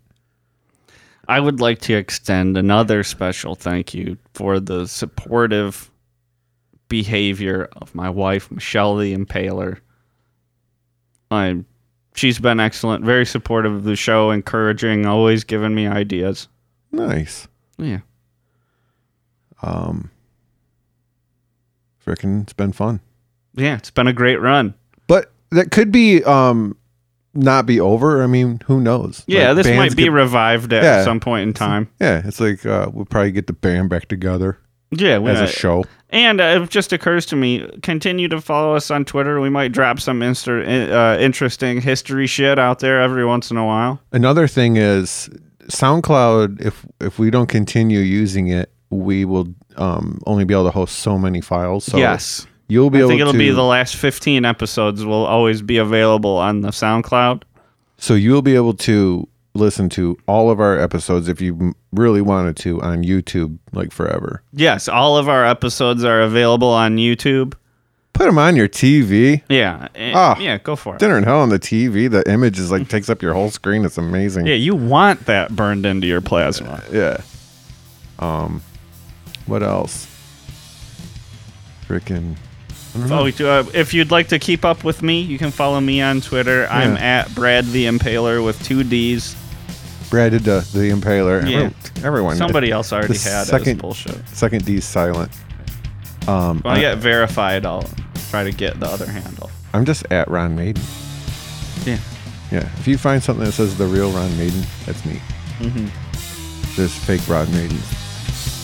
I 1.28 1.40
would 1.40 1.60
like 1.60 1.80
to 1.82 1.96
extend 1.96 2.58
another 2.58 3.04
special 3.04 3.56
thank 3.56 3.94
you 3.94 4.18
for 4.34 4.60
the 4.60 4.88
supportive 4.88 5.90
behavior 6.88 7.70
of 7.74 7.96
my 7.96 8.10
wife, 8.10 8.52
Michelle 8.52 8.96
the 8.96 9.16
Impaler. 9.16 9.80
I, 11.32 11.64
she's 12.14 12.40
been 12.40 12.60
excellent, 12.60 13.04
very 13.04 13.26
supportive 13.26 13.74
of 13.74 13.84
the 13.84 13.96
show, 13.96 14.32
encouraging, 14.32 15.06
always 15.06 15.44
giving 15.44 15.74
me 15.74 15.88
ideas. 15.88 16.48
Nice. 16.92 17.48
Yeah. 17.78 18.02
Um, 19.62 20.12
freaking, 22.06 22.44
it's 22.44 22.54
been 22.54 22.72
fun. 22.72 23.00
Yeah, 23.56 23.78
it's 23.78 23.92
been 23.92 24.08
a 24.08 24.14
great 24.14 24.40
run. 24.40 24.76
But 25.08 25.32
that 25.52 25.72
could 25.72 25.92
be 25.92 26.24
um 26.24 26.78
not 27.36 27.66
be 27.66 27.80
over. 27.80 28.24
I 28.24 28.28
mean, 28.28 28.62
who 28.66 28.80
knows? 28.82 29.24
Yeah, 29.28 29.52
Like, 29.52 29.64
this 29.66 29.76
might 29.78 29.96
be 29.96 30.06
could- 30.06 30.14
revived 30.14 30.74
at 30.74 30.84
Yeah. 30.84 31.04
some 31.04 31.20
point 31.20 31.44
in 31.48 31.54
time. 31.54 31.90
yeah, 32.00 32.22
it's 32.26 32.40
like 32.40 32.66
uh, 32.66 32.90
we'll 32.94 33.06
probably 33.06 33.32
get 33.32 33.48
the 33.48 33.54
band 33.54 33.90
back 33.90 34.08
together 34.08 34.58
Yeah, 34.92 35.20
as 35.22 35.42
a 35.42 35.48
show. 35.48 35.84
And 36.12 36.40
uh, 36.40 36.62
it 36.64 36.70
just 36.70 36.94
occurs 36.94 37.26
to 37.28 37.36
me, 37.36 37.68
continue 37.84 38.30
to 38.30 38.40
follow 38.40 38.76
us 38.76 38.90
on 38.90 39.04
Twitter. 39.04 39.42
We 39.42 39.50
might 39.50 39.74
drop 39.74 40.00
some 40.00 40.22
insta- 40.22 40.90
uh, 40.92 41.20
interesting 41.20 41.82
history 41.82 42.26
shit 42.28 42.58
out 42.58 42.80
there 42.80 43.02
every 43.02 43.26
once 43.26 43.52
in 43.52 43.58
a 43.58 43.66
while. 43.66 44.00
Another 44.14 44.48
thing 44.48 44.78
is 44.78 45.30
SoundCloud. 45.70 46.62
If 46.62 46.86
if 47.02 47.20
we 47.20 47.30
don't 47.32 47.48
continue 47.48 48.00
using 48.00 48.48
it, 48.48 48.72
we 48.90 49.26
will 49.26 49.48
um, 49.76 50.20
only 50.26 50.46
be 50.46 50.54
able 50.54 50.66
to 50.66 50.72
host 50.72 51.00
so 51.00 51.18
many 51.18 51.42
files. 51.42 51.84
So 51.86 51.98
yes. 51.98 52.48
You'll 52.68 52.90
be 52.90 52.98
I 52.98 53.02
able 53.02 53.10
think 53.10 53.22
it'll 53.22 53.34
to. 53.34 53.40
be 53.40 53.52
the 53.52 53.64
last 53.64 53.96
15 53.96 54.46
episodes 54.46 55.06
will 55.06 55.26
always 55.26 55.62
be 55.62 55.78
available 55.78 56.38
on 56.38 56.62
the 56.62 56.70
SoundCloud. 56.70 57.44
so 57.98 58.14
you'll 58.14 58.42
be 58.42 58.56
able 58.56 58.74
to 58.74 59.28
listen 59.54 59.88
to 59.90 60.18
all 60.28 60.50
of 60.52 60.60
our 60.60 60.78
episodes 60.78 61.28
if 61.30 61.40
you 61.40 61.74
really 61.94 62.22
wanted 62.22 62.58
to 62.58 62.82
on 62.82 63.04
YouTube, 63.04 63.58
like 63.72 63.92
forever. 63.94 64.42
Yes, 64.52 64.90
all 64.90 65.18
of 65.18 65.30
our 65.30 65.46
episodes 65.46 66.04
are 66.04 66.22
available 66.22 66.68
on 66.68 66.98
YouTube. 66.98 67.54
Put 68.12 68.26
them 68.26 68.38
on 68.38 68.56
your 68.56 68.68
TV. 68.70 69.42
Yeah. 69.50 69.88
eh, 69.96 70.12
Ah. 70.16 70.38
yeah, 70.40 70.58
go 70.58 70.76
for 70.78 70.96
it. 70.96 71.00
Dinner 71.00 71.18
and 71.18 71.26
Hell 71.26 71.40
on 71.42 71.50
the 71.50 71.60
TV. 71.60 72.10
The 72.10 72.30
image 72.32 72.58
is 72.60 72.72
like 72.72 72.88
takes 72.90 73.10
up 73.10 73.22
your 73.22 73.34
whole 73.34 73.50
screen. 73.50 73.84
It's 73.86 73.98
amazing. 73.98 74.46
Yeah, 74.48 74.54
you 74.56 74.74
want 74.76 75.26
that 75.26 75.54
burned 75.56 75.86
into 75.86 76.08
your 76.08 76.22
plasma. 76.22 76.82
Yeah. 76.92 77.18
Um, 78.20 78.62
what 79.48 79.64
else? 79.64 80.08
Freaking. 81.88 82.36
Oh, 82.98 83.26
uh, 83.28 83.64
if 83.74 83.94
you'd 83.94 84.12
like 84.12 84.30
to 84.30 84.40
keep 84.40 84.64
up 84.64 84.84
with 84.84 85.04
me, 85.04 85.22
you 85.22 85.38
can 85.38 85.52
follow 85.52 85.80
me 85.82 86.02
on 86.02 86.22
Twitter. 86.22 86.66
I'm 86.70 86.96
at 86.98 87.34
Brad 87.36 87.66
the 87.68 87.86
Impaler 87.86 88.44
with 88.44 88.62
two 88.64 88.84
D's. 88.84 89.36
Brad 90.10 90.32
did 90.32 90.44
the, 90.44 90.66
the 90.74 90.92
Impaler. 90.92 91.50
Yeah. 91.50 91.58
Every- 91.58 92.04
Everyone. 92.06 92.36
Somebody 92.36 92.72
else 92.72 92.94
already 92.94 93.14
The 93.14 93.30
had 93.30 93.48
second- 93.48 93.80
bullshit. 93.82 94.28
Second 94.30 94.64
D 94.66 94.80
silent. 94.80 95.32
Um, 96.28 96.60
When 96.62 96.74
I 96.76 96.78
I, 96.78 96.82
get 96.82 96.98
verified, 97.00 97.66
I'll 97.66 97.88
try 98.30 98.44
to 98.44 98.52
get 98.52 98.80
the 98.80 98.86
other 98.88 99.06
handle. 99.08 99.50
I'm 99.74 99.86
just 99.86 100.06
at 100.12 100.28
Ron 100.30 100.56
Maiden. 100.56 100.82
Yeah. 101.86 101.98
Yeah. 102.52 102.70
If 102.80 102.88
you 102.88 102.98
find 102.98 103.22
something 103.22 103.44
that 103.46 103.52
says 103.54 103.78
the 103.78 103.86
real 103.88 104.12
Ron 104.12 104.36
Maiden, 104.38 104.62
that's 104.86 105.04
me. 105.06 105.20
Mm-hmm. 105.60 106.76
There's 106.76 106.94
fake 106.96 107.28
Ron 107.28 107.52
Maidens. 107.52 107.84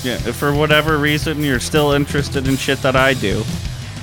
Yeah, 0.06 0.16
if 0.28 0.36
for 0.36 0.54
whatever 0.54 0.98
reason 0.98 1.44
you're 1.44 1.60
still 1.60 1.92
interested 1.92 2.48
in 2.48 2.58
shit 2.58 2.82
that 2.82 2.96
I 2.96 3.14
do, 3.14 3.44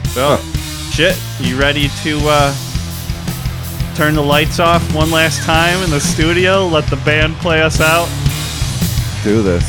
So, 0.10 0.38
shit, 0.91 1.16
you 1.40 1.60
ready 1.60 1.90
to 2.03 2.20
uh, 2.24 2.56
turn 3.95 4.16
the 4.16 4.24
lights 4.24 4.60
off 4.60 4.82
one 4.95 5.12
last 5.12 5.44
time 5.44 5.84
in 5.84 5.91
the 5.91 5.99
studio? 5.99 6.66
Let 6.66 6.90
the 6.90 6.98
band 6.98 7.36
play 7.36 7.62
us 7.62 7.80
out? 7.80 8.07
Do 9.24 9.44
this. 9.44 9.64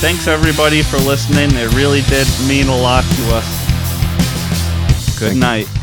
Thanks 0.00 0.26
everybody 0.26 0.82
for 0.82 0.96
listening. 0.96 1.50
It 1.52 1.72
really 1.74 2.00
did 2.02 2.26
mean 2.48 2.66
a 2.68 2.76
lot 2.76 3.04
to 3.04 3.34
us. 3.34 3.69
Good 5.20 5.36
night. 5.36 5.79